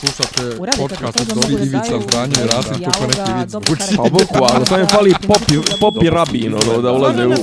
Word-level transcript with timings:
Slušate 0.00 0.56
podcast 0.78 1.20
od 1.20 1.26
Dobri 1.26 1.54
Ivica 1.54 1.78
daju 1.88 2.02
Zdanje 2.08 2.34
i 2.44 2.46
Rasim 2.46 2.84
kako 2.84 3.06
neki 3.06 3.32
vic 3.40 3.50
dobro 3.50 3.66
zvuči. 3.66 3.82
karakter. 3.82 3.96
Pa 3.96 4.02
boku, 4.02 4.54
ali 4.54 4.66
sam 4.66 4.80
je 4.80 4.86
fali 4.86 5.14
popi, 5.26 5.54
popi 5.80 6.10
rabin, 6.10 6.54
ono, 6.54 6.82
da 6.82 6.92
ulaze 6.92 7.26
u, 7.26 7.30
u. 7.30 7.34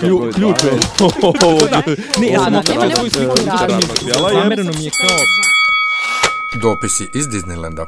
Klju- 0.00 0.32
Ključ 0.34 0.64
je. 0.64 0.72
Ne, 2.20 2.28
ja 2.28 2.40
sam 2.40 2.62
svoju 2.96 3.10
sliku 3.10 3.34
da, 3.44 3.78
Zamereno 4.32 4.72
mi 4.78 4.84
je 4.84 4.90
kao... 4.90 5.16
Dopisi 6.62 7.04
iz 7.14 7.26
Disneylanda. 7.26 7.84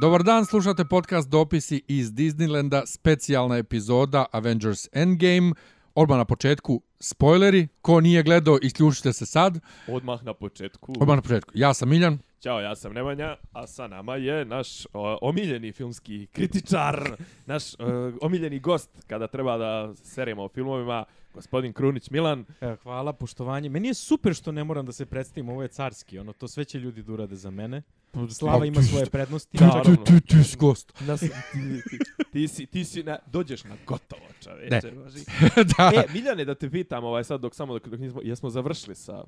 Dobar 0.00 0.22
dan, 0.22 0.46
slušate 0.46 0.84
podcast 0.84 1.28
Dopisi 1.28 1.82
iz 1.88 2.10
Disneylanda, 2.10 2.82
specijalna 2.86 3.56
epizoda 3.56 4.24
Avengers 4.32 4.88
Endgame. 4.92 5.52
Odmah 5.94 6.18
na 6.18 6.24
početku, 6.24 6.82
spoileri, 7.00 7.68
ko 7.82 8.00
nije 8.00 8.22
gledao, 8.22 8.58
isključite 8.62 9.12
se 9.12 9.26
sad. 9.26 9.58
Odmah 9.88 10.24
na 10.24 10.34
početku. 10.34 10.94
Odmah 11.00 11.16
na 11.16 11.22
početku, 11.22 11.50
ja 11.54 11.74
sam 11.74 11.88
Miljan. 11.88 12.18
Ćao, 12.40 12.60
ja 12.60 12.76
sam 12.76 12.92
Nemanja, 12.92 13.36
a 13.52 13.66
sa 13.66 13.86
nama 13.86 14.16
je 14.16 14.44
naš 14.44 14.86
o, 14.92 15.18
omiljeni 15.22 15.72
filmski 15.72 16.26
kritičar, 16.32 17.16
naš 17.46 17.74
o, 17.74 18.12
omiljeni 18.20 18.60
gost 18.60 18.90
kada 19.06 19.26
treba 19.26 19.58
da 19.58 19.94
seremo 19.94 20.44
o 20.44 20.48
filmovima, 20.48 21.04
gospodin 21.34 21.72
Krunić 21.72 22.10
Milan. 22.10 22.44
Evo, 22.60 22.76
hvala, 22.82 23.12
poštovanje. 23.12 23.68
Meni 23.68 23.88
je 23.88 23.94
super 23.94 24.34
što 24.34 24.52
ne 24.52 24.64
moram 24.64 24.86
da 24.86 24.92
se 24.92 25.06
predstavim, 25.06 25.48
ovo 25.48 25.62
je 25.62 25.68
carski, 25.68 26.18
ono, 26.18 26.32
to 26.32 26.48
sve 26.48 26.64
će 26.64 26.78
ljudi 26.78 27.02
da 27.02 27.12
urade 27.12 27.36
za 27.36 27.50
mene. 27.50 27.82
Slava 28.30 28.66
ima 28.66 28.82
svoje 28.82 29.06
prednosti. 29.06 29.58
Da, 29.58 29.66
naravno. 29.66 29.96
Tu, 29.96 30.04
tu, 30.04 30.20
tu, 30.20 30.36
gost. 30.58 31.00
Nas, 31.00 31.20
ti, 31.20 31.28
ti, 31.90 31.98
ti, 32.32 32.48
si, 32.48 32.66
ti 32.66 32.84
si 32.84 33.02
na, 33.02 33.18
dođeš 33.26 33.64
na 33.64 33.76
gotovo, 33.86 34.26
čoveče. 34.42 34.92
Ne. 34.92 35.64
Da. 35.78 35.92
E, 35.94 36.12
Miljane, 36.12 36.44
da 36.44 36.54
te 36.54 36.70
pitam, 36.70 37.04
ovaj, 37.04 37.24
sad 37.24 37.40
dok 37.40 37.54
samo 37.54 37.72
dok, 37.72 37.88
dok 37.88 38.00
nismo, 38.00 38.20
jesmo 38.24 38.50
završili 38.50 38.94
sa 38.94 39.24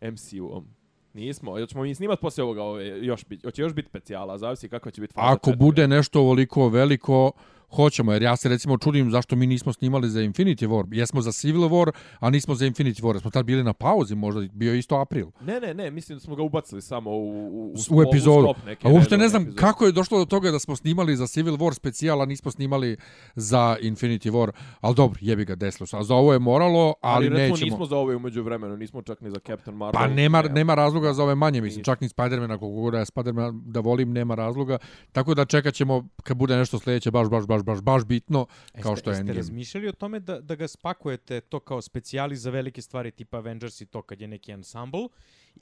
MCU-om? 0.00 0.83
Nismo, 1.14 1.50
hoćemo 1.60 1.82
mi 1.82 1.94
snimat 1.94 2.20
poslije 2.20 2.44
ovoga, 2.44 2.62
ove, 2.62 3.04
još 3.04 3.24
bit, 3.24 3.44
hoće 3.44 3.62
još 3.62 3.72
biti 3.72 3.88
specijala, 3.88 4.38
zavisi 4.38 4.68
kako 4.68 4.90
će 4.90 5.00
biti 5.00 5.14
faza 5.14 5.26
Ako 5.32 5.50
četiri. 5.50 5.58
bude 5.58 5.88
nešto 5.88 6.20
ovoliko 6.20 6.68
veliko, 6.68 7.32
hoćemo, 7.76 8.12
jer 8.12 8.22
ja 8.22 8.36
se 8.36 8.48
recimo 8.48 8.78
čudim 8.78 9.10
zašto 9.10 9.36
mi 9.36 9.46
nismo 9.46 9.72
snimali 9.72 10.08
za 10.10 10.20
Infinity 10.20 10.68
War. 10.68 10.86
Jesmo 10.98 11.20
za 11.20 11.32
Civil 11.32 11.60
War, 11.62 11.90
a 12.20 12.30
nismo 12.30 12.54
za 12.54 12.66
Infinity 12.66 13.02
War. 13.02 13.20
Smo 13.20 13.30
tad 13.30 13.46
bili 13.46 13.62
na 13.64 13.72
pauzi, 13.72 14.14
možda 14.14 14.40
bio 14.52 14.74
isto 14.74 14.96
april. 14.96 15.26
Ne, 15.40 15.60
ne, 15.60 15.74
ne, 15.74 15.90
mislim 15.90 16.16
da 16.16 16.20
smo 16.20 16.36
ga 16.36 16.42
ubacili 16.42 16.82
samo 16.82 17.10
u, 17.10 17.46
u, 17.48 17.74
u, 17.90 18.02
epizodu. 18.02 18.54
neke 18.66 18.88
A 18.88 18.90
uopšte 18.90 19.16
ne 19.18 19.28
znam 19.28 19.42
epizode. 19.42 19.60
kako 19.60 19.86
je 19.86 19.92
došlo 19.92 20.18
do 20.18 20.24
toga 20.24 20.50
da 20.50 20.58
smo 20.58 20.76
snimali 20.76 21.16
za 21.16 21.26
Civil 21.26 21.54
War 21.56 21.74
specijal, 21.74 22.22
a 22.22 22.26
nismo 22.26 22.50
snimali 22.50 22.96
za 23.34 23.76
Infinity 23.82 24.30
War. 24.30 24.50
Ali 24.80 24.94
dobro, 24.94 25.18
jebi 25.22 25.44
ga 25.44 25.54
desilo 25.54 25.86
se. 25.86 25.96
A 25.96 26.02
za 26.02 26.14
ovo 26.14 26.32
je 26.32 26.38
moralo, 26.38 26.94
ali, 27.00 27.26
Ali, 27.26 27.28
recimo, 27.28 27.48
nećemo. 27.48 27.70
nismo 27.70 27.86
za 27.86 27.96
ove 27.96 28.16
umeđu 28.16 28.42
vremenu, 28.42 28.76
nismo 28.76 29.02
čak 29.02 29.20
ni 29.20 29.30
za 29.30 29.38
Captain 29.46 29.76
Marvel. 29.76 29.92
Pa 30.02 30.06
nema, 30.08 30.42
Ne, 30.42 30.48
nema 30.48 30.74
razloga 30.74 31.12
za 31.12 31.22
ove 31.24 31.34
manje, 31.34 31.60
mislim, 31.60 31.84
čak 31.84 32.00
ni 32.00 32.08
Spider-Man, 32.08 32.52
ako 32.54 32.68
god 32.68 32.92
da 32.92 32.98
je 32.98 33.04
Spider-Man 33.04 33.60
da 33.66 33.80
volim, 33.80 34.12
nema 34.12 34.34
razloga. 34.34 34.78
Tako 35.12 35.34
da 35.34 35.44
čekat 35.44 35.74
ćemo 35.74 36.08
kad 36.22 36.36
bude 36.36 36.56
nešto 36.56 36.78
sljedeće 36.78 37.10
baš, 37.10 37.28
baš, 37.28 37.46
baš, 37.46 37.62
baš, 37.64 37.80
baš 37.80 38.04
bitno, 38.04 38.46
kao 38.74 38.92
Jeste- 38.92 38.96
što 38.96 39.10
je 39.10 39.12
jeste 39.12 39.20
Endgame. 39.20 39.38
razmišljali 39.38 39.88
o 39.88 39.92
tome 39.92 40.20
da, 40.20 40.40
da 40.40 40.54
ga 40.54 40.68
spakujete 40.68 41.40
to 41.40 41.60
kao 41.60 41.82
specijali 41.82 42.36
za 42.36 42.50
velike 42.50 42.82
stvari 42.82 43.10
tipa 43.10 43.36
Avengers 43.36 43.80
i 43.80 43.86
to 43.86 44.02
kad 44.02 44.20
je 44.20 44.28
neki 44.28 44.52
ensemble 44.52 45.08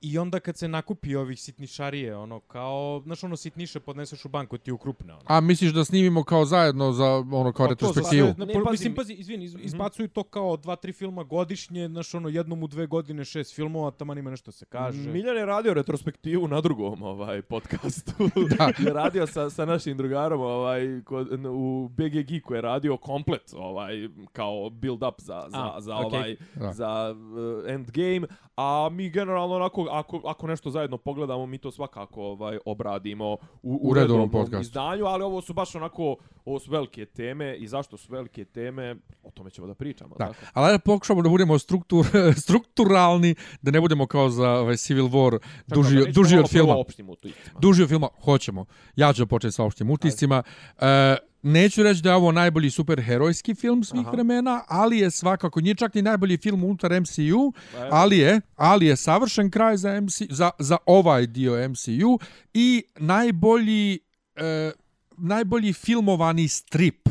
i 0.01 0.19
onda 0.19 0.41
kad 0.41 0.57
se 0.57 0.69
nakupi 0.69 1.17
ovih 1.17 1.41
sitnišarije, 1.41 2.17
ono 2.17 2.41
kao, 2.41 3.03
znaš 3.05 3.25
ono 3.25 3.37
sitniše 3.37 3.81
podneseš 3.81 4.25
u 4.25 4.29
banku 4.29 4.59
ti 4.59 4.73
u 4.73 4.79
krupne. 4.79 5.13
Ono. 5.13 5.23
A 5.27 5.41
misliš 5.41 5.73
da 5.73 5.85
snimimo 5.85 6.25
kao 6.25 6.45
zajedno 6.45 6.93
za 6.93 7.07
ono 7.33 7.53
kao 7.53 7.67
Pa 7.67 7.71
retrospektivu? 7.71 8.27
Ne, 8.39 8.47
ne, 8.47 8.53
pazi, 8.55 8.71
mislim, 8.71 8.93
mi- 8.93 8.97
pazi, 8.97 9.13
izvini, 9.13 9.45
iz, 9.45 9.57
izbacuju 9.61 10.09
to 10.09 10.23
kao 10.23 10.57
dva, 10.57 10.77
tri 10.77 10.93
filma 10.93 11.23
godišnje, 11.23 11.89
znaš 11.89 12.15
ono, 12.15 12.29
jednom 12.29 12.63
u 12.63 12.67
dve 12.67 12.87
godine 12.87 13.25
šest 13.25 13.55
filmova, 13.55 13.91
tamo 13.91 14.15
ima 14.15 14.31
nešto 14.31 14.53
se 14.53 14.65
kaže. 14.65 15.11
Miljan 15.11 15.37
je 15.37 15.47
radio 15.47 15.75
retrospektivu 15.75 16.49
na 16.49 16.61
drugom 16.61 17.03
ovaj 17.03 17.43
podcastu. 17.43 18.13
Da. 18.59 18.73
je 18.79 18.93
radio 19.03 19.27
sa, 19.27 19.51
sa 19.51 19.65
našim 19.65 19.97
drugarom 19.97 20.41
ovaj, 20.41 21.01
kod, 21.05 21.29
u 21.47 21.89
BG 21.89 22.23
Geeku 22.23 22.55
je 22.55 22.61
radio 22.61 22.97
komplet 22.97 23.53
ovaj, 23.57 23.95
kao 24.33 24.71
build 24.71 25.03
up 25.03 25.15
za, 25.19 25.47
za, 25.49 25.59
A, 25.67 25.81
za, 25.81 25.97
okej. 25.97 26.07
ovaj, 26.09 26.37
Da. 26.55 26.73
za 26.73 27.15
uh, 27.65 27.71
endgame. 27.71 28.27
A 28.57 28.89
mi 28.93 29.11
generalno 29.11 29.55
onako, 29.57 29.82
ako, 29.91 30.23
ako 30.25 30.47
nešto 30.47 30.71
zajedno 30.71 30.99
pogledamo, 30.99 31.47
mi 31.47 31.59
to 31.59 31.71
svakako 31.71 32.23
ovaj, 32.23 32.59
obradimo 32.65 33.33
u, 33.33 33.37
u, 33.63 33.91
U 33.91 33.95
redovnom 33.95 34.31
podcastu. 34.31 34.61
izdanju, 34.63 35.05
ali 35.05 35.25
ovo 35.25 35.41
su 35.41 35.53
baš 35.53 35.75
onako, 35.75 36.17
ovo 36.45 36.59
su 36.59 36.71
velike 36.71 37.07
teme 37.07 37.57
i 37.57 37.69
zašto 37.69 37.97
su 37.97 38.13
velike 38.13 38.45
teme, 38.45 38.97
o 39.23 39.31
tome 39.31 39.51
ćemo 39.51 39.67
da 39.67 39.75
pričamo. 39.75 40.15
Da, 40.19 40.27
tako? 40.27 40.39
ali 40.53 40.67
ajde 40.67 40.79
pokušamo 40.79 41.23
da 41.23 41.29
budemo 41.29 41.59
struktur, 41.59 42.07
strukturalni, 42.45 43.35
da 43.63 43.71
ne 43.71 43.81
budemo 43.81 44.07
kao 44.07 44.31
za 44.31 44.51
ovaj 44.51 44.77
Civil 44.77 45.05
War 45.07 45.39
Tako 45.69 45.81
duži, 45.81 45.97
da 45.97 46.11
duži 46.13 46.39
od 46.39 46.51
filma. 46.51 46.75
Duži 47.61 47.83
od 47.83 47.89
filma, 47.89 48.09
hoćemo. 48.25 48.65
Ja 48.97 49.13
ću 49.13 49.23
da 49.23 49.27
početi 49.27 49.53
sa 49.53 49.65
opštim 49.65 49.91
utiscima. 49.91 50.43
E, 50.81 51.17
neću 51.43 51.83
reći 51.83 52.03
da 52.03 52.11
je 52.11 52.17
ovo 52.17 52.33
najbolji 52.33 52.71
superherojski 52.71 53.55
film 53.55 53.85
svih 53.85 54.01
Aha. 54.01 54.11
vremena, 54.11 54.65
ali 54.69 54.99
je 54.99 55.11
svakako, 55.11 55.61
nije 55.61 55.75
čak 55.75 55.95
ni 55.95 56.03
najbolji 56.03 56.37
film 56.37 56.65
unutar 56.65 57.01
MCU, 57.01 57.53
Pa 57.73 57.89
ali 57.91 58.19
je, 58.19 58.41
ali 58.57 58.87
je 58.87 58.97
savršen 58.97 59.51
kraj 59.51 59.77
za, 59.77 60.01
MC, 60.01 60.23
za, 60.31 60.51
za 60.59 60.77
ovaj 60.87 61.27
dio 61.27 61.69
MCU 61.69 62.19
i 62.55 62.83
najbolji, 62.97 63.99
e, 64.37 64.71
najbolji 65.19 65.73
filmovani 65.73 66.49
strip. 66.49 67.09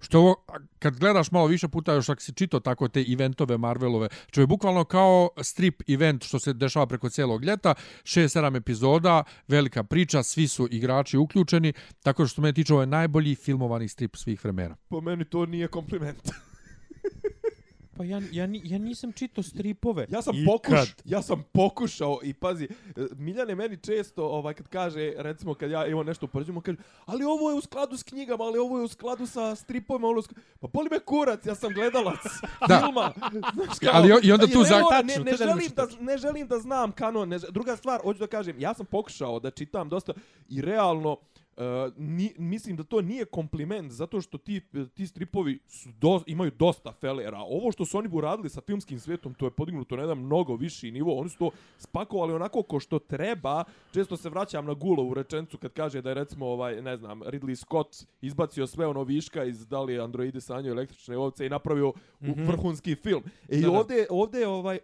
Što 0.00 0.18
ovo, 0.18 0.44
kad 0.78 0.98
gledaš 0.98 1.30
malo 1.30 1.46
više 1.46 1.68
puta, 1.68 1.94
još 1.94 2.08
ako 2.08 2.20
si 2.20 2.32
čito 2.32 2.60
tako 2.60 2.88
te 2.88 3.04
eventove 3.12 3.58
Marvelove, 3.58 4.08
što 4.30 4.40
je 4.40 4.46
bukvalno 4.46 4.84
kao 4.84 5.28
strip 5.42 5.82
event 5.88 6.24
što 6.24 6.38
se 6.38 6.52
dešava 6.52 6.86
preko 6.86 7.08
cijelog 7.08 7.44
ljeta, 7.44 7.74
6-7 8.02 8.56
epizoda, 8.56 9.24
velika 9.48 9.84
priča, 9.84 10.22
svi 10.22 10.48
su 10.48 10.68
igrači 10.70 11.16
uključeni, 11.16 11.72
tako 12.02 12.22
da 12.22 12.28
što 12.28 12.42
me 12.42 12.52
tiče 12.52 12.72
ovo 12.72 12.82
je 12.82 12.86
najbolji 12.86 13.34
filmovani 13.34 13.88
strip 13.88 14.16
svih 14.16 14.44
vremena. 14.44 14.76
Po 14.88 15.00
meni 15.00 15.24
to 15.24 15.46
nije 15.46 15.68
kompliment. 15.68 16.30
Pa 17.96 18.04
ja, 18.04 18.20
ja, 18.32 18.48
ja 18.64 18.78
nisam 18.78 19.12
čitao 19.12 19.44
stripove. 19.44 20.06
Ja 20.08 20.22
sam 20.22 20.34
Ikad. 20.36 20.46
pokuš, 20.46 20.94
ja 21.04 21.22
sam 21.22 21.44
pokušao 21.52 22.18
i 22.22 22.34
pazi, 22.34 22.64
e, 22.64 22.70
Miljane 23.16 23.54
meni 23.54 23.76
često 23.76 24.24
ovaj 24.24 24.54
kad 24.54 24.68
kaže 24.68 25.12
recimo 25.16 25.54
kad 25.54 25.70
ja 25.70 25.86
imam 25.86 26.06
nešto 26.06 26.26
upoređujemo 26.26 26.60
kaže 26.60 26.76
ali 27.06 27.24
ovo 27.24 27.50
je 27.50 27.56
u 27.56 27.60
skladu 27.60 27.96
s 27.96 28.02
knjigama, 28.02 28.44
ali 28.44 28.58
ovo 28.58 28.78
je 28.78 28.84
u 28.84 28.88
skladu 28.88 29.26
sa 29.26 29.54
stripovima, 29.54 30.08
sk- 30.22 30.34
pa 30.60 30.68
boli 30.68 30.88
me 30.90 30.98
kurac, 30.98 31.46
ja 31.46 31.54
sam 31.54 31.72
gledalac 31.72 32.18
Da. 32.68 32.78
filma. 32.78 33.12
Znaš 33.54 33.78
kao, 33.78 33.90
Ali 33.92 34.12
i 34.22 34.32
onda 34.32 34.44
a 34.44 34.48
tu 34.48 34.64
ne, 35.02 35.16
ne, 35.16 35.24
ne, 35.24 35.36
želim 35.36 35.70
da, 35.76 35.86
ne 36.00 36.18
želim 36.18 36.48
da 36.48 36.58
znam 36.58 36.92
kanon. 36.92 37.28
Ne, 37.28 37.38
druga 37.38 37.76
stvar, 37.76 38.00
hoću 38.02 38.18
da 38.18 38.26
kažem, 38.26 38.60
ja 38.60 38.74
sam 38.74 38.86
pokušao 38.86 39.40
da 39.40 39.50
čitam 39.50 39.88
dosta 39.88 40.12
i 40.48 40.60
realno 40.60 41.16
Uh, 41.56 41.92
ni, 41.96 42.34
mislim 42.38 42.76
da 42.76 42.84
to 42.84 43.00
nije 43.00 43.24
kompliment 43.24 43.92
zato 43.92 44.20
što 44.20 44.38
ti, 44.38 44.60
ti 44.94 45.06
stripovi 45.06 45.58
su 45.66 45.88
do, 45.92 46.22
imaju 46.26 46.50
dosta 46.58 46.92
felera. 46.92 47.38
Ovo 47.38 47.72
što 47.72 47.84
su 47.84 47.98
oni 47.98 48.08
uradili 48.12 48.48
sa 48.48 48.60
filmskim 48.60 48.98
svijetom, 49.00 49.34
to 49.34 49.46
je 49.46 49.50
podignuto 49.50 49.96
na 49.96 50.02
jedan 50.02 50.18
mnogo 50.18 50.56
viši 50.56 50.90
nivo. 50.90 51.20
Oni 51.20 51.30
su 51.30 51.38
to 51.38 51.50
spakovali 51.78 52.32
onako 52.32 52.62
ko 52.62 52.80
što 52.80 52.98
treba. 52.98 53.64
Često 53.92 54.16
se 54.16 54.30
vraćam 54.30 54.66
na 54.66 54.74
Gulo 54.74 55.04
u 55.04 55.14
rečencu 55.14 55.58
kad 55.58 55.72
kaže 55.72 56.02
da 56.02 56.10
je 56.10 56.14
recimo 56.14 56.46
ovaj, 56.46 56.82
ne 56.82 56.96
znam, 56.96 57.20
Ridley 57.22 57.54
Scott 57.54 58.06
izbacio 58.20 58.66
sve 58.66 58.86
ono 58.86 59.02
viška 59.02 59.44
iz 59.44 59.66
da 59.66 59.82
li 59.82 60.00
androidi 60.00 60.40
sanjaju 60.40 60.72
električne 60.72 61.16
ovce 61.16 61.46
i 61.46 61.50
napravio 61.50 61.88
mm 61.88 62.26
-hmm. 62.26 62.46
vrhunski 62.46 62.94
film. 62.94 63.22
E 63.48 63.58
i 63.58 63.60
Da, 63.60 63.70
ovdje, 63.70 64.06
ovdje 64.10 64.40
je 64.40 64.48
ovaj 64.48 64.78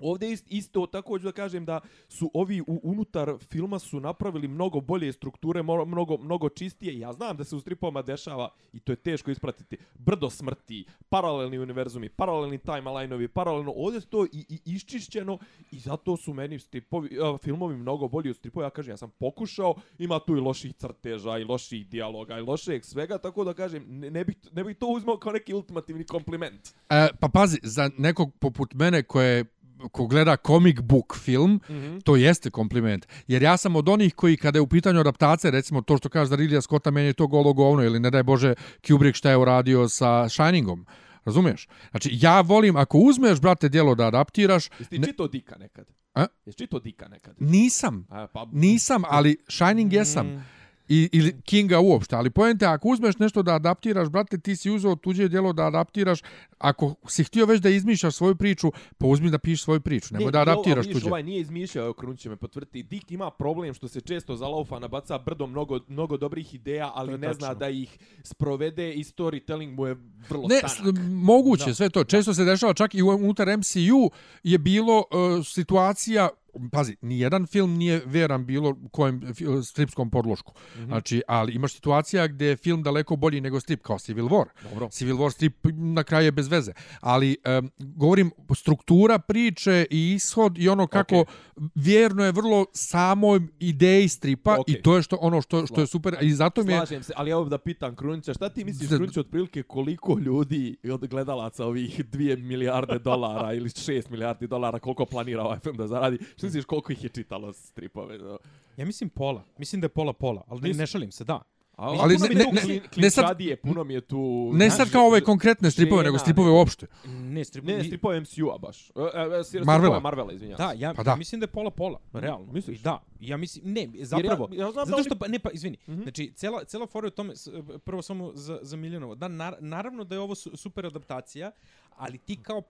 Ovdje 0.00 0.32
ist, 0.32 0.46
isto 0.48 0.86
također 0.86 1.24
da 1.24 1.32
kažem 1.32 1.64
da 1.64 1.80
su 2.08 2.30
ovi 2.34 2.60
u, 2.60 2.80
unutar 2.82 3.34
filma 3.50 3.78
su 3.78 4.00
napravili 4.00 4.48
mnogo 4.48 4.80
bolje 4.80 5.12
strukture, 5.12 5.62
mnogo, 5.62 6.16
mnogo 6.16 6.48
čistije. 6.48 6.98
Ja 6.98 7.12
znam 7.12 7.36
da 7.36 7.44
se 7.44 7.56
u 7.56 7.60
stripovima 7.60 8.02
dešava 8.02 8.48
i 8.72 8.80
to 8.80 8.92
je 8.92 8.96
teško 8.96 9.30
ispratiti. 9.30 9.76
Brdo 9.94 10.30
smrti, 10.30 10.84
paralelni 11.08 11.58
univerzumi, 11.58 12.08
paralelni 12.08 12.58
timeline-ovi, 12.58 13.28
paralelno. 13.28 13.72
Ovdje 13.76 13.98
je 13.98 14.00
to 14.00 14.24
i, 14.24 14.46
i 14.48 14.60
iščišćeno 14.64 15.38
i 15.70 15.78
zato 15.78 16.16
su 16.16 16.34
meni 16.34 16.58
stripovi, 16.58 17.18
a, 17.22 17.38
filmovi 17.42 17.76
mnogo 17.76 18.08
bolji 18.08 18.30
od 18.30 18.36
stripova. 18.36 18.66
Ja 18.66 18.70
kažem, 18.70 18.92
ja 18.92 18.96
sam 18.96 19.10
pokušao, 19.10 19.74
ima 19.98 20.18
tu 20.18 20.36
i 20.36 20.40
loših 20.40 20.74
crteža, 20.74 21.38
i 21.38 21.44
loših 21.44 21.86
dijaloga, 21.86 22.38
i 22.38 22.42
lošeg 22.42 22.84
svega, 22.84 23.18
tako 23.18 23.44
da 23.44 23.54
kažem, 23.54 23.84
ne, 23.88 24.10
ne, 24.10 24.24
bih, 24.24 24.36
ne 24.52 24.64
bih 24.64 24.76
to 24.76 24.86
uzmao 24.86 25.18
kao 25.18 25.32
neki 25.32 25.54
ultimativni 25.54 26.04
kompliment. 26.04 26.68
E, 26.90 27.08
pa 27.20 27.28
pazi, 27.28 27.58
za 27.62 27.90
nekog 27.98 28.34
poput 28.38 28.74
mene 28.74 29.02
koje 29.02 29.44
ko 29.92 30.06
gleda 30.06 30.36
comic 30.36 30.80
book 30.80 31.16
film, 31.16 31.60
mm 31.68 31.74
-hmm. 31.74 32.02
to 32.02 32.16
jeste 32.16 32.50
kompliment. 32.50 33.06
Jer 33.26 33.42
ja 33.42 33.56
sam 33.56 33.76
od 33.76 33.88
onih 33.88 34.14
koji 34.14 34.36
kada 34.36 34.58
je 34.58 34.62
u 34.62 34.66
pitanju 34.66 35.00
adaptacije, 35.00 35.50
recimo 35.50 35.80
to 35.82 35.96
što 35.96 36.08
kaže 36.08 36.28
za 36.28 36.36
Ridleya 36.36 36.60
Scotta, 36.60 36.90
meni 36.90 37.06
je 37.06 37.12
to 37.12 37.26
golo 37.26 37.52
govno, 37.52 37.84
ili 37.84 38.00
ne 38.00 38.10
daj 38.10 38.22
Bože 38.22 38.54
Kubrick 38.88 39.16
šta 39.16 39.30
je 39.30 39.36
uradio 39.36 39.88
sa 39.88 40.28
Shiningom. 40.28 40.86
Razumiješ? 41.24 41.68
Znači, 41.90 42.10
ja 42.12 42.40
volim, 42.40 42.76
ako 42.76 42.98
uzmeš, 42.98 43.40
brate, 43.40 43.68
dijelo 43.68 43.94
da 43.94 44.06
adaptiraš, 44.06 44.70
Jesi 44.78 44.90
ti 44.90 44.98
Ne- 44.98 45.06
čitao 45.06 45.28
Dika 45.28 45.56
nekad? 45.58 45.86
A? 46.14 46.26
Jesi 46.46 46.58
čitao 46.58 46.80
Dika 46.80 47.08
nekad? 47.08 47.34
nisam. 47.38 48.06
A, 48.10 48.26
pa, 48.26 48.46
Nisam, 48.52 49.02
ali 49.08 49.36
Shining 49.48 49.92
jesam. 49.92 50.44
I, 50.88 51.08
ili 51.12 51.40
Kinga 51.42 51.80
uopšte, 51.80 52.16
ali 52.16 52.30
poente, 52.30 52.66
ako 52.66 52.88
uzmeš 52.88 53.18
nešto 53.18 53.42
da 53.42 53.54
adaptiraš, 53.54 54.08
brate, 54.08 54.38
ti 54.38 54.56
si 54.56 54.70
uzeo 54.70 54.96
tuđe 54.96 55.28
djelo 55.28 55.52
da 55.52 55.64
adaptiraš, 55.64 56.20
ako 56.58 56.94
si 57.06 57.24
htio 57.24 57.46
već 57.46 57.60
da 57.60 57.68
izmišljaš 57.68 58.14
svoju 58.14 58.36
priču, 58.36 58.68
pa 58.98 59.06
uzmi 59.06 59.30
da 59.30 59.38
pišeš 59.38 59.64
svoju 59.64 59.80
priču, 59.80 60.14
nemoj 60.14 60.32
da 60.32 60.38
i 60.38 60.42
ovo- 60.42 60.50
adaptiraš 60.50 60.86
tuđe. 60.86 61.06
Ovaj 61.06 61.22
nije 61.22 61.40
izmišljao, 61.40 61.84
evo 61.84 61.92
Krun 61.92 62.16
će 62.16 62.28
me 62.28 62.36
potvrditi. 62.36 62.82
Dick 62.82 63.10
ima 63.10 63.30
problem 63.30 63.74
što 63.74 63.88
se 63.88 64.00
često 64.00 64.36
zalaufa 64.36 64.78
nabaca 64.78 65.18
brdo 65.18 65.46
mnogo, 65.46 65.80
mnogo 65.88 66.16
dobrih 66.16 66.54
ideja, 66.54 66.92
ali 66.94 67.18
ne 67.18 67.26
tačno. 67.26 67.34
zna 67.36 67.54
da 67.54 67.68
ih 67.68 67.98
sprovede 68.24 68.92
i 68.92 69.04
storytelling 69.04 69.70
mu 69.70 69.86
je 69.86 69.96
vrlo 70.28 70.48
Ne, 70.48 70.60
tanak. 70.60 70.94
moguće, 71.10 71.64
Da. 71.64 71.74
sve 71.74 71.90
to. 71.90 72.04
Često 72.04 72.34
se 72.34 72.44
dešava, 72.44 72.74
čak 72.74 72.94
i 72.94 73.02
unutar 73.02 73.48
MCU 73.48 74.10
je 74.42 74.58
bilo 74.58 74.98
uh, 74.98 75.46
situacija 75.46 76.28
pazi, 76.72 76.96
ni 77.00 77.18
jedan 77.18 77.46
film 77.46 77.74
nije 77.74 78.02
veran 78.06 78.46
bilo 78.46 78.76
kojem 78.92 79.22
stripskom 79.64 80.10
podlošku. 80.10 80.52
Mm. 80.52 80.80
-hmm. 80.80 80.86
Znači, 80.86 81.22
ali 81.28 81.52
imaš 81.52 81.74
situacija 81.74 82.26
gdje 82.26 82.46
je 82.46 82.56
film 82.56 82.82
daleko 82.82 83.16
bolji 83.16 83.40
nego 83.40 83.60
strip, 83.60 83.82
kao 83.82 83.98
Civil 83.98 84.24
War. 84.24 84.44
Dobro. 84.70 84.88
Civil 84.88 85.16
War 85.16 85.30
strip 85.30 85.66
na 85.72 86.04
kraju 86.04 86.24
je 86.24 86.32
bez 86.32 86.48
veze. 86.48 86.72
Ali 87.00 87.36
um, 87.58 87.70
govorim, 87.78 88.30
struktura 88.56 89.18
priče 89.18 89.86
i 89.90 90.12
ishod 90.14 90.58
i 90.58 90.68
ono 90.68 90.86
kako 90.86 91.14
okay. 91.14 91.68
vjerno 91.74 92.24
je 92.24 92.32
vrlo 92.32 92.66
samoj 92.72 93.40
ideji 93.58 94.08
stripa 94.08 94.56
Okej. 94.60 94.74
i 94.74 94.82
to 94.82 94.96
je 94.96 95.02
što 95.02 95.16
ono 95.20 95.42
što, 95.42 95.66
što 95.66 95.80
je 95.80 95.86
super. 95.86 96.16
I 96.20 96.32
zato 96.32 96.64
mi 96.64 96.72
je... 96.72 96.78
Slažem 96.78 97.02
se, 97.02 97.12
ali 97.16 97.30
evo 97.30 97.44
da 97.44 97.58
pitam 97.58 97.96
Krunića, 97.96 98.34
šta 98.34 98.48
ti 98.48 98.64
misliš 98.64 98.88
Za- 98.88 98.96
Krunić 98.96 99.16
otprilike 99.16 99.62
koliko 99.62 100.18
ljudi 100.18 100.76
od 100.92 101.06
gledalaca 101.06 101.66
ovih 101.66 102.04
2 102.04 102.42
milijarde 102.42 102.98
dolara 102.98 103.54
ili 103.54 103.68
6 103.68 104.10
milijardi 104.10 104.46
dolara 104.46 104.78
koliko 104.78 105.06
planira 105.06 105.42
ovaj 105.42 105.58
film 105.58 105.76
da 105.76 105.86
zaradi? 105.86 106.18
Misliš 106.44 106.64
koliko 106.64 106.92
ih 106.92 107.04
je 107.04 107.10
čitalo 107.10 107.52
stripove? 107.52 108.18
no? 108.18 108.38
Ja 108.76 108.86
mislim 108.86 109.10
pola. 109.10 109.44
Mislim 109.58 109.80
da 109.80 109.84
je 109.84 109.88
pola 109.90 110.12
pola, 110.12 110.44
ali 110.48 110.60
ne, 110.60 110.68
Mislim- 110.68 110.80
ne 110.80 110.86
šalim 110.86 111.12
se, 111.12 111.24
da. 111.24 111.42
Ali, 111.76 111.98
Ali 112.00 112.14
puno 112.16 112.26
ne- 112.26 112.32
je 112.32 112.38
ne- 112.38 112.44
tu 112.44 112.54
ne- 112.54 112.60
klin- 112.62 112.80
ne 112.96 113.10
sad- 113.10 113.24
klinčadije, 113.24 113.56
puno 113.56 113.84
mi 113.84 113.94
je 113.94 114.00
tu... 114.00 114.50
Ne 114.54 114.70
sad 114.70 114.90
kao 114.90 115.06
ove 115.06 115.20
konkretne 115.22 115.70
stripove, 115.70 115.98
žena, 115.98 116.04
nego 116.04 116.18
stripove 116.18 116.50
uopšte. 116.50 116.86
Ne, 117.06 117.44
strip, 117.44 117.64
Ne, 117.64 117.84
stripove 117.84 118.20
MCU-a 118.20 118.58
baš. 118.58 118.90
E, 118.90 118.92
e, 119.14 119.40
e, 119.40 119.44
stripove 119.44 119.66
Marvela. 119.66 120.00
Marvela, 120.00 120.32
izvinjam 120.32 120.56
Da, 120.58 120.72
ja, 120.72 120.94
Pa 120.94 121.02
da. 121.02 121.16
mislim 121.16 121.40
da 121.40 121.44
je 121.44 121.48
pola 121.48 121.70
pola, 121.70 122.00
realno. 122.12 122.52
Misliš? 122.52 122.78
Da, 122.80 123.02
ja 123.20 123.36
mislim, 123.36 123.64
ne, 123.66 123.88
zapravo. 123.96 124.48
ja 124.52 124.70
znam 124.72 124.84
da 124.84 124.90
zato 124.90 125.02
što, 125.02 125.16
pa, 125.16 125.28
ne 125.28 125.38
pa, 125.38 125.50
izvini, 125.50 125.76
Mhm. 125.88 126.02
znači, 126.02 126.32
cela, 126.32 126.64
cela 126.64 126.86
fora 126.86 127.04
je 127.04 127.08
u 127.08 127.12
tome, 127.12 127.34
prvo 127.78 128.02
samo 128.02 128.32
za, 128.34 128.58
za 128.62 128.76
Miljanovo, 128.76 129.14
da, 129.14 129.28
nar, 129.28 129.54
naravno 129.60 130.04
da 130.04 130.14
je 130.14 130.20
ovo 130.20 130.34
su, 130.34 130.56
super 130.56 130.86
adaptacija, 130.86 131.50
ali 131.90 132.18
ti 132.18 132.36
kao 132.36 132.62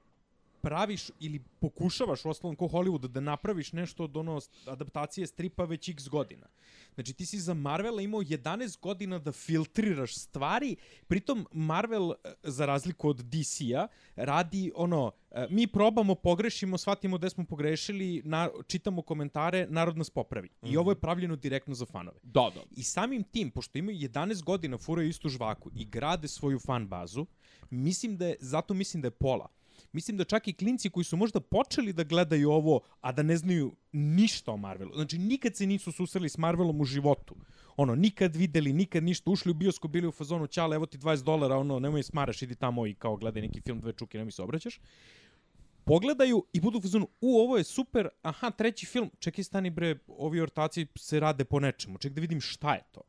praviš 0.65 1.11
ili 1.21 1.43
pokušavaš, 1.61 2.25
u 2.25 2.29
osnovom 2.29 2.57
ko 2.57 2.65
Hollywood, 2.65 3.07
da 3.07 3.21
napraviš 3.21 3.73
nešto 3.73 4.05
od 4.05 4.17
ono 4.17 4.41
adaptacije 4.67 5.27
stripa 5.27 5.65
već 5.65 5.89
x 5.89 6.09
godina. 6.09 6.47
Znači 6.95 7.13
ti 7.13 7.27
si 7.27 7.39
za 7.39 7.55
Marvela 7.55 8.03
imao 8.03 8.21
11 8.21 8.81
godina 8.81 9.19
da 9.19 9.33
filtriraš 9.33 10.15
stvari, 10.15 10.77
pritom 11.09 11.47
Marvel, 11.53 12.13
e, 12.13 12.35
za 12.43 12.67
razliku 12.67 13.09
od 13.09 13.17
DC-a, 13.17 13.89
radi 14.17 14.73
ono, 14.75 15.13
e, 15.31 15.47
mi 15.51 15.67
probamo, 15.67 16.15
pogrešimo, 16.15 16.79
shvatimo 16.79 17.19
da 17.19 17.31
smo 17.31 17.45
pogrešili, 17.45 18.23
na, 18.25 18.49
čitamo 18.67 19.03
komentare, 19.03 19.67
narod 19.71 19.97
nas 19.99 20.11
popravi. 20.11 20.49
I 20.63 20.77
ovo 20.77 20.91
je 20.91 21.01
pravljeno 21.01 21.37
direktno 21.37 21.75
za 21.75 21.87
fanove. 21.87 22.19
Da, 22.23 22.51
da. 22.55 22.63
I 22.77 22.83
samim 22.83 23.23
tim, 23.23 23.51
pošto 23.51 23.79
imaju 23.79 23.99
11 23.99 24.43
godina, 24.43 24.79
furaju 24.79 25.09
istu 25.09 25.29
žvaku 25.29 25.71
i 25.75 25.85
grade 25.85 26.29
svoju 26.29 26.59
fan 26.59 26.89
bazu, 26.89 27.27
mislim 27.71 28.17
da 28.17 28.27
je, 28.27 28.37
zato 28.41 28.75
mislim 28.75 29.03
da 29.03 29.07
je 29.07 29.11
pola. 29.11 29.49
Mislim 29.95 30.17
da 30.17 30.25
čak 30.25 30.49
i 30.49 30.53
klinci 30.53 30.91
koji 30.91 31.05
su 31.05 31.17
možda 31.17 31.41
počeli 31.41 31.93
da 31.93 32.05
gledaju 32.05 32.51
ovo, 32.51 32.81
a 33.01 33.13
da 33.13 33.23
ne 33.23 33.37
znaju 33.37 33.73
ništa 33.93 34.53
o 34.53 34.57
Marvelu. 34.57 34.95
Znači, 34.95 35.19
nikad 35.19 35.57
se 35.57 35.67
nisu 35.67 35.93
susreli 35.93 36.29
s 36.29 36.39
Marvelom 36.39 36.81
u 36.81 36.85
životu. 36.85 37.37
Ono, 37.77 37.95
nikad 37.95 38.37
videli, 38.37 38.73
nikad 38.73 39.03
ništa. 39.03 39.31
Ušli 39.31 39.51
u 39.51 39.55
bioskop, 39.55 39.91
bili 39.91 40.07
u 40.07 40.13
fazonu, 40.13 40.47
ćale, 40.47 40.77
evo 40.77 40.87
ti 40.87 40.99
20 40.99 41.23
dolara, 41.23 41.57
ono, 41.57 41.79
nemoj 41.79 42.03
smaraš, 42.03 42.43
idi 42.43 42.55
tamo 42.55 42.87
i 42.87 42.95
kao 42.95 43.17
gledaj 43.17 43.43
neki 43.43 43.61
film, 43.61 43.81
dve 43.81 43.93
čuke, 43.93 44.19
nemoj 44.19 44.33
se 44.33 44.43
obraćaš 44.43 44.81
pogledaju 45.85 46.45
i 46.53 46.61
budu 46.61 46.79
u 46.79 46.83
fazonu, 46.83 47.09
u, 47.21 47.39
ovo 47.39 47.57
je 47.59 47.65
super, 47.65 48.09
aha, 48.23 48.51
treći 48.51 48.87
film, 48.87 49.11
čekaj, 49.19 49.45
stani 49.45 49.71
bre, 49.71 49.99
ovi 50.09 50.41
ortaci 50.41 50.87
se 50.97 51.21
rade 51.21 51.45
po 51.45 51.61
nečemu, 51.61 51.99
ček 51.99 52.13
da 52.13 52.21
vidim 52.21 52.41
šta 52.41 52.75
je 52.75 52.83
to. 52.93 53.01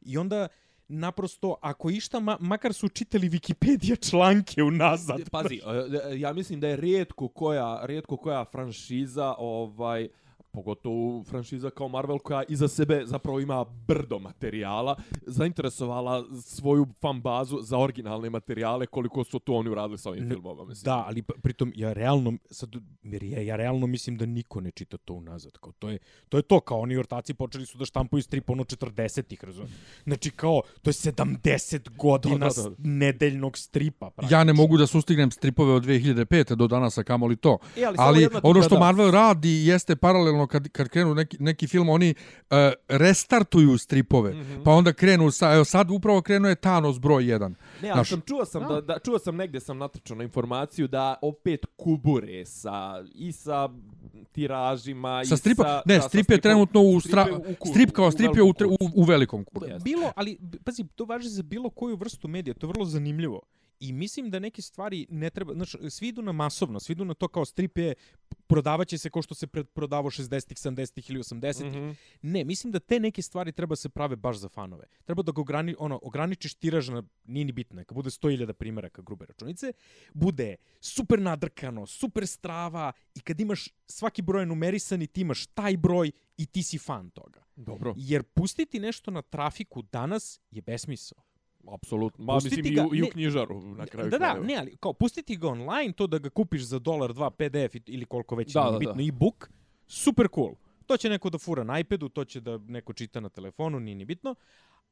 I 0.00 0.18
onda, 0.18 0.48
naprosto, 0.92 1.56
ako 1.60 1.90
išta, 1.90 2.20
ma, 2.20 2.36
makar 2.40 2.72
su 2.72 2.88
čitali 2.88 3.30
Wikipedia 3.30 4.10
članke 4.10 4.62
unazad. 4.62 5.30
Pazi, 5.30 5.54
e, 5.54 6.12
e, 6.12 6.20
ja 6.20 6.32
mislim 6.32 6.60
da 6.60 6.68
je 6.68 6.76
rijetko 6.76 7.28
koja, 7.28 7.80
rijetko 7.86 8.16
koja 8.16 8.44
franšiza, 8.44 9.34
ovaj, 9.38 10.08
pogotovo 10.52 11.24
franšiza 11.24 11.70
kao 11.70 11.88
Marvel 11.88 12.18
koja 12.18 12.42
iza 12.44 12.68
sebe 12.68 13.02
zapravo 13.04 13.40
ima 13.40 13.64
brdo 13.64 14.18
materijala, 14.18 14.96
zainteresovala 15.22 16.24
svoju 16.36 16.86
fan 17.00 17.20
bazu 17.20 17.58
za 17.60 17.78
originalne 17.78 18.30
materijale 18.30 18.86
koliko 18.86 19.24
su 19.24 19.38
to 19.38 19.54
oni 19.54 19.70
uradili 19.70 19.98
sa 19.98 20.10
ovim 20.10 20.28
filmova. 20.28 20.64
Mislim. 20.64 20.84
Da, 20.84 21.04
ali 21.06 21.22
p- 21.22 21.32
pritom 21.42 21.72
ja 21.76 21.92
realno 21.92 22.32
sad 22.50 22.70
jer 23.02 23.22
ja, 23.22 23.40
ja 23.40 23.56
realno 23.56 23.86
mislim 23.86 24.16
da 24.16 24.26
niko 24.26 24.60
ne 24.60 24.70
čita 24.70 24.96
to 24.96 25.14
unazad. 25.14 25.52
Kao 25.52 25.72
to 25.72 25.88
je 25.88 25.98
to 26.28 26.36
je 26.36 26.42
to 26.42 26.60
kao 26.60 26.80
oni 26.80 26.96
ortaci 26.96 27.34
počeli 27.34 27.66
su 27.66 27.78
da 27.78 27.84
štampuju 27.84 28.22
strip 28.22 28.50
ono 28.50 28.64
40-ih, 28.64 29.44
razumem. 29.44 29.68
Znači 30.04 30.30
kao 30.30 30.62
to 30.82 30.90
je 30.90 30.94
70 30.94 31.62
godina 31.90 32.36
Da, 32.38 32.44
da, 32.52 32.62
da. 32.62 32.70
s- 32.70 32.78
nedeljnog 32.78 33.58
stripa. 33.58 34.10
Ja 34.30 34.44
ne 34.44 34.52
mogu 34.52 34.76
da 34.76 34.86
sustignem 34.86 35.30
stripove 35.30 35.72
od 35.72 35.84
2005. 35.84 36.22
do 36.52 36.66
danas, 36.66 36.98
a 36.98 37.02
kamoli 37.02 37.36
to. 37.36 37.58
E, 37.76 37.84
ali 37.84 37.96
ali 37.98 38.28
ono 38.42 38.52
da, 38.54 38.62
što 38.62 38.74
da. 38.74 38.80
Marvel 38.80 39.10
radi 39.10 39.66
jeste 39.66 39.96
paralelno 39.96 40.41
kad, 40.46 40.68
kad 40.68 40.88
krenu 40.88 41.14
neki, 41.14 41.36
neki 41.40 41.66
film, 41.66 41.88
oni 41.88 42.14
uh, 42.14 42.56
restartuju 42.88 43.78
stripove, 43.78 44.34
mm. 44.34 44.40
-hmm. 44.40 44.64
pa 44.64 44.70
onda 44.70 44.92
krenu, 44.92 45.30
sa, 45.30 45.54
evo 45.54 45.64
sad 45.64 45.90
upravo 45.90 46.22
krenuo 46.22 46.48
je 46.48 46.54
Thanos 46.54 47.00
broj 47.00 47.24
1. 47.24 47.38
Ne, 47.38 47.90
ali 47.90 47.94
Znaš- 47.94 48.08
sam 48.08 48.20
čuo 48.20 48.44
sam 48.44 48.68
da, 48.68 48.80
da 48.80 48.98
čuo 48.98 49.18
sam 49.18 49.36
negdje 49.36 49.60
sam 49.60 49.78
natrčao 49.78 50.16
na 50.16 50.24
informaciju 50.24 50.88
da 50.88 51.14
opet 51.22 51.66
kubure 51.76 52.44
sa 52.44 53.04
i 53.14 53.32
sa 53.32 53.68
tiražima 54.32 55.24
Sa 55.24 55.34
i 55.34 55.38
stripa, 55.38 55.62
sa 55.62 55.82
ne, 55.86 55.96
da, 55.96 56.02
strip 56.02 56.30
je 56.30 56.40
trenutno 56.40 56.80
u, 56.80 57.00
strip 57.00 57.12
stra, 57.12 57.26
u 57.48 57.54
ku- 57.54 57.68
strip 57.68 57.90
kao 57.90 58.10
strip 58.10 58.36
je 58.36 58.42
u, 58.42 58.48
u, 58.48 58.76
u 58.94 59.04
velikom. 59.04 59.46
Jeste. 59.60 59.84
Bilo, 59.84 60.12
ali, 60.16 60.38
pazi, 60.64 60.84
to 60.94 61.04
važi 61.04 61.28
za 61.28 61.42
bilo 61.42 61.70
koju 61.70 61.96
vrstu 61.96 62.28
medija, 62.28 62.54
to 62.54 62.66
je 62.66 62.68
vrlo 62.68 62.84
zanimljivo. 62.84 63.40
I 63.82 63.92
mislim 63.92 64.30
da 64.30 64.38
neke 64.38 64.62
stvari 64.62 65.06
ne 65.10 65.30
treba, 65.30 65.54
znači, 65.54 65.78
svi 65.90 66.08
idu 66.08 66.22
na 66.22 66.32
masovno, 66.32 66.80
svi 66.80 66.92
idu 66.92 67.04
na 67.04 67.14
to 67.14 67.28
kao 67.28 67.44
strip 67.44 67.78
je, 67.78 67.94
prodavaće 68.46 68.98
se 68.98 69.10
kao 69.10 69.22
što 69.22 69.34
se 69.34 69.46
prodavao 69.46 70.10
60-ih, 70.10 70.56
70-ih 70.56 71.10
ili 71.10 71.20
80-ih. 71.20 71.72
Mhm. 71.72 71.90
Ne, 72.22 72.44
mislim 72.44 72.72
da 72.72 72.78
te 72.78 73.00
neke 73.00 73.22
stvari 73.22 73.52
treba 73.52 73.76
se 73.76 73.88
prave 73.88 74.16
baš 74.16 74.36
za 74.36 74.48
fanove. 74.48 74.84
Treba 75.04 75.22
da 75.22 75.32
ga 75.32 75.40
ograni, 75.40 75.74
ono, 75.78 75.98
ograničiš 76.02 76.54
tiraž 76.54 76.88
na, 76.88 77.02
nije 77.24 77.44
ni 77.44 77.52
bitno, 77.52 77.76
neka 77.76 77.94
bude 77.94 78.10
100.000 78.10 78.52
primjeraka 78.52 79.02
grube 79.02 79.26
računice, 79.26 79.72
bude 80.12 80.56
super 80.80 81.18
nadrkano, 81.20 81.86
super 81.86 82.26
strava 82.26 82.92
i 83.14 83.20
kad 83.20 83.40
imaš 83.40 83.68
svaki 83.86 84.22
broj 84.22 84.46
numerisani, 84.46 85.06
ti 85.06 85.20
imaš 85.20 85.46
taj 85.46 85.76
broj 85.76 86.10
i 86.36 86.46
ti 86.46 86.62
si 86.62 86.78
fan 86.78 87.10
toga. 87.10 87.42
Dobro, 87.56 87.94
Jer 87.96 88.22
pustiti 88.22 88.80
nešto 88.80 89.10
na 89.10 89.22
trafiku 89.22 89.82
danas 89.82 90.40
je 90.50 90.62
besmisao. 90.62 91.31
Apsolutno. 91.66 92.24
Ma 92.24 92.32
Pustiti 92.34 92.56
mislim 92.56 92.74
ga- 92.76 92.82
i 92.82 92.86
u, 92.86 92.94
i 92.94 93.02
u 93.02 93.04
ne- 93.04 93.10
knjižaru 93.10 93.60
na 93.62 93.86
kraju 93.86 94.10
Da, 94.10 94.18
da, 94.18 94.24
krajeva. 94.24 94.46
ne, 94.46 94.56
ali 94.56 94.76
kao 94.76 94.92
pustiti 94.92 95.36
ga 95.36 95.48
online, 95.48 95.92
to 95.92 96.06
da 96.06 96.18
ga 96.18 96.30
kupiš 96.30 96.62
za 96.62 96.78
dolar, 96.78 97.12
dva 97.12 97.30
PDF 97.30 97.48
ili 97.86 98.04
koliko 98.04 98.34
već 98.36 98.52
Da, 98.52 98.62
da, 98.62 98.70
da, 98.70 98.78
bitno, 98.78 98.94
da. 98.94 99.02
e-book, 99.02 99.50
super 99.86 100.28
cool. 100.34 100.54
To 100.86 100.96
će 100.96 101.08
neko 101.08 101.30
da 101.30 101.38
fura 101.38 101.64
na 101.64 101.78
iPadu, 101.78 102.08
to 102.08 102.24
će 102.24 102.40
da 102.40 102.58
neko 102.58 102.92
čita 102.92 103.20
na 103.20 103.28
telefonu, 103.28 103.80
nije 103.80 103.94
ni 103.94 104.04
bitno. 104.04 104.34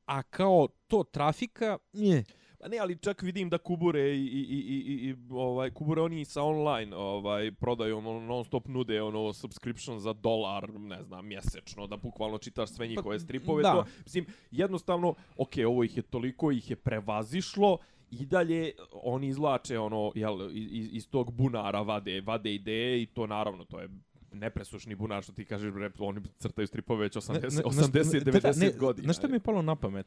A 0.06 0.22
kao 0.22 0.68
to 0.86 1.04
trafika, 1.04 1.78
nje. 1.92 2.24
Pa 2.60 2.68
ne, 2.68 2.78
ali 2.78 2.98
čak 2.98 3.22
vidim 3.22 3.48
da 3.48 3.58
kubure 3.58 4.16
i, 4.16 4.20
i, 4.20 4.40
i, 4.40 4.82
i, 4.86 5.08
i 5.08 5.16
ovaj 5.30 5.70
kubure 5.70 6.02
oni 6.02 6.24
sa 6.24 6.42
online 6.42 6.96
ovaj 6.96 7.52
prodaju 7.52 7.98
ono 7.98 8.20
non 8.20 8.44
stop 8.44 8.68
nude 8.68 9.02
ono 9.02 9.32
subscription 9.32 10.00
za 10.00 10.12
dolar, 10.12 10.70
ne 10.70 11.02
znam, 11.02 11.26
mjesečno 11.26 11.86
da 11.86 11.96
bukvalno 11.96 12.38
čitaš 12.38 12.70
sve 12.70 12.88
njihove 12.88 13.16
Pa, 13.16 13.24
stripove 13.24 13.62
da. 13.62 13.72
to. 13.72 13.84
Mislim 14.04 14.26
jednostavno, 14.50 15.14
ok, 15.36 15.52
ovo 15.66 15.84
ih 15.84 15.96
je 15.96 16.02
toliko 16.02 16.52
ih 16.52 16.70
je 16.70 16.76
prevazišlo 16.76 17.78
i 18.10 18.26
dalje 18.26 18.72
oni 18.92 19.28
izlače 19.28 19.78
ono 19.78 20.12
jel 20.14 20.50
iz, 20.52 20.88
iz 20.92 21.10
tog 21.10 21.32
bunara 21.32 21.82
vade 21.82 22.20
vade 22.20 22.54
ideje 22.54 23.02
i 23.02 23.06
to 23.06 23.26
naravno 23.26 23.64
to 23.64 23.80
je 23.80 23.88
nepresušni 24.32 24.94
bunar 24.94 25.22
što 25.22 25.32
ti 25.32 25.44
kažeš 25.44 25.72
bre, 25.72 25.90
oni 25.99 26.20
crtaju 26.38 26.66
stripove 26.66 27.00
već 27.00 27.16
80 27.16 27.62
80 27.62 28.25
90 28.25 28.76
godina. 28.76 29.04
Znaš 29.04 29.16
što 29.16 29.28
mi 29.28 29.34
je 29.34 29.40
palo 29.40 29.62
na 29.62 29.76
pamet? 29.76 30.06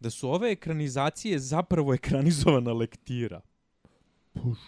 Da 0.00 0.10
su 0.10 0.30
ove 0.30 0.50
ekranizacije 0.52 1.38
zapravo 1.38 1.94
ekranizovana 2.00 2.72
lektira. 2.72 3.40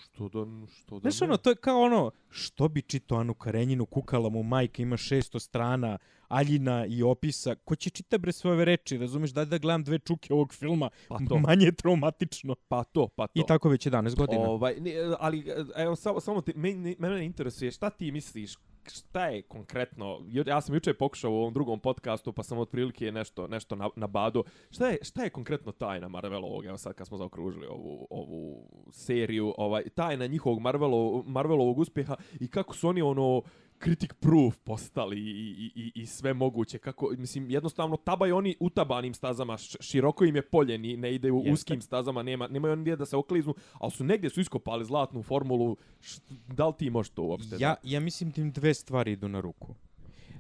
što 0.05 0.29
da 0.29 0.47
što 0.69 0.95
da 0.95 1.01
Znaš 1.01 1.21
ne? 1.21 1.27
ono, 1.27 1.37
to 1.37 1.51
je 1.51 1.57
kao 1.57 1.81
ono, 1.81 2.11
što 2.31 2.69
bi 2.69 2.83
čito 2.83 3.17
Anu 3.17 3.35
Karenjinu, 3.35 3.87
kukala 3.87 4.29
mu 4.29 4.43
majka, 4.43 4.83
ima 4.83 4.97
600 4.97 5.39
strana, 5.39 5.99
aljina 6.29 6.87
i 6.87 7.03
opisa, 7.03 7.55
ko 7.55 7.77
će 7.77 7.91
čita 7.91 8.19
bre 8.19 8.33
sve 8.33 8.51
ove 8.53 8.65
reči, 8.65 8.99
razumeš, 8.99 9.31
da 9.31 9.45
da 9.45 9.59
gledam 9.59 9.85
dve 9.85 9.99
čuke 9.99 10.35
ovog 10.35 10.55
filma, 10.55 10.91
Pa 11.09 11.19
to. 11.29 11.39
manje 11.39 11.65
je 11.65 11.73
traumatično. 11.73 12.55
pa 12.69 12.85
to, 12.85 13.09
pa 13.09 13.27
to. 13.27 13.33
I 13.35 13.47
tako 13.49 13.69
već 13.69 13.87
11 13.87 14.15
godina. 14.17 14.41
Ovaj, 14.43 14.81
ne, 14.81 14.93
ali 15.19 15.45
evo 15.77 15.97
samo 15.97 16.21
samo 16.21 16.41
te, 16.41 16.53
mene, 16.57 16.95
mene 16.99 17.25
interesuje 17.27 17.71
šta 17.71 17.91
ti 17.91 18.13
misliš 18.13 18.55
šta 18.91 19.27
je 19.27 19.43
konkretno, 19.43 20.21
ja 20.47 20.61
sam 20.61 20.75
juče 20.75 20.95
pokušao 20.95 21.33
u 21.33 21.37
ovom 21.37 21.55
drugom 21.55 21.81
podcastu, 21.81 22.33
pa 22.33 22.43
sam 22.43 22.59
otprilike 22.59 23.13
nešto, 23.13 23.47
nešto 23.47 23.77
na, 23.77 23.89
nabado. 23.97 24.43
Šta 24.71 24.89
je, 24.89 24.99
šta 25.03 25.25
je 25.25 25.31
konkretno 25.31 25.73
tajna 25.73 26.09
Marvelovog, 26.09 26.65
evo 26.65 26.79
sad 26.79 26.95
kad 26.95 27.07
smo 27.07 27.17
zaokružili 27.17 27.67
ovu, 27.67 28.07
ovu 28.11 28.69
seriju, 28.91 29.55
ovaj, 29.59 29.83
tajna 29.95 30.27
njihovog 30.27 30.61
Marvelo, 30.61 31.23
Marvelovog 31.27 31.79
uspjeha 31.79 32.17
i 32.41 32.49
kako 32.49 32.75
su 32.75 32.89
oni 32.89 33.03
ono, 33.03 33.43
critic 33.83 34.11
proof 34.21 34.57
postali 34.65 35.17
i, 35.21 35.31
i, 35.31 35.73
i, 35.75 36.03
i 36.03 36.07
sve 36.07 36.35
moguće. 36.35 36.79
Kako, 36.79 37.11
mislim, 37.19 37.51
jednostavno, 37.51 37.97
tabaju 37.97 38.37
oni 38.37 38.57
utabanim 38.61 39.15
stazama, 39.15 39.59
široko 39.59 40.25
im 40.25 40.37
je 40.37 40.43
polje, 40.43 40.79
ni, 40.79 40.97
ne 40.97 41.15
ide 41.15 41.33
u 41.33 41.39
Jeste. 41.39 41.53
uskim 41.53 41.81
stazama, 41.81 42.23
nema, 42.23 42.49
nemaju 42.49 42.73
oni 42.73 42.83
gdje 42.83 42.97
da 42.97 43.07
se 43.07 43.17
okliznu, 43.17 43.55
ali 43.73 43.91
su 43.91 44.05
negdje 44.05 44.31
su 44.31 44.41
iskopali 44.41 44.85
zlatnu 44.85 45.23
formulu, 45.23 45.77
š, 46.01 46.21
da 46.49 46.67
li 46.67 46.75
ti 46.79 46.91
možeš 46.91 47.11
to 47.11 47.23
uopšte? 47.23 47.57
Ja, 47.59 47.75
ja 47.83 48.01
mislim 48.01 48.33
tim 48.33 48.53
dve 48.53 48.75
stvari 48.75 49.13
idu 49.13 49.29
na 49.29 49.41
ruku. 49.41 49.75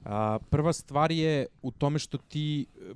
A, 0.04 0.38
prva 0.50 0.72
stvar 0.72 1.12
je 1.12 1.46
u 1.62 1.70
tome 1.70 1.98
što 1.98 2.18
ti 2.18 2.66
e, 2.90 2.94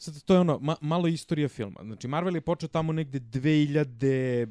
Sad, 0.00 0.22
to 0.22 0.34
je 0.34 0.40
ono, 0.40 0.58
ma, 0.58 0.76
malo 0.80 1.08
istorija 1.08 1.48
filma. 1.48 1.80
Znači, 1.82 2.08
Marvel 2.08 2.34
je 2.34 2.40
počeo 2.40 2.68
tamo 2.68 2.92
negde 2.92 3.20
2000... 3.20 4.46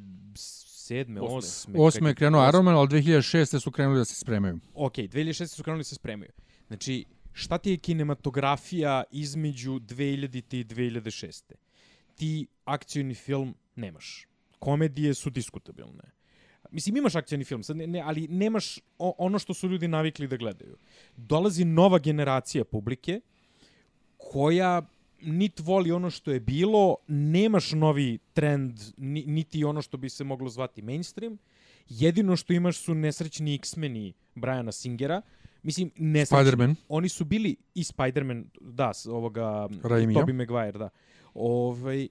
2007. 0.89 1.19
8. 1.19 1.67
8. 1.73 2.07
je 2.07 2.15
krenuo 2.15 2.49
Ironman, 2.49 2.75
ali 2.75 2.87
2006. 2.87 3.59
su 3.59 3.71
krenuli 3.71 3.97
da 3.97 4.05
se 4.05 4.15
spremaju. 4.15 4.59
Ok, 4.73 4.93
2006. 4.93 5.47
su 5.47 5.63
krenuli 5.63 5.79
da 5.79 5.83
se 5.83 5.95
spremaju. 5.95 6.31
Znači, 6.67 7.05
šta 7.33 7.57
ti 7.57 7.71
je 7.71 7.77
kinematografija 7.77 9.03
između 9.11 9.71
2000. 9.71 10.57
i 10.59 10.63
2006. 10.63 11.53
Ti 12.15 12.47
akcijni 12.65 13.15
film 13.15 13.55
nemaš. 13.75 14.27
Komedije 14.59 15.13
su 15.13 15.29
diskutabilne. 15.29 16.03
Mislim, 16.71 16.97
imaš 16.97 17.15
akcijni 17.15 17.43
film, 17.43 17.63
sad 17.63 17.77
ne, 17.77 17.87
ne, 17.87 18.01
ali 18.01 18.27
nemaš 18.27 18.79
o, 18.99 19.15
ono 19.17 19.39
što 19.39 19.53
su 19.53 19.67
ljudi 19.67 19.87
navikli 19.87 20.27
da 20.27 20.37
gledaju. 20.37 20.77
Dolazi 21.15 21.65
nova 21.65 21.99
generacija 21.99 22.63
publike 22.63 23.21
koja 24.17 24.81
nit 25.21 25.59
voli 25.59 25.91
ono 25.91 26.09
što 26.09 26.31
je 26.31 26.39
bilo, 26.39 26.95
nemaš 27.07 27.71
novi 27.71 28.17
trend, 28.33 28.79
ni, 28.97 29.23
niti 29.27 29.63
ono 29.63 29.81
što 29.81 29.97
bi 29.97 30.09
se 30.09 30.23
moglo 30.23 30.49
zvati 30.49 30.81
mainstream. 30.81 31.37
Jedino 31.89 32.35
što 32.35 32.53
imaš 32.53 32.77
su 32.77 32.93
nesrećni 32.93 33.55
X-meni 33.55 34.13
Briana 34.35 34.71
Singera. 34.71 35.21
Mislim, 35.63 35.91
nesrećni. 35.97 36.45
Spider-Man. 36.45 36.75
Oni 36.89 37.09
su 37.09 37.25
bili 37.25 37.55
i 37.75 37.83
Spider-Man, 37.83 38.45
da, 38.61 38.91
ovoga 39.07 39.67
Raimija. 39.83 40.21
Tobey 40.21 40.33
Maguire, 40.33 40.79
da. 40.79 40.89
Ovaj, 41.33 42.07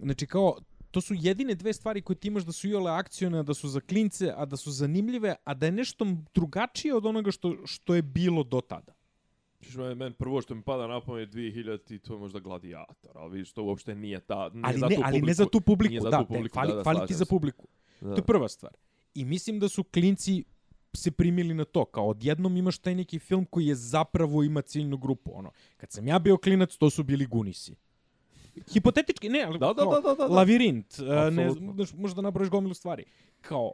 znači 0.00 0.26
kao, 0.26 0.56
to 0.90 1.00
su 1.00 1.14
jedine 1.18 1.54
dve 1.54 1.72
stvari 1.72 2.02
koje 2.02 2.16
ti 2.16 2.28
imaš 2.28 2.44
da 2.44 2.52
su 2.52 2.68
iole 2.68 2.90
akcijone, 2.90 3.42
da 3.42 3.54
su 3.54 3.68
za 3.68 3.80
klince, 3.80 4.32
a 4.36 4.44
da 4.44 4.56
su 4.56 4.70
zanimljive, 4.70 5.34
a 5.44 5.54
da 5.54 5.66
je 5.66 5.72
nešto 5.72 6.06
drugačije 6.34 6.94
od 6.94 7.06
onoga 7.06 7.30
što, 7.30 7.56
što 7.66 7.94
je 7.94 8.02
bilo 8.02 8.44
do 8.44 8.60
tada. 8.60 8.92
Што 9.62 9.86
мен, 9.86 9.98
мен 9.98 10.14
прво 10.18 10.40
што 10.42 10.56
ми 10.58 10.62
пада 10.66 10.88
на 10.90 11.00
памет 11.00 11.30
2000 11.34 11.94
и 11.94 11.98
тоа 11.98 12.18
може 12.18 12.34
да 12.34 12.40
гладиатор, 12.40 13.14
а 13.14 13.28
видиш 13.28 13.52
тоа 13.52 13.70
уопште 13.70 13.94
не 13.94 14.12
е 14.12 14.20
та, 14.20 14.50
не 14.54 14.62
али 14.64 14.78
за 14.78 14.88
не, 14.88 14.96
али 14.96 15.20
публику, 15.20 15.26
не 15.26 15.34
за 15.34 15.46
ту 15.46 15.60
публику, 15.60 16.02
за 16.02 16.10
да, 16.10 16.18
ту 16.18 16.26
публику, 16.26 16.42
не, 16.42 16.62
фали, 16.62 16.70
да, 16.70 16.76
да 16.76 16.84
фали 16.84 17.06
ти 17.06 17.14
за 17.14 17.26
публику. 17.26 17.68
Да. 18.02 18.14
Тоа 18.14 18.24
прва 18.24 18.48
ствар. 18.48 18.72
И 19.14 19.24
мислим 19.24 19.58
да 19.58 19.68
су 19.68 19.84
клинци 19.84 20.44
се 20.96 21.10
примили 21.10 21.54
на 21.54 21.64
тоа, 21.64 21.86
као 21.86 22.12
одједном 22.12 22.58
имаш 22.58 22.80
тај 22.80 22.98
неки 23.02 23.18
филм 23.18 23.46
кој 23.46 23.72
е 23.72 23.74
заправо 23.74 24.42
има 24.42 24.62
циљну 24.62 24.98
група, 24.98 25.30
оно. 25.40 25.52
Кад 25.76 25.92
сам 25.92 26.04
ја 26.04 26.20
бил 26.20 26.38
клинец, 26.38 26.76
тоа 26.76 26.90
су 26.90 27.04
били 27.04 27.26
гуниси. 27.26 27.78
Хипотетички, 28.72 29.28
не, 29.28 29.46
да 29.46 29.58
да, 29.58 29.74
да, 29.74 29.84
да, 29.84 30.00
да, 30.00 30.00
да, 30.02 30.14
да, 30.16 30.34
лавиринт, 30.34 30.98
не, 31.32 31.48
може 31.96 32.14
да 32.14 32.22
наброиш 32.22 32.50
гомилу 32.50 32.74
ствари. 32.74 33.06
Као, 33.40 33.72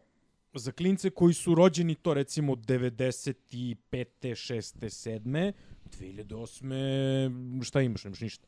за 0.55 0.73
клинце 0.73 1.11
кои 1.11 1.35
су 1.35 1.57
родени 1.57 1.95
то 1.95 2.15
рецимо 2.15 2.57
95-те, 2.57 4.35
6-те, 4.35 4.91
7 4.91 5.55
2008. 5.89 7.65
šta 7.65 7.81
imaš, 7.81 8.05
nemaš 8.05 8.21
ništa. 8.21 8.47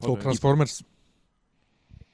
To 0.00 0.16
Transformers. 0.16 0.82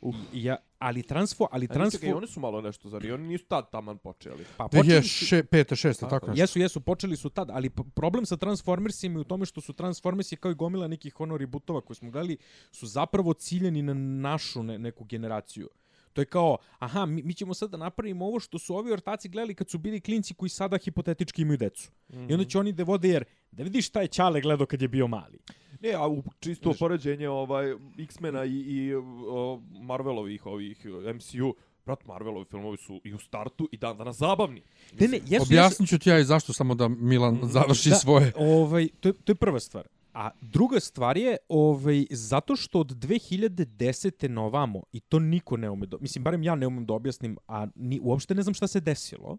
Uh. 0.00 0.14
Ja, 0.32 0.56
ali 0.78 1.02
transfo, 1.02 1.46
ali 1.52 1.68
transfo, 1.68 2.16
oni 2.16 2.26
su 2.26 2.40
malo 2.40 2.60
nešto, 2.60 2.88
zar 2.88 3.04
i 3.04 3.12
oni 3.12 3.28
nisu 3.28 3.44
tad 3.44 3.70
taman 3.70 3.98
počeli. 3.98 4.44
pa 4.56 4.68
počeli 4.68 5.02
su- 5.02 5.24
2005. 5.24 5.74
6. 5.74 6.10
tako 6.10 6.26
nešto. 6.26 6.42
Jesu, 6.42 6.58
jesu, 6.58 6.80
počeli 6.80 7.16
su 7.16 7.30
tad, 7.30 7.50
ali 7.50 7.70
problem 7.94 8.26
sa 8.26 8.36
Transformersima 8.36 9.18
je 9.18 9.20
u 9.20 9.24
tome 9.24 9.46
što 9.46 9.60
su 9.60 9.72
Transformersi 9.72 10.36
kao 10.36 10.50
i 10.50 10.54
gomila 10.54 10.88
nekih 10.88 11.20
ono 11.20 11.36
rebootova 11.36 11.80
koje 11.80 11.94
smo 11.96 12.10
gledali, 12.10 12.36
su 12.72 12.86
zapravo 12.86 13.32
ciljeni 13.32 13.82
na 13.82 13.94
našu 13.94 14.62
ne, 14.62 14.78
neku 14.78 15.04
generaciju. 15.04 15.68
To 16.12 16.20
je 16.20 16.24
kao, 16.24 16.56
aha, 16.78 17.06
mi, 17.06 17.22
mi 17.22 17.34
ćemo 17.34 17.54
sad 17.54 17.70
da 17.70 17.76
napravimo 17.76 18.26
ovo 18.26 18.40
što 18.40 18.58
su 18.58 18.76
ovi 18.76 18.92
ortaci 18.92 19.28
gledali 19.28 19.54
kad 19.54 19.70
su 19.70 19.78
bili 19.78 20.00
klinci 20.00 20.34
koji 20.34 20.48
sada 20.48 20.78
hipotetički 20.78 21.42
imaju 21.42 21.56
decu. 21.56 21.90
Mm 22.08 22.16
-hmm. 22.16 22.30
I 22.30 22.32
onda 22.32 22.44
će 22.44 22.58
oni 22.58 22.72
da 22.72 22.82
vode 22.84 23.08
jer, 23.08 23.24
da 23.50 23.62
vidiš 23.62 23.86
šta 23.86 24.00
je 24.00 24.08
Čale 24.08 24.40
gledao 24.40 24.66
kad 24.66 24.82
je 24.82 24.88
bio 24.88 25.06
mali. 25.06 25.38
Ne, 25.80 25.92
a 25.92 26.08
u 26.08 26.22
čisto 26.40 26.74
poređenje 26.78 27.28
ovaj 27.28 27.74
X-mena 27.98 28.44
i, 28.44 28.50
i 28.50 28.94
o, 28.94 29.60
Marvelovih 29.80 30.46
ovih 30.46 30.86
MCU, 31.14 31.54
brat 31.86 32.06
Marvelovi 32.06 32.44
filmovi 32.50 32.76
su 32.76 33.00
i 33.04 33.14
u 33.14 33.18
startu 33.18 33.68
i 33.72 33.76
dan 33.76 33.96
danas 33.96 34.16
zabavni. 34.16 34.62
Ne, 35.00 35.08
ne, 35.08 35.20
jesu, 35.26 35.42
Objasnit 35.42 35.88
ću 35.88 35.98
ti 35.98 36.08
ja 36.08 36.18
i 36.18 36.24
zašto 36.24 36.52
samo 36.52 36.74
da 36.74 36.88
Milan 36.88 37.40
završi 37.42 37.90
Da, 37.90 37.96
svoje. 37.96 38.32
Ovaj, 38.36 38.88
to, 39.00 39.08
je, 39.08 39.12
to 39.12 39.32
je 39.32 39.36
prva 39.36 39.60
stvar. 39.60 39.88
A 40.14 40.30
druga 40.40 40.80
stvar 40.80 41.16
je, 41.16 41.36
ovaj, 41.48 42.06
zato 42.10 42.56
što 42.56 42.80
od 42.80 42.90
2010. 42.90 44.28
na 44.28 44.42
ovamo, 44.42 44.82
i 44.92 45.00
to 45.00 45.18
niko 45.18 45.56
ne 45.56 45.70
ume 45.70 45.86
do, 45.86 45.98
mislim, 46.00 46.24
barem 46.24 46.42
ja 46.42 46.54
ne 46.54 46.66
umem 46.66 46.86
da 46.86 46.94
objasnim, 46.94 47.38
a 47.48 47.66
ni, 47.74 48.00
uopšte 48.02 48.34
ne 48.34 48.42
znam 48.42 48.54
šta 48.54 48.66
se 48.66 48.80
desilo, 48.80 49.38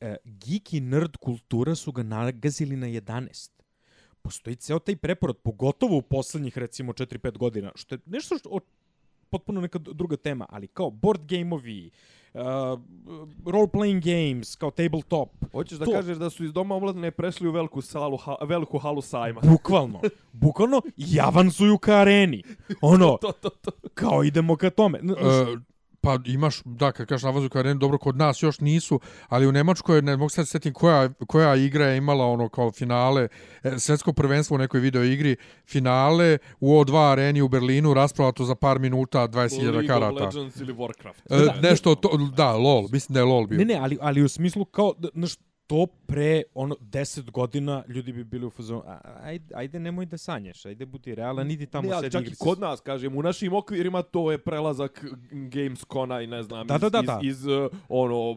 e, 0.00 0.16
geek 0.24 0.72
i 0.72 0.80
nerd 0.80 1.16
kultura 1.16 1.74
su 1.74 1.92
ga 1.92 2.02
nagazili 2.02 2.76
na 2.76 2.86
11. 2.86 3.50
Postoji 4.22 4.56
ceo 4.56 4.78
taj 4.78 4.96
preporod, 4.96 5.38
pogotovo 5.38 5.96
u 5.96 6.02
poslednjih, 6.02 6.58
recimo, 6.58 6.92
4-5 6.92 7.38
godina, 7.38 7.72
što 7.74 7.94
je 7.94 7.98
nešto 8.06 8.38
što, 8.38 8.60
potpuno 9.30 9.60
neka 9.60 9.78
druga 9.78 10.16
tema, 10.16 10.46
ali 10.48 10.66
kao 10.66 10.90
board 10.90 11.20
game-ovi, 11.26 11.90
uh, 12.34 12.40
role-playing 13.44 14.00
games, 14.04 14.56
kao 14.56 14.70
tabletop, 14.70 15.28
Hoćeš 15.52 15.78
da 15.78 15.84
To- 15.84 15.92
kažeš 15.92 16.16
da 16.18 16.30
su 16.30 16.44
iz 16.44 16.52
doma 16.52 16.74
omladine 16.74 17.10
prešli 17.10 17.48
u 17.48 17.52
veliku 17.52 17.80
salu, 17.80 18.16
ha, 18.16 18.36
veliku 18.44 18.78
halu 18.78 19.00
sajma. 19.02 19.40
Bukvalno. 19.44 20.00
Bukvalno 20.32 20.82
i 20.96 21.20
avansuju 21.20 21.78
ka 21.78 21.94
areni. 21.94 22.42
Ono, 22.82 23.16
to, 23.20 23.32
to, 23.32 23.50
to. 23.50 23.70
kao 23.94 24.24
idemo 24.24 24.56
ka 24.56 24.70
tome. 24.70 24.98
E, 24.98 25.02
pa 26.00 26.18
imaš, 26.24 26.62
da, 26.64 26.92
kad 26.92 27.06
kažeš 27.06 27.22
navazu 27.22 27.48
kao 27.48 27.60
arenu, 27.60 27.80
dobro, 27.80 27.98
kod 27.98 28.16
nas 28.16 28.42
još 28.42 28.60
nisu, 28.60 29.00
ali 29.28 29.46
u 29.46 29.52
Nemačkoj, 29.52 30.02
ne 30.02 30.16
mogu 30.16 30.28
sad 30.28 30.46
se 30.46 30.50
setim 30.50 30.72
koja, 30.72 31.08
koja 31.26 31.56
igra 31.56 31.86
je 31.86 31.96
imala 31.96 32.26
ono 32.26 32.48
kao 32.48 32.72
finale, 32.72 33.28
e, 33.62 33.78
svetsko 33.78 34.12
prvenstvo 34.12 34.54
u 34.54 34.58
nekoj 34.58 34.80
video 34.80 35.04
igri, 35.04 35.36
finale 35.66 36.38
u 36.60 36.68
O2 36.68 37.12
areni 37.12 37.42
u 37.42 37.48
Berlinu, 37.48 37.94
raspravato 37.94 38.44
za 38.44 38.54
par 38.54 38.78
minuta, 38.78 39.28
20.000 39.28 39.62
League 39.62 39.80
of 39.80 39.86
karata. 39.86 40.24
Legends 40.24 40.60
ili 40.60 40.72
Warcraft. 40.72 41.20
E, 41.30 41.60
nešto, 41.62 41.94
to, 41.94 42.30
da, 42.36 42.52
LOL, 42.52 42.88
mislim 42.92 43.14
da 43.14 43.20
je 43.20 43.24
LOL 43.24 43.46
bio. 43.46 43.58
Ne, 43.58 43.64
ne, 43.64 43.74
ali, 43.74 43.98
ali 44.00 44.22
u 44.22 44.28
smislu 44.28 44.64
kao, 44.64 44.94
da, 44.98 45.08
znaš, 45.14 45.36
to 45.70 45.86
pre 46.06 46.42
ono 46.54 46.76
10 46.82 47.30
godina 47.30 47.84
ljudi 47.88 48.12
bi 48.12 48.24
bili 48.24 48.46
u 48.46 48.50
fazonu 48.50 48.82
"A, 48.86 48.98
ajde, 49.22 49.54
ajde 49.54 49.80
nemoj 49.80 50.06
da 50.06 50.18
sanjaš, 50.18 50.66
ajde 50.66 50.86
budi 50.86 51.14
realan, 51.14 51.50
idi 51.50 51.66
tamo 51.66 51.88
Ne, 51.88 51.94
ali 51.94 52.02
sedi 52.02 52.12
čak 52.12 52.32
i 52.32 52.36
kod 52.38 52.60
nas, 52.60 52.80
kažem, 52.80 53.16
u 53.16 53.22
našim 53.22 53.52
okvirima 53.52 54.02
to 54.02 54.32
je 54.32 54.38
prelazak 54.38 55.04
Gamescona 55.30 56.20
i 56.20 56.26
ne 56.26 56.42
znam, 56.42 56.66
Da, 56.66 56.74
iz, 56.74 56.80
da, 56.80 56.88
da, 56.90 56.98
iz, 57.00 57.06
da. 57.06 57.18
iz, 57.22 57.46
uh, 57.46 57.52
ono, 57.88 58.36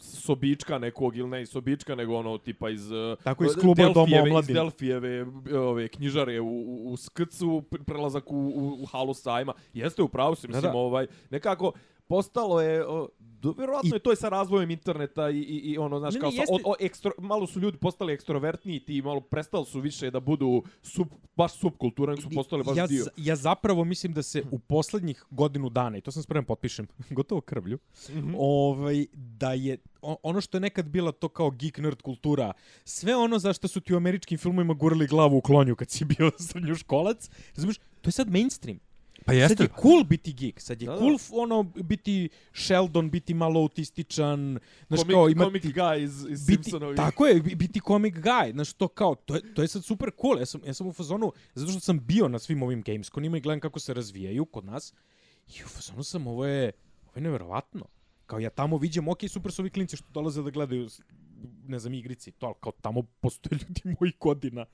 sobička 0.00 0.78
nekog, 0.78 1.16
ili 1.16 1.28
ne 1.28 1.42
iz 1.42 1.48
sobička, 1.48 1.94
nego 1.94 2.16
ono, 2.16 2.38
tipa 2.38 2.70
iz... 2.70 2.90
uh, 2.90 3.18
Tako, 3.24 3.44
iz 3.44 3.50
kluba 3.60 3.82
Doma 3.94 4.16
omladine. 4.22 4.40
Iz 4.40 4.54
Delfijeve 4.54 5.26
ove, 5.58 5.88
knjižare 5.88 6.40
u, 6.40 6.46
u, 6.46 6.92
u 6.92 6.96
Skrcu, 6.96 7.62
pre- 7.70 7.82
prelazak 7.84 8.30
u, 8.32 8.36
u, 8.36 8.82
u 8.82 8.86
halu 8.86 9.14
sajma. 9.14 9.52
Jeste 9.72 10.02
u 10.02 10.08
pravu 10.08 10.34
si, 10.34 10.46
Da, 10.46 10.52
mislim, 10.56 10.72
da. 10.72 10.78
ovaj, 10.78 11.06
nekako 11.30 11.72
postalo 12.04 12.60
je... 12.60 12.84
Do, 13.18 13.52
vjerovatno 13.52 13.88
I- 13.88 13.96
je 13.96 14.00
to 14.00 14.10
je 14.10 14.16
sa 14.16 14.28
razvojem 14.28 14.70
interneta 14.70 15.30
i, 15.30 15.38
i, 15.38 15.40
i 15.56 15.78
ono, 15.78 15.98
znaš, 15.98 16.14
Ne, 16.14 16.20
kao 16.20 16.30
ne, 16.30 16.36
sa, 16.36 16.42
jeste- 16.42 16.62
o, 16.64 16.70
o, 16.70 16.74
ekstro, 16.80 17.12
malo 17.18 17.46
su 17.46 17.60
ljudi 17.60 17.78
postali 17.78 18.12
ekstrovertniji, 18.12 18.80
ti 18.80 19.02
malo 19.02 19.20
prestali 19.20 19.66
su 19.66 19.80
više 19.80 20.10
da 20.10 20.20
budu 20.20 20.62
sub, 20.82 21.06
baš 21.36 21.52
subkultura, 21.52 22.12
nego 22.12 22.22
su 22.22 22.30
postali 22.30 22.64
baš 22.64 22.76
ja, 22.76 22.86
dio. 22.86 23.04
ja 23.18 23.36
zapravo 23.36 23.84
mislim 23.84 24.12
da 24.12 24.22
se 24.22 24.42
u 24.50 24.58
poslednjih 24.58 25.24
godinu 25.30 25.68
dana, 25.68 25.96
i 25.96 26.00
to 26.00 26.10
sam 26.10 26.22
spreman 26.22 26.44
potpišem, 26.44 26.86
gotovo 27.10 27.40
krvlju, 27.40 27.78
Mhm. 28.10 28.34
ovaj, 28.36 29.06
da 29.14 29.52
je 29.52 29.78
ono 30.22 30.40
što 30.40 30.56
je 30.56 30.60
nekad 30.60 30.86
bila 30.86 31.12
to 31.12 31.28
kao 31.28 31.50
geek 31.50 31.78
nerd 31.78 32.02
kultura, 32.02 32.52
sve 32.84 33.16
ono 33.16 33.38
za 33.38 33.52
što 33.52 33.68
su 33.68 33.80
ti 33.80 33.94
u 33.94 33.96
američkim 33.96 34.38
filmovima 34.38 34.74
gurali 34.74 35.06
glavu 35.06 35.36
u 35.36 35.42
klonju 35.42 35.76
kad 35.76 35.90
si 35.90 36.04
bio 36.06 36.30
srednjoškolac, 36.48 37.30
razumiješ, 37.48 37.78
to 37.78 38.08
je 38.08 38.12
sad 38.12 38.30
mainstream. 38.30 38.78
Pa 39.24 39.32
Sad 39.32 39.40
jeste. 39.40 39.64
je 39.64 39.68
cool 39.82 40.04
biti 40.04 40.32
geek, 40.32 40.60
sad 40.60 40.82
je 40.82 40.86
Da, 40.86 40.92
da. 40.92 40.98
cool 40.98 41.14
f- 41.14 41.30
ono 41.32 41.62
biti 41.62 42.28
Sheldon, 42.54 43.10
biti 43.10 43.34
malo 43.34 43.60
autističan, 43.60 44.58
znaš 44.88 45.00
Comic, 45.00 45.14
kao 45.14 45.28
imati 45.28 45.46
comic 45.60 45.64
guy 45.66 45.98
iz, 45.98 46.24
iz 46.24 46.46
biti, 46.46 46.62
Simpsonovih. 46.62 46.96
tako 46.96 47.26
je, 47.26 47.34
bi- 47.36 47.54
biti 47.54 47.80
comic 47.80 48.14
guy, 48.16 48.52
znaš 48.52 48.72
to 48.72 48.88
kao, 48.88 49.14
to 49.14 49.34
je, 49.34 49.54
to 49.54 49.62
je 49.62 49.68
sad 49.68 49.84
super 49.84 50.10
cool, 50.20 50.38
ja 50.38 50.46
sam, 50.46 50.60
ja 50.64 50.74
sam 50.74 50.86
u 50.86 50.92
fazonu, 50.92 51.32
zato 51.54 51.70
što 51.70 51.80
sam 51.80 52.00
bio 52.00 52.28
na 52.28 52.38
svim 52.38 52.62
ovim 52.62 52.82
Gamesconima 52.82 53.36
i 53.36 53.40
gledam 53.40 53.60
kako 53.60 53.78
se 53.80 53.94
razvijaju 53.94 54.44
kod 54.44 54.64
nas, 54.64 54.92
i 55.48 55.64
u 55.64 55.68
fazonu 55.68 56.02
sam, 56.02 56.26
ovo 56.26 56.46
je, 56.46 56.72
ovo 57.04 57.12
je 57.14 57.22
neverovatno. 57.22 57.86
Kao 58.26 58.38
ja 58.38 58.50
tamo 58.50 58.78
viđem, 58.78 59.08
ok, 59.08 59.18
super 59.28 59.52
su 59.52 59.62
ovi 59.62 59.70
klinci 59.70 59.96
što 59.96 60.06
dolaze 60.10 60.42
da 60.42 60.50
gledaju 60.50 60.88
ne 61.66 61.78
znam, 61.78 61.94
igrici, 61.94 62.30
to, 62.30 62.46
ali 62.46 62.54
kao 62.60 62.72
tamo 62.72 63.02
postoje 63.02 63.58
ljudi 63.60 63.96
mojih 64.00 64.14
godina. 64.20 64.66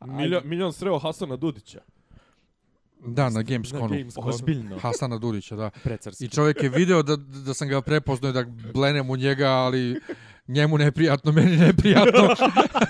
Miljon, 0.00 0.42
miljon 0.44 0.72
sreo 0.72 0.98
Hasana 0.98 1.36
Dudića. 1.36 1.80
Da, 3.06 3.30
na 3.30 3.42
Gamesconu. 3.42 3.88
Na 3.88 3.96
Gamesconu. 3.96 4.28
Ozbiljno, 4.28 4.78
Hasana 4.78 5.18
Durića, 5.18 5.56
da. 5.56 5.70
precarski. 5.70 6.24
I 6.24 6.28
čovjek 6.28 6.62
je 6.62 6.68
video 6.68 7.02
da, 7.02 7.16
da 7.16 7.54
sam 7.54 7.68
ga 7.68 7.80
prepoznao 7.80 8.30
i 8.30 8.32
da 8.32 8.44
blenem 8.74 9.10
u 9.10 9.16
njega, 9.16 9.48
ali 9.48 10.00
njemu 10.48 10.78
neprijatno, 10.78 11.32
meni 11.32 11.56
neprijatno. 11.56 12.22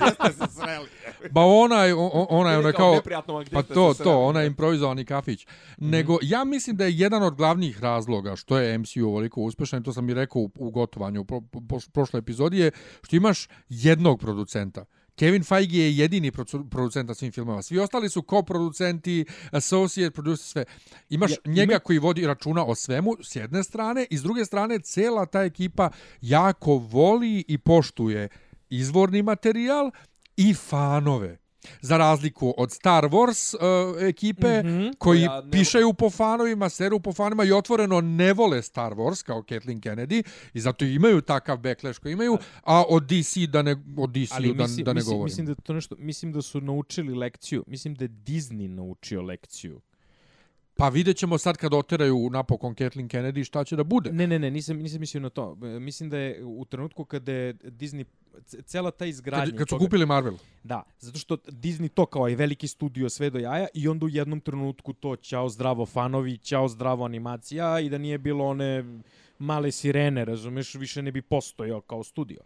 Jeste 0.06 0.32
se 0.32 0.52
sreli. 0.54 0.88
Ba 1.30 1.40
onaj, 1.40 1.92
onaj, 2.28 2.56
onaj 2.56 2.73
kao... 2.73 2.94
neprijatno 2.94 3.35
vam 3.35 3.44
gdje 3.44 3.54
Pa 3.54 3.62
to, 3.62 3.94
to, 3.94 4.25
onaj 4.25 4.46
improvizovani 4.46 5.04
kafić. 5.04 5.46
Nego, 5.78 6.18
ja 6.23 6.44
mislim 6.44 6.76
da 6.76 6.85
je 6.85 6.99
jedan 6.99 7.23
od 7.23 7.35
glavnih 7.35 7.80
razloga 7.80 8.37
što 8.37 8.58
je 8.58 8.78
MCU 8.78 9.06
ovoliko 9.06 9.40
uspešan, 9.40 9.80
i 9.80 9.85
to 9.85 9.92
sam 9.92 10.11
i 10.11 10.14
rekao 10.14 10.42
u, 10.42 10.50
u 10.58 10.70
gotovanju 10.70 11.20
u 11.20 11.25
pro, 11.25 11.40
po, 11.68 11.78
prošloj 11.92 12.18
epizodi, 12.18 12.58
je 12.58 12.70
što 13.02 13.16
imaš 13.16 13.49
jednog 13.68 14.20
producenta. 14.20 14.85
Kevin 15.16 15.44
Feige 15.44 15.78
je 15.78 15.96
jedini 15.96 16.32
producent 16.70 17.08
na 17.08 17.14
svim 17.14 17.32
filmama. 17.32 17.62
Svi 17.62 17.78
ostali 17.78 18.08
su 18.08 18.23
koproducenti, 18.23 19.25
associate 19.50 20.11
producer, 20.11 20.46
sve. 20.46 20.64
Imaš 21.08 21.30
Ja, 21.30 21.37
njega 21.46 21.73
ima- 21.73 21.78
koji 21.78 21.99
vodi 21.99 22.26
računa 22.26 22.64
o 22.64 22.75
svemu 22.75 23.16
s 23.23 23.37
jedne 23.37 23.64
strane 23.64 24.06
i 24.11 24.18
s 24.18 24.23
druge 24.23 24.44
strane 24.44 24.78
cela 24.78 25.26
ta 25.26 25.42
ekipa 25.42 25.90
jako 26.20 26.75
voli 26.75 27.44
i 27.49 27.58
poštuje 27.58 28.28
izvorni 28.70 29.23
materijal 29.23 29.90
i 30.37 30.54
fanove. 30.54 31.38
Za 31.80 31.96
razliku 31.96 32.54
od 32.56 32.73
Star 32.73 33.04
Wars 33.04 33.54
uh, 33.54 34.02
ekipe 34.02 34.62
mm 34.62 34.66
-hmm. 34.66 34.94
koji 34.99 35.26
Koja 35.26 35.40
ne- 35.40 35.50
pišaju 35.50 35.92
po 35.92 36.11
fanovima, 36.11 36.68
seru 36.68 37.00
po 37.00 37.12
fanovima 37.12 37.44
i 37.44 37.52
otvoreno 37.52 38.00
ne 38.00 38.32
vole 38.32 38.62
Star 38.62 38.92
Wars 38.92 39.25
kao 39.25 39.42
Kathleen 39.42 39.80
Kennedy 39.80 40.23
i 40.54 40.61
zato 40.61 40.85
imaju 40.85 41.20
takav 41.20 41.58
backlash 41.58 42.00
koji 42.00 42.12
imaju, 42.12 42.38
a 42.62 42.85
od 42.88 43.02
DC 43.02 43.37
da 43.49 43.62
ne, 43.62 43.76
od 43.96 44.11
DC 44.11 44.32
Ali 44.32 44.54
da, 44.54 44.62
mislim, 44.62 44.85
da 44.85 44.92
ne 44.92 44.94
mislim, 44.94 45.12
govorim. 45.12 45.25
mislim 45.25 45.46
da 45.46 45.54
to 45.54 45.73
nešto, 45.73 45.96
mislim 45.99 46.32
da 46.32 46.42
su 46.42 46.61
naučili 46.61 47.14
lekciju, 47.14 47.64
mislim 47.66 47.94
da 47.94 48.04
je 48.04 48.08
Disney 48.08 48.68
naučio 48.68 49.23
lekciju. 49.23 49.80
Pa 50.78 50.88
vidjet 50.88 51.16
ćemo 51.16 51.38
sad 51.38 51.56
kad 51.56 51.75
oteraju 51.75 52.30
napokon 52.30 52.75
Kathleen 52.75 53.08
Kennedy 53.08 53.44
šta 53.44 53.64
će 53.64 53.76
da 53.76 53.85
bude. 53.85 54.12
Ne, 54.12 54.26
ne, 54.26 54.38
ne, 54.38 54.50
nisam, 54.50 54.76
nisam 54.76 55.00
mislio 55.00 55.20
na 55.20 55.30
to. 55.30 55.54
Mislim 55.54 56.11
da 56.11 56.18
je 56.18 56.44
u 56.44 56.64
trenutku 56.64 57.04
kada 57.04 57.32
je 57.32 57.54
Disney, 57.54 58.04
cela 58.66 58.90
ta 58.90 59.07
izgradnja... 59.07 59.50
Kad, 59.50 59.59
kad 59.59 59.69
su 59.69 59.75
toga- 59.75 59.85
kupili 59.85 60.07
Marvel. 60.07 60.35
Da, 60.64 60.83
zato 60.99 61.19
što 61.19 61.37
Disney 61.37 61.88
to 61.88 62.07
kao 62.07 62.28
je 62.28 62.37
veliki 62.37 62.69
studio 62.69 63.09
sve 63.09 63.31
do 63.31 63.38
jaja 63.38 63.66
i 63.75 63.88
onda 63.88 64.07
u 64.07 64.09
jednom 64.09 64.40
trenutku 64.40 64.93
to 64.93 65.16
ćao 65.16 65.49
zdravo 65.49 65.87
fanovi, 65.87 66.38
ćao 66.38 66.69
zdravo 66.69 67.05
animacija 67.05 67.81
i 67.81 67.88
da 67.88 67.99
nije 67.99 68.19
bilo 68.19 68.45
one 68.45 69.00
male 69.38 69.73
sirene, 69.73 70.25
razumeš, 70.25 70.75
više 70.75 71.02
ne 71.02 71.12
bi 71.12 71.23
postojao 71.23 71.81
kao 71.81 72.05
studio. 72.05 72.40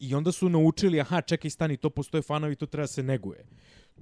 I 0.00 0.14
onda 0.14 0.32
su 0.32 0.48
naučili, 0.48 1.00
aha, 1.00 1.20
čekaj, 1.20 1.50
stani, 1.50 1.76
to 1.76 1.90
postoje 1.90 2.22
fanovi, 2.22 2.56
to 2.56 2.66
treba 2.66 2.86
se 2.86 3.02
neguje. 3.02 3.46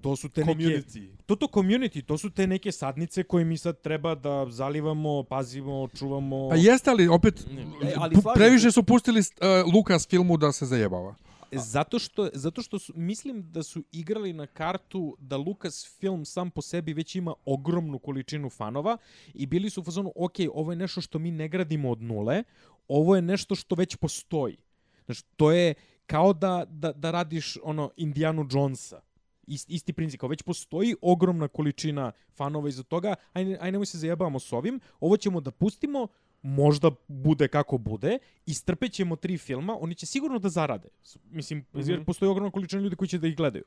To 0.00 0.16
su 0.16 0.28
te 0.28 0.44
neke... 0.44 0.62
Community. 0.62 1.08
To 1.26 1.36
to 1.36 1.46
community, 1.46 2.04
to 2.04 2.18
su 2.18 2.30
te 2.30 2.46
neke 2.46 2.72
sadnice 2.72 3.22
koje 3.22 3.44
mi 3.44 3.58
sad 3.58 3.80
treba 3.80 4.14
da 4.14 4.46
zalivamo, 4.50 5.22
pazimo, 5.22 5.88
čuvamo. 5.98 6.48
Pa 6.48 6.56
jeste 6.56 6.90
li 6.90 7.08
opet 7.08 7.46
E, 7.82 7.94
ali 7.96 8.16
previše 8.34 8.70
su 8.70 8.82
pustili 8.82 9.20
uh, 9.20 9.74
Lucas 9.74 10.08
filmu 10.08 10.36
da 10.36 10.52
se 10.52 10.66
zajebava. 10.66 11.14
Zato 11.52 11.98
što, 11.98 12.28
zato 12.32 12.62
što 12.62 12.78
su, 12.78 12.92
mislim 12.96 13.52
da 13.52 13.62
su 13.62 13.82
igrali 13.92 14.32
na 14.32 14.46
kartu 14.46 15.16
da 15.18 15.36
Lucasfilm 15.36 16.24
sam 16.24 16.50
po 16.50 16.62
sebi 16.62 16.92
već 16.92 17.14
ima 17.14 17.34
ogromnu 17.44 17.98
količinu 17.98 18.50
fanova 18.50 18.96
i 19.34 19.46
bili 19.46 19.70
su 19.70 19.80
u 19.80 19.84
fazonu, 19.84 20.12
ok, 20.16 20.34
ovo 20.54 20.72
je 20.72 20.76
nešto 20.76 21.00
što 21.00 21.18
mi 21.18 21.30
ne 21.30 21.48
gradimo 21.48 21.90
od 21.90 22.02
nule, 22.02 22.42
ovo 22.88 23.16
je 23.16 23.22
nešto 23.22 23.54
što 23.54 23.74
već 23.74 23.96
postoji. 23.96 24.56
Znači, 25.06 25.24
to 25.36 25.52
je 25.52 25.74
kao 26.06 26.32
da, 26.32 26.64
da, 26.68 26.92
da 26.92 27.10
radiš 27.10 27.56
ono 27.62 27.90
Indianu 27.96 28.48
Jonesa. 28.50 29.00
Ist, 29.46 29.70
isti 29.70 29.92
princip, 29.92 30.20
kao 30.20 30.28
već 30.28 30.42
postoji 30.42 30.94
ogromna 31.02 31.48
količina 31.48 32.12
fanova 32.36 32.68
iza 32.68 32.82
toga, 32.82 33.14
aj, 33.32 33.56
aj 33.60 33.72
nemoj 33.72 33.86
se 33.86 33.98
zajebavamo 33.98 34.40
s 34.40 34.52
ovim, 34.52 34.80
ovo 35.00 35.16
ćemo 35.16 35.40
da 35.40 35.50
pustimo, 35.50 36.08
možda 36.42 36.90
bude 37.08 37.48
kako 37.48 37.78
bude, 37.78 38.18
istrpećemo 38.46 39.16
tri 39.16 39.38
filma, 39.38 39.76
oni 39.80 39.94
će 39.94 40.06
sigurno 40.06 40.38
da 40.38 40.48
zarade. 40.48 40.88
Mislim, 41.30 41.58
mm 41.58 41.78
-hmm. 41.78 41.90
jer 41.90 42.04
postoji 42.04 42.30
ogromna 42.30 42.50
količina 42.50 42.82
ljudi 42.82 42.96
koji 42.96 43.08
će 43.08 43.18
da 43.18 43.26
ih 43.26 43.36
gledaju. 43.36 43.64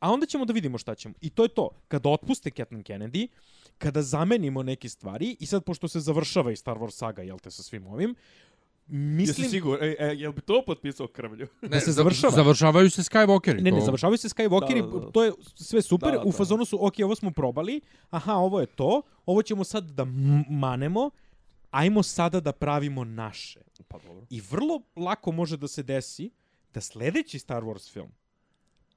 A 0.00 0.12
onda 0.12 0.26
ćemo 0.26 0.44
da 0.44 0.52
vidimo 0.52 0.78
šta 0.78 0.94
ćemo. 0.94 1.14
I 1.20 1.30
to 1.30 1.42
je 1.42 1.48
to. 1.48 1.68
Kada 1.88 2.08
otpuste 2.08 2.50
Kathleen 2.50 2.84
Kennedy, 2.84 3.28
kada 3.78 4.02
zamenimo 4.02 4.62
neke 4.62 4.88
stvari, 4.88 5.36
i 5.40 5.46
sad 5.46 5.64
pošto 5.64 5.88
se 5.88 6.00
završava 6.00 6.52
i 6.52 6.56
Star 6.56 6.76
Wars 6.76 6.90
saga, 6.90 7.22
jel 7.22 7.38
te, 7.38 7.50
sa 7.50 7.62
svim 7.62 7.86
ovim, 7.86 8.10
Mislim... 8.10 8.16
mislim... 8.86 9.44
Jesi 9.44 9.50
sigur? 9.50 9.78
E, 9.82 9.96
e, 9.98 10.06
jel 10.06 10.32
bi 10.32 10.40
to 10.40 10.62
potpisao 10.66 11.06
krvlju? 11.06 11.46
Da 11.62 11.80
se 11.80 11.92
završava. 11.92 12.32
Završavaju 12.32 12.90
se 12.90 13.02
Skywalkeri. 13.02 13.54
Ne, 13.54 13.70
ne, 13.70 13.78
to- 13.78 13.84
završavaju 13.84 14.18
se 14.18 14.28
Skywalkeri, 14.28 14.82
Da, 14.82 14.86
da, 14.90 15.06
da. 15.06 15.10
to 15.12 15.24
je 15.24 15.32
sve 15.54 15.82
super, 15.82 16.10
Da, 16.10 16.16
da. 16.16 16.22
u 16.24 16.32
fazonu 16.32 16.64
su, 16.64 16.86
ok, 16.86 16.94
ovo 17.04 17.14
smo 17.14 17.30
probali, 17.30 17.80
aha, 18.10 18.34
ovo 18.34 18.60
je 18.60 18.66
to, 18.66 19.02
ovo 19.26 19.42
ćemo 19.42 19.64
sad 19.64 19.84
da 19.84 20.04
manemo, 20.50 21.10
ajmo 21.70 22.02
sada 22.02 22.40
da 22.40 22.52
pravimo 22.52 23.04
naše. 23.04 23.60
Pa 23.88 23.98
dobro. 23.98 24.26
I 24.30 24.40
vrlo 24.40 24.82
lako 24.96 25.32
može 25.32 25.56
da 25.56 25.68
se 25.68 25.82
desi 25.82 26.30
da 26.74 26.80
sledeći 26.80 27.38
Star 27.38 27.62
Wars 27.62 27.92
film 27.92 28.08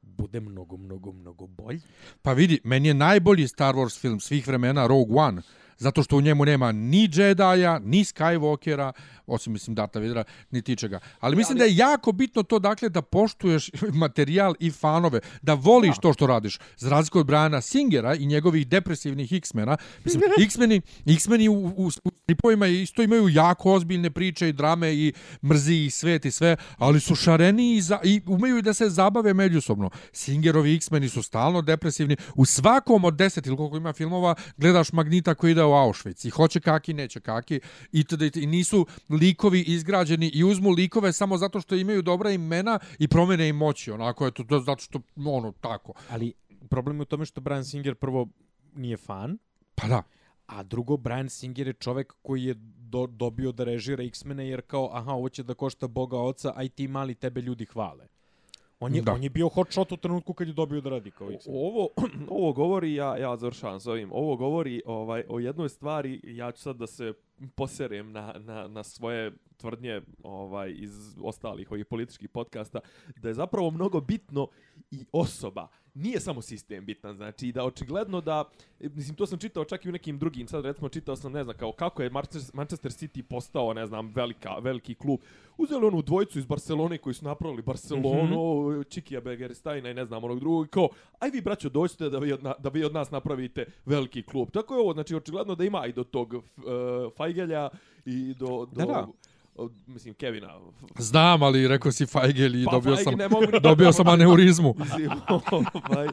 bude 0.01 0.39
mnogo, 0.39 0.77
mnogo, 0.77 1.11
mnogo 1.11 1.47
bolji. 1.47 1.81
Pa 2.21 2.33
vidi, 2.33 2.59
meni 2.63 2.87
je 2.87 2.93
najbolji 2.93 3.47
Star 3.47 3.75
Wars 3.75 3.99
film 3.99 4.19
svih 4.19 4.47
vremena 4.47 4.87
Rogue 4.87 5.15
One, 5.17 5.41
zato 5.77 6.03
što 6.03 6.17
u 6.17 6.21
njemu 6.21 6.45
nema 6.45 6.71
ni 6.71 7.09
Jedi-a, 7.13 7.79
ni 7.79 8.03
Skywalkera, 8.03 8.91
osim 9.27 9.53
mislim 9.53 9.75
Darta 9.75 9.99
Vadera, 9.99 10.23
ni 10.51 10.61
tičega. 10.61 10.99
Ali 11.19 11.35
mislim 11.35 11.57
da 11.57 11.63
je 11.63 11.75
jako 11.75 12.11
bitno 12.11 12.43
to 12.43 12.59
dakle 12.59 12.89
da 12.89 13.01
poštuješ 13.01 13.71
materijal 14.03 14.53
i 14.59 14.71
fanove, 14.71 15.19
da 15.41 15.53
voliš 15.53 15.95
to 16.01 16.13
što 16.13 16.27
radiš. 16.27 16.59
Za 16.77 16.89
razliku 16.89 17.19
od 17.19 17.25
Briana 17.25 17.61
Singera 17.61 18.15
i 18.15 18.25
njegovih 18.25 18.67
depresivnih 18.67 19.31
X-mena, 19.31 19.77
mislim 20.03 20.23
X-meni, 20.45 20.81
X-meni 21.05 21.49
u, 21.49 21.53
u, 21.53 21.87
u 22.03 22.11
stripovima 22.23 22.67
isto 22.67 23.01
imaju 23.01 23.29
jako 23.29 23.73
ozbiljne 23.73 24.09
priče 24.09 24.49
i 24.49 24.53
drame 24.53 24.93
i 24.93 25.13
mrzi 25.43 25.75
i 25.75 25.89
svet 25.89 26.25
i 26.25 26.31
sve, 26.31 26.55
ali 26.77 26.99
su 26.99 27.15
šareni 27.15 27.75
i, 27.75 27.81
za, 27.81 27.99
i 28.03 28.21
umeju 28.25 28.57
i 28.57 28.61
da 28.61 28.73
se 28.73 28.89
zabave 28.89 29.33
međusobno. 29.33 29.89
Singerovi 30.11 30.75
X-meni 30.75 31.09
su 31.09 31.23
stalno 31.23 31.61
depresivni. 31.61 32.17
U 32.35 32.45
svakom 32.45 33.05
od 33.05 33.13
deset 33.13 33.47
ili 33.47 33.57
koliko 33.57 33.77
ima 33.77 33.93
filmova 33.93 34.35
gledaš 34.57 34.91
Magnita 34.91 35.35
koji 35.35 35.51
ide 35.51 35.63
u 35.67 35.71
Auschwitz 35.71 36.27
i 36.27 36.29
hoće 36.29 36.59
kaki, 36.59 36.93
neće 36.93 37.19
kaki 37.19 37.59
i, 37.91 38.05
i, 38.35 38.45
nisu 38.47 38.87
likovi 39.09 39.61
izgrađeni 39.61 40.31
i 40.33 40.43
uzmu 40.43 40.69
likove 40.69 41.13
samo 41.13 41.37
zato 41.37 41.61
što 41.61 41.75
imaju 41.75 42.01
dobra 42.01 42.31
imena 42.31 42.79
i 42.99 43.07
promene 43.07 43.49
im 43.49 43.55
moći. 43.55 43.91
Onako 43.91 44.25
je 44.25 44.31
to, 44.31 44.43
to 44.43 44.59
zato 44.59 44.81
što 44.83 44.99
ono 45.25 45.51
tako. 45.51 45.93
Ali 46.09 46.33
problem 46.69 46.97
je 46.97 47.01
u 47.01 47.05
tome 47.05 47.25
što 47.25 47.41
Brian 47.41 47.65
Singer 47.65 47.95
prvo 47.95 48.27
nije 48.73 48.97
fan, 48.97 49.37
Pa 49.75 49.87
da. 49.87 50.03
a 50.45 50.63
drugo, 50.63 50.97
Brian 50.97 51.29
Singer 51.29 51.67
je 51.67 51.73
čovek 51.73 52.13
koji 52.21 52.43
je 52.43 52.53
do, 52.89 53.07
dobio 53.07 53.51
da 53.51 53.63
režira 53.63 54.03
X-mene 54.03 54.47
jer 54.47 54.61
kao, 54.61 54.89
aha, 54.93 55.11
ovo 55.11 55.29
će 55.29 55.43
da 55.43 55.53
košta 55.53 55.87
Boga 55.87 56.17
oca, 56.17 56.53
a 56.55 56.63
i 56.63 56.69
ti 56.69 56.87
mali 56.87 57.15
tebe 57.15 57.41
ljudi 57.41 57.65
hvale. 57.65 58.07
On 58.79 58.95
je, 58.95 59.01
Da. 59.01 59.13
on 59.13 59.23
je 59.23 59.29
bio 59.29 59.49
hot 59.49 59.71
shot 59.71 59.91
u 59.91 59.97
trenutku 59.97 60.33
kad 60.33 60.47
je 60.47 60.53
dobio 60.53 60.81
da 60.81 60.89
radi 60.89 61.11
kao 61.11 61.31
X-Men. 61.31 61.55
Ovo, 61.57 61.89
ovo 62.39 62.53
govori, 62.53 62.93
ja, 62.93 63.17
ja 63.17 63.37
završavam 63.37 63.79
s 63.79 63.87
ovim, 63.87 64.09
ovo 64.11 64.35
govori 64.35 64.81
ovaj, 64.85 65.23
o 65.29 65.39
jednoj 65.39 65.69
stvari, 65.69 66.21
ja 66.23 66.51
ću 66.51 66.61
sad 66.61 66.75
da 66.75 66.87
se 66.87 67.13
poserem 67.55 68.11
na, 68.11 68.33
na, 68.39 68.67
na 68.67 68.83
svoje 68.83 69.31
tvrdnje 69.57 70.01
ovaj, 70.23 70.73
iz 70.77 71.15
ostalih 71.23 71.71
ovih 71.71 71.85
političkih 71.85 72.29
podcasta, 72.29 72.79
da 73.15 73.27
je 73.27 73.33
zapravo 73.33 73.71
mnogo 73.71 74.01
bitno 74.01 74.47
i 74.91 75.05
osoba. 75.11 75.67
Nije 75.97 76.19
samo 76.19 76.41
sistem 76.41 76.85
bitan, 76.85 77.15
znači 77.15 77.51
da 77.51 77.63
očigledno 77.63 78.21
da, 78.21 78.43
mislim 78.79 79.15
to 79.15 79.25
sam 79.25 79.39
čitao 79.39 79.65
čak 79.65 79.85
i 79.85 79.89
u 79.89 79.91
nekim 79.91 80.19
drugim, 80.19 80.47
sad 80.47 80.65
recimo 80.65 80.89
čitao 80.89 81.15
sam, 81.15 81.31
ne 81.31 81.43
znam, 81.43 81.57
kao 81.57 81.71
kako 81.71 82.03
je 82.03 82.09
Manchester 82.53 82.91
City 82.91 83.21
postao, 83.21 83.73
ne 83.73 83.85
znam, 83.87 84.11
velika, 84.15 84.55
veliki 84.59 84.95
klub. 84.95 85.19
Uzeli 85.57 85.85
onu 85.85 86.01
dvojicu 86.01 86.39
iz 86.39 86.45
Barcelone 86.45 86.97
koji 86.97 87.13
su 87.13 87.25
napravili 87.25 87.61
Barcelonu, 87.61 88.61
mm 88.61 88.73
-hmm. 88.73 88.89
Čikija 88.89 89.21
Begerstajna 89.21 89.89
i 89.89 89.93
ne 89.93 90.05
znam 90.05 90.23
onog 90.23 90.39
drugog, 90.39 90.67
kao, 90.67 90.89
aj 91.19 91.29
vi 91.29 91.41
braćo 91.41 91.69
dođite 91.69 92.09
da 92.09 92.19
vi, 92.19 92.33
od 92.33 92.43
na, 92.43 92.53
da 92.59 92.69
vi 92.69 92.83
od 92.83 92.93
nas 92.93 93.11
napravite 93.11 93.65
veliki 93.85 94.23
klub. 94.23 94.49
Tako 94.51 94.73
je 94.73 94.81
ovo, 94.81 94.93
znači 94.93 95.15
očigledno 95.15 95.55
da 95.55 95.63
ima 95.63 95.87
i 95.87 95.93
do 95.93 96.03
tog 96.03 96.33
uh, 96.33 96.43
Fajgelja 97.17 97.69
i 98.05 98.33
do, 98.33 98.47
do 98.47 98.65
Da, 98.75 98.85
da. 98.85 99.07
Mislim, 99.87 100.13
Kevina. 100.13 100.59
Znam, 100.97 101.43
ali 101.43 101.67
rekao 101.67 101.91
si 101.91 102.05
Feigel 102.05 102.55
i 102.55 102.65
Pa, 102.65 102.71
dobio 102.71 102.95
Feige 102.95 103.03
sam 103.03 103.13
ne 103.15 103.29
mogu 103.29 103.45
dobio 103.61 103.91
sam 103.91 104.07
aneurizmu. 104.07 104.75
Mislim, 104.79 105.09
ovaj, 105.51 106.07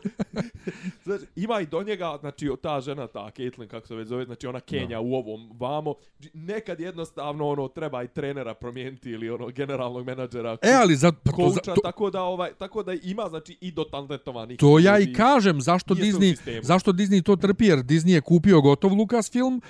znači, 1.04 1.24
ima 1.36 1.60
i 1.60 1.66
do 1.66 1.82
njega, 1.82 2.16
znači, 2.20 2.50
ta 2.62 2.80
žena, 2.80 3.06
ta 3.06 3.30
Caitlyn, 3.36 3.66
kako 3.66 3.86
se 3.86 3.94
već 3.94 4.08
zove, 4.08 4.24
znači, 4.24 4.46
ona 4.46 4.60
Kenja 4.60 5.00
u 5.00 5.14
ovom 5.14 5.50
vamo. 5.60 5.94
Nekad 6.34 6.80
jednostavno, 6.80 7.48
ono, 7.48 7.68
treba 7.68 8.02
i 8.02 8.08
trenera 8.08 8.54
promijeniti 8.54 9.10
ili, 9.10 9.30
ono, 9.30 9.48
generalnog 9.48 10.06
menadžera. 10.06 10.56
E, 10.62 10.72
ali 10.72 10.96
za, 10.96 11.12
pa 11.12 11.32
to, 11.32 11.54
to, 11.64 11.74
tako 11.82 12.10
da 12.10 12.22
ovaj 12.22 12.50
tako 12.58 12.82
da 12.82 12.92
ima 13.02 13.28
znači 13.28 13.58
i 13.60 13.70
do 13.70 13.84
talentovanih 13.84 14.58
To 14.58 14.78
ja 14.78 14.98
i 14.98 15.12
kažem 15.12 15.60
zašto 15.60 15.94
Disney 15.94 16.60
zašto 16.62 16.92
Disney 16.92 17.22
to 17.22 17.36
trpi 17.36 17.66
jer 17.66 17.78
Disney 17.78 18.14
je 18.14 18.20
kupio 18.20 18.60
gotov 18.60 18.92
Lucasfilm 18.92 19.60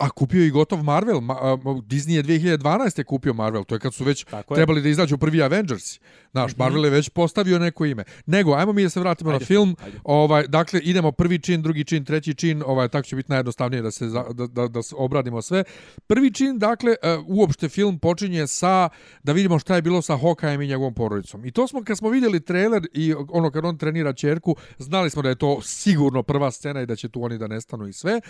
A 0.00 0.10
kupio 0.10 0.40
je 0.40 0.46
i 0.46 0.50
gotov 0.50 0.82
Marvel. 0.82 1.20
Ma, 1.20 1.34
a, 1.34 1.56
Disney 1.82 2.10
je 2.10 2.22
2012. 2.24 3.04
kupio 3.04 3.34
Marvel. 3.34 3.64
To 3.64 3.74
je 3.74 3.78
kad 3.78 3.94
su 3.94 4.04
već 4.04 4.24
Tako 4.24 4.54
je. 4.54 4.56
trebali 4.56 4.82
da 4.82 4.88
izađu 4.88 5.18
prvi 5.18 5.42
Avengers. 5.42 6.00
Znaš, 6.32 6.56
Marvel 6.56 6.84
je 6.84 6.90
već 6.90 7.08
postavio 7.08 7.58
neko 7.58 7.84
ime. 7.84 8.04
Nego, 8.26 8.54
ajmo 8.54 8.72
mi 8.72 8.82
da 8.82 8.90
se 8.90 9.00
vratimo 9.00 9.32
na 9.32 9.38
film. 9.40 9.76
Ovaj, 10.04 10.46
dakle, 10.46 10.80
idemo 10.80 11.12
prvi 11.12 11.38
čin, 11.38 11.62
drugi 11.62 11.84
čin, 11.84 12.04
treći 12.04 12.34
čin. 12.34 12.62
Ovaj, 12.66 12.88
tako 12.88 13.06
će 13.06 13.16
biti 13.16 13.30
najjednostavnije 13.30 13.82
da 13.82 13.90
se, 13.90 14.08
za- 14.08 14.24
da, 14.30 14.46
da, 14.46 14.68
da 14.68 14.80
obradimo 14.94 15.42
sve. 15.42 15.64
Prvi 16.06 16.30
čin, 16.30 16.58
dakle, 16.58 16.92
e, 16.92 17.16
uopšte 17.26 17.68
film 17.68 17.98
počinje 17.98 18.46
sa, 18.46 18.88
da 19.22 19.32
vidimo 19.32 19.58
šta 19.58 19.76
je 19.76 19.82
bilo 19.82 20.02
sa 20.02 20.14
Hawkeyeem 20.14 20.64
i 20.64 20.68
njegovom 20.68 20.94
porodicom. 20.94 21.44
I 21.44 21.50
to 21.50 21.68
smo, 21.68 21.84
kad 21.84 21.98
smo 21.98 22.08
vidjeli 22.08 22.40
trailer 22.40 22.86
i 22.92 23.14
ono 23.28 23.50
kad 23.50 23.64
on 23.64 23.78
trenira 23.78 24.12
čerku, 24.12 24.56
znali 24.78 25.10
smo 25.10 25.22
da 25.22 25.28
je 25.28 25.34
to 25.34 25.62
sigurno 25.62 26.22
prva 26.22 26.50
scena 26.50 26.82
i 26.82 26.86
da 26.86 26.96
će 26.96 27.08
tu 27.08 27.22
oni 27.22 27.38
da 27.38 27.46
nestanu 27.46 27.88
i 27.88 27.92
sve. 27.92 28.20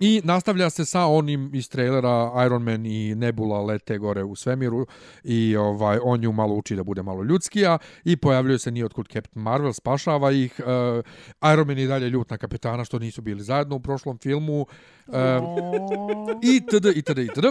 I 0.00 0.20
nastavlja 0.24 0.70
se 0.70 0.84
sa 0.84 1.06
onim 1.06 1.54
iz 1.54 1.68
trailera 1.68 2.32
Iron 2.46 2.62
Man 2.62 2.86
i 2.86 3.14
Nebula 3.14 3.60
lete 3.60 3.98
gore 3.98 4.24
u 4.24 4.36
svemiru 4.36 4.86
i 5.24 5.56
ovaj 5.56 5.98
on 6.02 6.24
ju 6.24 6.32
malo 6.32 6.54
uči 6.54 6.76
da 6.76 6.82
bude 6.82 7.02
malo 7.02 7.22
ljudskija 7.22 7.78
i 8.04 8.16
pojavljuje 8.16 8.58
se 8.58 8.70
nijotkud 8.70 9.08
Captain 9.08 9.42
Marvel, 9.42 9.72
spašava 9.72 10.32
ih. 10.32 10.60
Uh, 10.60 11.52
Iron 11.52 11.66
Man 11.66 11.78
je 11.78 11.86
dalje 11.86 12.10
ljut 12.10 12.30
na 12.30 12.38
kapetana 12.38 12.84
što 12.84 12.98
nisu 12.98 13.22
bili 13.22 13.42
zajedno 13.42 13.76
u 13.76 13.80
prošlom 13.80 14.18
filmu. 14.18 14.60
Uh, 14.60 14.68
I 16.42 16.60
td. 16.60 16.86
i 16.96 17.02
td. 17.02 17.18
i 17.18 17.28
td. 17.28 17.46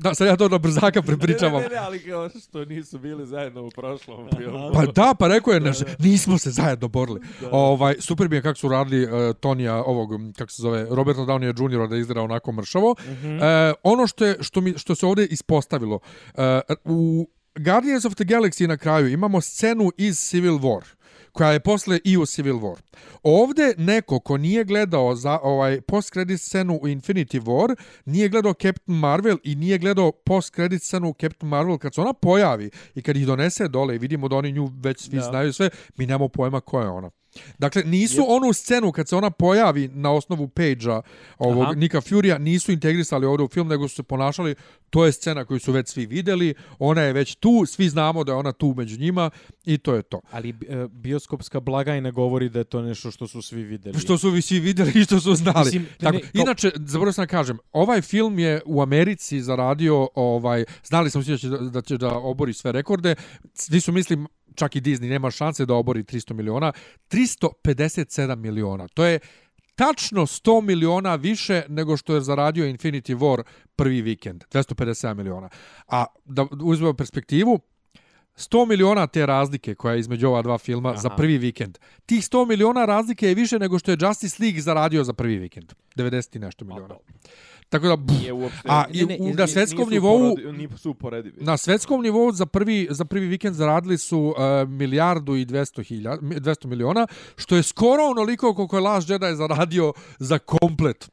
Da, 0.00 0.14
sad 0.14 0.26
ja 0.26 0.36
to 0.36 0.48
na 0.48 0.58
brzaka 0.58 1.02
prepričavam. 1.02 1.62
Ne, 1.62 1.68
ne, 1.68 1.74
ne, 1.74 1.80
ali 1.80 1.98
kao 1.98 2.28
što 2.28 2.64
nisu 2.64 2.98
bili 2.98 3.26
zajedno 3.26 3.62
u 3.62 3.70
prošlom 3.70 4.28
filmu. 4.36 4.70
Pa 4.74 4.86
da, 4.86 5.14
pa 5.18 5.28
rekao 5.28 5.52
je 5.52 5.60
nešto. 5.60 5.84
Nismo 5.98 6.38
se 6.38 6.50
zajedno 6.50 6.88
borili. 6.88 7.20
Ovaj 7.50 7.94
super 7.98 8.28
mi 8.28 8.36
je 8.36 8.42
kako 8.42 8.58
su 8.58 8.68
radili 8.68 9.04
uh, 9.04 9.36
Tonija 9.40 9.74
ovog 9.74 10.10
kako 10.38 10.50
se 10.50 10.62
zove 10.62 10.86
Roberta 10.90 11.20
Downey 11.20 11.80
Jr. 11.82 11.88
da 11.88 11.96
izgleda 11.96 12.22
onako 12.22 12.52
mršavo. 12.52 12.92
Mm 12.92 13.10
-hmm. 13.10 13.74
ono 13.82 14.06
što 14.06 14.26
je 14.26 14.36
što 14.40 14.60
mi 14.60 14.78
što 14.78 14.94
se 14.94 15.06
ovdje 15.06 15.26
ispostavilo 15.26 15.94
uh, 16.34 16.40
u 16.84 17.28
Guardians 17.58 18.04
of 18.04 18.14
the 18.14 18.24
Galaxy 18.24 18.66
na 18.66 18.76
kraju 18.76 19.08
imamo 19.08 19.40
scenu 19.40 19.90
iz 19.96 20.18
Civil 20.18 20.58
War 20.58 20.95
koja 21.36 21.52
je 21.52 21.60
posle 21.60 21.98
i 22.04 22.16
u 22.16 22.26
Civil 22.26 22.56
War. 22.56 22.76
Ovde 23.22 23.74
neko 23.78 24.20
ko 24.20 24.36
nije 24.36 24.64
gledao 24.64 25.16
za 25.16 25.38
ovaj 25.42 25.80
post 25.80 26.12
credit 26.12 26.40
scenu 26.40 26.74
u 26.82 26.86
Infinity 26.86 27.40
War, 27.40 27.76
nije 28.04 28.28
gledao 28.28 28.52
Captain 28.52 28.98
Marvel 28.98 29.36
i 29.44 29.54
nije 29.54 29.78
gledao 29.78 30.12
post 30.12 30.54
credit 30.54 30.82
scenu 30.82 31.08
u 31.08 31.14
Captain 31.20 31.50
Marvel 31.50 31.78
kad 31.78 31.94
se 31.94 32.00
ona 32.00 32.12
pojavi 32.12 32.70
i 32.94 33.02
kad 33.02 33.16
ih 33.16 33.26
donese 33.26 33.68
dole 33.68 33.94
i 33.94 33.98
vidimo 33.98 34.28
da 34.28 34.36
oni 34.36 34.52
nju 34.52 34.70
već 34.82 35.00
svi 35.00 35.16
Da. 35.16 35.22
znaju 35.22 35.52
sve, 35.52 35.70
mi 35.96 36.06
nemamo 36.06 36.28
pojma 36.28 36.60
ko 36.60 36.80
je 36.80 36.88
ona. 36.88 37.10
Dakle, 37.58 37.82
nisu 37.82 38.22
yep. 38.22 38.26
onu 38.28 38.52
scenu 38.52 38.92
kad 38.92 39.08
se 39.08 39.16
ona 39.16 39.30
pojavi 39.30 39.88
na 39.88 40.12
osnovu 40.12 40.48
page-a 40.48 41.00
ovog 41.38 41.62
Aha. 41.62 41.72
Nika 41.74 42.00
Furya, 42.00 42.38
nisu 42.38 42.72
integrisali 42.72 43.26
ovdje 43.26 43.44
u 43.44 43.48
film, 43.48 43.68
nego 43.68 43.88
su 43.88 43.94
se 43.94 44.02
ponašali, 44.02 44.54
to 44.90 45.06
je 45.06 45.12
scena 45.12 45.44
koju 45.44 45.60
su 45.60 45.72
već 45.72 45.88
svi 45.88 46.06
videli, 46.06 46.54
ona 46.78 47.02
je 47.02 47.12
već 47.12 47.34
tu, 47.34 47.66
svi 47.66 47.88
znamo 47.88 48.24
da 48.24 48.32
je 48.32 48.36
ona 48.36 48.52
tu 48.52 48.74
među 48.76 48.98
njima 48.98 49.30
i 49.64 49.78
to 49.78 49.94
je 49.94 50.02
to. 50.02 50.20
Ali 50.30 50.48
e, 50.48 50.54
bioskopska 50.90 51.60
blagajna 51.60 52.10
govori 52.10 52.48
da 52.48 52.58
je 52.58 52.64
to 52.64 52.82
nešto 52.82 53.10
što 53.10 53.26
su 53.26 53.42
svi 53.42 53.62
videli. 53.62 53.98
Što 53.98 54.18
su 54.18 54.30
vi 54.30 54.42
svi 54.42 54.60
videli 54.60 54.92
i 54.94 55.04
što 55.04 55.20
su 55.20 55.34
znali. 55.34 55.64
Mislim, 55.64 55.82
ne, 55.82 55.88
Tako, 55.98 56.16
ne, 56.16 56.20
kao- 56.20 56.42
inače, 56.42 56.70
zaboravio 56.74 57.12
sam 57.12 57.22
da 57.22 57.26
kažem, 57.26 57.58
ovaj 57.72 58.00
film 58.02 58.38
je 58.38 58.60
u 58.66 58.82
Americi 58.82 59.40
zaradio, 59.42 60.08
ovaj, 60.14 60.64
znali 60.84 61.10
smo 61.10 61.22
svi 61.22 61.32
da 61.32 61.38
će 61.38 61.48
da, 61.48 61.82
će 61.82 61.96
da 61.98 62.14
obori 62.14 62.52
sve 62.52 62.72
rekorde, 62.72 63.14
svi 63.54 63.80
su 63.80 63.92
mislim, 63.92 64.26
čak 64.56 64.76
i 64.76 64.80
Disney 64.80 65.08
nema 65.08 65.30
šanse 65.30 65.66
da 65.66 65.74
obori 65.74 66.02
300 66.02 66.32
miliona, 66.32 66.72
357 67.10 68.36
miliona. 68.36 68.88
To 68.88 69.04
je 69.04 69.18
tačno 69.74 70.26
100 70.26 70.60
miliona 70.60 71.14
više 71.14 71.62
nego 71.68 71.96
što 71.96 72.14
je 72.14 72.20
zaradio 72.20 72.64
Infinity 72.64 73.16
War 73.16 73.42
prvi 73.76 74.02
vikend, 74.02 74.44
257 74.52 75.14
miliona. 75.14 75.48
A 75.88 76.04
da 76.24 76.46
uzmemo 76.62 76.94
perspektivu, 76.94 77.60
100 78.36 78.66
miliona 78.66 79.06
te 79.06 79.26
razlike 79.26 79.74
koja 79.74 79.94
je 79.94 80.00
između 80.00 80.28
ova 80.28 80.42
dva 80.42 80.58
filma 80.58 80.88
Aha. 80.88 80.98
za 80.98 81.10
prvi 81.10 81.38
vikend. 81.38 81.78
Tih 82.06 82.24
100 82.24 82.48
miliona 82.48 82.84
razlike 82.84 83.28
je 83.28 83.34
više 83.34 83.58
nego 83.58 83.78
što 83.78 83.90
je 83.90 83.96
Justice 84.00 84.42
League 84.42 84.60
zaradio 84.60 85.04
za 85.04 85.12
prvi 85.12 85.36
vikend. 85.36 85.72
90 85.96 86.36
i 86.36 86.38
nešto 86.38 86.64
miliona. 86.64 86.94
Tako 87.68 87.86
da, 87.86 87.96
buf, 87.96 88.16
uopšte... 88.34 88.60
a 88.64 88.84
Ne, 88.94 89.02
ne, 89.04 89.16
i- 89.18 89.32
na 89.32 89.46
svetskom 89.46 89.90
nivou 89.90 90.36
Nisu 90.52 90.90
uporedivi. 90.90 91.36
na 91.40 91.56
svetskom 91.56 92.02
nivou 92.02 92.32
za 92.32 92.46
prvi 92.46 92.88
za 92.90 93.04
prvi 93.04 93.26
vikend 93.26 93.54
zaradili 93.54 93.98
su 93.98 94.18
uh, 94.20 94.34
milijardu 94.70 95.36
i 95.36 95.46
200 95.46 95.84
hiljada 95.84 96.18
200 96.22 96.66
miliona, 96.66 97.06
što 97.36 97.56
je 97.56 97.62
skoro 97.62 98.02
onoliko 98.04 98.54
koliko 98.54 98.76
je 98.76 98.82
Last 98.82 99.10
Jedi 99.10 99.36
zaradio 99.36 99.92
za 100.18 100.38
komplet 100.38 101.10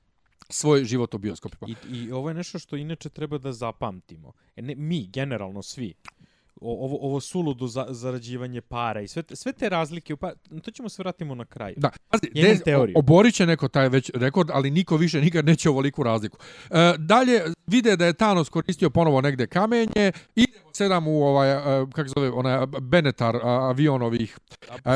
svoj 0.50 0.84
život 0.84 1.14
u 1.14 1.18
bioskopima. 1.18 1.68
I, 1.68 1.98
I 1.98 2.12
ovo 2.12 2.30
je 2.30 2.36
nešto 2.36 2.60
što 2.60 2.76
inače 2.76 3.10
treba 3.10 3.38
da 3.38 3.54
zapamtimo. 3.54 4.32
E, 4.56 4.62
ne, 4.62 4.76
mi, 4.76 5.08
generalno 5.08 5.62
svi. 5.62 5.94
Ovo, 6.64 6.98
ovo 7.02 7.20
suludo 7.22 7.68
za, 7.68 7.86
zarađivanje 7.90 8.62
para 8.62 9.02
i 9.02 9.08
sve 9.08 9.24
te, 9.24 9.36
sve 9.36 9.54
te 9.54 9.70
razlike, 9.70 10.16
pa, 10.16 10.32
to 10.64 10.72
ćemo 10.72 10.90
se 10.90 11.02
vratimo 11.02 11.36
na 11.36 11.46
kraju. 11.46 11.76
Da, 11.78 11.90
pazi, 12.10 12.32
Ja 12.34 12.46
imam 12.48 12.58
de- 12.58 12.64
teoriju. 12.64 12.94
oborit 12.98 13.36
će 13.36 13.46
neko 13.46 13.68
taj 13.68 13.90
već 13.90 14.12
rekord, 14.14 14.50
ali 14.54 14.72
niko 14.72 14.98
više 14.98 15.22
nikad 15.22 15.46
neće 15.46 15.70
ovoliku 15.70 16.04
razliku. 16.04 16.38
E, 16.70 16.94
dalje, 16.98 17.42
vide 17.68 17.96
da 17.96 18.06
je 18.06 18.14
Thanos 18.14 18.50
koristio 18.50 18.90
ponovo 18.90 19.22
negde 19.22 19.48
kamenje, 19.48 20.12
idemo 20.36 20.70
sedam 20.74 21.08
u 21.08 21.24
ovaj, 21.24 21.52
e, 21.52 21.86
kako 21.94 22.10
zove, 22.10 22.30
onaj 22.32 22.66
Benetar 22.82 23.36
a, 23.36 23.40
avion 23.70 24.02
ovih 24.02 24.38
Apsolutno 24.84 24.94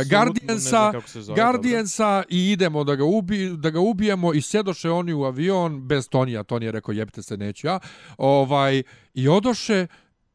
ne 0.48 0.60
znam 0.60 0.92
Guardiansa, 0.92 1.22
zove, 1.22 1.36
Guardiansa 1.42 2.24
i 2.30 2.52
idemo 2.52 2.84
da 2.84 2.96
ga, 2.96 3.04
ubi, 3.04 3.50
da 3.58 3.70
ga 3.70 3.80
ubijemo 3.80 4.34
i 4.34 4.42
sjedoše 4.42 4.90
oni 4.90 5.14
u 5.14 5.24
avion 5.24 5.88
bez 5.88 6.10
Tonija. 6.10 6.44
Toni 6.44 6.66
je 6.66 6.72
rekao 6.72 6.92
jebite 6.92 7.22
se 7.24 7.38
neću 7.38 7.68
ja. 7.68 7.80
Ovaj, 8.18 8.84
I 9.14 9.28
odoše 9.28 9.88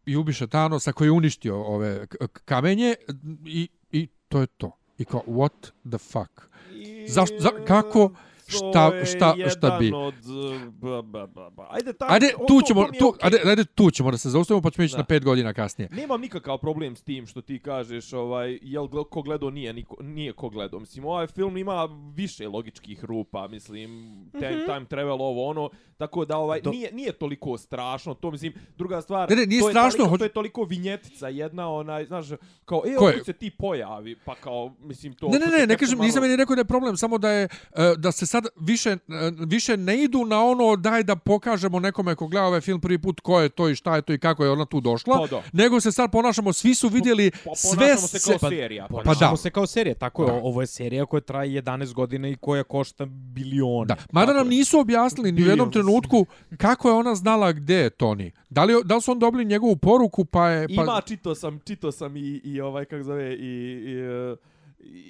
i 0.07 0.17
ubiše 0.17 0.47
Thanosa 0.47 0.93
koji 0.93 1.09
je 1.09 1.13
uništio 1.13 1.63
ove 1.63 2.07
kamenje 2.45 2.95
i, 3.47 3.69
i 3.91 4.09
to 4.29 4.41
je 4.41 4.47
to. 4.47 4.79
I 4.99 5.05
kao, 5.05 5.23
what 5.27 5.71
the 5.91 5.99
fuck? 5.99 6.43
Zašto, 7.09 7.37
za, 7.41 7.51
kako, 7.67 8.11
šta, 8.49 8.87
je 8.89 9.07
šta, 9.07 9.35
šta 9.51 9.71
bi? 9.71 9.93
Od, 9.93 10.15
ba, 10.73 11.03
ba, 11.03 11.27
ba, 11.27 11.51
ba. 11.51 11.67
Ajde, 11.71 11.93
tam, 11.93 12.09
Ajde, 12.11 12.29
tu 12.39 12.61
to- 12.61 12.63
ćemo, 12.63 12.83
to 12.83 12.89
je 12.89 12.99
tu, 12.99 13.09
okej. 13.09 13.21
ajde, 13.23 13.41
ajde, 13.45 13.65
tu 13.65 13.91
ćemo 13.91 14.11
da 14.11 14.19
se 14.19 14.31
zaustavimo, 14.31 14.63
pa 14.63 14.71
ćemo 14.71 14.85
ići 14.85 14.97
na 14.97 15.05
pet 15.05 15.25
godina 15.25 15.53
kasnije. 15.53 15.89
Nemam 15.93 16.21
nikakav 16.21 16.59
problem 16.59 16.97
s 16.97 17.03
tim 17.03 17.27
što 17.27 17.41
ti 17.43 17.59
kažeš, 17.59 18.13
ovaj, 18.13 18.59
jel 18.63 18.89
ko 19.05 19.23
gledao 19.23 19.51
nije, 19.51 19.73
niko, 19.73 19.97
nije 20.01 20.33
ko 20.33 20.49
gledao. 20.49 20.81
Mislim, 20.81 21.05
ovaj 21.05 21.27
film 21.27 21.57
ima 21.57 21.89
više 22.15 22.49
logičkih 22.49 23.05
rupa, 23.05 23.49
mislim, 23.49 23.89
time, 24.33 24.65
time 24.67 24.85
travel, 24.87 25.13
ovo, 25.15 25.47
ono, 25.47 25.71
tako 25.97 26.25
da 26.25 26.37
ovaj, 26.37 26.61
Do- 26.61 26.71
nije, 26.71 26.93
nije 26.93 27.13
toliko 27.13 27.59
strašno, 27.59 28.15
to 28.15 28.31
mislim, 28.31 28.53
druga 28.79 29.03
stvar, 29.03 29.31
Ne, 29.31 29.37
ne, 29.37 29.47
nije 29.47 29.61
to, 29.61 29.69
je 29.69 29.73
strašno, 29.73 29.97
toliko, 29.97 30.11
hoću- 30.11 30.19
to 30.19 30.25
je 30.25 30.33
toliko 30.33 30.65
vinjetica 30.65 31.29
jedna, 31.29 31.71
onaj, 31.71 32.05
znaš, 32.05 32.27
kao, 32.65 32.83
e, 32.87 32.91
je? 32.91 32.99
ovdje 32.99 33.25
se 33.25 33.33
ti 33.33 33.51
pojavi, 33.53 34.17
pa 34.17 34.35
kao, 34.35 34.73
mislim, 34.81 35.13
to... 35.15 35.29
Ne, 35.29 35.39
ne, 35.39 35.47
ne, 35.49 35.53
ne 35.59 35.67
kako 35.67 35.81
kažem, 35.81 35.99
malo- 35.99 36.07
nisam 36.07 36.23
meni 36.23 36.37
rekao 36.37 36.57
da 36.57 36.61
je 36.61 36.65
problem, 36.65 36.97
samo 36.97 37.19
da 37.19 37.31
je 37.31 37.45
e, 37.45 37.49
da 37.99 38.13
se 38.13 38.27
sad 38.27 38.42
više 38.57 38.91
e, 38.91 38.97
više 39.39 39.77
ne 39.77 40.03
idu 40.03 40.25
na 40.25 40.45
ono 40.45 40.77
daj 40.77 41.03
da 41.03 41.17
pokažemo 41.17 41.81
nekome 41.81 42.15
ko 42.15 42.27
gleda 42.27 42.47
ovaj 42.47 42.61
film 42.61 42.81
prvi 42.81 42.99
put 42.99 43.21
ko 43.21 43.41
je 43.41 43.49
to 43.49 43.69
i 43.69 43.75
šta 43.75 43.97
je 43.97 44.03
to 44.03 44.13
i 44.13 44.19
kako 44.19 44.45
je 44.45 44.51
ona 44.51 44.65
tu 44.65 44.81
došla, 44.81 45.19
Pa 45.19 45.27
da. 45.27 45.43
nego 45.53 45.81
se 45.81 45.93
sad 45.93 46.13
ponašamo, 46.13 46.53
svi 46.53 46.75
su 46.75 46.89
vidjeli 46.89 47.31
Po, 47.45 47.55
sve 47.55 47.77
ponašamo 47.79 48.09
se 48.09 48.19
kao 48.21 48.39
se- 48.39 48.57
serija. 48.57 48.87
Pa 48.91 48.97
Ponašamo 48.97 49.31
da. 49.31 49.37
se 49.37 49.51
kao 49.51 49.67
serija, 49.67 49.95
tako 49.95 50.23
je. 50.25 50.27
Da. 50.27 50.41
Ovo 50.43 50.61
je 50.61 50.67
serija 50.67 51.07
koja 51.07 51.21
traje 51.21 51.63
11 51.63 51.93
godina 51.93 52.29
i 52.29 52.37
koja 52.37 52.65
košta 52.65 53.05
bilione. 53.07 53.87
Da, 53.87 53.97
mada 54.13 54.27
Tako 54.27 54.39
nam 54.39 54.49
nisu 54.49 54.79
objasnili 54.79 55.33
ni 55.33 55.43
u 55.43 55.49
jednom 55.49 55.73
trenutku 55.73 56.27
kako 56.57 56.89
je 56.89 56.95
ona 56.95 57.15
znala 57.15 57.53
gde 57.53 57.75
je 57.75 57.91
Tony. 57.91 58.31
Da 58.51 58.65
li, 58.65 58.75
da 58.85 58.95
li 58.95 59.03
su 59.03 59.13
on 59.13 59.19
dobili 59.19 59.45
njegovu 59.45 59.77
poruku 59.77 60.25
pa 60.25 60.49
je... 60.49 60.69
Pa, 60.69 60.83
Ima, 60.83 61.01
čito 61.07 61.35
sam, 61.35 61.61
čito 61.65 61.93
sam 61.93 62.17
i, 62.17 62.41
i 62.45 62.61
ovaj, 62.61 62.85
kako 62.85 63.03
zove, 63.03 63.35
i, 63.35 63.83
i 63.87 63.95
e, 63.95 64.37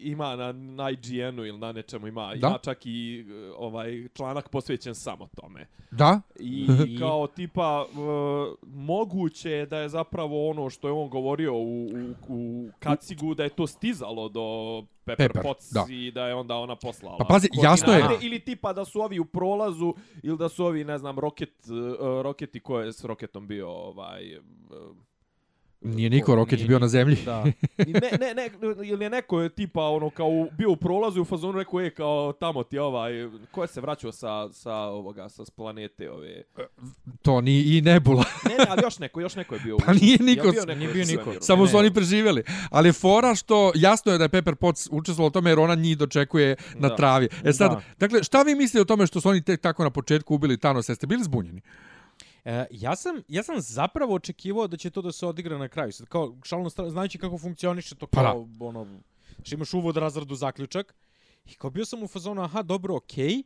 ima 0.02 0.36
na, 0.36 0.52
na 0.52 0.90
IGN-u 0.90 1.46
ili 1.46 1.58
na 1.58 1.72
nečemu, 1.72 2.06
ima, 2.06 2.34
Da. 2.34 2.48
ima 2.48 2.58
čak 2.58 2.86
i 2.86 3.20
e, 3.20 3.50
ovaj 3.56 4.08
članak 4.08 4.48
posvećen 4.48 4.94
samo 4.94 5.28
tome. 5.34 5.66
Da? 5.90 6.20
I 6.36 6.66
kao 7.00 7.26
tipa, 7.26 7.86
e, 7.86 7.94
moguće 8.64 9.50
je 9.50 9.66
da 9.66 9.78
je 9.78 9.88
zapravo 9.88 10.50
ono 10.50 10.70
što 10.70 10.88
je 10.88 10.92
on 10.92 11.08
govorio 11.08 11.54
u, 11.54 11.84
u, 11.84 12.14
u 12.28 12.68
kacigu, 12.78 13.34
da 13.34 13.42
je 13.44 13.50
to 13.50 13.66
stizalo 13.66 14.28
do 14.28 14.42
Pepper, 15.04 15.28
Pepper, 15.28 15.42
Potts 15.42 15.72
da. 15.72 15.86
i 15.90 16.10
da 16.10 16.26
je 16.26 16.34
onda 16.34 16.56
ona 16.56 16.76
poslala. 16.76 17.18
Pa 17.18 17.24
pazi, 17.24 17.48
jasno 17.62 17.92
je- 17.92 18.18
Ili 18.20 18.40
tipa 18.40 18.72
da 18.72 18.84
su 18.84 19.00
ovi 19.00 19.18
u 19.18 19.24
prolazu, 19.24 19.94
ili 20.22 20.36
da 20.38 20.48
su 20.48 20.64
ovi, 20.64 20.84
ne 20.84 20.98
znam, 20.98 21.18
roket, 21.18 21.54
uh, 21.66 21.76
roketi, 22.22 22.60
ko 22.60 22.80
je 22.80 22.92
s 22.92 23.04
roketom 23.04 23.46
bio, 23.46 23.68
ovaj... 23.68 24.36
Uh, 24.36 24.42
Nije 25.84 26.10
niko, 26.10 26.34
Rocket 26.34 26.60
je 26.60 26.66
bio 26.66 26.78
na 26.78 26.88
zemlji. 26.88 27.16
Da. 27.24 27.44
I 27.86 27.92
ne, 27.92 28.00
ne, 28.20 28.34
ne, 28.34 28.50
ili 28.84 29.04
je 29.04 29.10
neko 29.10 29.40
je 29.40 29.48
tipa 29.48 29.82
ono 29.82 30.10
kao 30.10 30.28
bio 30.52 30.70
u 30.70 30.76
prolazu 30.76 31.18
i 31.18 31.22
u 31.22 31.24
fazonu 31.24 31.52
rekao 31.52 31.80
je 31.80 31.90
kao 31.90 32.32
tamo 32.32 32.62
ti 32.62 32.78
ovaj, 32.78 33.12
ko 33.50 33.62
je 33.62 33.68
se 33.68 33.80
vraćao 33.80 34.12
sa, 34.12 34.52
sa 34.52 34.72
ovoga, 34.74 35.28
sa 35.28 35.42
planete 35.56 36.10
ove. 36.10 36.42
To 37.22 37.40
ni 37.40 37.60
i 37.68 37.80
Nebula. 37.80 38.24
Ne, 38.44 38.56
ne, 38.56 38.64
ali 38.68 38.80
još 38.82 38.98
neko, 38.98 39.20
još 39.20 39.36
neko 39.36 39.54
je 39.54 39.60
bio. 39.60 39.76
Pa 39.86 39.92
nije 39.92 40.18
niko- 40.18 40.46
Ja 40.46 40.52
bio 40.52 40.64
neko 40.64 40.78
nije 40.78 40.88
bio 40.90 41.04
niko. 41.04 41.22
svemiru. 41.22 41.42
Samo 41.42 41.66
su 41.66 41.76
oni 41.76 41.94
preživjeli. 41.94 42.42
Ali 42.70 42.88
je 42.88 42.92
fora 42.92 43.34
što 43.34 43.72
jasno 43.74 44.12
je 44.12 44.18
da 44.18 44.24
je 44.24 44.28
Pepper 44.28 44.54
Potts 44.54 44.88
učestvovao 44.90 45.28
u 45.28 45.32
tome 45.32 45.50
jer 45.50 45.58
ona 45.58 45.74
njih 45.74 45.98
dočekuje 45.98 46.56
na 46.74 46.88
Da. 46.88 46.96
travi. 46.96 47.28
E 47.44 47.52
sad, 47.52 47.70
Da. 47.70 47.80
dakle, 47.98 48.22
šta 48.22 48.42
vi 48.42 48.54
mislite 48.54 48.80
o 48.80 48.86
tome 48.86 49.06
što 49.06 49.20
su 49.20 49.28
oni 49.28 49.42
tek 49.42 49.60
tako 49.60 49.84
na 49.84 49.90
početku 49.90 50.34
ubili 50.34 50.58
Thanos? 50.58 50.88
Jeste 50.88 51.06
bili 51.06 51.24
zbunjeni? 51.24 51.60
E, 52.44 52.66
ja, 52.70 52.96
sam, 52.96 53.22
ja 53.28 53.42
sam 53.42 53.60
zapravo 53.60 54.14
očekivao 54.14 54.66
da 54.66 54.76
će 54.76 54.90
to 54.90 55.02
da 55.02 55.12
se 55.12 55.26
odigra 55.26 55.58
na 55.58 55.68
kraju. 55.68 55.92
Sad, 55.92 56.06
kao, 56.06 56.36
šalno, 56.44 56.68
znajući 56.68 57.18
kako 57.18 57.38
funkcioniše 57.38 57.94
to 57.94 58.06
Pa 58.06 58.22
kao, 58.22 58.48
ono, 58.60 59.00
što 59.42 59.54
imaš 59.54 59.74
uvod, 59.74 59.96
razradu, 59.96 60.34
zaključak. 60.34 60.94
I 61.46 61.54
kao 61.54 61.70
bio 61.70 61.84
sam 61.84 62.02
u 62.02 62.08
fazonu, 62.08 62.42
aha, 62.42 62.62
dobro, 62.62 62.96
okej. 62.96 63.28
Okay. 63.28 63.42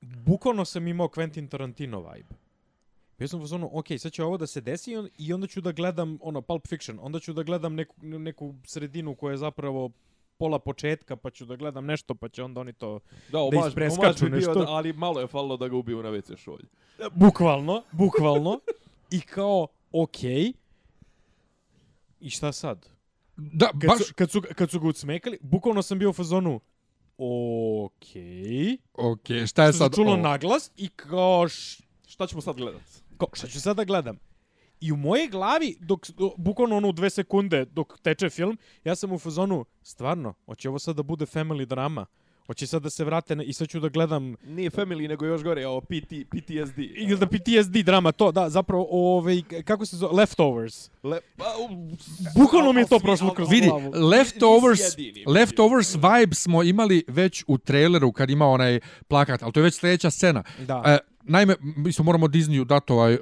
Bukvalno 0.00 0.64
sam 0.64 0.88
imao 0.88 1.08
Quentin 1.08 1.48
Tarantino 1.48 2.00
vibe. 2.12 2.34
Bio 3.18 3.28
sam 3.28 3.40
u 3.40 3.42
fazonu, 3.42 3.70
ok, 3.72 3.86
sad 3.98 4.12
će 4.12 4.24
ovo 4.24 4.36
da 4.36 4.46
se 4.46 4.60
desi 4.60 4.90
i 4.92 4.96
on- 4.96 5.08
i 5.18 5.32
onda 5.32 5.46
ću 5.46 5.60
da 5.60 5.72
gledam, 5.72 6.18
ono, 6.22 6.42
Pulp 6.42 6.68
Fiction, 6.68 6.98
onda 7.02 7.20
ću 7.20 7.32
da 7.32 7.42
gledam 7.42 7.74
neku, 7.74 7.94
neku 8.02 8.54
sredinu 8.66 9.14
koja 9.14 9.30
je 9.30 9.36
zapravo 9.36 9.90
pola 10.38 10.58
početka, 10.58 11.16
pa 11.16 11.30
ću 11.30 11.44
da 11.44 11.56
gledam 11.56 11.86
nešto, 11.86 12.14
pa 12.14 12.28
će 12.28 12.42
onda 12.42 12.60
oni 12.60 12.72
to... 12.72 13.00
Da, 13.32 13.40
omaž, 13.40 13.68
ispreskaču 13.68 14.06
omaž 14.06 14.20
bi 14.20 14.28
bio, 14.30 14.36
nešto. 14.36 14.54
da, 14.54 14.66
ali 14.68 14.92
malo 14.92 15.20
je 15.20 15.26
falilo 15.26 15.56
da 15.56 15.68
ga 15.68 15.76
ubiju 15.76 16.02
na 16.02 16.08
WC 16.10 16.36
šolji. 16.36 16.66
Bukvalno, 17.14 17.82
bukvalno. 17.92 18.60
I 19.10 19.20
kao, 19.20 19.66
okej. 19.92 20.52
I 22.20 22.30
šta 22.30 22.52
sad? 22.52 22.88
Da, 23.36 23.66
Kad, 23.66 23.90
baš... 23.90 23.98
su, 24.06 24.14
kad, 24.14 24.30
su, 24.30 24.42
kad 24.54 24.70
su 24.70 24.80
ga 24.80 24.88
ucmekali, 24.88 25.38
bukvalno 25.42 25.82
sam 25.82 25.98
bio 25.98 26.10
u 26.10 26.12
fazonu, 26.12 26.60
okej. 27.18 28.76
Ok, 28.94 29.26
šta 29.46 29.64
je 29.64 29.72
Što 29.72 29.72
se 29.72 29.78
sad 29.78 29.94
čulo 29.94 30.12
ovo? 30.12 30.22
naglas 30.22 30.70
i 30.76 30.88
kao, 30.88 31.48
š, 31.48 31.82
Šta 32.06 32.26
ćemo 32.26 32.40
sad 32.40 32.56
gledat? 32.56 32.82
kao, 33.18 33.28
šta 33.32 33.46
ću 33.46 33.60
sad 33.60 33.76
da 33.76 33.84
gledam? 33.84 34.18
I 34.84 34.92
u 34.92 34.96
mojej 34.96 35.28
glavi, 35.28 35.76
dok, 35.80 36.10
do, 36.10 36.30
bukvalno 36.36 36.76
ono 36.76 36.88
u 36.88 36.92
dve 36.92 37.10
sekunde 37.10 37.64
dok 37.64 38.00
teče 38.02 38.30
film, 38.30 38.58
ja 38.84 38.96
sam 38.96 39.12
u 39.12 39.18
fazonu, 39.18 39.64
stvarno, 39.82 40.34
hoće 40.46 40.68
ovo 40.68 40.78
sad 40.78 40.96
da 40.96 41.02
bude 41.02 41.26
family 41.26 41.64
drama? 41.64 42.06
Hoće 42.46 42.66
sad 42.66 42.82
da 42.82 42.90
se 42.90 43.04
vrate 43.04 43.36
na, 43.36 43.42
i 43.42 43.52
sad 43.52 43.68
ću 43.68 43.80
da 43.80 43.88
gledam 43.88 44.36
Nije 44.46 44.70
family, 44.70 45.08
nego 45.08 45.26
još 45.26 45.42
gore, 45.42 45.66
ovo 45.66 45.80
PT, 45.80 46.12
PTSD. 46.30 46.78
ili 46.78 47.16
da 47.16 47.26
PTSD 47.26 47.76
drama, 47.84 48.12
to, 48.12 48.32
da, 48.32 48.50
zapravo, 48.50 48.86
ovaj, 48.90 49.42
kako 49.64 49.86
se 49.86 49.96
zove, 49.96 50.14
Leftovers. 50.16 50.90
Le, 51.02 51.20
pa, 51.36 51.44
Bukvalno 52.36 52.72
mi 52.72 52.80
je 52.80 52.88
to 52.88 52.98
prošlo 52.98 53.34
kroz 53.34 53.50
Vidi, 53.50 53.68
glavu. 53.68 53.92
Leftovers, 53.94 54.80
Nisi 54.80 55.02
jedini. 55.02 55.24
Leftovers 55.26 55.94
vibe 55.94 56.34
smo 56.34 56.62
imali 56.62 57.04
već 57.08 57.44
u 57.46 57.58
traileru 57.58 58.12
kad 58.12 58.30
ima 58.30 58.46
onaj 58.46 58.80
plakat, 59.08 59.42
ali 59.42 59.52
to 59.52 59.60
je 59.60 59.64
već 59.64 59.74
sljedeća 59.74 60.10
scena. 60.10 60.42
Da. 60.66 60.82
E, 60.86 61.13
naime, 61.24 61.56
mi 61.60 61.92
smo 61.92 62.04
moramo 62.04 62.26
Disneyu 62.26 62.64
dati 62.64 62.92
ovaj, 62.92 63.18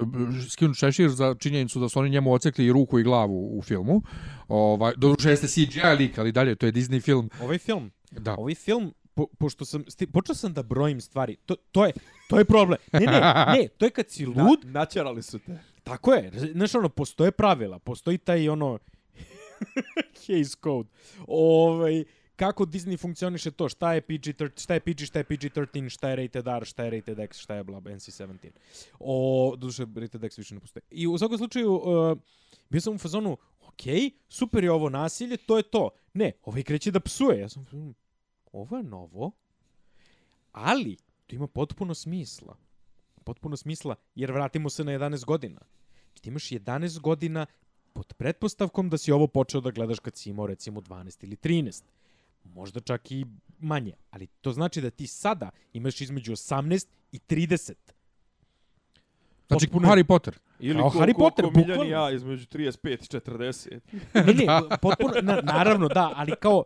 skinuti 0.49 0.79
šešir 0.79 1.09
za 1.09 1.35
činjenicu 1.39 1.79
da 1.79 1.89
su 1.89 1.99
oni 1.99 2.09
njemu 2.09 2.33
ocekli 2.33 2.65
i 2.65 2.71
ruku 2.71 2.99
i 2.99 3.03
glavu 3.03 3.57
u 3.57 3.61
filmu. 3.61 4.01
Ovaj, 4.47 4.93
doduše 4.97 5.29
jeste 5.29 5.47
CGI 5.47 5.81
lik, 5.97 6.17
ali 6.17 6.31
dalje, 6.31 6.55
to 6.55 6.65
je 6.65 6.71
Disney 6.71 7.01
film. 7.01 7.29
Ovaj 7.41 7.57
film, 7.57 7.91
Da. 8.11 8.35
ovaj 8.35 8.55
film, 8.55 8.93
po, 9.13 9.27
pošto 9.37 9.65
sam, 9.65 9.83
sti, 9.87 10.07
počeo 10.07 10.35
sam 10.35 10.53
da 10.53 10.63
brojim 10.63 11.01
stvari, 11.01 11.35
to, 11.45 11.55
to 11.71 11.85
je, 11.85 11.93
to 12.29 12.39
je 12.39 12.45
problem. 12.45 12.77
Ne, 12.93 12.99
ne, 12.99 13.19
ne, 13.47 13.67
to 13.77 13.85
je 13.85 13.89
kad 13.91 14.09
si 14.09 14.25
lud, 14.37 14.59
načarali 14.63 15.23
su 15.23 15.39
te. 15.39 15.59
tako 15.83 16.13
je, 16.13 16.31
znaš 16.53 16.75
ono, 16.75 16.89
postoje 16.89 17.31
pravila, 17.31 17.79
postoji 17.79 18.17
taj 18.17 18.49
ono, 18.49 18.79
Hays 20.27 20.63
Code, 20.63 20.89
ovaj, 21.27 22.03
kako 22.35 22.65
Disney 22.65 22.99
funkcioniše 22.99 23.51
to, 23.51 23.69
šta 23.69 23.93
je 23.93 24.01
PG-13, 24.01 24.63
šta 24.63 24.73
je 24.73 24.79
PG, 24.79 25.05
šta 25.05 25.19
je 25.19 25.25
PG-13, 25.25 25.89
šta 25.89 26.09
je 26.09 26.15
rated 26.15 26.47
R, 26.47 26.65
šta 26.65 26.83
je 26.83 26.89
rated 26.89 27.19
X, 27.19 27.37
šta 27.37 27.55
je 27.55 27.63
blab, 27.63 27.87
NC-17. 27.87 28.49
O, 28.99 29.55
doduše, 29.57 29.85
rated 29.95 30.23
X 30.23 30.37
više 30.37 30.55
ne 30.55 30.59
postoje. 30.59 30.83
I 30.91 31.07
u 31.07 31.17
svakom 31.17 31.37
slučaju, 31.37 31.73
uh, 31.73 32.17
bio 32.69 32.81
sam 32.81 32.95
u 32.95 32.97
fazonu, 32.97 33.37
ok, 33.61 33.83
super 34.29 34.63
je 34.63 34.71
ovo 34.71 34.89
nasilje, 34.89 35.37
to 35.37 35.57
je 35.57 35.63
to. 35.63 35.89
Ne, 36.13 36.31
ovaj 36.43 36.63
kreće 36.63 36.91
da 36.91 36.99
psuje. 36.99 37.39
Ja 37.39 37.49
sam, 37.49 37.65
ovo 38.51 38.77
je 38.77 38.83
novo, 38.83 39.31
ali 40.51 40.97
to 41.27 41.35
ima 41.35 41.47
potpuno 41.47 41.93
smisla. 41.93 42.57
Potpuno 43.23 43.57
smisla, 43.57 43.95
jer 44.15 44.31
vratimo 44.31 44.69
se 44.69 44.83
na 44.83 44.91
11 44.91 45.25
godina. 45.25 45.61
Ti 46.21 46.29
imaš 46.29 46.49
11 46.49 46.99
godina 46.99 47.45
pod 47.93 48.13
pretpostavkom 48.13 48.89
da 48.89 48.97
si 48.97 49.11
ovo 49.11 49.27
počeo 49.27 49.61
da 49.61 49.71
gledaš 49.71 49.99
kad 49.99 50.17
si 50.17 50.29
imao 50.29 50.47
recimo 50.47 50.81
12 50.81 51.23
ili 51.23 51.35
13. 51.35 51.83
Možda 52.45 52.79
čak 52.79 53.11
i 53.11 53.25
manje. 53.59 53.93
Ali 54.11 54.27
to 54.27 54.51
znači 54.51 54.81
da 54.81 54.89
ti 54.89 55.07
sada 55.07 55.49
imaš 55.73 56.01
između 56.01 56.31
18 56.31 56.87
i 57.11 57.19
30. 57.19 57.73
Znači, 59.47 59.67
potpuno- 59.67 59.87
Harry 59.87 60.03
Potter. 60.03 60.39
Ili 60.59 60.79
Kao 60.79 60.89
ko, 60.89 60.99
Harry 60.99 61.13
ko, 61.13 61.19
Potter, 61.19 61.45
ko 61.45 61.51
bukvalno. 61.51 61.83
i 61.83 61.89
ja 61.89 62.11
između 62.11 62.45
35 62.45 62.93
i 62.93 63.19
40. 63.19 63.79
Ne, 64.15 64.33
ne, 64.33 64.45
potpuno, 64.81 65.13
na, 65.21 65.41
naravno, 65.43 65.87
da, 65.87 66.13
ali 66.15 66.33
kao 66.35 66.63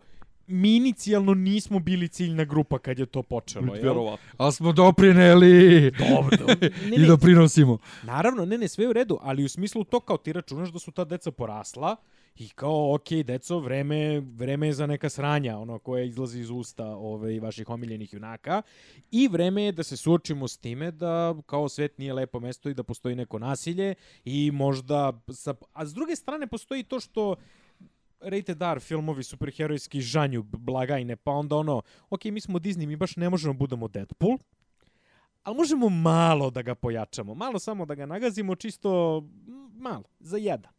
mi 0.48 0.76
inicijalno 0.76 1.34
nismo 1.34 1.80
bili 1.80 2.08
ciljna 2.08 2.44
grupa 2.44 2.80
kad 2.80 3.00
je 3.00 3.06
to 3.06 3.24
počelo. 3.24 3.74
jel? 3.76 3.84
Vjerovatno. 3.84 4.28
Ali 4.38 4.54
smo 4.54 4.72
doprineli 4.72 5.92
Dobro, 5.92 6.38
dobro. 6.40 6.56
Ne, 6.62 6.96
i 6.96 7.00
ne, 7.00 7.08
doprinosimo. 7.08 7.78
Naravno, 8.04 8.46
ne, 8.46 8.58
ne, 8.58 8.68
sve 8.68 8.84
je 8.84 8.90
u 8.90 8.94
redu, 8.94 9.18
ali 9.22 9.44
u 9.44 9.50
smislu 9.50 9.84
to 9.84 10.00
kao 10.00 10.18
ti 10.18 10.34
računaš 10.34 10.70
da 10.70 10.80
su 10.80 10.92
ta 10.92 11.06
deca 11.06 11.32
porasla 11.32 11.96
i 12.40 12.50
kao, 12.50 12.94
ok, 12.94 13.12
deco, 13.26 13.60
vreme, 13.60 14.20
vreme 14.20 14.68
je 14.68 14.74
za 14.74 14.88
neka 14.88 15.10
sranja, 15.10 15.58
ono 15.58 15.80
koje 15.80 16.08
izlazi 16.08 16.40
iz 16.40 16.50
usta 16.50 16.86
ove, 16.86 17.40
vaših 17.40 17.70
omiljenih 17.70 18.14
junaka 18.14 18.62
i 19.12 19.28
vreme 19.28 19.64
je 19.64 19.72
da 19.72 19.84
se 19.84 19.98
suočimo 19.98 20.48
s 20.48 20.58
time 20.58 20.92
da 20.92 21.36
kao 21.46 21.70
svet 21.70 21.98
nije 21.98 22.14
lepo 22.14 22.40
mesto 22.40 22.70
i 22.70 22.74
da 22.74 22.84
postoji 22.84 23.16
neko 23.16 23.40
nasilje 23.40 23.96
i 24.26 24.52
možda, 24.52 25.22
sa, 25.30 25.54
a 25.74 25.86
s 25.86 25.94
druge 25.94 26.16
strane 26.16 26.48
postoji 26.48 26.84
to 26.84 27.00
što 27.00 27.36
rated 28.20 28.62
R 28.62 28.80
filmovi 28.80 29.24
superherojski 29.24 30.02
žanju 30.02 30.44
blagajne, 30.44 31.16
pa 31.16 31.32
onda 31.32 31.56
ono, 31.56 31.82
ok, 32.10 32.26
mi 32.26 32.40
smo 32.40 32.60
Disney, 32.60 32.88
mi 32.88 32.96
baš 32.96 33.16
ne 33.16 33.30
možemo 33.30 33.54
budemo 33.54 33.88
Deadpool, 33.88 34.38
ali 35.44 35.58
možemo 35.58 35.90
malo 35.90 36.50
da 36.50 36.62
ga 36.62 36.76
pojačamo, 36.76 37.34
malo 37.34 37.60
samo 37.60 37.86
da 37.86 37.96
ga 37.96 38.06
nagazimo, 38.06 38.56
čisto 38.56 39.24
malo, 39.74 40.04
za 40.20 40.38
jedan. 40.38 40.77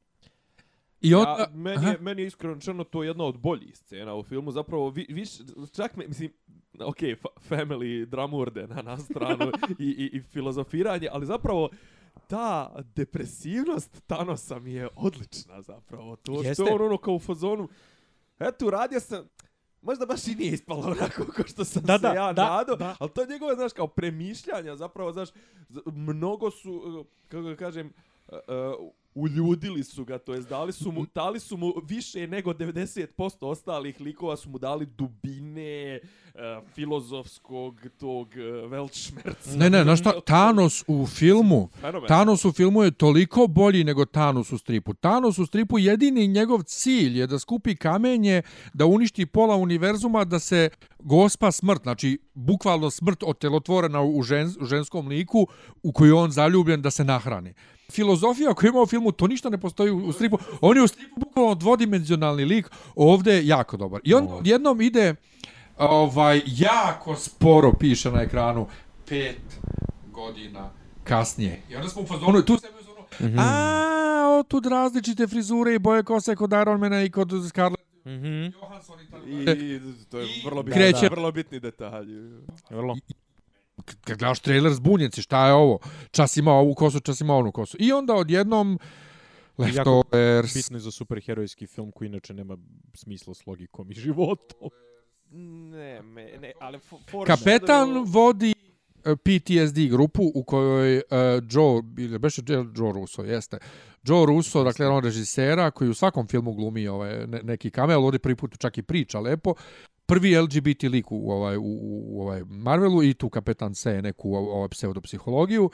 I 1.01 1.15
on, 1.15 1.23
Ja, 1.23 1.47
meni, 1.55 1.77
aha. 1.77 1.91
je, 1.91 1.99
meni 2.01 2.23
je 2.23 2.27
iskreno 2.27 2.85
to 2.85 3.03
jedna 3.03 3.25
od 3.25 3.39
boljih 3.39 3.77
scena 3.77 4.15
u 4.15 4.23
filmu. 4.23 4.51
Zapravo, 4.53 4.91
vi, 4.91 5.07
viš, 5.09 5.31
čak 5.73 5.97
me, 5.97 6.07
mislim, 6.09 6.33
ok, 6.81 6.99
fa, 7.21 7.29
family 7.51 8.05
dramurde 8.07 8.67
na, 8.67 8.83
na 8.83 8.99
stranu 8.99 9.53
i, 9.79 9.85
i, 9.85 10.17
i 10.17 10.23
filozofiranje, 10.23 11.09
ali 11.13 11.27
zapravo 11.27 11.69
ta 12.27 12.75
depresivnost 12.95 14.03
Thanosa 14.07 14.59
mi 14.59 14.73
je 14.73 14.89
odlična 14.97 15.63
zapravo. 15.63 16.17
To 16.17 16.35
što 16.35 16.43
Jeste. 16.43 16.63
je 16.63 16.73
on 16.75 16.83
ono 16.83 16.97
kao 16.99 17.15
u 17.15 17.19
fazonu, 17.19 17.69
eto, 18.39 18.67
uradio 18.67 19.01
sam, 19.01 19.29
možda 19.83 20.07
baš 20.07 20.27
i 20.27 20.35
nije 20.35 20.53
ispalo 20.53 20.81
onako 20.81 21.25
kao 21.33 21.47
što 21.47 21.65
sam 21.65 21.83
Da, 21.83 21.99
se 21.99 22.03
da, 22.03 22.13
ja 22.13 22.33
da, 22.33 22.57
nadao, 22.57 22.77
da. 22.77 22.97
ali 23.01 23.11
to 23.11 23.21
je 23.21 23.27
njegove, 23.27 23.55
znaš, 23.55 23.73
kao 23.73 23.87
premišljanja, 23.87 24.77
zapravo, 24.77 25.13
znaš, 25.13 25.29
mnogo 25.87 26.51
su, 26.51 26.73
uh, 26.73 27.07
kako 27.29 27.57
kažem, 27.59 27.93
uh, 28.29 28.37
uljudili 29.19 29.85
su 29.85 30.05
ga, 30.05 30.19
to 30.19 30.35
jest 30.35 30.49
dali 30.49 30.73
su 30.73 30.93
mu, 30.93 31.07
dali 31.15 31.41
su 31.41 31.57
mu 31.57 31.75
više 31.83 32.27
nego 32.27 32.53
90% 32.53 33.07
ostalih 33.41 34.01
likova 34.01 34.37
su 34.37 34.51
mu 34.51 34.59
dali 34.59 34.87
dubine, 34.87 36.01
uh, 36.35 36.41
filozofskog 36.75 37.81
tog 37.99 38.29
uh, 38.29 38.71
velčmerca. 38.71 39.57
Ne, 39.57 39.71
ne, 39.71 39.83
znaš 39.83 40.01
šta, 40.01 40.21
Thanos 40.27 40.85
u 40.87 41.07
filmu, 41.07 41.69
Fenomen. 41.81 42.07
Thanos 42.07 42.45
u 42.45 42.53
filmu 42.53 42.83
je 42.83 42.91
toliko 42.91 43.47
bolji 43.47 43.85
nego 43.85 44.05
Thanos 44.05 44.53
u 44.53 44.59
stripu. 44.59 44.95
Thanos 44.95 45.39
u 45.39 45.47
stripu 45.47 45.79
jedini 45.79 46.27
njegov 46.27 46.63
cilj 46.63 47.19
je 47.19 47.27
da 47.27 47.39
skupi 47.39 47.77
kamenje, 47.77 48.43
da 48.75 48.87
uništi 48.87 49.27
pola 49.27 49.57
univerzuma, 49.57 50.25
da 50.25 50.39
se 50.39 50.71
gospa 50.99 51.53
smrt, 51.53 51.83
znači 51.83 52.19
bukvalno 52.35 52.91
smrt 52.91 53.23
otelotvorena 53.23 54.03
u, 54.03 54.23
žen, 54.23 54.55
u 54.61 54.65
ženskom 54.65 55.09
liku 55.09 55.47
u 55.83 55.93
koju 55.93 56.17
on 56.17 56.31
zaljubljen 56.31 56.83
da 56.83 56.91
se 56.91 57.05
nahrani. 57.05 57.55
Filozofija 57.89 58.55
koju 58.55 58.69
ima 58.69 58.81
u 58.81 58.87
filmu, 58.87 59.13
to 59.13 59.27
ništa 59.27 59.51
ne 59.51 59.59
postoji 59.59 59.91
u, 59.93 60.13
stripu. 60.13 60.39
On 60.61 60.77
je 60.77 60.83
u 60.83 60.89
stripu 60.89 61.15
bukvalno 61.17 61.55
dvodimenzionalni 61.55 62.45
lik, 62.45 62.67
ovdje 62.97 63.35
je 63.35 63.47
jako 63.47 63.77
dobar. 63.77 64.01
I 64.05 64.15
on 64.15 64.29
jednom 64.45 64.81
ide 64.81 65.15
ovaj 65.79 66.41
jako 66.47 67.17
sporo 67.17 67.73
piše 67.73 68.11
na 68.11 68.21
ekranu 68.21 68.67
pet 69.07 69.41
godina 70.07 70.71
kasnije. 71.05 71.63
I 71.71 71.77
onda 71.77 71.89
smo 71.89 72.03
u 72.03 72.07
fazonu, 72.07 72.43
tu 72.43 72.57
se 72.57 72.67
mi 72.67 72.75
u 72.75 72.79
fazonu, 72.79 73.41
a, 73.41 74.39
otud 74.41 74.67
različite 74.67 75.27
frizure 75.27 75.75
i 75.75 75.79
boje 75.79 76.03
kose 76.03 76.37
kod 76.37 76.53
Ironmana 76.53 77.03
i 77.03 77.11
kod 77.11 77.31
Scarlett 77.49 77.89
Mhm. 78.05 78.45
Johansson 78.53 79.01
i 79.01 79.11
tako 79.11 79.27
I, 79.27 79.81
to 80.11 80.19
je 80.19 80.27
I 80.27 80.43
vrlo 80.45 80.63
bitni, 80.63 80.81
kreće- 80.81 81.01
da, 81.01 81.09
vrlo 81.09 81.33
bitni 81.33 81.61
detalji. 81.61 82.15
Vrlo. 82.71 82.97
Kad 84.05 84.19
gledaš 84.19 84.41
trailer 84.41 84.73
zbunjen 84.73 85.11
si, 85.13 85.23
šta 85.23 85.47
je 85.47 85.53
ovo? 85.53 85.79
Čas 86.11 86.37
ima 86.37 86.53
ovu 86.53 86.75
kosu, 86.75 87.01
čas 87.01 87.21
ima 87.21 87.37
onu 87.37 87.53
kosu. 87.53 87.77
I 87.81 87.93
onda 87.93 88.15
odjednom 88.15 88.79
Leftovers. 89.59 90.55
Bitno 90.55 90.77
je 90.77 90.81
za 90.81 90.91
superherojski 90.91 91.67
film 91.67 91.93
koji 91.93 92.07
inače 92.07 92.35
nema 92.35 92.57
smisla 92.95 93.35
s 93.35 93.47
logikom 93.47 93.91
i 93.91 93.95
životom. 93.95 94.71
Ne, 95.31 96.03
me, 96.03 96.39
ne, 96.41 96.53
ali 96.61 96.79
for, 96.79 96.99
for 97.11 97.27
Kapetan 97.27 97.89
shadow- 97.89 98.05
vodi 98.07 98.55
e, 99.05 99.17
PTSD 99.17 99.79
grupu 99.91 100.33
u 100.35 100.45
kojoj 100.45 100.97
uh, 100.97 101.03
Joe, 101.51 101.83
ili 101.99 102.19
beše 102.19 102.43
Joe, 102.47 102.67
Joe 102.77 102.93
Russo, 102.93 103.23
jeste. 103.23 103.59
Joe 104.03 104.27
Russo, 104.27 104.65
dakle, 104.65 104.87
on 104.87 105.05
režisera 105.05 105.71
koji 105.71 105.91
u 105.91 105.95
svakom 105.95 106.27
filmu 106.27 106.53
glumi 106.53 106.89
ovaj, 106.89 107.27
ne, 107.27 107.41
neki 107.43 107.71
kamel, 107.71 108.05
ovdje 108.05 108.19
prvi 108.19 108.37
put 108.37 108.59
čak 108.59 108.79
i 108.79 108.83
priča 108.83 109.21
lepo. 109.21 109.55
Prvi 110.09 110.37
LGBT 110.41 110.83
lik 110.83 111.13
u, 111.13 111.31
ovaj, 111.31 111.57
u, 111.57 111.79
u 111.83 112.23
ovaj 112.23 112.43
Marvelu 112.47 113.03
i 113.03 113.15
tu 113.15 113.31
kapetan 113.31 113.75
se 113.75 114.03
neku 114.03 114.35
ovaj, 114.35 114.69
pseudopsihologiju, 114.69 115.71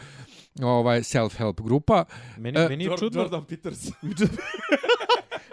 ovaj 0.62 1.00
self-help 1.00 1.62
grupa. 1.62 2.04
Meni, 2.38 2.60
E, 2.60 2.68
meni 2.68 2.84
je 2.84 2.90
čudno... 2.98 3.20
Jordan 3.20 3.44
Peters. 3.44 3.78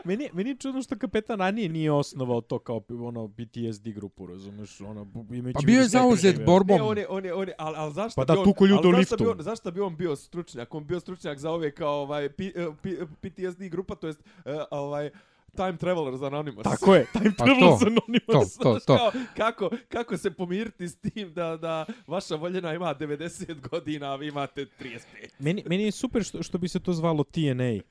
Meni, 0.05 0.29
meni 0.33 0.49
je 0.49 0.55
čudno 0.55 0.81
što 0.81 0.97
kapetan 0.97 1.39
ranije 1.39 1.69
nije 1.69 1.91
osnovao 1.91 2.41
to 2.41 2.59
kao 2.59 2.81
ono 2.89 3.27
PTSD 3.27 3.87
grupu, 3.87 4.27
razumeš, 4.27 4.81
ono, 4.81 5.07
imajući 5.31 5.53
Pa 5.53 5.59
u 5.59 5.65
bio 5.65 5.79
je 5.79 5.87
zauzet 5.87 6.45
borbom. 6.45 6.77
Ne, 6.77 6.83
on 6.83 6.97
je, 6.97 7.07
on 7.09 7.25
je, 7.25 7.33
on 7.33 7.47
je, 7.47 7.53
ali, 7.57 7.75
ali 7.77 7.93
zašto 7.93 8.21
Pa 8.21 8.25
da 8.25 8.33
bi 8.33 8.39
on, 8.39 8.45
tuku 8.45 8.67
ljude 8.67 8.81
ali 8.83 8.93
u 8.93 8.97
zašto 8.97 9.17
bi 9.17 9.23
liftu. 9.23 9.39
on, 9.39 9.43
zašto 9.43 9.71
bi 9.71 9.81
on 9.81 9.97
bio 9.97 10.15
stručnjak? 10.15 10.73
On 10.73 10.87
bio 10.87 10.99
stručnjak 10.99 11.39
za 11.39 11.51
ove 11.51 11.71
kao 11.71 11.93
ovaj 11.93 12.29
P, 12.29 12.51
P, 12.81 12.89
PTSD 13.21 13.61
grupa, 13.61 13.95
to 13.95 14.07
jest 14.07 14.19
uh, 14.19 14.51
ovaj 14.71 15.09
Time 15.51 15.77
Travelers 15.77 16.21
Anonymous. 16.23 16.63
Tako 16.63 16.95
je, 16.95 17.05
Time 17.13 17.33
Pa 17.37 17.45
Travelers 17.45 17.79
to, 17.79 17.85
Anonymous. 17.85 18.57
to, 18.57 18.63
to, 18.63 18.79
to. 18.79 18.97
Kao, 18.97 19.11
kako, 19.35 19.69
kako 19.89 20.17
se 20.17 20.31
pomiriti 20.31 20.87
s 20.87 20.95
tim 20.95 21.33
da, 21.33 21.57
da 21.57 21.85
vaša 22.07 22.35
voljena 22.35 22.73
ima 22.73 22.95
90 22.95 23.69
godina, 23.69 24.11
a 24.11 24.15
vi 24.15 24.27
imate 24.27 24.65
35? 24.79 24.99
Meni, 25.39 25.63
meni 25.67 25.83
je 25.83 25.91
super 25.91 26.23
što, 26.23 26.43
što 26.43 26.57
bi 26.57 26.67
se 26.67 26.79
to 26.79 26.93
zvalo 26.93 27.23
TNA. 27.23 27.81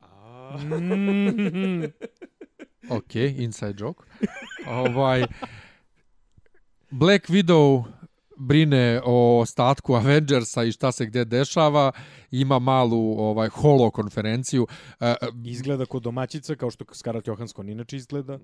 A, 0.00 0.56
Mm. 0.58 1.84
Ok, 2.90 3.14
inside 3.14 3.74
joke. 3.78 4.04
ovaj, 4.66 5.24
Black 6.90 7.26
Widow 7.26 7.84
brine 8.36 9.00
o 9.04 9.40
ostatku 9.40 9.94
Avengersa 9.94 10.64
i 10.64 10.72
šta 10.72 10.92
se 10.92 11.06
gde 11.06 11.24
dešava, 11.24 11.92
ima 12.30 12.58
malu 12.58 13.18
ovaj 13.18 13.48
holo 13.48 13.90
konferenciju. 13.90 14.66
E, 15.00 15.14
Izgleda 15.44 15.86
kod 15.86 16.02
domaćica, 16.02 16.54
kao 16.54 16.70
što 16.70 16.84
Scarlett 16.92 17.26
Johansson 17.28 17.68
inače 17.68 17.96
izgleda. 17.96 18.38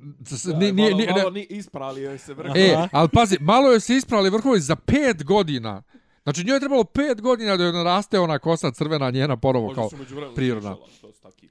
da, 0.44 0.58
ni, 0.58 0.72
ni, 0.72 0.82
malo, 0.82 0.96
ni, 0.96 1.06
malo 1.06 1.30
ni 1.30 1.46
ispralio 1.50 2.10
je 2.10 2.18
se 2.18 2.34
vrh. 2.34 2.50
e, 2.54 2.88
ali 2.92 3.08
pazi, 3.08 3.36
malo 3.40 3.72
je 3.72 3.80
se 3.80 3.94
ispravili 3.94 4.30
vrhovi 4.30 4.60
za 4.60 4.76
pet 4.76 5.24
godina. 5.24 5.82
Znači 6.22 6.44
njoj 6.44 6.56
je 6.56 6.60
trebalo 6.60 6.84
pet 6.84 7.20
godina 7.20 7.56
da 7.56 7.64
joj 7.64 7.72
naraste 7.72 8.18
ona 8.18 8.38
kosa 8.38 8.70
crvena 8.70 9.10
njena 9.10 9.36
porovo 9.36 9.66
Možda 9.66 9.82
kao 9.82 10.34
prirodna. 10.34 10.76
taki. 11.22 11.48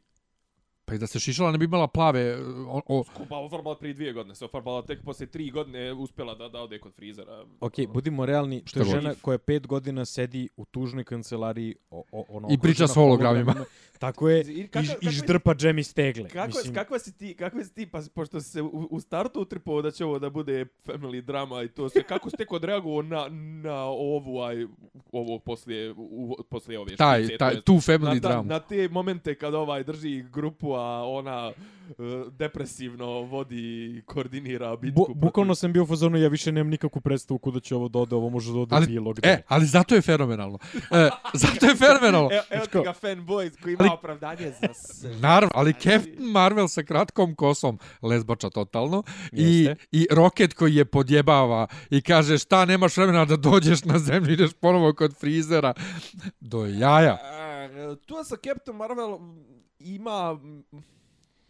Pa 0.92 0.96
i 0.96 1.00
da 1.00 1.08
se 1.08 1.20
šišala 1.20 1.52
ne 1.52 1.58
bi 1.58 1.66
imala 1.66 1.88
plave 1.88 2.38
o, 2.68 2.82
o, 2.88 3.04
Pa 3.30 3.38
ofarbala 3.38 3.76
prije 3.76 3.94
dvije 3.94 4.14
godine, 4.14 4.36
se 4.36 4.46
ofarbala 4.46 4.82
tek 4.82 5.04
poslije 5.04 5.28
tri 5.28 5.52
godine 5.52 5.94
uspjela 5.94 6.36
da, 6.36 6.50
da 6.50 6.62
ode 6.62 6.80
kod 6.80 6.94
frizera. 6.94 7.46
Ok, 7.60 7.74
budimo 7.94 8.26
realni, 8.26 8.64
Šta 8.66 8.80
to 8.80 8.86
je 8.86 8.92
žena 8.92 9.14
koja 9.22 9.38
pet 9.38 9.68
godina 9.68 10.06
sedi 10.06 10.50
u 10.58 10.66
tužnoj 10.66 11.04
kancelariji 11.04 11.76
o, 11.92 12.04
o, 12.12 12.26
ono, 12.30 12.48
I 12.52 12.58
priča 12.58 12.88
s 12.88 12.96
hologramima. 12.96 13.56
Tako 14.00 14.30
je, 14.30 14.42
I 14.42 14.60
i, 14.60 14.68
kakav- 14.68 14.84
i 15.02 15.06
kakav- 15.06 15.12
ždrpa 15.12 15.54
džemi 15.54 15.84
stegle. 15.84 16.30
Kako, 16.30 16.48
Mislim, 16.48 16.74
kakva 16.74 17.00
si 17.00 17.18
ti, 17.18 17.34
kakva 17.34 17.64
si 17.64 17.74
ti, 17.74 17.86
pa 17.86 18.02
pošto 18.14 18.42
si 18.42 18.50
se 18.50 18.62
u, 18.62 18.88
u 18.92 19.00
startu 19.00 19.42
utripovao 19.42 19.82
da 19.82 19.92
će 19.92 20.06
ovo 20.06 20.20
da 20.20 20.30
bude 20.30 20.66
family 20.86 21.22
drama 21.22 21.64
i 21.64 21.68
to 21.68 21.90
sve, 21.90 22.04
kako 22.04 22.30
si 22.30 22.38
tek 22.38 22.52
odreagovao 22.52 23.02
na, 23.02 23.28
na 23.64 23.84
ovu, 23.84 24.42
aj, 24.42 24.66
ovo 25.12 25.40
poslije, 25.40 25.92
u, 25.98 26.36
poslije 26.50 26.80
ove 26.80 26.96
taj, 26.96 27.24
špice, 27.24 27.38
to 27.38 27.46
taj, 27.46 27.62
tu 27.62 27.74
family 27.74 28.14
na, 28.16 28.22
ta, 28.22 28.28
drama. 28.28 28.44
na 28.44 28.60
te 28.60 28.88
momente 28.90 29.36
kad 29.36 29.54
ovaj 29.54 29.84
drži 29.84 30.24
grupu, 30.34 30.74
a 30.82 31.04
ona 31.06 31.48
uh, 31.48 31.96
depresivno 32.32 33.06
vodi 33.08 33.56
i 33.58 34.02
koordinira 34.02 34.76
bitku. 34.76 35.06
Bu, 35.08 35.14
bukvalno 35.16 35.56
sam 35.56 35.74
bio 35.74 35.84
u 35.84 35.88
fazonu, 35.88 36.18
ja 36.18 36.28
više 36.28 36.52
nemam 36.52 36.70
nikakvu 36.70 37.02
predstavu 37.02 37.38
kuda 37.38 37.60
će 37.60 37.76
ovo 37.76 37.88
da 37.88 38.00
ode, 38.00 38.16
ovo 38.16 38.30
može 38.30 38.54
da 38.54 38.60
ode 38.60 38.76
Ali- 38.76 38.88
bilo 38.88 39.14
gde. 39.14 39.30
E, 39.30 39.42
ali 39.48 39.66
zato 39.66 39.96
je 39.96 40.02
fenomenalno. 40.02 40.60
E, 40.92 41.10
zato 41.34 41.66
je 41.66 41.76
fenomenalno. 41.76 42.30
Evo, 42.32 42.44
evo 42.50 42.66
ti 42.66 42.78
ga 42.80 42.94
fanboys 42.94 43.62
koji 43.64 43.74
ima 43.74 43.84
Ali- 43.84 43.90
opravdanje 43.94 44.52
za 44.52 44.74
sve. 44.84 45.16
Naravno, 45.16 45.52
ali 45.56 45.74
Captain 45.74 46.02
Marvel 46.22 46.68
sa 46.68 46.84
kratkom 46.84 47.36
kosom, 47.36 47.80
lesbača 48.02 48.50
totalno, 48.50 49.04
i, 49.32 49.64
Jeste. 49.64 49.86
i 49.92 50.08
Rocket 50.12 50.54
koji 50.54 50.76
je 50.76 50.86
podjebava 50.86 51.68
i 51.90 52.02
kaže 52.02 52.38
šta, 52.38 52.66
nemaš 52.66 52.98
vremena 52.98 53.26
da 53.26 53.36
dođeš 53.36 53.84
na 53.84 54.00
zemlju, 54.00 54.34
ideš 54.34 54.54
ponovo 54.54 54.94
kod 54.94 55.20
frizera. 55.20 55.74
Do 56.40 56.66
jaja. 56.66 57.18
A, 57.24 57.68
tu 57.98 58.16
sa 58.24 58.36
Captain 58.38 58.78
Marvel 58.78 59.20
ima 59.84 60.40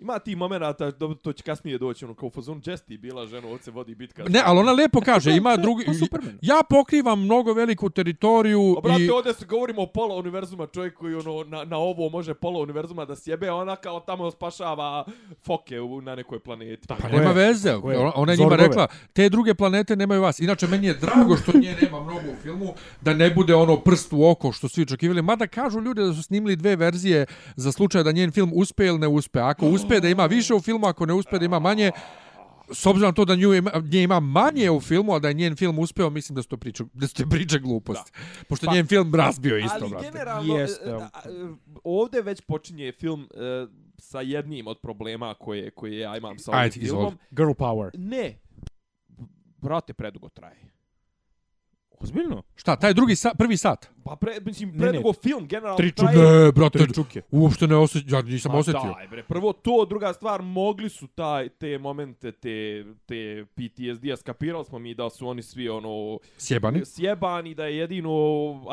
ima 0.02 0.20
ti 0.20 0.36
momenata, 0.36 0.92
to, 0.92 1.14
to 1.14 1.34
će 1.34 1.44
kasnije 1.44 1.78
doći, 1.78 2.06
ono, 2.06 2.14
kao 2.14 2.28
u 2.28 2.30
fazonu 2.30 2.62
Jesti 2.66 2.98
bila 2.98 3.28
žena, 3.28 3.48
ovdje 3.48 3.64
se 3.64 3.72
vodi 3.72 3.96
bitka. 3.96 4.24
Ne, 4.30 4.42
ali 4.46 4.60
ona 4.60 4.72
lepo 4.72 5.02
kaže, 5.02 5.36
ima 5.38 5.58
drugi... 5.58 5.86
Superman. 6.00 6.38
Ja 6.42 6.62
pokrivam 6.70 7.22
mnogo 7.22 7.54
veliku 7.54 7.90
teritoriju 7.90 8.76
Obrate, 8.78 9.04
i... 9.04 9.10
ovdje 9.10 9.34
se 9.34 9.46
govorimo 9.46 9.82
o 9.82 9.88
pola 9.88 10.16
univerzuma, 10.16 10.68
čovjek 10.68 10.94
koji 10.94 11.16
ono, 11.16 11.44
na, 11.44 11.64
na 11.64 11.78
ovo 11.78 12.10
može 12.10 12.34
pola 12.34 12.60
univerzuma 12.60 13.06
da 13.06 13.16
sjebe, 13.16 13.48
a 13.48 13.56
ona 13.56 13.76
kao 13.76 14.00
tamo 14.00 14.32
spašava 14.32 15.06
foke 15.46 15.82
u, 15.82 16.02
na 16.02 16.16
nekoj 16.16 16.40
planeti. 16.40 16.88
Pa 16.88 16.96
Tako 16.96 17.08
nema 17.08 17.30
je, 17.30 17.34
veze, 17.34 17.70
je. 17.70 17.76
ona, 17.76 18.12
ona 18.16 18.32
je 18.32 18.38
njima 18.38 18.50
Zorgove. 18.50 18.68
rekla, 18.68 18.88
te 19.14 19.30
druge 19.30 19.54
planete 19.54 19.96
nemaju 19.96 20.22
vas. 20.22 20.40
Inače, 20.40 20.68
meni 20.68 20.88
je 20.88 20.94
drago 20.94 21.38
što 21.38 21.52
nje 21.58 21.76
nema 21.82 22.04
mnogo 22.04 22.30
u 22.32 22.42
filmu, 22.44 22.74
da 23.02 23.14
ne 23.14 23.30
bude 23.30 23.56
ono 23.56 23.78
prst 23.78 24.14
u 24.14 24.30
oko 24.30 24.52
što 24.52 24.70
svi 24.70 24.82
očekivali. 24.82 25.22
Mada 25.22 25.48
kažu 25.48 25.80
ljudi 25.80 26.02
da 26.02 26.14
su 26.14 26.24
snimili 26.24 26.56
dve 26.56 26.76
verzije 26.76 27.26
za 27.56 27.72
slučaj 27.72 28.04
da 28.04 28.12
njen 28.12 28.32
film 28.32 28.52
uspe 28.56 28.86
ili 28.86 29.00
ne 29.00 29.08
uspe. 29.08 29.40
Ako 29.40 29.66
uspe 29.66 29.91
da 30.00 30.10
ima 30.10 30.26
više 30.26 30.54
u 30.54 30.60
filmu, 30.60 30.88
ako 30.88 31.06
ne 31.06 31.14
uspe 31.14 31.40
da 31.40 31.46
ima 31.46 31.60
manje, 31.60 31.92
s 32.74 32.86
obzirom 32.86 33.10
na 33.10 33.14
to 33.14 33.26
da 33.26 33.36
nju 33.36 33.54
ima, 33.54 33.72
nje 33.84 34.04
ima 34.04 34.20
manje 34.20 34.72
u 34.72 34.80
filmu, 34.82 35.14
a 35.14 35.20
da 35.20 35.28
je 35.28 35.34
njen 35.34 35.56
film 35.56 35.80
uspeo, 35.80 36.10
mislim 36.10 36.36
da 36.36 36.42
su 36.42 36.50
to 36.50 36.58
priče, 36.58 36.84
da 36.94 37.08
su 37.08 37.16
to 37.16 37.30
priče 37.30 37.60
gluposti. 37.60 38.12
Pošto 38.50 38.66
Pa- 38.66 38.74
njen 38.74 38.88
film 38.88 39.16
razbio 39.16 39.58
isto, 39.58 39.78
Ali 39.82 39.90
brate. 39.90 40.06
generalno, 40.12 40.58
Jeste. 40.58 40.90
e, 40.90 40.94
e, 40.94 41.00
ovdje 41.84 42.22
već 42.22 42.42
počinje 42.42 42.92
film 42.92 43.28
e, 43.34 43.68
sa 43.98 44.22
jednim 44.22 44.68
od 44.68 44.80
problema 44.82 45.34
koje, 45.34 45.72
koje 45.72 46.00
ja 46.00 46.18
imam 46.18 46.40
sa 46.40 46.52
ovim 46.52 46.62
Ajde, 46.62 46.80
filmom. 46.80 47.18
Girl 47.32 47.52
power. 47.52 47.90
Ne, 47.94 48.40
brate, 49.58 49.94
predugo 49.94 50.30
traje. 50.30 50.72
Ozbiljno? 52.04 52.44
Šta, 52.56 52.76
taj 52.76 52.94
drugi 52.94 53.16
sat, 53.16 53.38
prvi 53.38 53.58
sat? 53.58 53.90
Pa 54.04 54.16
pre, 54.16 54.40
mislim, 54.46 54.70
Ne, 54.72 54.78
predugo 54.78 55.14
film 55.14 55.48
generalno 55.48 55.78
Tri 55.78 55.92
traje. 55.92 56.18
Ne, 56.18 56.52
brate, 56.52 56.80
Tri 56.80 56.94
čuke. 56.94 57.22
uopšte 57.32 57.68
ne 57.68 57.76
osjećam, 57.76 58.10
ja 58.10 58.22
nisam 58.22 58.52
Ma 58.52 58.58
osjetio. 58.58 58.94
Daj, 58.98 59.08
bre, 59.08 59.24
prvo 59.24 59.54
to, 59.54 59.86
druga 59.90 60.14
stvar, 60.14 60.42
mogli 60.42 60.90
su 60.90 61.08
taj, 61.08 61.50
te 61.50 61.78
momente, 61.78 62.32
te, 62.32 62.86
te 63.06 63.46
PTSD-a, 63.56 64.18
skapirali 64.18 64.66
smo 64.66 64.80
mi 64.80 64.94
da 64.94 65.10
su 65.10 65.28
oni 65.28 65.42
svi 65.42 65.70
ono 65.70 66.20
Sjebani. 66.38 66.86
sjebani, 66.86 67.56
da 67.56 67.66
je 67.66 67.78
jedino 67.78 68.12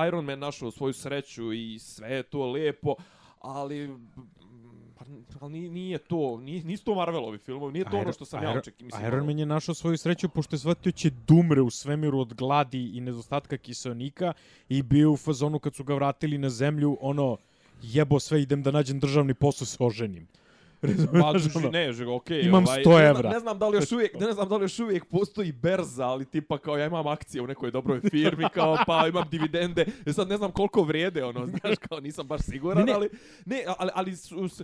Iron 0.08 0.24
Man 0.24 0.38
našao 0.38 0.70
svoju 0.70 0.92
sreću 0.92 1.52
i 1.52 1.78
sve 1.78 2.08
je 2.10 2.22
to 2.22 2.46
lepo, 2.46 2.94
ali 3.40 3.90
pa, 4.16 4.22
ali 5.40 5.52
ni- 5.52 5.68
nije 5.68 5.98
to, 5.98 6.38
nije, 6.38 6.64
nisu 6.64 6.84
to 6.84 6.94
Marvelovi 6.94 7.38
filmovi, 7.38 7.72
nije 7.72 7.84
to 7.84 7.96
ono 7.96 8.12
što 8.12 8.24
sam 8.24 8.42
ja 8.42 8.50
Iron- 8.50 8.58
očekivao. 8.58 8.86
Mislim, 8.86 9.02
Iron 9.02 9.14
ono- 9.14 9.26
Man 9.26 9.38
je 9.38 9.46
našao 9.46 9.74
svoju 9.74 9.98
sreću 9.98 10.28
pošto 10.28 10.54
je 10.54 10.60
shvatio 10.60 10.92
će 10.92 11.10
dumre 11.26 11.60
u 11.60 11.70
svemiru 11.70 12.20
od 12.20 12.34
gladi 12.34 12.90
i 12.94 13.00
nedostatka 13.00 13.56
kiselnika 13.56 14.32
i 14.68 14.82
bio 14.82 15.12
u 15.12 15.16
fazonu 15.16 15.58
kad 15.58 15.74
su 15.74 15.84
ga 15.84 15.94
vratili 15.94 16.38
na 16.38 16.50
zemlju, 16.50 16.98
ono, 17.00 17.36
jebo 17.82 18.20
sve, 18.20 18.42
idem 18.42 18.62
da 18.62 18.70
nađem 18.70 19.00
državni 19.00 19.34
posao 19.34 19.66
se 19.66 19.76
oženim. 19.80 20.28
Pa, 21.12 21.18
Razumeš, 21.22 21.42
duži, 21.44 21.58
ono? 21.58 21.70
ne, 21.70 21.90
okej. 22.08 22.40
Imam 22.40 22.64
ovaj, 22.64 22.76
100 22.76 22.88
ne 22.88 22.96
znam- 22.96 23.06
evra. 23.06 23.30
Ne 23.30 23.40
znam 23.40 23.58
da 23.58 23.68
li 23.68 23.76
još 23.76 23.92
uvijek, 23.92 24.20
ne 24.20 24.32
znam 24.32 24.48
da 24.48 24.56
li 24.56 24.64
još 24.64 24.78
uvijek 24.78 25.04
postoji 25.04 25.52
berza, 25.52 26.04
ali 26.04 26.24
tipa 26.24 26.58
kao 26.58 26.76
ja 26.76 26.86
imam 26.86 27.06
akcije 27.06 27.42
u 27.42 27.46
nekoj 27.46 27.70
dobroj 27.70 28.00
firmi, 28.00 28.44
kao 28.54 28.78
pa 28.86 29.06
imam 29.08 29.24
dividende. 29.30 29.86
E 30.06 30.12
sad 30.12 30.28
ne 30.28 30.36
znam 30.36 30.50
koliko 30.50 30.82
vrijede, 30.82 31.24
ono, 31.24 31.46
znaš, 31.52 31.76
kao 31.78 32.00
nisam 32.00 32.26
baš 32.26 32.40
siguran, 32.42 32.78
Ne, 32.78 32.84
ne. 32.84 32.92
ali 32.92 33.08
ne, 33.46 33.64
ali 33.78 33.90
ali 33.94 34.16
su, 34.16 34.48
s- 34.48 34.62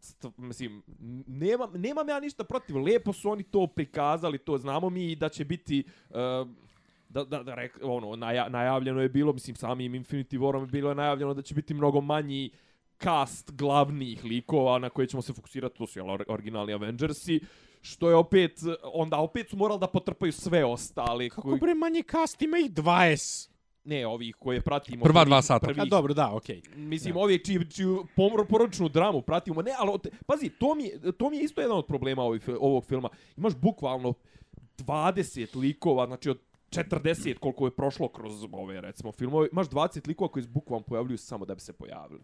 st- 0.00 0.32
mislim 0.36 0.82
nemam 1.26 1.70
nemam 1.74 2.08
ja 2.08 2.20
ništa 2.20 2.44
protiv. 2.44 2.76
Lepo 2.78 3.12
su 3.12 3.30
oni 3.30 3.42
to 3.42 3.66
prikazali, 3.66 4.38
to 4.38 4.58
znamo 4.58 4.90
mi 4.90 5.12
i 5.12 5.16
da 5.16 5.28
će 5.28 5.44
biti 5.44 5.84
uh, 6.10 6.14
da, 7.08 7.24
da, 7.24 7.42
da 7.42 7.54
rek, 7.54 7.78
ono, 7.82 8.16
naja, 8.16 8.48
najavljeno 8.48 9.00
je 9.00 9.08
bilo, 9.08 9.32
mislim, 9.32 9.56
samim 9.56 9.92
Infinity 9.94 10.38
Warom 10.38 10.60
je 10.60 10.66
bilo 10.66 10.94
najavljeno 10.94 11.34
da 11.34 11.42
će 11.42 11.54
biti 11.54 11.74
mnogo 11.74 12.00
manji 12.00 12.50
cast 12.98 13.50
glavnih 13.52 14.24
likova 14.24 14.78
na 14.78 14.90
koje 14.90 15.06
ćemo 15.06 15.22
se 15.22 15.32
fokusirati, 15.32 15.78
to 15.78 15.86
su 15.86 15.98
jel, 15.98 16.06
or- 16.06 16.24
originalni 16.28 16.72
Avengersi, 16.72 17.40
što 17.80 18.08
je 18.08 18.16
opet, 18.16 18.52
onda 18.84 19.16
opet 19.18 19.48
su 19.48 19.56
morali 19.56 19.80
da 19.80 19.86
potrpaju 19.86 20.32
sve 20.32 20.64
ostali. 20.64 21.30
Kako 21.30 21.56
bre 21.56 21.74
manje 21.74 22.02
cast, 22.02 22.42
ima 22.42 22.58
ih 22.58 22.70
20. 22.72 23.50
Ne, 23.84 24.06
ovih 24.06 24.36
koje 24.36 24.60
pratimo. 24.60 25.04
Prva 25.04 25.24
dva 25.24 25.42
sata. 25.42 25.66
prvih- 25.66 25.82
A 25.82 25.86
dobro, 25.86 26.14
da, 26.14 26.32
okej. 26.32 26.62
Mislim, 26.76 27.16
ovi 27.16 27.38
čiju, 27.40 27.64
čiju 27.66 28.06
pomor, 28.16 28.46
porodičnu 28.46 28.88
dramu 28.88 29.22
pratimo. 29.22 29.62
Ne, 29.62 29.72
ali, 29.78 29.90
od- 29.90 30.06
pazi, 30.26 30.48
to 30.50 30.74
mi, 30.74 30.84
je- 30.84 31.12
to 31.12 31.30
mi 31.30 31.36
je 31.36 31.42
isto 31.44 31.60
jedan 31.60 31.76
od 31.76 31.86
problema 31.86 32.22
ovih, 32.22 32.48
ovog 32.50 32.84
filma. 32.84 33.08
Imaš 33.36 33.54
bukvalno 33.54 34.14
20 34.78 34.94
likova, 35.54 36.06
znači 36.06 36.30
od 36.30 36.38
40 36.70 37.38
koliko 37.38 37.66
je 37.66 37.70
prošlo 37.72 38.08
kroz 38.08 38.44
ove, 38.52 38.80
recimo, 38.80 39.12
filmove. 39.12 39.48
Imaš 39.52 39.68
20 39.68 40.08
likova 40.08 40.28
koji 40.28 40.42
se 40.42 40.48
bukvalno 40.48 40.84
pojavljuju 40.84 41.18
samo 41.18 41.44
da 41.44 41.54
bi 41.54 41.60
se 41.60 41.72
pojavili. 41.72 42.20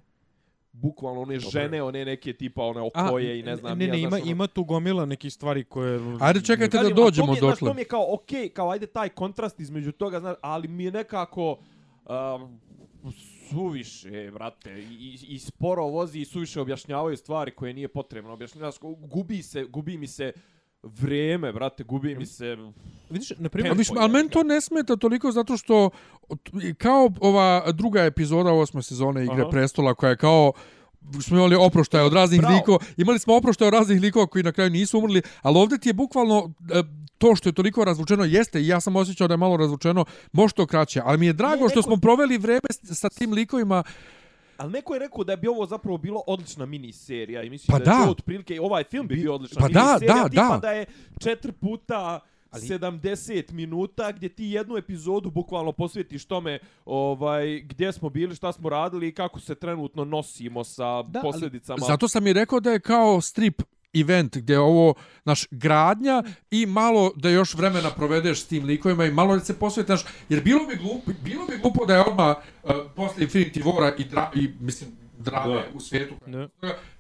Bukvalno 0.72 1.20
one 1.20 1.38
žene, 1.38 1.82
one 1.82 2.04
neke 2.04 2.32
tipa 2.32 2.62
one 2.62 2.80
A, 2.80 3.06
okoje 3.06 3.40
i 3.40 3.42
ne 3.42 3.56
znam. 3.56 3.78
Ne, 3.78 3.86
ja, 3.86 3.92
ne, 3.92 3.98
znaš, 3.98 4.08
ima, 4.08 4.16
ono- 4.16 4.30
ima 4.30 4.46
tu 4.46 4.64
gomila 4.64 5.06
nekih 5.06 5.32
stvari 5.32 5.64
koje... 5.64 6.00
Ajde, 6.20 6.40
čekajte 6.40 6.78
da 6.78 6.86
a 6.86 6.90
dođemo 6.90 7.34
znaš, 7.34 7.40
dokle. 7.40 7.68
to 7.68 7.74
mi 7.74 7.80
je 7.80 7.84
kao, 7.84 8.14
okej, 8.14 8.48
kao 8.48 8.70
ajde 8.70 8.86
taj 8.86 9.08
kontrast 9.08 9.60
između 9.60 9.92
toga, 9.92 10.20
znaš, 10.20 10.36
ali 10.40 10.68
mi 10.68 10.84
je 10.84 10.92
nekako... 10.92 11.58
Um, 12.08 12.60
suviše, 13.50 14.30
brate, 14.30 14.78
i, 14.78 15.18
i, 15.28 15.38
sporo 15.38 15.84
vozi 15.84 16.20
i 16.20 16.24
suviše 16.24 16.60
objašnjavaju 16.60 17.16
stvari 17.16 17.50
koje 17.50 17.74
nije 17.74 17.88
potrebno 17.88 18.32
objašnjavati. 18.32 18.78
Gubi 18.98 19.42
se, 19.42 19.64
gubi 19.64 19.98
mi 19.98 20.06
se 20.06 20.32
vrijeme, 20.82 21.52
brate, 21.52 21.84
gubi 21.84 22.14
mi 22.14 22.26
se... 22.26 22.56
Vidiš, 23.10 23.32
na 23.38 23.48
primjer, 23.48 23.76
mislim, 23.76 23.98
ali 23.98 24.12
meni 24.12 24.28
to 24.28 24.42
ne 24.42 24.60
smeta 24.60 24.96
toliko 24.96 25.32
zato 25.32 25.56
što 25.56 25.90
kao 26.78 27.10
ova 27.20 27.72
druga 27.72 28.02
epizoda 28.02 28.52
osme 28.52 28.82
sezone 28.82 29.24
Igre 29.24 29.42
Aha. 29.42 29.50
prestola 29.50 29.94
koja 29.94 30.10
je 30.10 30.16
kao 30.16 30.52
smo 31.22 31.36
imali 31.36 31.56
oproštaje 31.56 32.04
od 32.04 32.12
raznih 32.12 32.40
Bravo. 32.40 32.56
likova, 32.56 32.78
imali 32.96 33.18
smo 33.18 33.36
oproštaje 33.36 33.66
od 33.68 33.74
raznih 33.74 34.00
likova 34.00 34.26
koji 34.26 34.42
na 34.42 34.52
kraju 34.52 34.70
nisu 34.70 34.98
umrli, 34.98 35.22
ali 35.42 35.58
ovdje 35.58 35.78
ti 35.78 35.88
je 35.88 35.92
bukvalno 35.92 36.52
e, 36.72 36.82
to 37.18 37.36
što 37.36 37.48
je 37.48 37.52
toliko 37.52 37.84
razvučeno 37.84 38.24
jeste 38.24 38.60
i 38.60 38.66
ja 38.66 38.80
sam 38.80 38.96
osjećao 38.96 39.28
da 39.28 39.34
je 39.34 39.38
malo 39.38 39.56
razvučeno, 39.56 40.04
može 40.32 40.54
to 40.54 40.66
kraće, 40.66 41.00
ali 41.04 41.18
mi 41.18 41.26
je 41.26 41.32
drago 41.32 41.62
Ne, 41.64 41.70
što 41.70 41.82
smo 41.82 41.96
proveli 41.96 42.38
vreme 42.38 42.68
sa 42.82 43.08
tim 43.08 43.32
likovima 43.32 43.82
Ali 44.60 44.72
neko 44.72 44.94
je 44.94 44.98
rekao 44.98 45.24
da 45.24 45.36
bi 45.36 45.48
ovo 45.48 45.66
zapravo 45.66 45.98
bilo 45.98 46.22
odlična 46.26 46.66
miniserija 46.66 47.42
i 47.42 47.50
mislim 47.50 47.78
Pa 47.78 47.84
da 47.84 47.90
je 47.90 47.98
da. 47.98 48.04
to 48.04 48.10
otprilike 48.10 48.60
ovaj 48.60 48.84
film 48.84 49.06
bi 49.06 49.14
bio 49.14 49.34
odlična 49.34 49.60
Pa 49.60 49.68
da, 49.68 49.84
miniserija, 49.84 50.22
da, 50.22 50.28
tipa 50.28 50.48
da. 50.48 50.58
da 50.58 50.70
je 50.70 50.86
četiri 51.20 51.52
puta 51.52 52.20
70 52.52 53.52
minuta 53.52 54.12
gdje 54.12 54.28
ti 54.28 54.44
jednu 54.44 54.76
epizodu 54.76 55.30
bukvalno 55.30 55.72
posvetiš 55.72 56.24
tome 56.24 56.58
ovaj 56.84 57.60
gdje 57.60 57.92
smo 57.92 58.08
bili, 58.08 58.34
šta 58.34 58.52
smo 58.52 58.68
radili 58.68 59.08
i 59.08 59.14
kako 59.14 59.40
se 59.40 59.54
trenutno 59.54 60.04
nosimo 60.04 60.64
sa 60.64 61.02
Da, 61.02 61.20
ali 61.22 61.22
posljedicama. 61.22 61.86
Zato 61.86 62.08
sam 62.08 62.26
i 62.26 62.32
rekao 62.32 62.60
da 62.60 62.70
je 62.70 62.80
kao 62.80 63.20
strip 63.20 63.62
event 63.94 64.36
gdje 64.36 64.54
je 64.54 64.58
ovo 64.58 64.94
naš 65.24 65.46
gradnja 65.50 66.22
i 66.50 66.66
malo 66.66 67.12
da 67.16 67.28
još 67.28 67.54
vremena 67.54 67.90
provedeš 67.90 68.40
s 68.40 68.46
tim 68.46 68.64
likovima 68.64 69.04
i 69.04 69.10
malo 69.10 69.36
da 69.36 69.44
se 69.44 69.58
posvetiš 69.58 70.00
jer 70.28 70.42
bilo 70.42 70.66
bi 70.66 70.76
glupo 70.76 71.12
bilo 71.24 71.46
bi 71.46 71.58
glupo 71.62 71.86
da 71.86 71.94
je 71.94 72.00
odma 72.00 72.34
uh, 72.62 72.70
e, 72.70 72.74
posle 72.96 73.26
Infinity 73.26 73.64
Wara 73.64 73.92
i, 73.98 74.04
dra, 74.04 74.30
i 74.34 74.50
mislim 74.60 74.99
drame 75.20 75.54
Da. 75.54 75.64
u 75.74 75.80
svijetu 75.80 76.14
Da. 76.26 76.48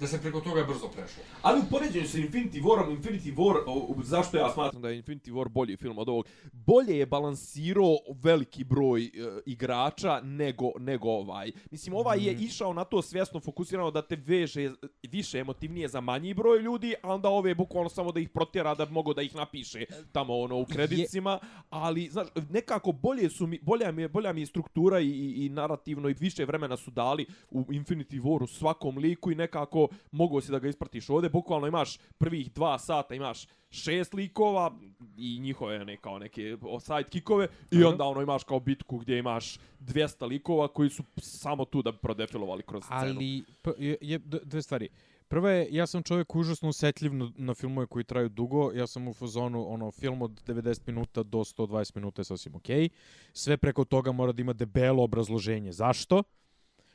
da 0.00 0.06
se 0.06 0.20
preko 0.20 0.40
toga 0.40 0.64
brzo 0.64 0.88
prešlo. 0.88 1.22
Ali 1.42 1.60
u 1.60 1.70
poređenju 1.70 2.08
sa 2.08 2.18
Infinity 2.18 2.62
Warom, 2.62 2.96
Infinity 2.98 3.34
War, 3.34 3.56
o, 3.66 3.72
o, 3.72 4.02
zašto 4.02 4.36
ja 4.36 4.52
smatram 4.52 4.82
da 4.82 4.88
je 4.88 5.02
Infinity 5.02 5.32
War 5.32 5.48
bolji 5.48 5.76
film 5.76 5.98
od 5.98 6.08
ovog? 6.08 6.26
Bolje 6.52 6.98
je 6.98 7.06
balansirao 7.06 7.96
veliki 8.22 8.64
broj 8.64 9.04
e, 9.04 9.10
igrača 9.46 10.20
nego, 10.20 10.70
nego 10.78 11.08
ovaj. 11.08 11.52
Mislim, 11.70 11.94
ovaj 11.96 12.18
je 12.26 12.32
išao 12.32 12.72
na 12.72 12.84
to 12.84 13.02
svjesno 13.02 13.40
fokusirano 13.40 13.90
da 13.90 14.02
te 14.02 14.16
veže 14.16 14.70
više 15.02 15.38
emotivnije 15.38 15.88
za 15.88 16.00
manji 16.00 16.34
broj 16.34 16.58
ljudi, 16.58 16.94
a 17.02 17.14
onda 17.14 17.28
ove 17.28 17.54
bukvalno 17.54 17.88
samo 17.88 18.12
da 18.12 18.20
ih 18.20 18.28
protjera 18.28 18.74
da 18.74 18.86
bi 18.86 18.92
mogo 18.92 19.14
da 19.14 19.22
ih 19.22 19.34
napiše 19.34 19.84
tamo 20.12 20.38
ono 20.38 20.56
u 20.60 20.64
kredicima, 20.64 21.38
ali 21.70 22.08
znaš, 22.08 22.28
nekako 22.50 22.92
bolje 22.92 23.30
su 23.30 23.46
mi, 23.46 23.58
bolja 23.62 23.92
mi 23.92 24.02
je, 24.02 24.08
bolja 24.08 24.32
mi 24.32 24.40
je 24.40 24.46
struktura 24.46 25.00
i, 25.00 25.08
i, 25.08 25.46
i 25.46 25.48
narativno 25.48 26.08
i 26.08 26.14
više 26.20 26.44
vremena 26.44 26.76
su 26.76 26.90
dali 26.90 27.26
u 27.50 27.60
Infinity 27.62 28.09
Waru 28.18 28.46
svakom 28.46 28.98
liku 28.98 29.32
i 29.32 29.34
nekako 29.34 29.88
mogo 30.12 30.40
si 30.40 30.52
da 30.52 30.58
ga 30.58 30.68
ispratiš 30.68 31.10
ovdje. 31.10 31.30
Bukvalno 31.30 31.66
imaš 31.66 31.98
prvih 32.18 32.52
dva 32.52 32.78
sata, 32.78 33.14
imaš 33.14 33.46
šest 33.70 34.14
likova 34.14 34.78
i 35.16 35.38
njihove 35.38 35.84
ne, 35.84 35.96
kao 35.96 36.18
neke 36.18 36.56
sidekickove 36.80 37.48
i 37.70 37.84
onda 37.84 38.04
ono 38.04 38.22
imaš 38.22 38.44
kao 38.44 38.60
bitku 38.60 38.98
gdje 38.98 39.18
imaš 39.18 39.58
200 39.80 40.28
likova 40.28 40.68
koji 40.68 40.90
su 40.90 41.02
samo 41.16 41.64
tu 41.64 41.82
da 41.82 41.92
bi 41.92 41.98
prodefilovali 41.98 42.62
kroz 42.62 42.84
scenu. 42.84 43.00
Ali, 43.00 43.44
je, 43.78 43.96
je, 44.00 44.18
dve 44.44 44.62
stvari. 44.62 44.88
Prva 45.30 45.50
je, 45.50 45.68
ja 45.70 45.86
sam 45.86 46.02
čovjek 46.02 46.34
užasno 46.34 46.68
usetljiv 46.68 47.14
na, 47.14 47.30
na 47.36 47.54
filmove 47.54 47.86
koji 47.86 48.04
traju 48.04 48.28
dugo. 48.28 48.72
Ja 48.72 48.86
sam 48.86 49.08
u 49.08 49.14
fazonu, 49.14 49.72
ono, 49.72 49.90
film 49.90 50.22
od 50.22 50.42
90 50.46 50.80
minuta 50.86 51.22
do 51.22 51.38
120 51.38 51.96
minuta 51.96 52.20
je 52.20 52.24
sasvim 52.24 52.54
okej. 52.54 52.88
Okay. 52.88 52.88
Sve 53.32 53.56
preko 53.56 53.84
toga 53.84 54.12
mora 54.12 54.32
da 54.32 54.42
ima 54.42 54.52
debelo 54.52 55.04
obrazloženje. 55.04 55.72
Zašto? 55.72 56.22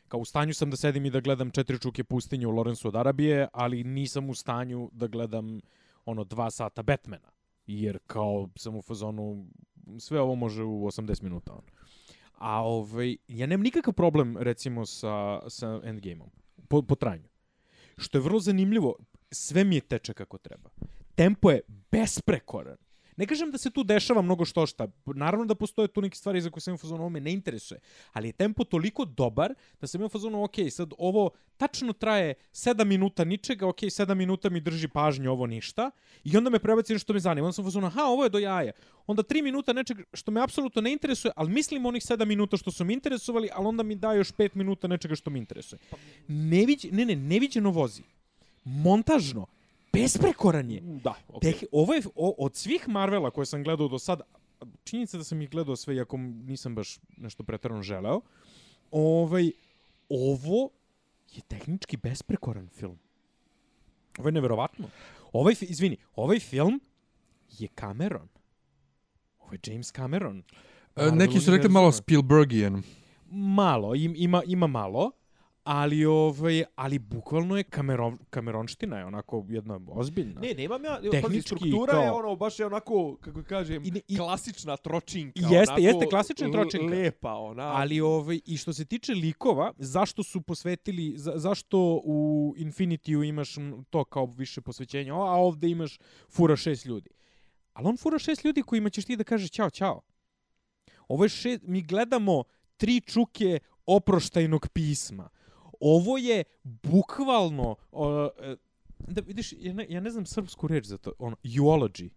Kao 0.08 0.20
u 0.20 0.26
stanju 0.26 0.54
sam 0.54 0.70
da 0.70 0.78
sedim 0.78 1.06
i 1.06 1.10
da 1.10 1.20
gledam 1.20 1.52
četiri 1.52 1.80
čuke 1.80 2.04
pustinje 2.04 2.48
u 2.48 2.52
Lorenzu 2.52 2.88
od 2.88 2.96
Arabije, 2.96 3.48
ali 3.54 3.84
nisam 3.84 4.30
u 4.30 4.34
stanju 4.34 4.90
da 4.94 5.08
gledam 5.08 5.62
ono 6.06 6.24
dva 6.24 6.52
sata 6.52 6.84
Batmana. 6.84 7.32
Jer 7.68 8.00
kao 8.08 8.50
sam 8.56 8.76
u 8.76 8.82
fazonu, 8.82 9.46
sve 10.00 10.22
ovo 10.22 10.36
može 10.36 10.64
u 10.64 10.86
80 10.86 11.24
minuta. 11.24 11.52
Ono. 11.52 11.64
A 12.38 12.64
ovaj, 12.64 13.18
ja 13.28 13.48
nemam 13.48 13.64
nikakav 13.64 13.94
problem 13.94 14.38
recimo 14.38 14.86
sa, 14.86 15.40
sa 15.50 15.82
Endgameom. 15.84 16.30
Po, 16.68 16.82
po 16.82 16.96
trajanju. 16.96 17.28
Što 17.98 18.18
je 18.18 18.22
vrlo 18.22 18.40
zanimljivo, 18.40 18.96
sve 19.32 19.64
mi 19.64 19.76
je 19.76 19.82
teče 19.82 20.14
kako 20.14 20.38
treba. 20.38 20.70
Tempo 21.16 21.52
je 21.52 21.62
besprekoran. 21.92 22.78
Ne 23.18 23.26
kažem 23.26 23.52
da 23.52 23.58
se 23.58 23.70
tu 23.72 23.84
dešava 23.84 24.22
mnogo 24.22 24.46
što 24.46 24.66
šta. 24.66 24.88
Naravno 25.06 25.46
da 25.46 25.56
postoje 25.56 25.88
tu 25.88 26.02
neke 26.02 26.18
stvari 26.18 26.42
za 26.42 26.50
koje 26.50 26.62
sam 26.62 26.74
u 26.74 26.78
fazonu 26.78 27.10
me 27.10 27.20
ne 27.20 27.34
interesuje. 27.34 27.80
Ali 28.14 28.28
je 28.28 28.34
tempo 28.34 28.64
toliko 28.64 29.06
dobar 29.06 29.54
da 29.82 29.88
sam 29.88 30.02
imao 30.02 30.06
u 30.06 30.10
fazonu 30.10 30.44
ok, 30.44 30.56
sad 30.70 30.94
ovo 30.98 31.30
tačno 31.58 31.94
traje 31.94 32.34
7 32.54 32.84
minuta 32.84 33.24
ničega, 33.24 33.68
ok, 33.68 33.78
7 33.78 34.14
minuta 34.14 34.50
mi 34.50 34.60
drži 34.60 34.88
pažnju, 34.88 35.32
ovo 35.32 35.46
ništa. 35.46 35.92
I 36.24 36.38
onda 36.38 36.50
me 36.50 36.60
prebaci 36.60 36.94
nešto 36.94 37.04
što 37.04 37.14
me 37.14 37.20
zanima. 37.20 37.48
Onda 37.48 37.54
sam 37.54 37.66
u 37.66 37.68
fazonu, 37.68 37.88
aha, 37.88 38.04
ovo 38.04 38.24
je 38.24 38.30
do 38.30 38.40
jaja. 38.40 38.72
Onda 39.08 39.24
3 39.24 39.44
minuta 39.44 39.74
nečeg 39.74 39.98
što 40.14 40.32
me 40.32 40.42
apsolutno 40.42 40.82
ne 40.82 40.92
interesuje, 40.92 41.32
ali 41.36 41.52
mislim 41.52 41.86
onih 41.86 42.04
7 42.04 42.26
minuta 42.26 42.58
što 42.58 42.72
su 42.72 42.86
mi 42.86 42.94
interesovali, 42.94 43.50
ali 43.54 43.68
onda 43.68 43.84
mi 43.84 43.96
da 43.96 44.14
još 44.14 44.32
5 44.32 44.50
minuta 44.54 44.88
nečega 44.88 45.16
što 45.16 45.30
me 45.30 45.40
interesuje. 45.40 45.80
Neviđ, 46.28 46.86
ne, 46.92 47.06
ne, 47.06 47.16
neviđeno 47.16 47.72
vozi. 47.72 48.04
Montažno. 48.64 49.55
Besprekoran 50.02 50.72
je. 50.72 50.82
Da, 50.82 51.14
ok. 51.28 51.42
Teh, 51.42 51.64
ovo 51.72 51.94
je, 51.94 52.02
o, 52.16 52.36
od 52.38 52.56
svih 52.56 52.88
Marvela 52.88 53.32
koje 53.32 53.46
sam 53.46 53.64
gledao 53.64 53.88
do 53.88 54.00
sad, 54.00 54.22
činjenica 54.84 55.18
da 55.18 55.24
sam 55.24 55.42
ih 55.42 55.50
gledao 55.50 55.76
sve, 55.76 55.96
iako 55.96 56.18
nisam 56.18 56.76
baš 56.76 57.00
nešto 57.18 57.44
pretarano 57.44 57.82
želeo, 57.82 58.22
ovaj, 58.92 59.52
ovo 60.10 60.70
je 61.36 61.42
tehnički 61.42 61.98
besprekoran 61.98 62.70
film. 62.70 62.98
Ovo 64.18 64.28
je 64.28 64.32
neverovatno. 64.32 64.88
Ovaj, 65.34 65.56
izvini, 65.62 65.98
ovaj 66.16 66.40
film 66.40 66.82
je 67.60 67.68
Cameron. 67.80 68.28
Ovo 69.40 69.54
je 69.54 69.60
James 69.68 69.92
Cameron. 69.92 70.44
E, 70.96 71.12
neki 71.12 71.40
su 71.40 71.52
rekli 71.52 71.70
malo 71.70 71.92
Spielbergian. 71.92 72.84
Malo, 73.32 73.96
im, 73.96 74.14
ima, 74.18 74.44
ima 74.48 74.68
malo, 74.68 75.12
ali 75.66 76.06
ovaj, 76.06 76.64
ali 76.76 77.00
bukvalno 77.00 77.58
je 77.58 77.64
Cameron, 77.66 78.18
Cameronština 78.30 78.98
je 78.98 79.06
onako 79.06 79.46
jedna 79.50 79.80
ozbiljna. 79.88 80.42
Ne, 80.42 80.54
nemam 80.54 80.84
ja, 80.84 81.02
Tehnički 81.12 81.42
struktura 81.42 81.94
kao- 81.94 82.02
je 82.02 82.12
ono, 82.12 82.36
baš 82.36 82.60
je 82.60 82.66
onako, 82.66 83.18
kako 83.18 83.44
kažem, 83.44 83.84
I 83.86 83.92
ne- 83.92 84.02
i- 84.08 84.18
klasična 84.18 84.78
tročinka. 84.78 85.40
Jeste, 85.42 85.56
onako, 85.72 85.82
jeste 85.82 86.06
klasična 86.08 86.52
tročinka. 86.52 86.86
Lepa, 86.88 87.34
ona. 87.34 87.64
Ali 87.66 88.02
ovaj 88.02 88.40
i 88.46 88.58
što 88.58 88.74
se 88.74 88.86
tiče 88.86 89.14
likova, 89.14 89.74
zašto 89.78 90.24
su 90.24 90.42
posvetili 90.42 91.14
za, 91.18 91.34
zašto 91.36 92.02
u 92.04 92.20
Infinityu 92.58 93.24
imaš 93.24 93.56
to 93.90 94.04
kao 94.04 94.26
više 94.28 94.62
posvećenja, 94.62 95.14
a 95.14 95.36
ovde 95.36 95.70
imaš 95.70 96.00
fura 96.30 96.56
šest 96.56 96.86
ljudi. 96.86 97.10
Ali 97.74 97.88
on 97.88 97.98
fura 97.98 98.20
šest 98.20 98.44
ljudi 98.44 98.62
kojima 98.62 98.90
ćeš 98.90 99.06
ti 99.06 99.16
da 99.16 99.24
kažeš 99.24 99.50
ćao, 99.50 99.70
ćao. 99.70 100.02
Ovo 101.08 101.26
je 101.26 101.30
šest, 101.30 101.64
mi 101.64 101.82
gledamo 101.82 102.44
tri 102.78 103.02
čuke 103.02 103.60
oproštajnog 103.86 104.68
pisma. 104.68 105.30
Ovo 105.80 106.18
je 106.18 106.44
bukvalno 106.64 107.76
o, 107.92 108.30
e, 108.40 108.56
da 109.00 109.22
vidiš 109.22 109.54
ja 109.54 109.74
ne, 109.74 109.86
ja 109.90 110.00
ne 110.00 110.10
znam 110.10 110.26
srpsku 110.26 110.68
reč 110.68 110.86
za 110.86 110.98
to 110.98 111.12
ono 111.20 111.36
eulogy 111.44 112.10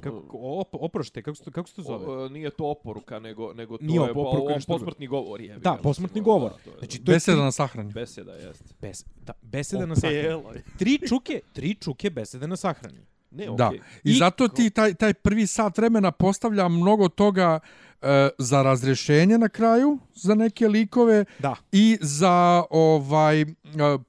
kako 0.00 0.22
op, 0.32 0.68
oprošte 0.72 1.22
kako 1.22 1.34
se 1.34 1.44
to, 1.44 1.50
kako 1.50 1.68
se 1.68 1.74
to 1.74 1.82
zove 1.82 2.06
O, 2.06 2.26
e, 2.26 2.30
nije 2.30 2.50
to 2.50 2.66
oporuka, 2.66 3.18
nego, 3.18 3.52
nego 3.52 3.78
to 3.78 3.84
Nije 3.84 3.96
je 3.96 4.10
oporuka, 4.10 4.38
po, 4.38 4.48
nešto 4.48 4.66
drugo. 4.68 4.78
posmrtni 4.78 5.06
govor. 5.06 5.40
Je, 5.40 5.58
Da, 5.58 5.78
posmrtni 5.82 6.20
govor. 6.20 6.52
Znači, 6.78 7.04
to 7.04 7.12
je 7.12 7.16
Beseda 7.16 7.36
tri- 7.36 7.42
na 7.42 7.52
sahrani. 7.52 7.92
Beseda, 7.92 8.32
jest. 8.32 8.74
Bes, 8.80 9.04
da, 9.16 9.32
besede 9.42 9.86
na 9.86 9.96
sahrani. 9.96 10.22
Je. 10.54 10.62
Tri 10.78 10.98
čuke, 11.08 11.40
tri 11.52 11.74
čuke 11.74 12.10
besede 12.10 12.46
na 12.46 12.56
sahrani. 12.56 12.98
Ne, 13.34 13.46
Da. 13.58 13.66
okej. 13.66 13.80
I, 14.04 14.10
I 14.10 14.14
zato 14.14 14.48
ti 14.48 14.70
taj, 14.70 14.94
taj 14.94 15.14
prvi 15.14 15.46
sat 15.46 15.78
vremena 15.78 16.10
postavlja 16.10 16.68
mnogo 16.68 17.08
toga 17.08 17.58
e, 18.02 18.28
za 18.38 18.62
razrešenje 18.62 19.38
na 19.38 19.48
kraju, 19.48 19.98
za 20.14 20.34
neke 20.34 20.68
likove 20.68 21.24
Da. 21.38 21.54
i 21.72 21.98
za 22.00 22.64
ovaj 22.70 23.40
e, 23.40 23.46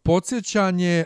podsjećanje 0.03 1.05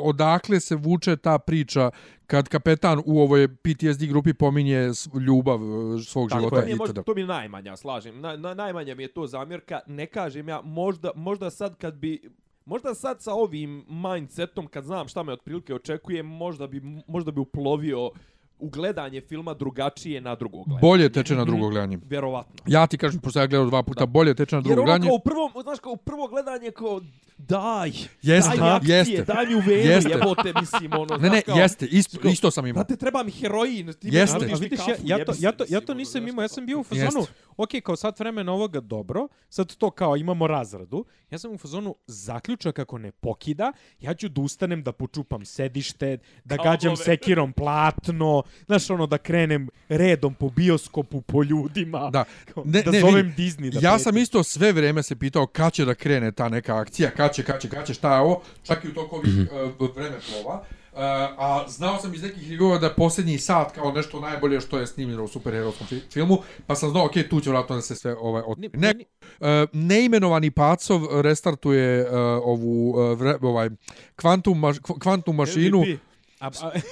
odakle 0.00 0.60
se 0.60 0.76
vuče 0.76 1.16
ta 1.16 1.38
priča 1.38 1.90
kad 2.26 2.48
kapetan 2.48 3.02
u 3.06 3.20
ovoj 3.20 3.48
PTSD 3.48 4.04
grupi 4.08 4.34
pominje 4.34 4.90
ljubav 5.26 5.60
e, 5.62 6.02
svog 6.02 6.28
Tako 6.28 6.40
života 6.40 6.60
je, 6.60 6.76
možda, 6.76 7.02
to 7.02 7.14
mi 7.14 7.24
najmanja, 7.24 7.76
slažem. 7.76 8.20
Na, 8.20 8.36
na, 8.36 8.54
najmanja 8.54 8.94
mi 8.94 9.02
je 9.02 9.12
to 9.12 9.26
zamjerka. 9.26 9.80
Ne 9.86 10.06
kažem 10.06 10.48
ja, 10.48 10.60
možda, 10.64 11.10
možda 11.14 11.50
sad 11.50 11.76
kad 11.76 11.94
bi... 11.94 12.30
Možda 12.68 12.94
sad 12.94 13.22
sa 13.22 13.34
ovim 13.34 13.84
mindsetom, 13.88 14.66
kad 14.66 14.84
znam 14.84 15.08
šta 15.08 15.22
me 15.22 15.32
otprilike 15.32 15.74
očekuje, 15.74 16.22
možda 16.22 16.66
bi, 16.66 16.82
možda 17.06 17.30
bi 17.30 17.40
uplovio 17.40 18.10
ugledanje 18.58 19.20
filma 19.20 19.54
drugačije 19.54 20.20
na 20.20 20.34
drugo 20.34 20.56
gledanje. 20.58 20.80
Bolje 20.82 21.08
teče 21.08 21.34
na 21.34 21.44
drugo 21.44 21.68
gledanje. 21.68 21.98
Vjerovatno. 22.04 22.54
Ja 22.66 22.86
ti 22.86 22.98
kažem, 22.98 23.20
pošto 23.20 23.40
ja 23.40 23.46
gledao 23.46 23.66
dva 23.66 23.82
puta, 23.82 24.06
bolje 24.06 24.34
teče 24.34 24.56
na 24.56 24.58
Jer 24.58 24.62
drugo 24.64 24.80
ono 24.80 24.84
gledanje. 24.84 25.08
kao 25.08 25.14
u 25.14 25.20
prvom, 25.20 25.62
znaš, 25.62 25.78
kao 25.78 25.92
u 25.92 25.96
prvo 25.96 26.28
gledanje 26.28 26.70
kao 26.70 27.00
daj, 27.38 27.90
Jeste, 28.22 28.50
daj 28.50 28.58
mi 28.60 28.76
akcije, 28.76 28.96
jeste. 28.96 29.24
daj 29.24 29.46
mi 29.46 29.54
u 29.54 29.58
venu, 29.58 29.90
Jeste. 29.90 30.10
jebote, 30.10 30.52
mislim, 30.60 30.92
ono, 30.92 31.04
Ne, 31.12 31.18
znaš, 31.18 31.32
ne, 31.32 31.42
kao, 31.42 31.56
jeste, 31.56 31.86
isto, 31.86 32.18
kao- 32.20 32.30
isto 32.30 32.50
sam 32.50 32.66
imao. 32.66 32.74
Brate, 32.74 32.96
treba 32.96 33.22
mi 33.22 33.30
heroin, 33.30 33.92
ti 33.92 34.08
Jeste. 34.08 34.36
mi 34.36 34.44
A 34.44 34.46
nudiš 34.46 34.60
mi 34.60 34.64
vidiš, 34.64 34.78
ja, 34.78 34.84
kafu, 34.86 35.00
ja, 35.04 35.24
to, 35.24 35.32
ja, 35.38 35.52
to, 35.52 35.64
ja 35.68 35.80
to 35.80 35.92
ono, 35.92 35.98
nisam 35.98 36.20
znaš 36.20 36.30
imao, 36.30 36.42
ja 36.42 36.48
sam 36.48 36.66
bio 36.66 36.78
u 36.78 36.84
Jeste. 36.90 37.32
Ok, 37.58 37.68
kao 37.82 37.96
sat 37.96 38.20
vremena 38.20 38.52
ovoga 38.52 38.80
dobro, 38.80 39.28
sad 39.48 39.76
to 39.76 39.90
kao 39.90 40.16
imamo 40.16 40.46
razradu, 40.46 41.04
ja 41.30 41.38
sam 41.38 41.52
u 41.52 41.58
fazonu 41.58 41.94
zaključak 42.06 42.78
ako 42.78 42.98
ne 42.98 43.12
pokida, 43.12 43.72
ja 44.00 44.14
ću 44.14 44.28
da 44.28 44.40
ustanem 44.40 44.82
da 44.82 44.92
počupam 44.92 45.44
sedište, 45.44 46.18
da 46.44 46.56
Kablove. 46.56 46.70
gađam 46.70 46.96
sekirom 46.96 47.52
platno, 47.52 48.42
znaš 48.66 48.90
ono 48.90 49.06
da 49.06 49.18
krenem 49.18 49.68
redom 49.88 50.34
po 50.34 50.50
bioskopu, 50.50 51.20
po 51.20 51.42
ljudima, 51.42 52.10
Da. 52.10 52.24
kao, 52.54 52.62
Ne, 52.66 52.82
da 52.82 52.90
ne, 52.90 53.00
zovem 53.00 53.26
vidi, 53.26 53.42
Disney 53.42 53.70
da 53.72 53.78
ja 53.78 53.90
preti. 53.90 54.02
sam 54.04 54.16
isto 54.16 54.42
sve 54.42 54.72
vrijeme 54.72 55.02
se 55.02 55.16
pitao 55.16 55.46
kad 55.46 55.72
će 55.72 55.84
da 55.84 55.94
krene 55.94 56.32
ta 56.32 56.48
neka 56.48 56.76
akcija, 56.76 57.10
kad 57.10 57.34
će, 57.34 57.42
kad 57.42 57.60
će, 57.60 57.68
kad 57.68 57.86
će, 57.86 57.94
šta 57.94 58.14
je 58.14 58.20
ovo, 58.20 58.42
čak 58.62 58.84
i 58.84 58.88
u 58.88 58.94
toku 58.94 59.16
ovih 59.16 59.34
uh, 59.80 59.96
vreme 59.96 60.16
plova. 60.22 60.64
Uh, 60.98 61.04
a 61.38 61.64
znao 61.68 61.98
sam 61.98 62.14
iz 62.14 62.22
nekih 62.22 62.50
reviewa 62.50 62.78
da 62.78 62.86
je 62.86 62.94
posljednji 62.94 63.38
sat 63.38 63.72
kao 63.72 63.92
nešto 63.92 64.20
najbolje 64.20 64.60
što 64.60 64.78
je 64.78 64.86
snimljeno 64.86 65.24
u 65.24 65.28
superherojskom 65.28 65.86
fi 65.86 66.00
filmu, 66.12 66.38
pa 66.66 66.74
sam 66.74 66.90
znao, 66.90 67.04
ok, 67.04 67.12
tu 67.30 67.40
će 67.40 67.50
vratno 67.50 67.76
da 67.76 67.82
se 67.82 67.96
sve 67.96 68.16
ovaj, 68.16 68.42
od... 68.46 68.58
Ne, 68.58 68.68
ne, 68.74 68.94
uh, 68.94 69.68
neimenovani 69.72 70.50
Pacov 70.50 71.20
restartuje 71.20 72.02
uh, 72.02 72.10
ovu 72.44 72.90
uh, 72.90 73.18
vre, 73.18 73.36
ovaj 73.42 73.70
kvantum, 74.16 74.58
maš, 74.58 74.78
kv- 74.78 74.98
kvantnu 74.98 75.32
mašinu, 75.32 75.84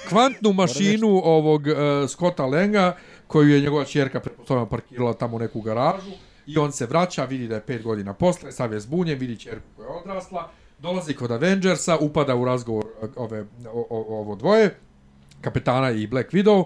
kvantnu 0.09 0.53
mašinu 0.53 1.21
ovog 1.23 1.61
uh, 1.61 2.09
Scotta 2.09 2.45
Lenga, 2.45 2.95
koju 3.27 3.49
je 3.49 3.61
njegova 3.61 3.85
čerka 3.85 4.19
pretpostavljamo 4.19 4.69
parkirala 4.69 5.13
tamo 5.13 5.35
u 5.35 5.39
neku 5.39 5.61
garažu 5.61 6.11
i 6.45 6.57
on 6.57 6.71
se 6.71 6.85
vraća, 6.85 7.25
vidi 7.25 7.47
da 7.47 7.55
je 7.55 7.65
pet 7.65 7.83
godina 7.83 8.13
posle, 8.13 8.51
sav 8.51 8.73
je 8.73 8.79
zbunjen, 8.79 9.19
vidi 9.19 9.39
čerku 9.39 9.67
koja 9.75 9.87
je 9.87 9.93
odrasla, 9.93 10.49
dolazi 10.79 11.13
kod 11.13 11.31
Avengersa, 11.31 11.97
upada 11.97 12.35
u 12.35 12.45
razgovor 12.45 12.85
uh, 13.01 13.09
ove, 13.15 13.41
o, 13.73 13.87
o, 13.89 14.19
ovo 14.19 14.35
dvoje, 14.35 14.77
kapetana 15.41 15.91
i 15.91 16.07
Black 16.07 16.31
Widow, 16.31 16.65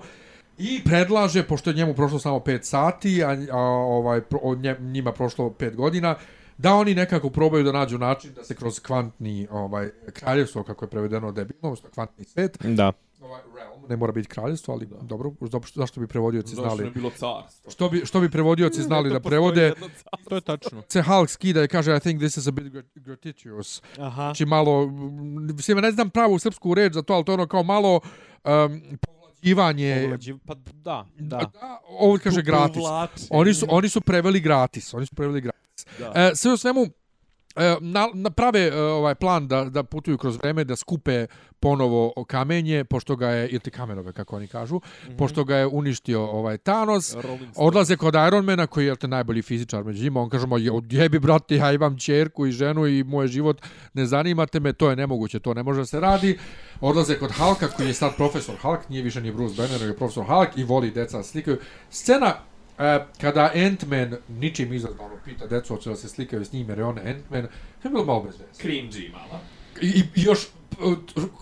I 0.61 0.81
predlaže, 0.85 1.43
pošto 1.43 1.69
je 1.69 1.73
njemu 1.73 1.93
prošlo 1.93 2.19
samo 2.19 2.39
5 2.39 2.63
sati, 2.63 3.23
a, 3.23 3.37
a 3.51 3.59
ovaj, 3.59 4.21
pro, 4.21 4.39
nje, 4.55 4.75
njima 4.79 5.11
prošlo 5.11 5.49
5 5.49 5.75
godina, 5.75 6.15
da 6.57 6.73
oni 6.73 6.95
nekako 6.95 7.29
probaju 7.29 7.63
da 7.63 7.71
nađu 7.71 7.97
način 7.97 8.33
da 8.33 8.43
se 8.43 8.55
kroz 8.55 8.79
kvantni 8.79 9.47
ovaj 9.51 9.89
kraljevstvo, 10.13 10.63
kako 10.63 10.85
je 10.85 10.89
prevedeno 10.89 11.31
debilno, 11.31 11.67
odnosno 11.67 11.89
kvantni 11.89 12.25
svet, 12.25 12.57
Da. 12.63 12.91
ovaj 13.21 13.41
realm, 13.55 13.80
ne 13.91 13.97
mora 13.97 14.11
biti 14.11 14.27
kraljevstvo, 14.27 14.73
ali 14.73 14.85
da. 14.85 14.95
dobro, 14.97 15.31
zašto, 15.41 15.79
zašto 15.79 15.99
bi 15.99 16.07
prevodioci 16.07 16.49
Zašto 16.49 16.61
znali? 16.65 16.83
je 16.83 16.91
bilo 16.91 17.09
carstvo? 17.09 17.71
Što 17.71 17.89
bi, 17.89 18.05
što 18.05 18.19
bi 18.19 18.29
prevodioci 18.29 18.81
znali 18.81 19.09
da 19.09 19.19
prevode? 19.19 19.73
to 20.29 20.35
je 20.35 20.41
tačno. 20.41 20.83
Se 20.89 21.01
Hulk 21.01 21.29
skida 21.29 21.63
i 21.63 21.67
kaže 21.67 21.97
I 21.97 21.99
think 21.99 22.19
this 22.19 22.37
is 22.37 22.47
a 22.47 22.51
bit 22.51 22.65
grat- 22.65 22.85
gratuitous. 22.95 23.81
Aha. 23.99 24.21
Znači 24.23 24.45
malo, 24.45 24.87
mislim, 25.49 25.77
ne 25.77 25.91
znam 25.91 26.09
pravu 26.09 26.39
srpsku 26.39 26.73
reč 26.73 26.93
za 26.93 27.01
to, 27.01 27.13
ali 27.13 27.25
to 27.25 27.31
je 27.31 27.33
ono 27.33 27.47
kao 27.47 27.63
malo 27.63 27.95
um, 27.95 28.81
povlađivanje. 29.01 29.95
Povlađiv- 30.03 30.39
Pa 30.45 30.53
da, 30.55 31.05
da. 31.15 31.37
Da, 31.37 31.51
ovo 31.89 32.17
kaže 32.23 32.41
gratis. 32.41 32.83
Oni 33.29 33.53
su, 33.53 33.65
oni 33.69 33.89
su 33.89 34.01
preveli 34.01 34.39
gratis. 34.39 34.93
Oni 34.93 35.05
su 35.05 35.15
preveli 35.15 35.41
gratis. 35.41 35.85
Da. 35.99 36.11
E, 36.15 36.35
sve 36.35 36.53
u 36.53 36.57
svemu, 36.57 36.87
e, 37.55 37.75
na, 37.81 38.07
naprave 38.13 38.67
e, 38.67 38.81
ovaj 38.81 39.15
plan 39.15 39.47
da, 39.47 39.63
da 39.63 39.83
putuju 39.83 40.17
kroz 40.17 40.37
vreme, 40.37 40.63
da 40.63 40.75
skupe 40.75 41.27
ponovo 41.59 42.13
kamenje, 42.27 42.83
pošto 42.83 43.15
ga 43.15 43.27
je, 43.27 43.47
ili 43.47 43.59
kamenove, 43.59 44.13
kako 44.13 44.35
oni 44.35 44.47
kažu, 44.47 44.75
mm 44.75 44.79
-hmm. 44.79 45.17
pošto 45.17 45.43
ga 45.43 45.55
je 45.55 45.67
uništio 45.67 46.25
ovaj 46.25 46.57
Thanos. 46.57 47.15
Odlaze 47.55 47.95
kod 47.97 48.15
Ironmana, 48.27 48.67
koji 48.67 48.85
je 48.85 48.95
te 48.95 49.07
najbolji 49.07 49.41
fizičar 49.41 49.83
među 49.83 50.03
njima. 50.03 50.21
On 50.21 50.29
kaže, 50.29 50.47
ma 50.47 50.57
jebi, 50.89 51.19
brate, 51.19 51.55
ja 51.55 51.71
imam 51.71 51.97
čerku 51.97 52.47
i 52.47 52.51
ženu 52.51 52.87
i 52.87 53.03
moj 53.03 53.27
život, 53.27 53.61
ne 53.93 54.05
zanimate 54.05 54.59
me, 54.59 54.73
to 54.73 54.89
je 54.89 54.95
nemoguće, 54.95 55.39
to 55.39 55.53
ne 55.53 55.63
može 55.63 55.79
da 55.79 55.85
se 55.85 55.99
radi. 55.99 56.37
Odlaze 56.81 57.19
kod 57.19 57.31
Halka, 57.31 57.67
koji 57.67 57.87
je 57.87 57.93
sad 57.93 58.15
profesor 58.15 58.55
Hulk, 58.61 58.89
nije 58.89 59.03
više 59.03 59.21
ni 59.21 59.31
Bruce 59.31 59.55
Banner, 59.57 59.81
nego 59.81 59.91
je 59.91 59.97
profesor 59.97 60.25
Hulk 60.25 60.57
i 60.57 60.63
voli 60.63 60.91
deca 60.91 61.23
slikaju. 61.23 61.57
Scena 61.89 62.33
E, 62.81 62.99
kada 63.21 63.51
Ant-Man 63.55 64.17
ničim 64.27 64.73
izazvano 64.73 65.15
pita 65.25 65.47
decu 65.47 65.75
hoće 65.75 65.89
da 65.89 65.95
se 65.95 66.09
slikaju 66.09 66.45
s 66.45 66.53
njim 66.53 66.69
jer 66.69 66.77
je 66.77 66.85
on 66.85 66.97
Ant-Man, 66.97 67.47
je 67.83 67.89
bilo 67.89 68.05
malo 68.05 68.23
bez 68.23 68.39
veze. 68.39 68.69
Cringy 68.69 69.11
malo. 69.11 69.41
I, 69.81 70.03
i 70.15 70.21
još 70.21 70.47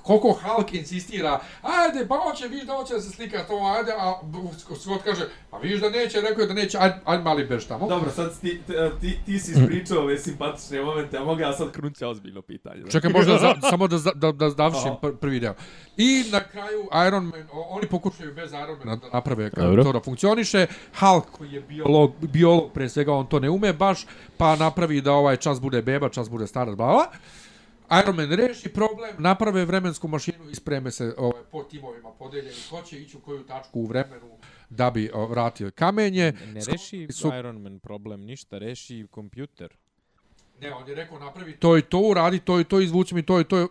koliko 0.04 0.40
Hulk 0.44 0.74
insistira, 0.74 1.40
ajde, 1.62 2.08
pa 2.08 2.16
hoće, 2.16 2.48
viš 2.48 2.64
da 2.64 2.74
hoće 2.74 2.94
da 2.94 3.02
se 3.02 3.10
slika 3.10 3.44
to, 3.48 3.54
ajde, 3.78 3.92
a 3.92 4.14
Scott 4.76 5.04
kaže, 5.04 5.30
a 5.52 5.58
viš 5.58 5.82
da 5.82 5.90
neće, 5.90 6.22
rekao 6.22 6.42
je 6.42 6.48
da 6.48 6.54
neće, 6.54 6.78
ajde, 6.78 6.96
ajde 7.06 7.24
mali 7.24 7.46
bež 7.46 7.66
tamo. 7.66 7.88
Dobro, 7.88 8.12
sad 8.12 8.42
ti, 8.42 8.62
ti, 9.02 9.18
ti 9.26 9.40
si 9.40 9.52
ispričao 9.52 10.00
ove 10.00 10.18
simpatične 10.18 10.82
momente, 10.82 11.18
a 11.18 11.24
mogu 11.24 11.42
ja 11.42 11.54
sad 11.54 11.72
krunuti 11.72 12.06
ozbiljno 12.06 12.42
pitanje. 12.42 12.84
Čekaj, 12.92 13.12
možda 13.12 13.38
za, 13.38 13.56
samo 13.70 13.88
da, 13.88 13.98
da, 14.16 14.32
da 14.32 14.50
završim 14.50 14.92
pr 15.02 15.08
prvi 15.22 15.40
deo. 15.40 15.54
I 15.98 16.24
na 16.32 16.40
kraju 16.40 16.88
Iron 17.08 17.24
Man, 17.24 17.48
oni 17.70 17.88
pokušaju 17.88 18.34
bez 18.34 18.52
Iron 18.52 18.78
Mana 18.80 18.96
da 18.96 19.08
naprave 19.14 19.50
kako 19.50 19.62
Dobro. 19.62 19.84
to 19.84 19.92
da 19.92 20.00
funkcioniše. 20.00 20.68
Hulk 21.00 21.26
koji 21.32 21.52
je 21.52 21.62
biolog, 21.62 22.14
biolog 22.22 22.72
pre 22.74 22.90
svega, 22.90 23.14
on 23.14 23.28
to 23.28 23.40
ne 23.40 23.50
ume 23.50 23.74
baš, 23.74 24.06
pa 24.38 24.56
napravi 24.56 25.02
da 25.02 25.14
ovaj 25.14 25.38
čas 25.38 25.62
bude 25.62 25.82
beba, 25.82 26.10
čas 26.10 26.30
bude 26.30 26.48
starac, 26.48 26.76
bla, 26.76 26.88
bla. 26.88 27.06
Iron 27.94 28.16
Man 28.16 28.32
reši 28.32 28.70
problem, 28.70 29.16
naprave 29.20 29.66
vremensku 29.66 30.08
mašinu 30.08 30.50
i 30.50 30.56
spreme 30.56 30.92
se 30.92 31.14
ovaj, 31.18 31.42
po 31.52 31.64
timovima 31.64 32.10
podeljeni 32.12 32.56
ko 32.70 32.82
će 32.82 33.02
ići 33.02 33.18
u 33.18 33.20
koju 33.20 33.44
tačku 33.44 33.80
u 33.80 33.86
vremenu 33.86 34.38
da 34.70 34.90
bi 34.90 35.12
o, 35.14 35.26
vratio 35.26 35.72
kamenje. 35.72 36.34
Ne 36.46 36.62
Sko- 36.62 36.72
reši 36.72 37.08
su- 37.12 37.32
Iron 37.40 37.62
Man 37.62 37.80
problem, 37.80 38.22
ništa, 38.22 38.58
reši 38.58 39.08
kompjuter. 39.12 39.74
Ne, 40.62 40.74
on 40.74 40.88
je 40.90 40.96
rekao 40.96 41.20
napravi 41.20 41.58
to 41.58 41.78
i 41.78 41.82
to, 41.82 42.00
uradi 42.00 42.40
to 42.40 42.60
i 42.60 42.64
to, 42.64 42.80
izvuci 42.80 43.16
mi 43.16 43.24
to 43.24 43.40
i 43.40 43.44
to 43.44 43.68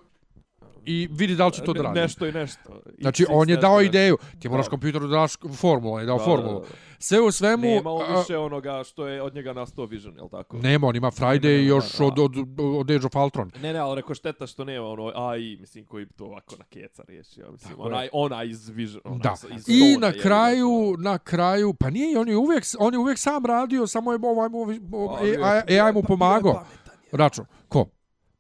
i 0.89 1.09
vidi 1.09 1.35
da 1.35 1.47
li 1.47 1.53
će 1.53 1.63
to 1.63 1.73
da 1.73 1.83
Ne- 1.83 1.83
radi. 1.85 2.01
Nešto 2.01 2.27
i 2.27 2.33
nešto. 2.33 2.81
Znači, 3.01 3.23
X, 3.23 3.31
on 3.33 3.49
je 3.49 3.57
dao 3.57 3.71
nešto. 3.73 3.83
ideju. 3.83 4.17
Ti 4.39 4.49
moraš 4.49 4.67
Da. 4.67 4.71
kompjuteru 4.71 5.07
da 5.07 5.17
daš 5.17 5.33
formulu, 5.55 5.95
on 5.95 6.01
je 6.01 6.07
dao 6.07 6.19
Da, 6.19 6.25
formulu. 6.25 6.63
Sve 6.99 7.21
u 7.21 7.31
svemu... 7.31 7.63
Nema 7.65 7.91
on 7.91 8.03
a, 8.07 8.19
više 8.19 8.39
onoga 8.39 8.83
što 8.85 9.07
je 9.07 9.23
od 9.23 9.35
njega 9.35 9.53
nastao 9.53 9.87
Vision, 9.87 10.17
jel 10.17 10.29
tako? 10.29 10.57
Nema, 10.57 10.87
on 10.87 10.97
ima 10.97 11.11
Friday 11.11 11.51
Nema, 11.51 11.63
još 11.67 11.93
da. 11.93 12.05
od, 12.05 12.19
od, 12.19 12.33
od 12.59 12.91
Age 12.91 13.07
of 13.07 13.17
Ultron. 13.17 13.51
Ne, 13.57 13.73
ne, 13.73 13.79
ali 13.79 13.97
rekao 13.97 14.15
šteta 14.15 14.47
što 14.47 14.65
nema 14.65 14.87
ono 14.87 15.13
AI, 15.17 15.57
mislim, 15.57 15.85
koji 15.85 16.07
bi 16.07 16.13
to 16.13 16.25
ovako 16.25 16.55
na 16.59 16.65
keca 16.65 17.03
riješio. 17.09 17.53
Mislim, 17.53 17.71
Tako 17.71 17.83
onaj, 17.83 18.09
onaj 18.13 18.47
iz 18.47 18.69
Vision. 18.69 19.03
Onaj 19.05 19.19
Da. 19.19 19.35
iz 19.51 19.65
I 19.69 19.93
Stona, 19.93 20.01
na 20.01 20.07
je 20.07 20.13
li, 20.13 20.21
kraju, 20.21 20.97
na 20.99 21.19
kraju, 21.19 21.75
pa 21.75 21.91
nije, 21.91 22.19
on 22.19 22.29
je 22.29 22.37
uvijek, 22.37 22.65
on 22.79 22.93
je 22.93 22.99
uvijek 22.99 23.19
sam 23.19 23.47
radio, 23.47 23.87
samo 23.87 24.13
je 24.13 24.19
ovaj, 24.23 24.49
ovaj, 24.93 25.29
je- 25.69 25.81
AI, 25.81 25.93
mu 25.93 26.03
pomagao. 26.03 26.49
je 26.49 26.55
pametan, 26.55 26.95
je. 27.05 27.19
Račun, 27.19 27.45
ko? 27.69 27.87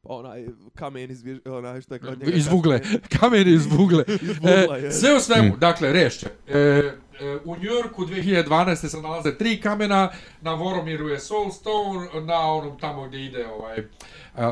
Onaj 0.08 0.46
kamen 0.74 1.10
iz 1.10 1.24
onaj 1.46 1.80
što 1.80 1.94
je 1.94 1.98
kod 2.00 2.18
njega. 2.18 2.32
Iz 2.32 2.46
Vugle. 2.46 2.80
Kamen 3.20 3.48
iz. 3.48 3.66
Vugla, 3.66 4.04
E, 4.72 4.76
je. 4.76 4.92
sve 4.92 5.16
u 5.16 5.20
svemu, 5.20 5.56
dakle, 5.56 5.92
rešće. 5.92 6.26
E, 6.48 6.58
e, 6.58 6.92
u 7.44 7.56
Njujorku 7.56 8.06
2012. 8.06 8.88
se 8.88 9.02
nalaze 9.02 9.34
tri 9.34 9.60
kamena, 9.60 10.10
na 10.40 10.54
Voromiru 10.54 11.08
je 11.08 11.20
Soulstone, 11.20 12.08
na 12.22 12.52
onom 12.52 12.78
tamo 12.78 13.08
gdje 13.08 13.24
ide 13.26 13.46
ovaj 13.48 13.78
uh, 13.78 13.84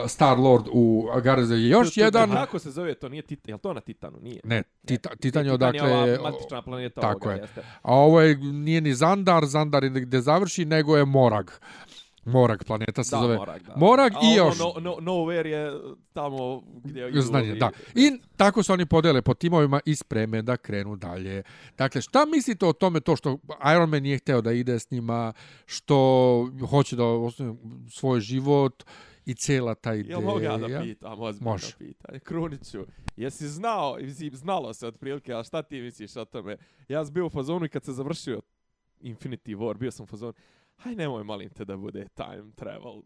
Star 0.09 0.38
Lord 0.38 0.64
u 0.72 1.09
Garze 1.22 1.54
je 1.54 1.68
još 1.68 1.88
To- 1.88 1.94
to- 1.94 2.00
jedan. 2.00 2.30
Kako 2.30 2.59
se 2.59 2.70
zove 2.70 2.94
to? 2.94 3.09
Nije 3.09 3.22
Titan, 3.22 3.48
jel 3.48 3.59
to 3.59 3.72
na 3.72 3.80
Titanu? 3.80 4.18
Nije. 4.20 4.40
Ne, 4.44 4.62
tita, 4.84 5.09
Titan 5.11 5.16
je 5.16 5.20
Titan 5.20 5.46
je 5.46 5.52
odakle... 5.52 5.92
ova 5.92 6.30
matična 6.30 6.62
planeta 6.62 7.00
tako 7.00 7.18
ovoga, 7.18 7.32
je. 7.32 7.40
jeste. 7.40 7.61
A 7.82 7.94
ovo 7.94 8.20
je, 8.20 8.36
nije 8.36 8.80
ni 8.80 8.94
Zandar, 8.94 9.46
Zandar 9.46 9.84
je 9.84 9.90
gdje 9.90 10.20
završi, 10.20 10.64
nego 10.64 10.96
je 10.96 11.04
Morag. 11.04 11.50
Morag 12.27 12.64
planeta 12.64 13.05
se 13.05 13.16
Da, 13.16 13.20
zove. 13.20 13.37
Morag, 13.37 13.62
da. 13.62 13.77
Morag 13.77 14.12
A 14.14 14.18
i 14.24 14.41
ono 14.41 14.49
još. 14.49 14.59
No, 14.59 14.72
no, 14.81 14.97
nowhere 14.97 15.47
je 15.47 15.72
tamo 16.12 16.62
gdje 16.85 17.09
idu 17.09 17.20
Znanje, 17.20 17.51
ovi- 17.51 17.59
da. 17.59 17.70
I 17.95 18.11
tako 18.37 18.62
se 18.62 18.72
oni 18.72 18.87
podele 18.87 19.22
po 19.22 19.35
timovima 19.35 19.81
i 19.85 19.95
spreme 19.95 20.43
da 20.43 20.57
krenu 20.57 20.97
dalje. 20.97 21.43
Dakle, 21.79 22.03
šta 22.03 22.24
mislite 22.27 22.66
o 22.66 22.72
tome 22.72 23.01
to 23.01 23.16
što 23.16 23.39
Iron 23.74 23.91
Man 23.91 24.03
nije 24.03 24.18
hteo 24.18 24.41
da 24.41 24.53
ide 24.53 24.79
s 24.79 24.91
njima, 24.91 25.33
što 25.66 25.97
hoće 26.70 26.97
da 26.97 27.05
osnovi 27.05 27.57
svoj 27.91 28.20
život 28.20 28.85
i 29.27 29.35
cela 29.35 29.74
ta 29.74 29.95
ideja? 29.95 30.12
Jel 30.12 30.20
mogu 30.20 30.41
ja 30.41 30.57
da 30.57 30.81
pitam, 30.83 31.20
ozbiljno 31.20 31.51
Može. 31.51 31.77
pitanje. 31.79 32.18
Kruniću, 32.18 32.87
jesi 33.16 33.49
znao, 33.49 33.97
znalo 34.33 34.74
se 34.74 34.87
otprilike, 34.87 35.35
a 35.35 35.43
šta 35.43 35.62
ti 35.62 35.81
misliš 35.81 36.16
o 36.16 36.24
tome? 36.24 36.57
Ja 36.89 37.05
sam 37.05 37.14
bio 37.14 37.27
u 37.27 37.31
fazonu 37.31 37.66
i 37.66 37.68
kad 37.68 37.85
se 37.85 37.93
završio 37.93 38.41
Infinity 39.01 39.57
War, 39.57 39.77
bio 39.77 39.91
sam 39.91 40.05
u 40.05 40.07
fazonu, 40.07 40.33
haj 40.77 40.95
nemoj 40.95 41.24
malim 41.24 41.51
te 41.51 41.64
da 41.64 41.77
bude 41.77 42.09
time 42.14 42.53
travel 42.55 43.03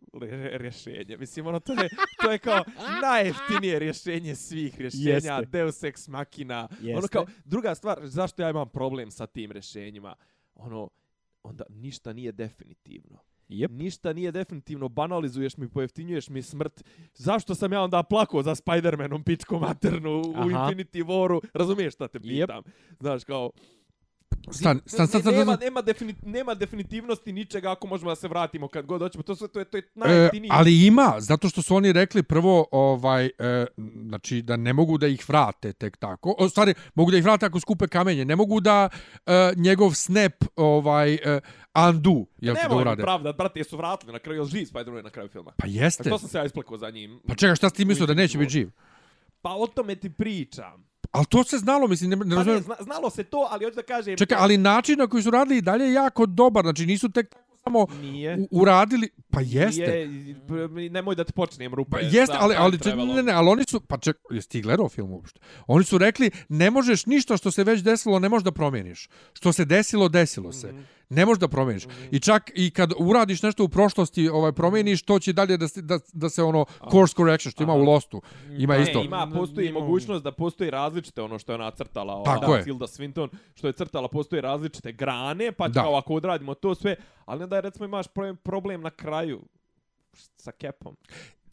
rješenje. 0.52 1.16
Mislim, 1.16 1.46
ono, 1.46 1.60
to 1.60 1.72
je, 1.72 1.88
to 2.22 2.30
je 2.32 2.38
kao 2.38 2.64
najjeftinije 3.02 3.78
rješenje 3.78 4.34
svih 4.34 4.80
rješenja, 4.80 5.34
Jeste. 5.34 5.46
Deus 5.46 5.82
Ex 5.82 6.08
Machina. 6.08 6.68
Ono 6.70 6.88
Jeste. 6.88 7.08
kao, 7.08 7.26
druga 7.44 7.74
stvar, 7.74 7.98
zašto 8.02 8.42
ja 8.42 8.50
imam 8.50 8.68
problem 8.68 9.10
sa 9.10 9.26
tim 9.26 9.52
rješenjima? 9.52 10.14
Ono, 10.54 10.90
onda 11.42 11.64
ništa 11.68 12.12
nije 12.12 12.32
definitivno. 12.32 13.18
Jep. 13.48 13.70
Ništa 13.70 14.12
nije 14.12 14.32
definitivno, 14.32 14.88
banalizuješ 14.88 15.56
mi, 15.56 15.68
pojeftinjuješ 15.68 16.28
mi 16.28 16.42
smrt. 16.42 16.84
Zašto 17.14 17.54
sam 17.54 17.72
ja 17.72 17.82
onda 17.82 18.02
plakao 18.02 18.42
za 18.42 18.54
Spider-Manom 18.54 19.24
pitko 19.24 19.58
maternu 19.58 20.20
u. 20.20 20.34
Infinity 20.34 21.04
Waru? 21.04 21.40
Razumiješ 21.54 21.94
šta 21.94 22.08
te 22.08 22.20
pitam? 22.20 22.62
Znaš, 23.00 23.24
kao, 23.24 23.50
Stan, 24.52 24.80
stan, 24.86 25.06
stan, 25.06 25.20
stan, 25.20 25.34
nema, 25.34 25.44
stan, 25.44 25.58
nema, 25.64 25.82
defini, 25.82 26.14
nema 26.22 26.54
definitivnosti 26.54 27.32
ničega 27.32 27.72
ako 27.72 27.86
možemo 27.86 28.10
da 28.10 28.16
se 28.16 28.28
vratimo 28.28 28.68
kad 28.68 28.86
god 28.86 29.00
hoćemo. 29.00 29.22
To, 29.22 29.36
sve, 29.36 29.48
to 29.48 29.58
je, 29.58 29.64
to 29.64 29.76
je 29.76 29.82
E, 30.06 30.30
ali 30.50 30.86
ima, 30.86 31.14
zato 31.18 31.48
što 31.48 31.62
su 31.62 31.76
oni 31.76 31.92
rekli 31.92 32.22
prvo, 32.22 32.66
ovaj, 32.70 33.26
e, 33.26 33.66
znači 34.08 34.42
da 34.42 34.56
ne 34.56 34.72
mogu 34.72 34.98
da 34.98 35.06
ih 35.06 35.28
vrate 35.28 35.72
tek 35.72 35.96
tako. 35.96 36.34
O, 36.38 36.48
stvari, 36.48 36.74
mogu 36.94 37.10
da 37.10 37.16
ih 37.16 37.24
vrate 37.24 37.46
ako 37.46 37.60
skupe 37.60 37.88
kamenje. 37.88 38.24
Ne 38.24 38.36
mogu 38.36 38.60
da 38.60 38.88
e, 39.26 39.52
njegov 39.56 39.94
snap 39.94 40.34
ovaj, 40.56 41.14
e, 41.14 41.40
undo, 41.88 42.24
jel 42.38 42.54
ti 42.54 42.60
da 42.62 42.68
Nemoj 42.68 42.76
mi 42.76 42.82
urade? 42.82 43.02
pravda, 43.02 43.32
brate, 43.32 43.60
jesu 43.60 43.76
vratili 43.76 44.12
na 44.12 44.18
kraju, 44.18 44.38
jel 44.38 44.46
živ 44.46 44.64
Spider-Man 44.64 45.04
na 45.04 45.10
kraju 45.10 45.28
filma? 45.28 45.52
Pa 45.56 45.66
jeste. 45.66 46.10
To 46.10 46.18
sam 46.18 46.28
se 46.28 46.38
ja 46.38 46.44
isplakao 46.44 46.78
za 46.78 46.90
njim. 46.90 47.20
Pa 47.26 47.34
čekaj, 47.34 47.56
šta 47.56 47.68
si 47.68 47.76
ti 47.76 47.84
mislio 47.84 48.06
da 48.06 48.14
neće 48.14 48.38
biti 48.38 48.50
živ? 48.52 48.70
Pa 49.42 49.50
o 49.54 49.66
tome 49.66 49.94
ti 49.94 50.10
pričam. 50.10 50.89
Ali 51.10 51.26
to 51.26 51.44
se 51.44 51.58
znalo, 51.58 51.86
mislim, 51.86 52.10
ne, 52.10 52.16
ne 52.16 52.30
Pa 52.30 52.34
razumijem. 52.34 52.62
zna, 52.62 52.74
znalo 52.80 53.10
se 53.10 53.24
to, 53.24 53.48
ali 53.50 53.64
hoću 53.64 53.74
da 53.76 53.82
kažem... 53.82 54.16
Čekaj, 54.16 54.38
ali 54.40 54.56
način 54.56 54.98
na 54.98 55.06
koji 55.06 55.22
su 55.22 55.30
radili 55.30 55.58
i 55.58 55.62
dalje 55.62 55.84
je 55.84 55.92
jako 55.92 56.26
dobar. 56.26 56.64
Znači, 56.64 56.86
nisu 56.86 57.08
tek 57.08 57.36
samo 57.64 57.86
Nije. 58.00 58.36
u, 58.38 58.48
uradili... 58.50 59.08
Pa 59.30 59.40
jeste. 59.40 60.06
Nije, 60.06 60.90
nemoj 60.90 61.14
da 61.14 61.24
ti 61.24 61.32
počnem 61.32 61.74
rupe. 61.74 61.90
Pa 61.90 62.00
jeste, 62.00 62.36
ali, 62.38 62.54
ali, 62.58 62.78
travelom. 62.78 63.16
ne, 63.16 63.22
ne, 63.22 63.32
ali 63.32 63.48
oni 63.48 63.64
su, 63.68 63.80
pa 63.80 63.98
ček, 63.98 64.16
jesi 64.30 64.48
ti 64.48 64.62
gledao 64.62 64.88
film 64.88 65.12
uopšte? 65.12 65.40
Oni 65.66 65.84
su 65.84 65.98
rekli, 65.98 66.30
ne 66.48 66.70
možeš 66.70 67.06
ništa 67.06 67.36
što 67.36 67.50
se 67.50 67.64
već 67.64 67.80
desilo, 67.80 68.18
ne 68.18 68.28
možeš 68.28 68.44
da 68.44 68.52
promijeniš. 68.52 69.08
Što 69.32 69.52
se 69.52 69.64
desilo, 69.64 70.08
desilo 70.08 70.52
se. 70.52 70.72
Mhm. 70.72 70.80
Ne 71.10 71.26
možeš 71.26 71.40
da 71.40 71.48
promijeniš. 71.48 71.84
I 72.10 72.20
čak 72.20 72.50
i 72.54 72.70
kad 72.70 72.92
uradiš 72.98 73.42
nešto 73.42 73.64
u 73.64 73.68
prošlosti, 73.68 74.28
ovaj 74.28 74.52
promijeniš, 74.52 75.02
to 75.02 75.18
će 75.18 75.32
dalje 75.32 75.56
da 75.56 75.68
se, 75.68 75.82
da, 75.82 75.98
da 76.12 76.28
se 76.28 76.42
ono 76.42 76.64
course 76.90 77.14
correction, 77.14 77.50
što 77.50 77.62
ima 77.62 77.74
u 77.74 77.82
Lostu. 77.82 78.22
Ima 78.58 78.76
Ne, 78.76 78.82
isto. 78.82 79.02
ima, 79.02 79.30
postoji 79.34 79.72
mogućnost 79.72 80.24
da 80.24 80.32
postoji 80.32 80.70
različite 80.70 81.22
ono 81.22 81.38
što 81.38 81.52
je 81.52 81.54
ona 81.54 81.70
crtala, 81.70 82.14
ova, 82.14 82.24
Tako 82.38 82.54
je. 82.54 82.64
Tilda 82.64 82.86
Swinton, 82.86 83.28
što 83.54 83.66
je 83.66 83.72
crtala, 83.72 84.08
postoje 84.08 84.42
različite 84.42 84.92
grane, 84.92 85.52
pa 85.52 85.68
Da. 85.68 85.82
kao 85.82 85.94
ako 85.96 86.14
odradimo 86.14 86.54
to 86.54 86.74
sve, 86.74 86.96
ali 87.24 87.40
ne 87.40 87.46
da 87.46 87.60
recimo 87.60 87.84
imaš 87.84 88.06
problem, 88.06 88.36
problem 88.36 88.80
na 88.80 88.90
kraju 88.90 89.40
sa 90.36 90.52
kepom. 90.52 90.96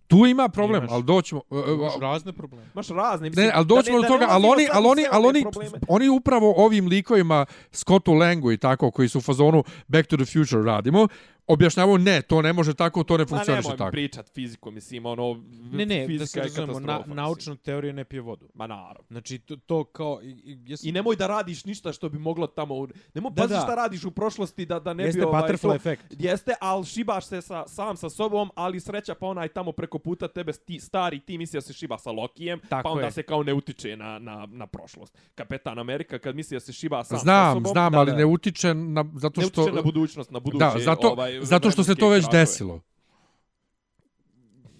Tu 0.08 0.26
ima 0.26 0.50
problem, 0.50 0.84
Imaš. 0.84 0.92
ali 0.92 1.04
doćemo... 1.04 1.42
uh, 1.50 1.60
uh, 1.60 1.70
Imaš 1.70 1.94
razne 2.02 2.34
probleme. 2.34 2.66
Imaš 2.74 2.88
razne, 2.88 3.30
mislim, 3.30 3.46
Ne, 3.46 3.52
ali 3.56 3.66
da 3.66 3.76
doćemo 3.76 3.98
ne- 3.98 4.02
do 4.02 4.08
toga, 4.08 4.26
ali 4.30 4.48
oni, 4.48 4.68
ali 4.74 4.88
u 4.88 4.90
oni, 4.90 5.06
ali 5.12 5.26
ove 5.26 5.30
oni, 5.30 5.46
oni 5.88 6.10
upravo 6.10 6.54
ovim 6.58 6.88
likovima, 6.88 7.46
Scottu 7.72 8.14
Langu 8.14 8.52
i 8.52 8.58
tako, 8.58 8.92
koji 8.92 9.10
su 9.10 9.18
u 9.18 9.22
fazonu 9.22 9.64
Back 9.88 10.08
to 10.10 10.18
the 10.18 10.26
Future 10.26 10.64
radimo, 10.64 11.08
objašnjavaju 11.48 11.98
ne, 11.98 12.22
to 12.22 12.42
ne 12.42 12.54
može 12.54 12.74
tako, 12.74 13.04
to 13.04 13.18
ne 13.18 13.24
Ma 13.24 13.28
funkcioniše 13.28 13.62
nemoj 13.64 13.78
tako. 13.78 13.92
pričat 13.92 14.30
fiziku, 14.30 14.72
mislim, 14.72 15.06
ono, 15.06 15.44
Ne, 15.72 15.86
ne, 15.86 16.00
da 16.00 16.08
fizika 16.08 16.28
se 16.28 16.40
je 16.40 16.44
razumemo, 16.44 16.80
na, 16.80 17.04
naučna 17.08 17.56
teorija 17.56 17.94
ne 17.94 18.04
pije 18.04 18.22
vodu. 18.22 18.48
Ma 18.54 18.68
naravno. 18.68 19.04
Znači, 19.10 19.40
to, 19.40 19.56
to 19.58 19.84
kao... 19.84 20.20
I, 20.24 20.30
i, 20.30 20.58
jes, 20.66 20.84
I 20.84 20.92
nemoj 20.92 21.16
da 21.16 21.28
radiš 21.28 21.66
ništa 21.66 21.92
što 21.92 22.10
bi 22.10 22.20
moglo 22.20 22.48
tamo... 22.48 22.76
u- 22.76 22.88
Nemoj 23.14 23.32
Da, 23.32 23.42
pazi 23.42 23.54
da. 23.54 23.60
šta 23.60 23.76
radiš 23.76 24.04
u 24.04 24.12
prošlosti 24.12 24.66
da, 24.66 24.80
da 24.80 24.94
ne 24.94 25.04
jeste 25.04 25.20
bi... 25.20 25.26
Ovaj, 25.26 25.42
butterfly 25.44 25.62
to- 25.62 25.76
efekt. 25.76 26.04
Jeste, 26.12 26.54
ali 26.62 26.86
šibaš 26.86 27.26
se 27.26 27.42
sa, 27.42 27.68
sam 27.68 27.98
sa 27.98 28.10
sobom, 28.10 28.50
ali 28.56 28.80
sreća 28.80 29.16
pa 29.16 29.28
onaj 29.28 29.48
tamo 29.48 29.72
preko 29.72 30.00
puta 30.00 30.28
tebe 30.28 30.54
ti, 30.54 30.80
stari, 30.80 31.20
ti 31.20 31.38
misli 31.38 31.58
da 31.58 31.62
se 31.62 31.74
šiba 31.74 31.98
sa 31.98 32.12
Lokijem, 32.12 32.60
Tako 32.62 32.84
pa 32.84 32.90
onda 32.90 33.06
je. 33.06 33.12
se 33.12 33.24
kao 33.24 33.44
ne 33.44 33.54
utiče 33.54 33.98
na, 33.98 34.20
na, 34.20 34.48
na 34.48 34.68
prošlost. 34.68 35.18
Kapetan 35.36 35.80
Amerika 35.80 36.20
kad 36.20 36.36
misli 36.36 36.56
da 36.56 36.60
se 36.60 36.74
šiba 36.74 37.04
sam 37.04 37.18
sa 37.18 37.24
Znam, 37.24 37.54
sobom, 37.56 37.72
znam, 37.72 37.92
da, 37.92 38.00
ali 38.00 38.12
da, 38.12 38.18
ne 38.18 38.26
utiče 38.26 38.74
na, 38.74 39.06
zato 39.16 39.42
ne 39.42 39.48
što... 39.48 39.62
utiče 39.62 39.76
na 39.76 39.82
budućnost, 39.82 40.32
na 40.32 40.40
buduće. 40.40 40.66
da, 40.66 40.74
zato, 40.80 41.08
ovaj, 41.10 41.37
zato 41.42 41.72
što 41.72 41.84
se 41.84 41.96
to 41.96 42.10
već 42.10 42.24
krakove. 42.24 42.40
desilo. 42.40 42.82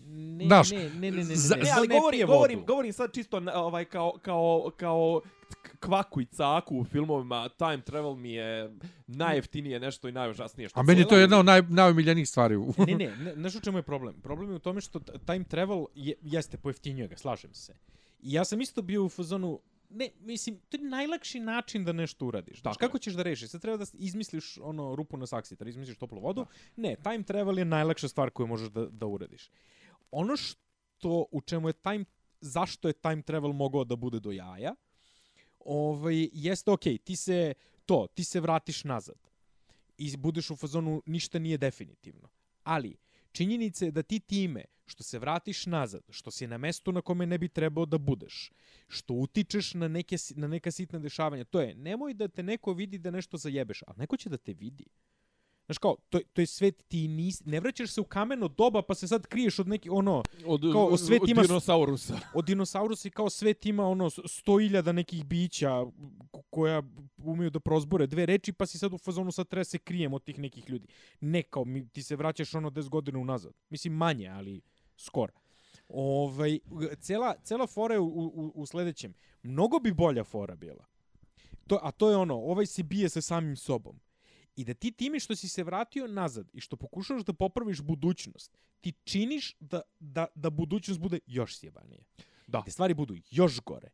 Ne, 0.08 0.46
Znaš, 0.46 0.72
ne, 0.72 0.78
ne, 0.80 0.90
ne, 0.92 1.12
ne, 1.12 1.18
ne, 1.20 1.36
za- 1.36 1.56
ne, 1.56 1.64
Ne, 1.64 1.70
ali 1.72 1.88
ne 1.88 1.96
govorim, 1.96 2.28
govorim, 2.28 2.66
govorim 2.66 2.94
sad 2.94 3.14
čisto 3.14 3.42
ovaj 3.56 3.86
kao 3.86 4.14
kao 4.22 4.72
kao 4.78 5.22
kvaku 5.80 6.22
i 6.22 6.26
caku 6.28 6.78
u 6.78 6.86
filmovima. 6.86 7.50
Time 7.50 7.82
travel 7.82 8.16
mi 8.16 8.32
je 8.32 8.72
najjeftinije 9.08 9.80
nešto 9.80 10.08
i 10.08 10.12
najužasnije 10.12 10.70
što 10.70 10.80
A 10.80 10.84
meni 10.84 11.02
je 11.02 11.08
to 11.08 11.18
jedna 11.18 11.40
od 11.40 11.46
naj, 11.46 11.62
najomiljenijih 11.62 12.30
stvari. 12.30 12.56
u- 12.56 12.74
Ne, 12.80 12.96
ne, 12.96 13.16
ne, 13.16 13.34
znaš 13.34 13.56
u 13.56 13.62
čemu 13.62 13.78
je 13.78 13.84
problem? 13.84 14.16
Problem 14.16 14.50
je 14.50 14.56
u 14.56 14.60
tome 14.60 14.82
što 14.82 15.00
time 15.00 15.44
travel 15.44 15.86
je, 15.96 16.14
jeste, 16.22 16.58
pojeftinjuje 16.58 17.08
ga, 17.08 17.18
slažem 17.18 17.54
se. 17.54 17.74
I 18.20 18.34
ja 18.34 18.46
sam 18.46 18.62
isto 18.62 18.82
bio 18.82 19.06
u 19.06 19.10
fazonu, 19.10 19.60
ne, 19.90 20.10
mislim, 20.20 20.60
to 20.70 20.78
je 20.78 20.84
najlakši 20.84 21.40
način 21.40 21.86
da 21.86 21.92
nešto 21.92 22.26
uradiš. 22.26 22.62
Tako 22.62 22.80
kako 22.80 23.00
ćeš 23.00 23.14
da 23.14 23.24
rešiš? 23.24 23.50
Sad 23.50 23.62
treba 23.62 23.78
da 23.78 23.86
izmisliš 23.94 24.58
ono 24.58 24.96
rupu 24.96 25.18
na 25.18 25.28
saksi, 25.28 25.56
da 25.56 25.70
izmisliš 25.70 25.98
toplu 25.98 26.20
vodu. 26.20 26.46
Ne, 26.76 26.96
time 27.04 27.24
travel 27.24 27.60
je 27.60 27.66
najlakša 27.66 28.08
stvar 28.08 28.30
koju 28.30 28.48
možeš 28.48 28.70
da, 28.70 28.86
da 28.86 29.06
uradiš. 29.06 29.50
Ono 30.12 30.38
što, 30.38 31.26
u 31.32 31.42
čemu 31.42 31.70
je 31.70 31.74
time, 31.74 32.06
zašto 32.42 32.88
je 32.88 32.94
time 32.94 33.22
travel 33.22 33.54
mogao 33.54 33.84
da 33.84 33.96
bude 33.96 34.20
do 34.20 34.32
jaja, 34.32 34.76
ovaj, 35.60 36.30
jeste, 36.34 36.72
okej, 36.72 36.98
ti 36.98 37.16
se, 37.16 37.54
to, 37.86 38.08
ti 38.14 38.24
se 38.24 38.40
vratiš 38.40 38.84
nazad 38.84 39.28
i 39.98 40.18
budeš 40.18 40.52
u 40.52 40.56
fazonu 40.56 41.02
ništa 41.06 41.40
nije 41.40 41.58
definitivno. 41.58 42.30
Ali, 42.64 42.98
činjenica 43.32 43.86
je 43.86 43.92
da 43.92 44.04
ti 44.04 44.20
time 44.20 44.66
što 44.88 45.04
se 45.04 45.20
vratiš 45.20 45.66
nazad, 45.66 46.02
što 46.10 46.32
si 46.32 46.48
na 46.48 46.58
mestu 46.58 46.92
na 46.92 47.02
kome 47.02 47.26
ne 47.26 47.38
bi 47.38 47.48
trebao 47.50 47.86
da 47.86 47.98
budeš, 47.98 48.52
što 48.88 49.14
utičeš 49.14 49.74
na, 49.74 49.88
neke, 49.88 50.16
na 50.36 50.48
neka 50.48 50.72
sitna 50.72 51.00
dešavanja, 51.00 51.44
to 51.44 51.62
je, 51.62 51.76
nemoj 51.76 52.14
da 52.14 52.28
te 52.28 52.44
neko 52.44 52.74
vidi 52.74 52.98
da 52.98 53.12
nešto 53.12 53.38
zajebeš, 53.38 53.84
ali 53.88 53.98
neko 53.98 54.18
će 54.18 54.30
da 54.30 54.38
te 54.38 54.54
vidi. 54.54 54.86
Znaš 55.66 55.78
kao, 55.78 55.96
to, 56.10 56.20
to 56.34 56.42
je 56.42 56.48
svet, 56.48 56.84
ti 56.88 57.08
nis, 57.08 57.46
ne 57.46 57.60
vraćaš 57.60 57.92
se 57.92 58.02
u 58.02 58.04
kameno 58.04 58.48
doba 58.48 58.82
pa 58.82 58.96
se 58.96 59.08
sad 59.08 59.28
kriješ 59.28 59.60
od 59.60 59.68
neki, 59.68 59.90
ono, 59.90 60.24
od, 60.46 60.62
kao 60.74 60.98
svet 60.98 61.22
ima- 61.28 61.42
dinosaurusa. 61.42 62.20
od 62.38 62.46
dinosaurusa 62.46 63.08
i 63.08 63.12
kao 63.12 63.30
svet 63.30 63.66
ima 63.66 63.88
ono 63.88 64.10
sto 64.10 64.60
iljada 64.60 64.92
nekih 64.92 65.26
bića 65.26 65.86
ko- 66.32 66.42
koja 66.50 66.84
umeju 67.18 67.50
da 67.50 67.60
prozbore 67.60 68.08
dve 68.08 68.26
reči 68.26 68.54
pa 68.54 68.66
si 68.66 68.78
sad 68.78 68.94
u 68.94 68.98
fazonu 68.98 69.32
sad 69.32 69.48
treba 69.48 69.64
se 69.64 69.78
krijem 69.78 70.14
od 70.14 70.24
tih 70.24 70.40
nekih 70.40 70.70
ljudi. 70.70 70.88
Ne 71.22 71.44
kao 71.44 71.66
mi, 71.66 71.90
ti 71.90 72.04
se 72.04 72.16
vraćaš 72.16 72.56
ono 72.56 72.70
10 72.70 72.90
godina 72.90 73.20
unazad. 73.20 73.54
Mislim 73.70 73.94
manje, 73.94 74.28
ali 74.28 74.62
skoro. 74.98 75.34
Ovaj, 75.90 76.60
cela, 77.00 77.36
cela 77.44 77.68
fora 77.68 77.94
je 77.94 78.00
u, 78.00 78.06
u, 78.06 78.52
u 78.56 78.66
sledećem. 78.66 79.14
Mnogo 79.44 79.80
bi 79.80 79.94
bolja 79.94 80.24
fora 80.24 80.56
bila. 80.56 80.86
To, 81.68 81.80
a 81.82 81.92
to 81.92 82.10
je 82.10 82.18
ono, 82.18 82.36
ovaj 82.36 82.66
se 82.66 82.84
bije 82.84 83.10
sa 83.10 83.22
samim 83.22 83.56
sobom. 83.56 84.00
I 84.56 84.64
da 84.66 84.74
ti 84.74 84.92
time 84.92 85.20
što 85.20 85.36
si 85.36 85.50
se 85.50 85.64
vratio 85.64 86.08
nazad 86.08 86.50
i 86.54 86.62
što 86.62 86.76
pokušavaš 86.76 87.24
da 87.24 87.34
popraviš 87.34 87.82
budućnost, 87.82 88.58
ti 88.82 88.94
činiš 89.04 89.56
da, 89.60 89.82
da, 90.00 90.26
da 90.36 90.50
budućnost 90.50 91.00
bude 91.00 91.20
još 91.26 91.58
sjebanije. 91.58 92.04
Da. 92.48 92.62
Da 92.66 92.72
stvari 92.72 92.94
budu 92.94 93.16
još 93.30 93.62
gore. 93.62 93.90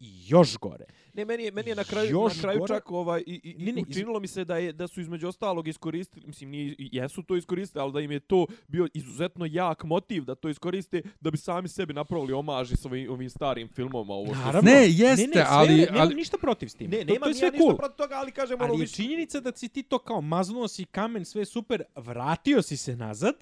I 0.00 0.24
još 0.26 0.58
gore. 0.58 0.84
Ne, 1.14 1.24
meni 1.24 1.44
je, 1.44 1.50
meni 1.50 1.70
je 1.70 1.74
na 1.74 1.84
kraju, 1.84 2.10
Još 2.12 2.36
na 2.36 2.42
kraju 2.42 2.58
gore- 2.58 2.68
čak 2.68 2.90
ovaj, 2.90 3.22
i, 3.26 3.40
i, 3.44 3.54
Ne, 3.54 3.58
ne, 3.58 3.64
ne, 3.64 3.72
ne, 3.72 3.82
učinilo 3.82 4.20
mi 4.20 4.26
se 4.26 4.44
da, 4.44 4.56
je, 4.56 4.72
da 4.72 4.88
su 4.88 5.00
između 5.00 5.28
ostalog 5.28 5.68
iskoristili, 5.68 6.26
mislim, 6.26 6.50
nije, 6.50 6.74
jesu 6.78 7.22
to 7.22 7.36
iskoristili, 7.36 7.82
ali 7.82 7.92
da 7.92 8.00
im 8.00 8.10
je 8.10 8.20
to 8.20 8.46
bio 8.68 8.88
izuzetno 8.94 9.46
jak 9.46 9.84
motiv 9.84 10.24
da 10.24 10.34
to 10.34 10.48
iskoriste, 10.48 11.02
da 11.20 11.30
bi 11.30 11.36
sami 11.38 11.68
sebi 11.68 11.92
napravili 11.92 12.32
omaži 12.32 12.76
s 12.76 12.86
ovim, 12.86 13.10
ovim 13.10 13.30
starim 13.30 13.68
filmovima. 13.68 14.14
Ovo 14.14 14.34
što 14.34 14.44
Naravno. 14.44 14.70
Ne, 14.70 14.76
ne, 14.76 14.86
jeste, 14.88 15.26
ne, 15.26 15.32
sve, 15.32 15.44
ali- 15.48 15.76
nemam 15.76 16.00
ali- 16.00 16.14
ništa 16.14 16.38
protiv 16.38 16.68
s 16.68 16.74
tim. 16.74 16.90
Ne, 16.90 16.98
to, 16.98 17.04
nema 17.04 17.20
to 17.20 17.26
je 17.26 17.32
ni 17.32 17.38
sve 17.38 17.46
ja 17.46 17.52
ništa 17.52 17.64
cool. 17.64 17.76
protiv 17.76 17.96
toga, 17.96 18.14
ali 18.14 18.32
kažem 18.32 18.56
ono 18.56 18.64
Ali 18.64 18.78
je 18.78 18.80
više. 18.80 18.94
činjenica 18.94 19.40
da 19.40 19.52
si 19.52 19.68
ti 19.68 19.82
to 19.82 19.98
kao 19.98 20.20
maznuo 20.20 20.68
si 20.68 20.84
kamen, 20.84 21.24
sve 21.24 21.44
super, 21.44 21.82
vratio 21.96 22.62
si 22.62 22.76
se 22.76 22.96
nazad 22.96 23.34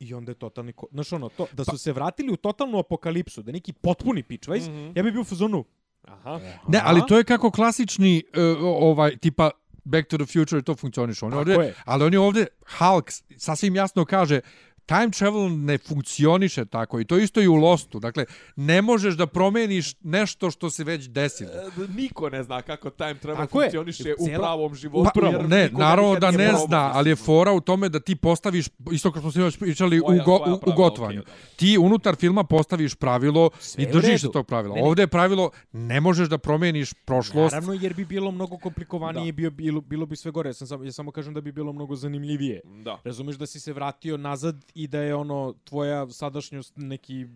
i 0.00 0.14
onda 0.14 0.30
je 0.30 0.34
totalni... 0.34 0.72
Ko... 0.72 0.86
Znaš 0.92 1.12
ono, 1.12 1.28
to, 1.28 1.46
da 1.52 1.64
su 1.64 1.78
se 1.78 1.92
vratili 1.92 2.32
u 2.32 2.36
totalnu 2.36 2.78
apokalipsu, 2.78 3.42
da 3.42 3.52
neki 3.52 3.72
potpuni 3.72 4.22
pitchvajz, 4.22 4.68
Mhm. 4.68 4.90
ja 4.94 5.02
bih 5.02 5.12
bio 5.12 5.20
u 5.20 5.24
fazonu... 5.24 5.64
Aha. 6.04 6.40
Ne, 6.68 6.80
ali 6.84 7.02
to 7.08 7.16
je 7.18 7.24
kako 7.24 7.50
klasični 7.50 8.22
uh, 8.28 8.62
ovaj 8.62 9.16
tipa 9.16 9.50
Back 9.84 10.08
to 10.08 10.16
the 10.18 10.26
Future 10.26 10.62
to 10.62 10.74
funkcioniše. 10.74 11.24
On 11.24 11.32
je 11.32 11.38
Tako 11.38 11.50
ovdje, 11.50 11.66
je. 11.66 11.74
ali 11.84 12.04
on 12.04 12.12
je 12.12 12.18
ovdje 12.20 12.46
Hulk 12.78 13.10
sasvim 13.36 13.76
jasno 13.76 14.04
kaže 14.04 14.40
time 14.88 15.10
travel 15.10 15.48
ne 15.54 15.78
funkcioniše 15.78 16.64
tako 16.66 17.00
i 17.00 17.04
to 17.04 17.18
isto 17.18 17.40
i 17.40 17.48
u 17.48 17.54
Lostu. 17.54 18.00
Dakle, 18.00 18.24
ne 18.56 18.82
možeš 18.82 19.14
da 19.14 19.26
promeniš 19.28 19.94
nešto 20.02 20.50
što 20.50 20.70
se 20.70 20.84
već 20.84 21.06
desilo. 21.06 21.50
E, 21.50 21.88
Niko 21.90 22.30
ne 22.30 22.42
zna 22.42 22.62
kako 22.62 22.90
time 22.90 23.14
travel 23.16 23.36
Tako 23.38 23.60
je. 23.60 23.66
funkcioniše 23.66 24.14
u 24.14 24.24
Cijela- 24.24 24.38
pravom 24.38 24.74
životu. 24.74 25.10
Pa, 25.14 25.26
jer 25.26 25.48
ne, 25.48 25.70
naravno 25.70 26.14
da 26.16 26.30
ne 26.30 26.52
zna, 26.58 26.90
ali 26.94 27.10
je 27.10 27.16
fora 27.16 27.52
u 27.52 27.60
tome 27.60 27.88
da 27.88 28.00
ti 28.00 28.16
postaviš, 28.16 28.66
isto 28.92 29.12
kao 29.12 29.22
što 29.22 29.30
smo 29.32 29.44
već 29.44 29.58
pričali 29.58 30.00
u, 30.00 30.04
go, 30.18 30.38
tvoja 30.38 30.52
u, 30.54 30.60
u 30.66 30.72
gotovanju. 30.74 31.18
dobro. 31.18 31.32
ti 31.56 31.78
unutar 31.78 32.16
filma 32.16 32.44
postaviš 32.44 32.94
pravilo 32.94 33.50
Sve 33.60 33.84
i 33.84 33.86
držiš 33.88 34.20
se 34.20 34.30
tog 34.30 34.46
pravila. 34.46 34.74
Ne, 34.74 34.80
ne. 34.80 34.86
Ovdje 34.86 35.02
je 35.02 35.06
pravilo, 35.08 35.50
ne 35.72 36.00
možeš 36.00 36.28
da 36.28 36.38
promeniš 36.38 36.92
prošlost. 36.94 37.52
Naravno, 37.52 37.72
jer 37.74 37.94
bi 37.94 38.04
bilo 38.06 38.30
mnogo 38.30 38.58
komplikovanije, 38.58 38.98
Da. 39.24 39.32
bio, 39.32 39.50
bilo, 39.50 39.80
bilo 39.80 40.06
bi 40.06 40.16
sve 40.16 40.30
gore. 40.30 40.48
Ja, 40.48 40.54
sam, 40.54 40.66
samo- 40.66 40.84
ja 40.84 40.92
samo 40.92 41.10
kažem 41.10 41.34
da 41.34 41.40
bi 41.40 41.52
bilo 41.52 41.72
mnogo 41.72 41.96
zanimljivije. 41.96 42.60
Da. 42.84 43.00
Razumeš 43.04 43.36
da 43.36 43.46
si 43.46 43.60
se 43.60 43.72
vratio 43.72 44.16
nazad 44.18 44.56
i 44.78 44.86
da 44.86 45.00
je 45.00 45.14
ono 45.14 45.54
tvoja 45.64 46.10
sadašnjost 46.10 46.72
neki 46.76 47.26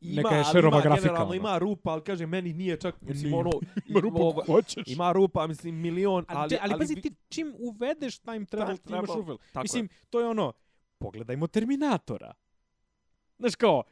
Ima, 0.00 0.22
neka 0.22 0.34
je 0.34 0.44
ima, 0.60 0.80
grafika. 0.80 0.94
generalno 0.94 1.24
ono. 1.24 1.34
ima 1.34 1.58
rupa, 1.58 1.90
ali 1.90 2.02
kaže 2.02 2.26
meni 2.26 2.52
nije 2.52 2.76
čak, 2.76 3.00
mislim, 3.00 3.30
Nije. 3.30 3.40
ono... 3.40 3.50
Ima 3.88 4.00
rupa 4.00 4.18
ovo- 4.18 4.44
hoćeš. 4.46 4.88
Ima 4.88 5.12
rupa, 5.12 5.46
mislim, 5.46 5.74
milion, 5.74 6.24
Ali, 6.28 6.38
ali... 6.38 6.58
ali, 6.60 6.72
ali 6.72 6.78
pazi, 6.78 7.00
ti 7.00 7.14
čim 7.28 7.54
uvedeš 7.58 8.18
time 8.18 8.44
travel, 8.44 8.76
Time 8.76 8.86
ti 8.86 8.92
imaš 8.92 9.16
uvel. 9.16 9.38
Mislim, 9.62 9.88
to 10.10 10.20
je 10.20 10.26
ono, 10.26 10.52
pogledajmo 10.98 11.46
Terminatora. 11.46 12.34
Znaš 13.38 13.54
kao, 13.54 13.82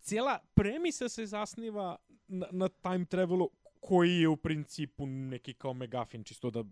cijela 0.00 0.38
premisa 0.54 1.08
se 1.08 1.26
zasniva 1.26 1.96
na, 2.28 2.46
na 2.50 2.68
time 2.68 3.04
travelu 3.04 3.50
koji 3.80 4.16
je 4.18 4.28
u 4.28 4.36
principu 4.36 5.06
neki 5.06 5.54
kao 5.54 5.74
megafin, 5.74 6.24
čisto 6.24 6.50
da 6.50 6.64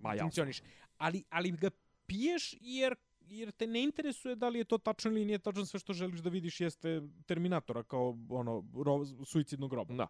Ma 0.00 0.14
funkcioniš. 0.20 0.62
Ali, 0.98 1.24
ali 1.30 1.50
ga 1.50 1.70
piješ 2.06 2.54
jer 2.60 2.94
jer 3.32 3.50
te 3.52 3.66
ne 3.66 3.82
interesuje 3.82 4.36
da 4.36 4.48
li 4.48 4.58
je 4.58 4.64
to 4.64 4.78
tačno 4.78 5.10
ili 5.10 5.24
nije 5.24 5.38
tačno 5.38 5.64
sve 5.66 5.80
što 5.80 5.92
želiš 5.92 6.20
da 6.20 6.30
vidiš 6.30 6.60
jeste 6.60 7.02
Terminatora 7.26 7.82
kao 7.82 8.18
ono 8.28 8.64
ro, 8.76 9.04
suicidnog 9.24 9.72
roba. 9.72 9.94
Da. 9.94 10.06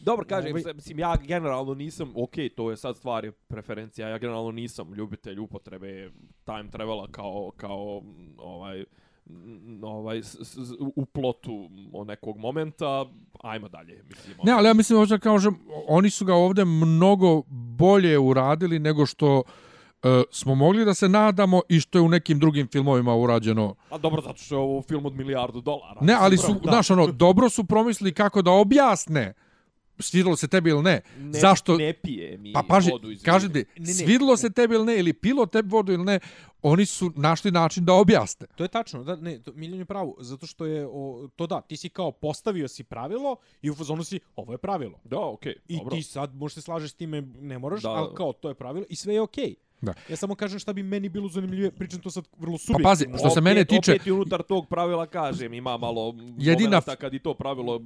Dobro, 0.00 0.26
kažem, 0.26 0.50
Ovaj- 0.50 0.62
ovaj... 0.62 0.74
mislim, 0.74 0.98
ja 0.98 1.16
generalno 1.26 1.74
nisam, 1.74 2.12
ok, 2.16 2.34
to 2.56 2.70
je 2.70 2.76
sad 2.76 2.96
stvar 2.96 3.24
je 3.24 3.32
preferencija, 3.32 4.08
ja 4.08 4.18
generalno 4.18 4.50
nisam 4.50 4.94
ljubitelj 4.94 5.38
upotrebe 5.38 6.10
time 6.44 6.70
travela 6.70 7.08
kao, 7.10 7.52
kao 7.56 8.02
ovaj, 8.38 8.84
ovaj, 9.82 10.22
s, 10.22 10.34
s, 10.34 10.56
s- 10.56 10.72
u 10.96 11.06
plotu 11.06 11.68
nekog 12.06 12.36
momenta, 12.38 13.06
ajmo 13.42 13.68
dalje, 13.68 14.02
mislim. 14.08 14.36
Ne, 14.44 14.52
ono. 14.52 14.58
ali 14.58 14.68
ja 14.68 14.74
mislim 14.74 14.98
možda 14.98 15.18
kao 15.18 15.38
že 15.38 15.48
oni 15.88 16.10
su 16.10 16.24
ga 16.24 16.34
ovde 16.34 16.64
mnogo 16.64 17.42
bolje 17.78 18.18
uradili 18.18 18.78
nego 18.78 19.06
što 19.06 19.42
e, 20.06 20.22
smo 20.30 20.54
mogli 20.54 20.84
da 20.84 20.94
se 20.94 21.08
nadamo 21.08 21.62
i 21.68 21.80
što 21.80 21.98
je 21.98 22.02
u 22.02 22.08
nekim 22.08 22.38
drugim 22.38 22.68
filmovima 22.72 23.14
urađeno. 23.14 23.74
A 23.90 23.98
dobro, 23.98 24.22
zato 24.22 24.38
što 24.38 24.54
je 24.54 24.58
ovo 24.58 24.82
film 24.82 25.06
od 25.06 25.14
milijardu 25.16 25.60
dolara. 25.60 26.00
Ne, 26.00 26.16
ali 26.18 26.38
su, 26.38 26.52
da. 26.52 26.70
znaš, 26.70 26.90
ono, 26.90 27.06
dobro 27.06 27.50
su 27.50 27.64
promislili 27.64 28.14
kako 28.14 28.42
da 28.42 28.50
objasne 28.50 29.34
svidilo 29.98 30.36
se 30.36 30.48
tebi 30.48 30.70
ili 30.70 30.82
ne. 30.82 31.00
ne, 31.18 31.40
Zašto? 31.40 31.76
Ne 31.76 31.92
pije 31.92 32.38
mi 32.38 32.52
Pa 32.52 32.62
paži, 32.68 32.90
vodu 32.90 33.10
iz 33.10 33.22
kaži 33.22 33.52
ti, 33.52 33.58
Ne, 33.58 33.86
ne. 33.86 33.94
svidilo 33.94 34.36
se 34.36 34.50
tebi 34.50 34.74
ili 34.74 34.84
ne, 34.84 34.98
ili 34.98 35.12
pilo 35.12 35.46
tebi 35.46 35.68
vodu 35.68 35.92
ili 35.92 36.04
ne, 36.04 36.20
oni 36.62 36.86
su 36.86 37.12
našli 37.16 37.50
način 37.50 37.84
da 37.84 37.92
objasne. 37.92 38.46
To 38.56 38.64
je 38.64 38.68
tačno, 38.68 39.04
da, 39.04 39.16
ne, 39.16 39.42
to, 39.42 39.52
Miljan 39.54 39.78
je 39.78 39.84
pravo, 39.84 40.14
zato 40.18 40.46
što 40.46 40.66
je, 40.66 40.86
o, 40.90 41.28
to 41.36 41.46
da, 41.46 41.60
ti 41.60 41.76
si 41.76 41.88
kao 41.88 42.12
postavio 42.12 42.68
si 42.68 42.84
pravilo 42.84 43.36
i 43.62 43.70
u 43.70 43.74
fazonu 43.74 44.04
si, 44.04 44.20
ovo 44.36 44.52
je 44.52 44.58
pravilo. 44.58 45.00
Da, 45.04 45.20
okej, 45.20 45.54
I 45.68 45.76
dobro. 45.78 45.96
ti 45.96 46.02
sad 46.02 46.34
možeš 46.34 46.54
se 46.54 46.62
slažeš 46.62 46.90
s 46.90 46.94
time, 46.94 47.20
ne 47.40 47.58
moraš, 47.58 47.82
Da. 47.82 47.90
ali 47.90 48.14
kao 48.14 48.32
to 48.32 48.48
je 48.48 48.54
pravilo 48.54 48.86
i 48.88 48.96
sve 48.96 49.14
je 49.14 49.20
okej. 49.20 49.54
Da. 49.80 49.94
Ja 50.08 50.16
samo 50.16 50.34
kažem 50.34 50.58
šta 50.58 50.72
bi 50.72 50.82
meni 50.82 51.08
bilo 51.08 51.28
zanimljivije, 51.28 51.70
pričam 51.70 52.00
to 52.00 52.10
sad 52.10 52.24
vrlo 52.38 52.54
Pa 52.54 52.58
subjektivno. 52.58 52.88
pazi, 52.90 53.06
što 53.18 53.30
se 53.30 53.40
mene 53.40 53.64
tiče, 53.64 53.92
Opet 53.92 54.06
i 54.06 54.12
unutar 54.12 54.42
tog 54.42 54.68
pravila 54.68 55.06
kažem, 55.06 55.54
ima 55.54 55.76
malo 55.76 56.14
Jedina 56.38 56.64
momenata 56.64 56.96
kad 56.96 57.14
i 57.14 57.18
to 57.18 57.34
pravilo 57.34 57.80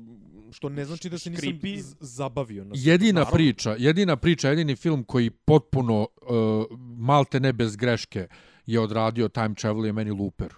Što 0.53 0.69
ne 0.69 0.85
znači 0.85 1.09
da 1.11 1.19
se 1.19 1.31
nisam 1.31 1.43
Škripi. 1.43 1.79
zabavio. 2.01 2.65
Na 2.65 2.71
jedina 2.75 3.21
Naravno. 3.21 3.35
priča, 3.37 3.75
jedina 3.79 4.17
priča, 4.17 4.49
jedini 4.49 4.77
film 4.77 5.05
koji 5.05 5.31
potpuno 5.31 6.01
uh, 6.23 6.67
malte 6.99 7.41
ne 7.41 7.53
bez 7.53 7.77
greške 7.77 8.29
je 8.67 8.81
odradio 8.81 9.29
Time 9.29 9.55
Travel 9.55 9.87
je 9.87 9.93
meni 9.93 10.11
Looper. 10.11 10.55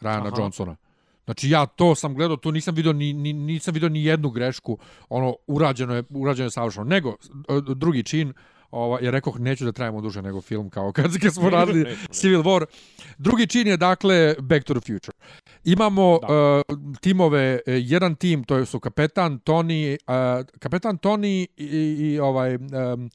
Ryana 0.00 0.26
Aha. 0.26 0.36
Johnsona. 0.38 0.76
Znači 1.24 1.50
ja 1.50 1.66
to 1.66 1.94
sam 1.94 2.14
gledao, 2.14 2.36
tu 2.36 2.52
nisam 2.52 2.74
video 2.74 2.92
ni, 2.92 3.12
ni 3.12 3.32
nisam 3.32 3.74
video 3.74 3.88
ni 3.88 4.04
jednu 4.04 4.30
grešku. 4.30 4.78
Ono 5.08 5.36
urađeno 5.46 5.94
je 5.94 6.02
urađeno 6.10 6.46
je 6.46 6.50
savršeno. 6.50 6.84
Nego 6.84 7.10
e, 7.10 7.74
drugi 7.74 8.02
čin 8.02 8.32
Ova, 8.70 8.98
ja 9.00 9.10
rekoh, 9.10 9.40
neću 9.40 9.64
da 9.64 9.72
trajamo 9.72 10.00
duže 10.00 10.22
nego 10.22 10.40
film, 10.40 10.70
kao 10.70 10.92
kad, 10.92 11.18
kad 11.22 11.34
smo 11.34 11.50
radili. 11.50 11.96
Civil 12.20 12.42
War. 12.42 12.64
Drugi 13.18 13.46
čin 13.46 13.66
je, 13.66 13.76
dakle, 13.76 14.34
Back 14.40 14.64
to 14.64 14.74
the 14.74 14.80
Future. 14.80 15.16
Imamo 15.64 16.18
Da. 16.22 16.62
uh, 16.68 16.78
timove, 17.00 17.60
e, 17.66 17.72
jedan 17.72 18.14
tim, 18.14 18.44
to 18.44 18.66
su 18.66 18.80
kapetan 18.80 19.40
Tony, 19.40 19.96
uh, 20.06 20.46
kapetan 20.58 20.98
Tony 20.98 21.46
i, 21.56 21.96
i 22.00 22.18
ovaj 22.18 22.54
um, 22.54 23.10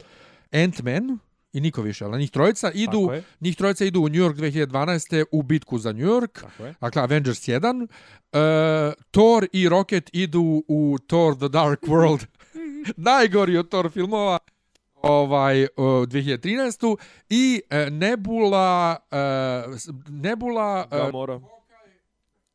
Ant-Man, 0.51 1.17
i 1.53 1.61
niko 1.61 1.81
više, 1.81 2.05
ali 2.05 2.19
njih 2.19 2.31
trojica 2.31 2.71
idu, 2.71 3.09
je. 3.13 3.23
njih 3.41 3.55
trojica 3.55 3.85
idu 3.85 4.01
u 4.01 4.09
New 4.09 4.21
York 4.21 4.35
2012. 4.35 5.25
u 5.31 5.43
bitku 5.43 5.77
za 5.77 5.91
New 5.91 6.07
York, 6.07 6.43
je. 6.59 6.73
dakle 6.81 7.01
Avengers 7.01 7.47
1. 7.47 7.81
Uh, 7.81 8.93
Thor 9.11 9.47
i 9.53 9.69
Rocket 9.69 10.09
idu 10.13 10.63
u 10.67 10.97
Thor 11.07 11.35
The 11.35 11.47
Dark 11.47 11.81
World, 11.81 12.25
najgori 13.09 13.57
od 13.57 13.69
Thor 13.69 13.89
filmova, 13.89 14.39
ovaj 15.05 15.63
uh, 15.63 15.67
2013. 15.77 16.97
I 17.29 17.61
uh, 17.63 17.91
Nebula 17.91 18.97
uh, 19.01 19.17
s- 19.75 19.89
Nebula 20.09 20.87
Gamora. 20.87 21.39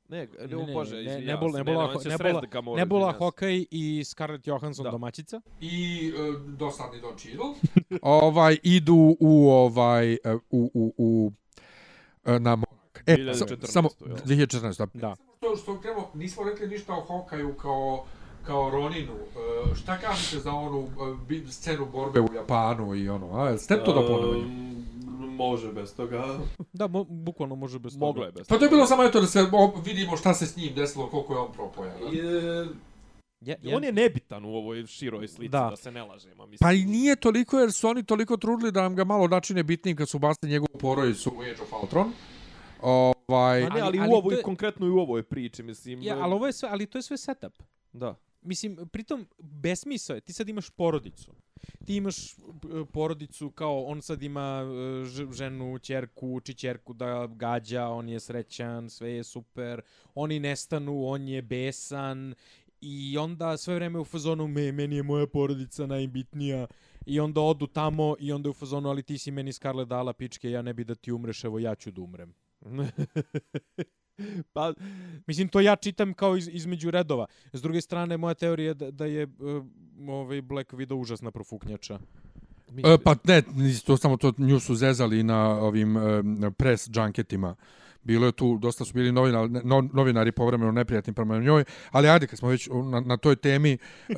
Ne, 0.09 0.19
ne, 0.19 0.29
Ne, 0.49 0.67
ne, 0.67 0.75
bože, 0.75 0.97
ne, 0.97 1.03
izvinjavam 1.03 1.27
Nebula, 1.47 1.59
Nebula, 1.59 1.95
ne, 1.95 2.11
Nebula, 2.19 2.41
Gamora, 2.43 2.79
Nebula, 2.79 3.13
se. 3.13 3.19
Hawkeye 3.19 3.65
i 3.71 4.05
Scarlett 4.05 4.47
Johansson 4.47 4.85
Da. 4.85 4.91
domaćica. 4.91 5.41
i 5.61 6.13
uh, 6.31 6.47
dosadni 6.49 7.01
Don 7.01 7.17
Cheadle 7.17 7.55
ovaj 8.03 8.57
idu 8.63 9.17
u 9.21 9.51
ovaj 9.51 10.17
u 10.51 10.71
u 10.75 10.93
u 10.99 11.33
na 12.25 12.57
morak. 12.57 13.03
E, 13.07 13.17
sa- 13.35 13.45
2014, 13.47 13.67
samo 13.67 13.89
jel? 14.01 14.17
2014. 14.17 14.87
Da. 14.95 15.17
To 15.41 15.57
što 15.57 15.81
krenemo, 15.81 16.11
nismo 16.15 16.45
rekli 16.45 16.69
ništa 16.69 16.93
o 16.95 17.01
Hokaju 17.01 17.55
kao 17.55 18.05
kao 18.41 18.71
Roninu. 18.71 19.13
Uh, 19.13 19.77
šta 19.77 19.99
kažete 19.99 20.39
za 20.39 20.53
onu 20.53 20.89
bi- 21.29 21.47
scenu 21.49 21.87
borbe 21.87 22.21
u 22.21 22.29
Japanu 22.35 22.95
i 22.95 23.09
ono, 23.09 23.33
a 23.35 23.59
ste 23.59 23.77
to 23.77 23.93
da 23.93 24.07
ponovimo? 24.09 24.45
Ehm, 24.45 24.71
Može 25.33 25.73
bez 25.73 25.97
toga. 25.97 26.39
Da, 26.73 26.87
mo, 26.87 27.05
bukvalno 27.05 27.55
može 27.55 27.79
bez 27.79 27.93
toga. 27.93 28.01
Moglo 28.01 28.25
je 28.25 28.33
bez 28.33 28.47
Pa 28.49 28.59
to 28.59 28.65
je 28.65 28.71
bilo 28.71 28.87
samo 28.87 29.05
eto 29.05 29.21
da 29.21 29.27
se 29.27 29.47
vidimo 29.85 30.17
šta 30.17 30.35
se 30.35 30.47
s 30.47 30.57
njim 30.57 30.75
desilo, 30.75 31.07
koliko 31.07 31.35
je 31.35 31.41
on 31.41 31.53
propojan. 31.53 31.95
Je, 32.13 32.69
Ja, 33.43 33.57
on 33.75 33.85
je 33.85 33.93
nebitan 33.93 34.45
u 34.45 34.51
ovoj 34.51 34.87
široj 34.87 35.29
slici, 35.29 35.49
da, 35.49 35.67
Da. 35.71 35.77
se 35.77 35.91
ne 35.91 36.03
lažemo. 36.03 36.47
Mislim. 36.47 36.59
Pa 36.61 36.73
i 36.73 36.85
nije 36.85 37.17
toliko 37.17 37.59
jer 37.59 37.73
su 37.73 37.89
oni 37.89 38.03
toliko 38.05 38.37
trudili 38.37 38.73
da 38.73 38.83
nam 38.83 38.95
ga 38.95 39.05
malo 39.05 39.29
načine 39.29 39.63
bitnim 39.63 39.97
kad 39.97 40.09
su 40.09 40.19
bacili 40.19 40.53
njegovu 40.53 40.79
porodicu 40.81 41.31
u 41.31 41.41
Age 41.41 41.63
of 41.63 41.73
Ultron. 41.75 42.13
Ovaj, 42.83 43.63
Ma 43.63 43.69
ne, 43.69 43.81
ali, 43.81 43.83
Ali- 43.83 43.99
ali, 44.01 44.11
u 44.11 44.15
ovoj, 44.15 44.35
je- 44.35 44.43
konkretno 44.43 44.87
i 44.87 44.91
u 44.91 44.99
ovoj 44.99 45.23
priči, 45.23 45.63
mislim. 45.63 46.03
Ja, 46.03 46.17
ali 46.19 46.35
ovo 46.35 46.47
je 46.47 46.53
sve, 46.53 46.69
ali 46.73 46.87
to 46.87 46.99
je 46.99 47.03
sve 47.03 47.17
setup. 47.17 47.53
Da. 47.93 48.15
Mislim, 48.43 48.89
pritom, 48.93 49.27
besmisao 49.39 50.15
je. 50.15 50.21
Ti 50.21 50.33
sad 50.33 50.49
imaš 50.49 50.71
porodicu. 50.71 51.35
Ti 51.87 51.97
imaš 51.97 52.33
e, 52.33 52.37
porodicu 52.93 53.51
kao, 53.51 53.85
on 53.85 54.03
sad 54.03 54.23
ima 54.23 54.63
e, 54.63 55.33
ženu, 55.33 55.79
ćerku, 55.79 56.29
uči 56.29 56.55
ćerku 56.55 56.93
da 56.93 57.27
gađa, 57.27 57.87
on 57.87 58.09
je 58.09 58.21
srećan, 58.21 58.91
sve 58.91 59.11
je 59.11 59.25
super. 59.25 59.81
Oni 60.15 60.41
nestanu, 60.41 61.07
on 61.07 61.29
je 61.29 61.43
besan. 61.43 62.35
I 62.81 63.19
onda 63.19 63.57
sve 63.57 63.75
vreme 63.75 63.99
u 63.99 64.05
fazonu, 64.05 64.49
me, 64.49 64.73
meni 64.73 64.97
je 64.97 65.03
moja 65.03 65.27
porodica 65.27 65.87
najbitnija. 65.87 66.67
I 67.07 67.21
onda 67.21 67.41
odu 67.41 67.67
tamo 67.67 68.17
i 68.19 68.33
onda 68.33 68.47
je 68.47 68.51
u 68.51 68.55
fazonu, 68.55 68.89
ali 68.89 69.03
ti 69.03 69.19
si 69.19 69.31
meni 69.31 69.53
Scarlett 69.53 69.89
dala 69.89 70.13
pičke, 70.13 70.51
ja 70.51 70.63
ne 70.63 70.75
bi 70.75 70.85
da 70.85 70.95
ti 70.95 71.13
umreš, 71.13 71.45
evo 71.45 71.59
ja 71.59 71.75
ću 71.75 71.91
da 71.91 72.01
umrem. 72.01 72.35
pa, 74.55 74.73
Mislim, 75.27 75.49
to 75.49 75.61
ja 75.61 75.77
čitam 75.77 76.15
kao 76.15 76.37
iz, 76.37 76.49
između 76.53 76.91
redova. 76.91 77.27
S 77.53 77.63
druge 77.63 77.81
strane, 77.81 78.17
moja 78.17 78.35
teorija 78.35 78.69
je 78.69 78.75
da, 78.75 78.91
da 78.91 79.07
je 79.07 79.25
uh, 79.25 79.65
ovaj 80.09 80.43
Black 80.43 80.73
Widow 80.73 80.95
užasna 80.95 81.31
profuknjača. 81.31 81.99
E, 82.77 82.99
pa 83.05 83.15
ne, 83.25 83.43
to 83.87 83.97
samo 83.97 84.17
to 84.17 84.33
nju 84.39 84.61
su 84.61 84.75
zezali 84.75 85.23
na 85.23 85.49
ovim 85.49 85.97
e, 85.97 86.01
press 86.59 86.89
junketima. 86.95 87.55
Bilo 88.03 88.27
je 88.27 88.33
tu, 88.33 88.59
dosta 88.59 88.85
su 88.85 88.93
bili 88.95 89.13
novinari, 89.13 89.49
no, 89.65 89.89
novinari 89.93 90.33
povremeno 90.33 90.73
neprijatni 90.73 91.13
prema 91.13 91.39
njoj, 91.39 91.65
ali 91.91 92.09
ajde, 92.09 92.27
kad 92.27 92.39
smo 92.39 92.49
već 92.49 92.69
na, 92.91 93.01
na 93.01 93.17
toj 93.17 93.37
temi, 93.37 93.73
uh, 94.09 94.17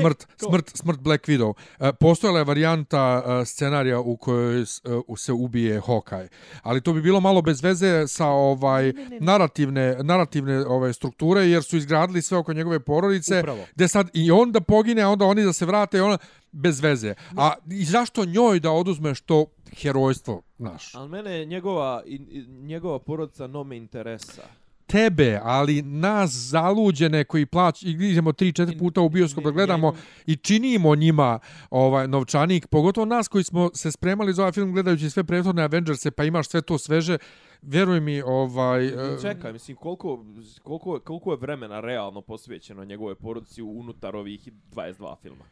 smrt, 0.00 0.26
kao- 0.40 0.48
smrt, 0.48 0.70
smrt 0.74 1.00
Black 1.00 1.24
Widow. 1.28 1.48
Uh, 1.80 1.88
postojala 2.00 2.38
je 2.38 2.44
varijanta 2.44 3.22
uh, 3.26 3.46
scenarija 3.46 4.00
u 4.00 4.16
kojoj 4.16 4.60
uh, 4.62 5.18
se 5.18 5.32
ubije 5.32 5.80
Hawkeye, 5.80 6.28
ali 6.62 6.80
to 6.80 6.92
bi 6.92 7.02
bilo 7.02 7.20
malo 7.20 7.42
bez 7.42 7.62
veze 7.62 8.06
sa 8.08 8.26
ovaj 8.26 8.92
narativne, 9.20 9.96
narativne 10.02 10.66
ove 10.66 10.92
strukture, 10.92 11.40
jer 11.40 11.62
su 11.62 11.76
izgradili 11.76 12.22
sve 12.22 12.38
oko 12.38 12.52
njegove 12.52 12.80
porodice, 12.80 13.38
Upravo. 13.40 13.64
gde 13.74 13.88
sad 13.88 14.10
i 14.12 14.30
on 14.30 14.52
da 14.52 14.60
pogine, 14.60 15.02
a 15.02 15.08
onda 15.08 15.24
oni 15.24 15.44
da 15.44 15.52
se 15.52 15.66
vrate 15.66 15.98
i 15.98 16.00
ona 16.00 16.18
bez 16.54 16.80
veze. 16.80 17.14
A 17.36 17.52
i 17.70 17.84
zašto 17.84 18.24
njoj 18.24 18.60
da 18.60 18.70
oduzmeš 18.70 19.20
to 19.20 19.46
herojstvo, 19.76 20.42
znaš? 20.58 20.94
ali 20.94 21.08
mene 21.08 21.44
njegova, 21.44 22.02
njegova 22.48 22.98
porodica 22.98 23.46
no 23.46 23.64
me 23.64 23.76
interesa. 23.76 24.42
Tebe, 24.86 25.40
ali 25.42 25.82
nas 25.82 26.30
zaluđene 26.30 27.24
koji 27.24 27.46
plać 27.46 27.82
i 27.82 27.90
idemo 27.90 28.32
3-4 28.32 28.78
puta 28.78 29.00
u 29.00 29.08
bioskop 29.08 29.44
da 29.44 29.50
gledamo 29.50 29.94
i 30.26 30.36
činimo 30.36 30.94
njima 30.94 31.38
ovaj 31.70 32.08
novčanik, 32.08 32.66
pogotovo 32.66 33.04
nas 33.04 33.28
koji 33.28 33.44
smo 33.44 33.70
se 33.74 33.92
spremali 33.92 34.32
za 34.32 34.42
ovaj 34.42 34.52
film 34.52 34.72
gledajući 34.72 35.10
sve 35.10 35.24
prethodne 35.24 35.62
Avengerse, 35.62 36.10
pa 36.10 36.24
imaš 36.24 36.48
sve 36.48 36.62
to 36.62 36.78
sveže, 36.78 37.18
veruj 37.62 38.00
mi, 38.00 38.22
ovaj... 38.22 38.86
e, 38.86 38.92
Čekaj, 39.22 39.52
mislim, 39.52 39.76
koliko, 39.76 40.24
koliko, 40.62 41.00
koliko 41.00 41.30
je 41.30 41.36
vremena 41.36 41.80
realno 41.80 42.20
posvećeno 42.20 42.84
njegove 42.84 43.14
porodici 43.14 43.62
unutar 43.62 44.16
ovih 44.16 44.48
22 44.72 45.14
filma? 45.22 45.44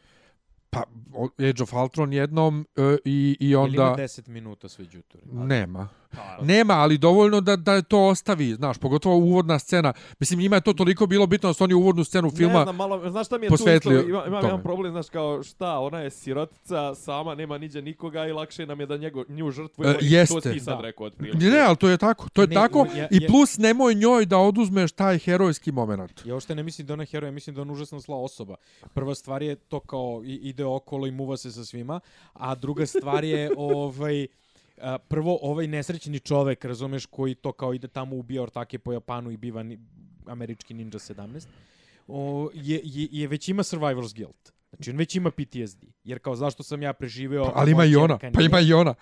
Pa 0.73 0.83
Age 1.41 1.63
of 1.63 1.73
Ultron 1.75 2.13
jednom 2.13 2.67
e, 2.77 2.97
i, 3.05 3.37
i 3.41 3.47
Ili 3.47 3.51
ima 3.51 3.61
onda... 3.61 3.95
10 3.95 4.29
minuta 4.29 4.69
sve 4.69 4.85
đuture. 4.85 5.25
Nema. 5.27 5.89
Nema, 6.43 6.75
ali 6.75 6.99
dovoljno 6.99 7.41
da 7.41 7.57
da 7.57 7.83
to 7.83 8.01
ostavi, 8.01 8.55
znaš, 8.55 8.79
pogotovo 8.79 9.17
uvodna 9.17 9.59
scena. 9.59 9.93
Mislim, 10.19 10.39
njima 10.39 10.57
je 10.57 10.61
to 10.61 10.73
toliko 10.73 11.07
bilo 11.07 11.27
bitno 11.27 11.49
da 11.49 11.55
su 11.55 11.65
oni 11.65 11.75
uvodnu 11.75 12.05
scenu 12.05 12.31
filma... 12.31 12.55
Ne 12.55 12.63
znam, 12.63 12.77
malo, 12.77 13.11
znaš 13.11 13.27
šta 13.27 13.39
mi 13.39 13.47
je 13.47 13.51
posvetili 13.51 13.95
tu 13.95 14.01
isto, 14.01 14.09
ima, 14.11 14.27
imam 14.27 14.45
jedan 14.45 14.63
problem, 14.63 14.93
znaš, 14.93 15.09
kao 15.09 15.43
šta, 15.43 15.79
ona 15.79 15.99
je 15.99 16.11
sirotica, 16.11 16.95
sama, 16.95 17.35
nema 17.35 17.59
niđe 17.59 17.83
nikoga 17.83 18.27
i 18.27 18.33
lakše 18.33 18.67
nam 18.67 18.81
je 18.81 18.87
da 18.87 18.97
njego, 18.97 19.25
nju 19.29 19.51
žrtvuje, 19.51 19.91
E, 19.91 19.95
to 19.95 19.99
jeste. 20.03 20.53
ti 20.53 20.61
sad 20.61 20.77
Da. 20.77 20.83
rekao 20.83 21.07
otprilike. 21.07 21.39
Ne, 21.39 21.51
ne, 21.51 21.61
ali 21.61 21.77
to 21.77 21.89
je 21.89 21.97
tako. 21.99 22.29
To 22.29 22.43
je 22.43 22.49
Ne, 22.49 22.55
tako. 22.55 22.87
ja- 22.89 23.09
I 23.11 23.17
ja- 23.17 23.29
plus 23.29 23.59
nemoj 23.59 23.95
njoj 23.95 24.27
da 24.27 24.39
oduzmeš 24.39 24.93
taj 24.93 25.19
herojski 25.19 25.73
moment. 25.73 26.23
Ja 26.27 26.35
uopšte 26.35 26.55
ne 26.55 26.63
mislim 26.63 26.87
da 26.87 26.93
ona 26.93 27.05
heroj, 27.05 27.29
ja 27.29 27.33
mislim 27.33 27.57
da 27.57 27.63
ona 27.63 27.73
užasno 27.73 27.99
zla 28.01 28.17
osoba. 28.17 28.55
Prva 28.95 29.15
stvar 29.15 29.43
je 29.43 29.55
to 29.55 29.81
kao 29.81 30.23
i- 30.25 30.41
ide 30.63 30.67
okolo 30.67 31.07
i 31.07 31.11
muva 31.11 31.37
se 31.37 31.53
sa 31.53 31.65
svima, 31.65 32.01
a 32.33 32.55
druga 32.55 32.87
stvar 32.87 33.25
je 33.25 33.51
ovaj 33.57 34.27
a, 34.81 34.99
prvo 34.99 35.39
ovaj 35.43 35.67
nesrećni 35.67 36.21
čovek, 36.21 36.65
razumeš, 36.65 37.07
koji 37.07 37.35
to 37.35 37.53
kao 37.53 37.75
ide 37.75 37.89
tamo 37.89 38.17
ubija 38.17 38.43
ortake 38.43 38.79
po 38.79 38.93
Japanu 38.93 39.31
i 39.31 39.37
biva 39.37 39.63
ni, 39.63 39.79
američki 40.27 40.75
Ninja 40.75 40.99
17, 40.99 41.47
o, 42.09 42.51
je, 42.55 42.81
je, 42.85 43.09
je 43.11 43.29
već 43.29 43.49
ima 43.49 43.63
survivor's 43.63 44.15
guilt. 44.15 44.53
Znači, 44.71 44.91
on 44.91 44.97
već 44.97 45.17
ima 45.17 45.31
PTSD. 45.31 45.85
Jer 46.05 46.19
kao, 46.19 46.37
zašto 46.37 46.63
sam 46.63 46.83
ja 46.83 46.93
preživeo... 46.93 47.45
Pa, 47.45 47.53
ali 47.55 47.71
ima 47.71 47.85
i 47.85 47.97
ona. 47.97 48.19
Pa 48.19 48.43
ima 48.43 48.61
i 48.61 48.73
ona. 48.73 48.95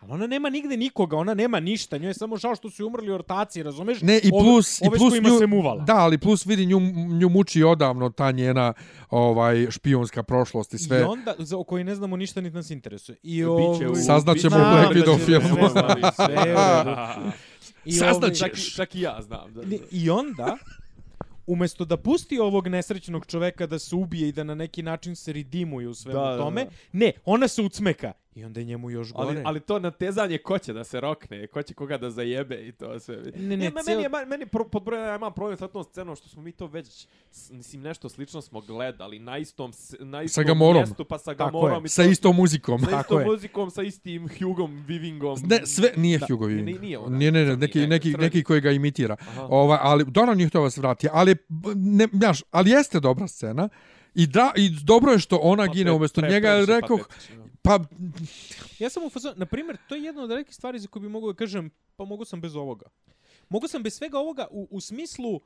Ali 0.00 0.12
ona 0.12 0.26
nema 0.26 0.50
nigde 0.50 0.76
nikoga, 0.76 1.16
ona 1.16 1.34
nema 1.34 1.60
ništa. 1.60 1.98
Njoj 1.98 2.10
je 2.10 2.14
samo 2.14 2.36
žao 2.36 2.56
što 2.56 2.70
su 2.70 2.86
umrli 2.86 3.10
ortaci, 3.10 3.62
razumeš? 3.62 4.00
Ne, 4.02 4.18
i 4.18 4.30
Ove- 4.32 4.44
plus, 4.44 4.82
ove 4.82 4.88
i 4.88 4.98
s 4.98 4.98
plus 4.98 5.14
nju, 5.14 5.38
se 5.38 5.46
muvala. 5.46 5.84
Da, 5.84 5.96
ali 5.96 6.18
plus 6.18 6.46
vidi 6.46 6.66
nju, 6.66 6.80
nju 7.10 7.28
muči 7.28 7.62
odavno 7.62 8.10
ta 8.10 8.30
njena 8.30 8.72
ovaj 9.10 9.66
špijunska 9.70 10.22
prošlost 10.22 10.74
i 10.74 10.78
sve. 10.78 11.00
I 11.00 11.02
onda, 11.02 11.34
za, 11.38 11.56
o 11.56 11.64
kojoj 11.64 11.84
ne 11.84 11.94
znamo 11.94 12.16
ništa, 12.16 12.40
niti 12.40 12.56
nas 12.56 12.70
interesuje. 12.70 13.18
I 13.22 13.44
u- 13.44 13.74
Saznaćemo 13.96 14.56
u 14.56 14.60
Black 14.60 14.94
da 14.94 15.00
Widow 15.00 15.18
filmu. 15.18 15.56
I 17.84 17.92
Saznaće. 17.92 18.24
ovaj- 18.24 18.34
Čak, 18.34 18.58
i- 18.58 18.70
čak 18.70 18.94
i 18.94 19.00
ja 19.00 19.18
znam. 19.20 19.54
Da, 19.54 19.62
I 19.90 20.10
onda, 20.10 20.56
umesto 21.46 21.84
da 21.84 21.96
pusti 21.96 22.38
ovog 22.38 22.68
nesrećnog 22.68 23.26
čoveka 23.26 23.66
da 23.66 23.78
se 23.78 23.96
ubije 23.96 24.28
i 24.28 24.32
da 24.32 24.44
na 24.44 24.54
neki 24.54 24.82
način 24.82 25.16
se 25.16 25.32
ridimuje 25.32 25.88
u 25.88 25.94
svemu 25.94 26.18
Da, 26.20 26.26
da, 26.26 26.36
tome, 26.38 26.64
da. 26.64 26.70
ne, 26.92 27.12
ona 27.24 27.48
se 27.48 27.62
ucmeka. 27.62 28.12
I 28.38 28.44
onda 28.44 28.60
je 28.60 28.66
njemu 28.66 28.90
još 28.90 29.12
gore. 29.12 29.28
Ali, 29.28 29.42
ali 29.44 29.60
to 29.60 29.78
natezanje 29.78 30.38
ko 30.38 30.58
će 30.58 30.72
da 30.72 30.84
se 30.84 31.00
rokne, 31.00 31.46
ko 31.46 31.62
će 31.62 31.74
koga 31.74 31.98
da 31.98 32.10
zajebe 32.10 32.56
i 32.58 32.72
to 32.72 33.00
sve. 33.00 33.16
Ne, 33.16 33.22
ne, 33.48 33.70
me- 33.70 33.70
ceo- 33.72 33.86
meni 33.86 34.02
je 34.02 34.08
ma- 34.10 34.26
meni 34.26 34.46
pro, 34.46 34.64
pod 34.66 34.82
brojem 34.82 35.04
ja 35.04 35.16
imam 35.16 35.32
problem 35.32 35.58
sa 35.58 35.68
tom 35.68 35.84
scenom 35.84 36.16
što 36.16 36.28
smo 36.28 36.42
mi 36.42 36.52
to 36.52 36.66
već 36.66 37.06
mislim 37.50 37.82
nešto 37.82 38.08
slično 38.08 38.40
smo 38.42 38.60
gledali 38.62 39.18
na 39.18 39.38
istom 39.38 39.72
na 40.00 40.22
istom 40.22 40.44
Gamorom. 40.44 40.74
mjestu 40.76 41.04
pa 41.04 41.18
sa 41.18 41.24
Tako 41.26 41.44
Gamorom 41.46 41.84
i 41.84 41.88
Sa 41.88 42.02
to- 42.02 42.08
istom 42.08 42.36
muzikom. 42.36 42.80
sa 42.80 42.86
Tako 42.86 43.00
istom 43.00 43.20
je. 43.20 43.26
muzikom, 43.26 43.70
sa 43.70 43.82
istim 43.82 44.28
Hugom 44.38 44.84
Vivingom. 44.86 45.38
Ne, 45.42 45.66
sve 45.66 45.92
nije 45.96 46.18
Da, 46.18 46.26
Hugo 46.26 46.46
nije- 46.46 46.62
Weaving. 46.64 46.80
nije 46.80 46.98
ona, 46.98 47.16
Nije, 47.18 47.32
ne, 47.32 47.44
ne, 47.44 47.56
neki, 47.56 47.78
ne, 47.78 47.86
neki, 47.86 48.10
neki 48.12 48.42
koji 48.42 48.60
ga 48.60 48.70
imitira. 48.70 49.16
Aha. 49.20 49.42
Ovaj, 49.44 49.78
ali 49.82 50.04
dobro 50.04 50.34
nije 50.34 50.48
htio 50.48 50.62
da 50.62 50.70
se 50.70 50.80
vrati, 50.80 51.08
ali 51.12 51.34
b- 51.34 51.74
ne, 51.76 52.08
znaš, 52.12 52.42
ali 52.50 52.70
jeste 52.70 53.00
dobra 53.00 53.28
scena. 53.28 53.68
I 54.18 54.26
da 54.26 54.52
i 54.56 54.70
dobro 54.84 55.12
je 55.12 55.18
što 55.18 55.36
ona 55.36 55.66
Pa 55.66 55.72
gine 55.72 55.92
umjesto 55.92 56.20
njega, 56.20 56.48
jer 56.48 56.68
rekao 56.68 56.98
pa 57.62 57.78
Ja 58.78 58.90
sam 58.90 59.04
u 59.04 59.10
fazonu, 59.10 59.34
na 59.36 59.46
primjer, 59.46 59.76
to 59.88 59.94
je 59.94 60.02
jedna 60.02 60.22
od 60.22 60.30
rekih 60.30 60.54
stvari 60.54 60.78
za 60.78 60.88
koju 60.88 61.02
bi 61.02 61.08
mogu 61.08 61.32
da 61.32 61.36
kažem, 61.36 61.70
pa 61.96 62.04
mogu 62.04 62.24
sam 62.24 62.40
bez 62.40 62.56
ovoga. 62.56 62.86
Mogu 63.48 63.68
sam 63.68 63.82
bez 63.82 63.94
svega 63.94 64.18
ovoga 64.18 64.46
u, 64.50 64.68
u 64.70 64.80
smislu 64.80 65.40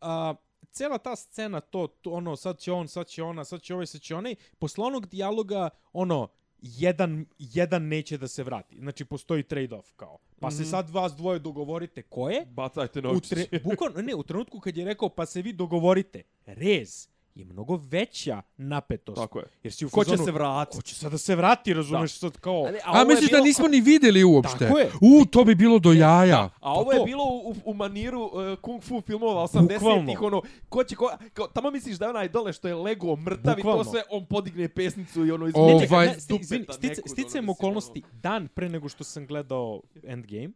a, 0.00 0.34
cela 0.70 0.98
ta 0.98 1.16
scena, 1.16 1.60
to, 1.60 1.86
to, 1.86 2.10
ono, 2.10 2.36
sad 2.36 2.58
će 2.58 2.72
on, 2.72 2.88
sad 2.88 3.06
će 3.06 3.22
ona, 3.22 3.44
sad 3.44 3.62
će 3.62 3.74
ovaj, 3.74 3.86
sad 3.86 4.00
će 4.00 4.14
onaj, 4.14 4.34
posle 4.58 4.84
onog 4.84 5.06
dijaloga, 5.06 5.70
ono, 5.92 6.28
jedan, 6.62 7.26
jedan 7.38 7.82
neće 7.82 8.18
da 8.18 8.28
se 8.28 8.42
vrati. 8.42 8.78
Znači, 8.78 9.04
postoji 9.04 9.42
trade-off, 9.42 9.92
kao. 9.96 10.18
Pa 10.40 10.50
se 10.50 10.64
sad 10.64 10.90
vas 10.90 11.12
dvoje 11.12 11.38
dogovorite 11.38 12.02
ko 12.02 12.30
je, 12.30 12.46
Bacajte 12.46 12.98
u 12.98 13.02
novčiće. 13.02 13.46
tre, 13.46 13.60
bukvalno, 13.64 14.02
ne, 14.02 14.14
u 14.14 14.22
trenutku 14.22 14.60
kad 14.60 14.76
je 14.76 14.84
rekao 14.84 15.08
pa 15.08 15.26
se 15.26 15.42
vi 15.42 15.52
dogovorite, 15.52 16.22
rez 16.46 17.08
je 17.38 17.44
mnogo 17.44 17.80
veća 17.82 18.42
napetost. 18.56 19.16
Tako 19.16 19.38
je. 19.38 19.44
Jer 19.62 19.72
si 19.72 19.86
u 19.86 19.90
Ko 19.90 20.04
će 20.04 20.10
fazonu, 20.10 20.26
se 20.26 20.32
vratiti? 20.32 20.76
Ko 20.76 20.82
će 20.82 20.94
sad 20.94 21.12
da 21.12 21.18
se 21.18 21.36
vrati, 21.36 21.74
razumeš, 21.74 22.12
sad 22.12 22.38
kao... 22.38 22.64
A, 22.84 23.00
A, 23.00 23.04
misliš 23.04 23.30
da 23.30 23.34
bilo- 23.34 23.44
nismo 23.44 23.68
ni 23.68 23.80
videli 23.80 24.24
uopšte? 24.24 24.58
Tako 24.58 24.78
je. 24.78 24.90
U, 25.02 25.24
to 25.24 25.44
bi 25.44 25.54
bilo 25.54 25.78
do 25.78 25.92
jaja. 25.92 26.40
A 26.40 26.50
Pa 26.60 26.68
ovo 26.70 26.92
je 26.92 27.04
bilo 27.04 27.24
u, 27.24 27.54
u 27.64 27.74
maniru 27.74 28.22
uh, 28.22 28.30
kung 28.58 28.82
fu 28.82 29.00
filmova 29.00 29.42
80-ih, 29.42 29.78
Bukvalno. 29.78 30.14
ono, 30.20 30.42
ko 30.68 30.84
će, 30.84 30.96
ko, 30.96 31.10
kao, 31.32 31.46
tamo 31.46 31.70
misliš 31.70 31.96
da 31.96 32.04
je 32.04 32.10
onaj 32.10 32.28
dole 32.28 32.52
što 32.52 32.68
je 32.68 32.74
Lego 32.74 33.16
mrtav 33.16 33.52
i 33.52 33.56
Bukvalno. 33.56 33.84
to 33.84 33.90
sve, 33.90 34.02
on 34.10 34.26
podigne 34.26 34.68
pesnicu 34.68 35.26
i 35.26 35.30
ono 35.30 35.46
iz 35.46 35.52
Ovaj- 35.56 35.74
nečega, 35.74 36.04
iz 36.06 36.22
sti, 36.22 36.36
izvini, 36.36 36.60
dupeta 36.60 36.72
stice, 36.72 36.88
nekud, 36.88 37.02
ono, 37.02 37.12
sticajem 37.12 37.44
mislim, 37.44 37.50
okolnosti, 37.50 38.02
dan 38.12 38.48
pre 38.48 38.68
nego 38.68 38.88
što 38.88 39.04
sam 39.04 39.26
gledao 39.26 39.80
Endgame, 40.04 40.50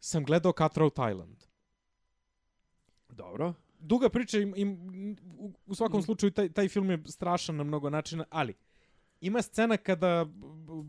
sam 0.00 0.24
gledao 0.24 0.52
Cutthroat 0.52 0.92
Island. 1.10 1.36
Dobro. 3.08 3.54
Duga 3.84 4.08
priča, 4.08 4.38
im, 4.38 4.54
im, 4.56 5.16
u, 5.66 5.74
svakom 5.74 5.98
Mhm. 5.98 6.04
slučaju 6.04 6.30
taj, 6.30 6.48
taj 6.48 6.68
film 6.68 6.90
je 6.90 7.02
strašan 7.06 7.56
na 7.56 7.64
mnogo 7.64 7.90
načina, 7.90 8.24
ali 8.30 8.54
ima 9.20 9.42
scena 9.42 9.76
kada 9.76 10.26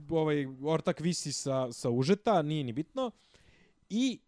ovaj 0.10 0.46
ortak 0.64 1.00
visi 1.00 1.34
sa, 1.34 1.72
sa 1.72 1.90
užeta, 1.90 2.42
nije 2.42 2.64
ni 2.64 2.74
bitno, 2.74 3.12
i 3.90 4.20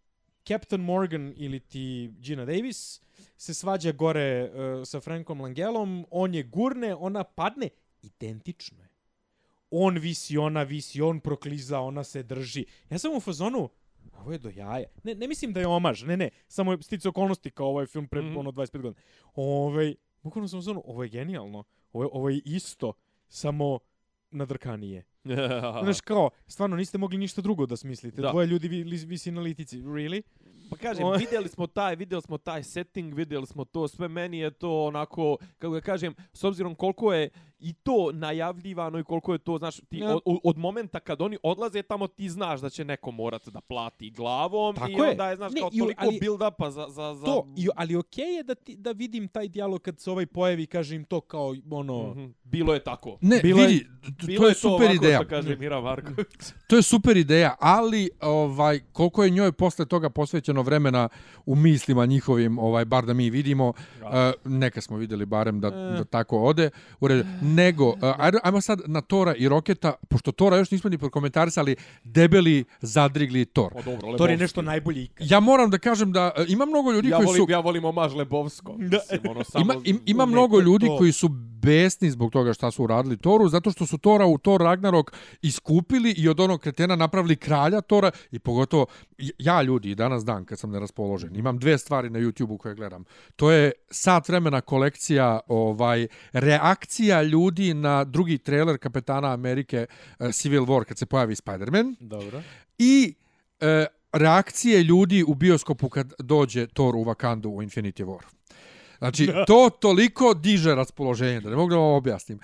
Captain 0.48 0.82
Morgan 0.82 1.34
ili 1.38 1.60
ti 1.60 2.12
Gina 2.20 2.46
Davis 2.46 3.02
se 3.38 3.54
svađa 3.54 3.92
gore 3.92 4.52
uh, 4.52 4.88
sa 4.88 5.00
Frankom 5.00 5.42
Langelom, 5.42 6.06
on 6.12 6.34
je 6.36 6.44
gurne, 6.44 6.96
ona 6.96 7.24
padne, 7.24 7.70
identično 8.02 8.84
je. 8.84 8.90
On 9.72 9.98
visi, 9.98 10.38
ona 10.38 10.64
visi, 10.64 11.02
on 11.02 11.20
prokliza, 11.20 11.80
ona 11.80 12.04
se 12.04 12.24
drži. 12.24 12.66
Ja 12.90 12.98
sam 13.00 13.16
u 13.16 13.20
fazonu, 13.20 13.70
ovo 14.18 14.32
je 14.32 14.38
do 14.38 14.50
jaja. 14.50 14.86
Ne, 15.04 15.16
ne 15.16 15.28
mislim 15.28 15.54
da 15.54 15.60
je 15.60 15.68
omaž, 15.68 16.04
ne, 16.04 16.18
ne, 16.18 16.30
samo 16.48 16.72
je 16.72 16.82
stice 16.82 17.10
okolnosti 17.10 17.52
kao 17.52 17.68
ovaj 17.68 17.86
film 17.86 18.08
pre 18.08 18.22
Mhm. 18.22 18.38
ono 18.38 18.52
25 18.52 18.82
godina. 18.82 19.02
Ovaj, 19.36 19.96
bukvalno 20.24 20.48
sam 20.48 20.60
u 20.60 20.62
fazonu, 20.62 20.84
ovo 20.86 21.04
je 21.04 21.10
genijalno. 21.10 21.64
Ovo 21.94 22.04
je, 22.04 22.10
ovo 22.14 22.30
je 22.30 22.42
isto, 22.46 22.94
samo 23.30 23.80
nadrkanije. 24.32 25.04
Znaš 25.84 26.02
kao, 26.02 26.30
stvarno 26.48 26.76
niste 26.76 26.98
mogli 26.98 27.18
ništa 27.18 27.42
drugo 27.42 27.66
da 27.66 27.78
smislite. 27.78 28.22
Da. 28.22 28.30
Dvoje 28.30 28.48
ljudi 28.48 28.68
vi, 28.68 28.84
li- 28.84 29.06
visi 29.06 29.32
na 29.32 29.42
litici. 29.42 29.78
Really? 29.78 30.22
Pa 30.70 30.78
kažem, 30.78 31.06
O- 31.06 31.12
vidjeli 31.12 31.48
smo 31.48 31.68
taj, 31.68 31.96
vidjeli 31.96 32.22
smo 32.22 32.38
taj 32.38 32.64
setting, 32.64 33.14
vidjeli 33.14 33.48
smo 33.48 33.66
to, 33.66 33.88
sve 33.88 34.08
meni 34.08 34.40
je 34.40 34.52
to 34.52 34.86
onako, 34.86 35.38
kako 35.58 35.72
ga 35.72 35.82
kažem, 35.82 36.16
s 36.34 36.44
obzirom 36.44 36.76
koliko 36.76 37.14
je 37.14 37.30
i 37.60 37.74
to 37.74 38.12
najavljivano 38.14 39.00
i 39.00 39.04
koliko 39.04 39.34
je 39.34 39.40
to, 39.40 39.58
znaš, 39.58 39.76
ti 39.80 39.98
Ja. 39.98 40.16
od, 40.16 40.40
od 40.44 40.58
momenta 40.58 41.00
kad 41.00 41.22
oni 41.22 41.38
odlaze 41.44 41.82
tamo 41.82 42.08
ti 42.08 42.30
znaš 42.30 42.62
da 42.62 42.70
će 42.70 42.86
neko 42.86 43.12
morat 43.12 43.48
da 43.48 43.62
plati 43.62 44.10
glavom 44.12 44.76
Tako 44.76 44.90
i 44.90 44.94
je. 44.94 45.10
onda 45.10 45.30
je, 45.30 45.36
znaš, 45.36 45.52
Ne, 45.52 45.60
kao 45.60 45.70
i- 45.74 45.80
toliko 45.80 46.06
ali- 46.06 46.20
build-upa 46.20 46.70
za, 46.70 46.86
za, 46.86 47.14
za... 47.16 47.26
To, 47.26 47.48
i, 47.58 47.68
ali 47.76 47.96
okej 47.96 48.26
je 48.28 48.44
da, 48.44 48.56
ti, 48.56 48.76
da 48.76 48.92
vidim 48.92 49.28
taj 49.28 49.48
dijalog 49.48 49.82
kad 49.82 50.00
se 50.00 50.12
ovaj 50.12 50.26
pojavi 50.26 50.64
i 50.64 50.68
kaže 50.68 50.96
im 50.96 51.04
to 51.04 51.22
kao 51.22 51.56
ono... 51.72 52.10
Mhm. 52.12 52.26
Bilo 52.44 52.74
je 52.74 52.80
tako. 52.82 53.18
Ne, 53.22 53.40
Bilo 53.40 53.62
je- 53.62 53.68
vidi, 53.68 53.88
Bilo 54.22 54.40
to 54.40 54.48
je 54.48 54.54
super 54.56 54.72
ovako 54.82 54.94
ideja. 54.96 55.18
Što 55.18 55.28
kaže 55.28 55.56
Mira 55.56 55.82
Marković. 55.82 56.28
To 56.68 56.76
je 56.76 56.82
super 56.84 57.18
ideja, 57.18 57.56
ali 57.60 58.10
ovaj 58.22 58.80
koliko 58.92 59.24
je 59.24 59.30
njoj 59.30 59.52
posle 59.52 59.86
toga 59.86 60.10
posvećeno 60.10 60.62
vremena 60.62 61.10
u 61.46 61.56
mislima 61.56 62.06
njihovim, 62.06 62.60
ovaj 62.60 62.86
bar 62.86 63.06
da 63.06 63.14
mi 63.14 63.30
vidimo, 63.30 63.68
uh, 63.70 64.08
neka 64.46 64.82
smo 64.82 64.98
videli 64.98 65.26
barem 65.26 65.60
da, 65.60 65.68
E. 65.68 65.72
da 65.72 66.04
tako 66.06 66.40
ode. 66.40 66.70
U 67.00 67.08
redu. 67.08 67.24
Nego, 67.48 67.90
uh, 67.90 67.96
ajde, 68.18 68.38
ajmo 68.44 68.62
sad 68.62 68.82
na 68.86 69.02
Tora 69.02 69.36
i 69.36 69.50
Roketa, 69.50 69.94
pošto 70.10 70.32
Tora 70.32 70.58
još 70.58 70.72
nismo 70.72 70.90
ni 70.90 70.98
prokomentarisali, 70.98 71.76
debeli 72.04 72.64
zadrigli 72.82 73.46
Tor. 73.46 73.74
Pa 73.74 73.82
dobro, 73.82 74.18
To 74.18 74.28
je 74.28 74.38
nešto 74.38 74.62
najbolje 74.62 75.04
ikad. 75.04 75.32
Ja 75.32 75.40
moram 75.40 75.70
da 75.70 75.78
kažem 75.78 76.12
da 76.12 76.32
uh, 76.38 76.46
ima 76.50 76.66
mnogo 76.66 76.92
ljudi 76.92 77.10
Ja 77.10 77.18
koji 77.18 77.26
volim, 77.26 77.46
su... 77.46 77.52
ja 77.52 77.60
volim 77.60 77.86
omaž 77.86 78.14
Lebovsko. 78.14 78.76
Da. 78.78 78.98
Mislim, 78.98 79.32
ono, 79.32 79.44
samo... 79.44 79.64
Ima, 79.64 79.76
im, 79.84 80.02
ima 80.06 80.26
mnogo 80.26 80.60
ljudi 80.60 80.86
to- 80.86 80.98
koji 80.98 81.12
su 81.12 81.30
besni 81.62 82.12
zbog 82.12 82.32
toga 82.32 82.54
šta 82.54 82.72
su 82.72 82.84
uradili 82.84 83.18
Toru, 83.18 83.50
zato 83.50 83.72
što 83.72 83.86
su 83.86 83.98
Tora 83.98 84.26
u 84.26 84.38
Thor 84.38 84.62
Ragnarok 84.62 85.12
iskupili 85.42 86.12
i 86.12 86.30
od 86.30 86.40
onog 86.40 86.62
kretena 86.62 86.96
napravili 86.96 87.36
kralja 87.36 87.82
Tora 87.82 88.12
i 88.32 88.40
pogotovo 88.40 88.86
ja 89.38 89.62
ljudi 89.62 89.96
danas 89.96 90.26
dan 90.26 90.46
kad 90.46 90.60
sam 90.60 90.72
neraspoložen 90.72 91.36
imam 91.36 91.60
dve 91.60 91.78
stvari 91.78 92.10
na 92.10 92.20
YouTubeu 92.20 92.58
koje 92.58 92.76
gledam. 92.76 93.04
To 93.36 93.52
je 93.52 93.72
sat 93.92 94.30
vremena 94.30 94.62
kolekcija 94.62 95.40
ovaj 95.48 96.08
reakcija 96.34 97.22
ljudi 97.22 97.37
na 97.74 98.04
drugi 98.04 98.38
trailer 98.38 98.78
Kapetana 98.78 99.34
Amerike 99.34 99.86
uh, 100.20 100.32
Civil 100.32 100.66
War 100.66 100.84
kad 100.86 100.98
se 100.98 101.06
pojavi 101.06 101.36
Spider-Man 101.36 101.96
Dobro. 102.00 102.42
i 102.78 103.14
e, 103.60 103.86
reakcije 104.12 104.84
ljudi 104.84 105.24
u 105.28 105.36
bioskopu 105.36 105.90
kad 105.90 106.14
dođe 106.20 106.68
Thor 106.68 106.96
u 106.96 107.04
Wakandu 107.04 107.48
u 107.48 107.62
Infinity 107.62 108.06
War. 108.06 108.22
Znači, 108.98 109.30
to 109.48 109.70
toliko 109.80 110.34
diže 110.34 110.76
raspoloženje, 110.76 111.42
da 111.42 111.50
ne 111.50 111.56
mogu 111.56 111.70
da 111.70 111.76
vam 111.76 111.94
objasnim. 111.94 112.40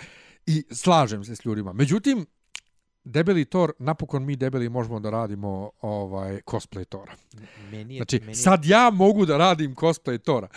I 0.46 0.64
slažem 0.72 1.24
se 1.24 1.36
s 1.36 1.46
ljudima. 1.46 1.74
Međutim, 1.74 2.26
debeli 3.04 3.46
Thor, 3.46 3.74
napokon 3.80 4.26
mi 4.26 4.36
debeli 4.36 4.70
možemo 4.70 5.00
da 5.00 5.10
radimo 5.10 5.72
ovaj 5.82 6.42
cosplay 6.46 6.86
Tora. 6.86 7.16
Meni 7.72 7.96
je, 7.96 8.00
Znači, 8.00 8.20
meni 8.20 8.32
je, 8.32 8.36
sad 8.36 8.66
ja 8.66 8.90
mogu 8.90 9.26
da 9.26 9.38
radim 9.38 9.76
cosplay 9.76 10.18
Tora. 10.18 10.48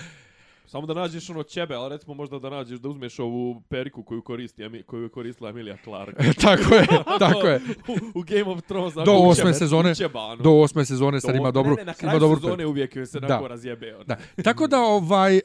Samo 0.67 0.87
da 0.87 0.95
nađeš 0.95 1.31
ono 1.31 1.43
ćebe, 1.43 1.75
ali 1.75 1.89
recimo 1.91 2.15
možda 2.15 2.39
da 2.39 2.51
nađeš 2.51 2.79
da 2.79 2.89
uzmeš 2.89 3.19
ovu 3.19 3.63
periku 3.63 4.03
koju 4.03 4.23
koristi 4.23 4.63
Emi- 4.63 4.83
koju 4.83 5.03
je 5.03 5.09
koristila 5.09 5.51
Emilia 5.51 5.77
Clarke. 5.85 6.33
tako 6.43 6.75
je, 6.75 6.87
tako 7.19 7.47
je. 7.47 7.61
u, 8.15 8.21
u 8.21 8.23
Game 8.23 8.45
of 8.47 8.63
Thrones. 8.63 8.95
Do 8.95 9.01
onako, 9.03 9.17
osme 9.21 9.43
učebe- 9.43 9.55
sezone, 9.55 9.91
učeba, 9.91 10.21
ono. 10.23 10.43
do 10.43 10.51
osme 10.53 10.85
sezone 10.85 11.21
sad 11.21 11.35
ima 11.37 11.51
dobru, 11.51 11.71
ne, 11.71 11.77
ne, 11.77 11.85
na 11.85 11.93
ima 11.93 11.95
kraju 12.01 12.21
dobru 12.21 12.37
sezone 12.37 12.67
uvijek 12.67 12.97
joj 12.97 13.07
se 13.07 13.21
Da. 13.21 13.27
onako 13.27 13.49
razjebe. 13.49 13.95
Ono. 13.95 14.05
Da. 14.05 14.17
Tako 14.45 14.67
da 14.67 14.79
ovaj 14.79 15.37
uh, 15.37 15.43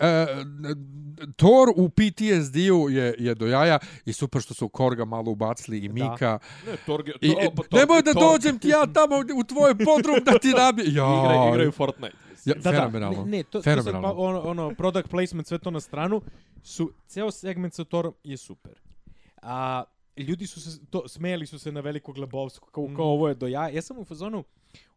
Thor 1.32 1.70
u 1.76 1.90
PTSD-u 1.90 2.90
je 2.90 3.16
je 3.20 3.36
do 3.36 3.48
jaja 3.48 3.80
i 4.06 4.14
super 4.14 4.42
što 4.42 4.54
su 4.54 4.70
Korga 4.70 5.06
malo 5.06 5.32
ubacili 5.32 5.78
i 5.80 5.90
Mika. 5.90 6.40
Ne, 6.68 6.78
Torge, 6.86 7.12
I, 7.22 7.30
to, 7.30 7.38
pa 7.52 7.64
Torge- 7.64 7.80
nemoj 7.80 8.02
da 8.02 8.12
Torge- 8.12 8.32
dođem 8.32 8.60
ti 8.60 8.68
ja 8.70 8.86
tamo 8.88 9.16
u 9.36 9.44
tvoj 9.46 9.76
podrum 9.76 10.16
da 10.24 10.40
ti 10.40 10.48
nabi. 10.50 10.82
Ja, 10.92 11.22
Igraju, 11.22 11.50
igraju 11.50 11.72
Fortnite. 11.72 12.18
Ja. 12.46 12.54
Da, 12.56 12.72
fenomenalno. 12.72 13.18
Da, 13.18 13.26
ne, 13.26 13.38
ne, 13.38 13.44
to, 13.44 13.50
to 13.52 13.62
fenomenalno. 13.62 14.08
sad, 14.08 14.16
pa, 14.16 14.22
ono, 14.22 14.40
ono, 14.40 14.76
product 14.76 15.10
placement, 15.10 15.48
sve 15.48 15.60
to 15.60 15.72
na 15.72 15.80
stranu, 15.80 16.22
su, 16.64 16.92
ceo 17.08 17.32
segment 17.32 17.74
sa 17.74 17.84
Thorom 17.84 18.14
je 18.24 18.38
super. 18.38 18.80
A, 19.42 19.84
ljudi 20.18 20.48
su 20.48 20.62
se, 20.62 20.86
to, 20.90 21.08
smijeli 21.08 21.46
su 21.46 21.60
se 21.60 21.72
na 21.72 21.82
veliko 21.82 22.14
Glebovsku, 22.14 22.70
kao, 22.72 22.90
kao 22.96 23.06
ovo 23.06 23.28
je 23.28 23.36
do 23.36 23.48
ja. 23.48 23.70
Ja 23.70 23.82
sam 23.82 23.98
u 23.98 24.06
fazonu, 24.06 24.44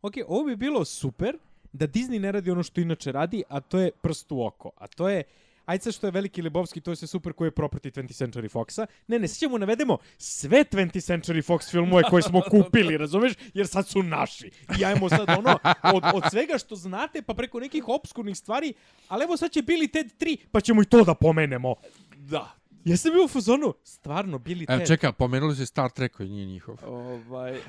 ok, 0.03 0.15
ovo 0.27 0.45
bi 0.45 0.57
bilo 0.57 0.85
super 0.85 1.39
da 1.73 1.87
Disney 1.87 2.19
ne 2.19 2.33
radi 2.33 2.51
ono 2.51 2.63
što 2.63 2.81
inače 2.81 3.13
radi, 3.13 3.43
a 3.49 3.61
to 3.61 3.79
je 3.79 3.91
prst 3.91 4.33
u 4.33 4.43
oko. 4.47 4.71
A 4.77 4.87
to 4.87 5.09
je, 5.09 5.23
ajde 5.67 5.83
sad 5.83 5.95
što 5.95 6.07
je 6.07 6.11
veliki 6.11 6.43
Lebovski, 6.43 6.81
to 6.81 6.93
je 6.93 6.97
sve 6.97 7.09
super 7.09 7.33
koji 7.33 7.47
je 7.49 7.53
property 7.53 7.91
20th 8.01 8.25
Century 8.27 8.53
Foxa. 8.53 8.87
Ne, 9.07 9.19
ne, 9.19 9.29
sad 9.29 9.39
ćemo 9.39 9.59
navedemo 9.59 9.99
sve 10.19 10.65
20th 10.65 11.13
Century 11.13 11.47
Fox 11.47 11.71
filmove 11.71 12.03
koje 12.03 12.23
smo 12.23 12.41
kupili, 12.51 12.97
razumeš? 12.97 13.33
Jer 13.55 13.67
sad 13.67 13.89
su 13.89 14.03
naši. 14.03 14.51
I 14.81 14.85
ajmo 14.85 15.09
sad 15.09 15.29
ono, 15.39 15.59
od, 15.95 16.03
od 16.15 16.23
svega 16.31 16.59
što 16.59 16.77
znate, 16.77 17.23
pa 17.23 17.35
preko 17.35 17.61
nekih 17.61 17.89
obskurnih 17.89 18.37
stvari, 18.37 18.73
ali 19.09 19.25
evo 19.25 19.37
sad 19.37 19.51
će 19.51 19.63
Billy 19.63 19.93
Ted 19.93 20.07
3, 20.21 20.37
pa 20.53 20.61
ćemo 20.61 20.83
i 20.83 20.85
to 20.85 21.05
da 21.05 21.15
pomenemo. 21.15 21.75
Da. 22.17 22.55
Jesam 22.85 23.13
bio 23.13 23.25
u 23.25 23.29
fazonu, 23.29 23.75
stvarno, 23.85 24.39
Billy 24.39 24.65
Evo, 24.69 24.79
Ted. 24.79 24.89
čekaj, 24.89 25.13
pomenuli 25.13 25.57
su 25.57 25.67
Star 25.67 25.91
Trek 25.91 26.13
koji 26.17 26.29
nije 26.29 26.47
njihov. 26.47 26.79
Ovaj, 26.87 27.61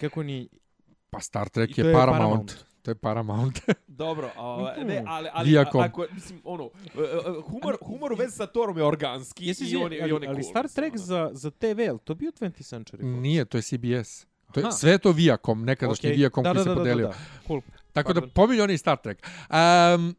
Kako 0.00 0.22
ni... 0.22 0.48
Pa 1.10 1.20
Star 1.20 1.48
Trek 1.48 1.78
I 1.78 1.80
je 1.80 1.86
je 1.86 1.92
Paramount. 1.92 2.18
Paramount. 2.18 2.67
To 2.88 2.92
je 2.92 2.94
Paramount. 2.94 3.60
dobro, 3.86 4.30
a, 4.36 4.74
ne, 4.84 5.04
ali, 5.06 5.28
ali 5.32 5.58
a- 5.58 5.64
ako, 5.76 6.06
mislim, 6.12 6.40
ono, 6.44 6.64
e, 6.64 7.00
e, 7.00 7.40
humor, 7.46 7.76
humor 7.82 8.12
u 8.12 8.16
vezi 8.16 8.36
sa 8.36 8.46
Torom 8.46 8.78
je 8.78 8.84
organski 8.84 9.46
Jesi 9.46 9.64
i 9.64 9.76
on 9.76 9.92
je, 9.92 9.98
i 9.98 10.12
on 10.12 10.22
je 10.22 10.28
ali 10.28 10.42
cool, 10.42 10.50
Star 10.50 10.64
mislim, 10.64 10.82
Trek 10.82 10.92
ono. 10.92 11.02
za, 11.04 11.30
za 11.32 11.50
TV, 11.50 11.80
je 11.80 11.92
li 11.92 11.98
to 12.04 12.14
bio 12.14 12.30
20th 12.30 12.74
Century 12.74 13.00
Fox? 13.00 13.20
Nije, 13.20 13.44
to 13.44 13.58
je 13.58 13.62
CBS. 13.62 14.26
To 14.52 14.60
je, 14.60 14.64
Aha. 14.64 14.72
sve 14.72 14.90
je 14.90 14.98
to 14.98 15.12
Viacom, 15.12 15.64
nekadašnji 15.64 16.08
Okej. 16.08 16.16
Viacom 16.16 16.44
da, 16.44 16.50
koji 16.50 16.56
da, 16.56 16.62
se 16.62 16.68
da, 16.68 16.74
da, 16.74 16.80
podelio. 16.80 17.06
Da, 17.06 17.12
da. 17.12 17.46
Cool. 17.46 17.60
Tako 17.92 18.12
da 18.12 18.20
Pardon. 18.20 18.34
pominju 18.34 18.62
oni 18.62 18.78
Star 18.78 18.96
Trek. 18.96 19.26
Um, 19.50 20.14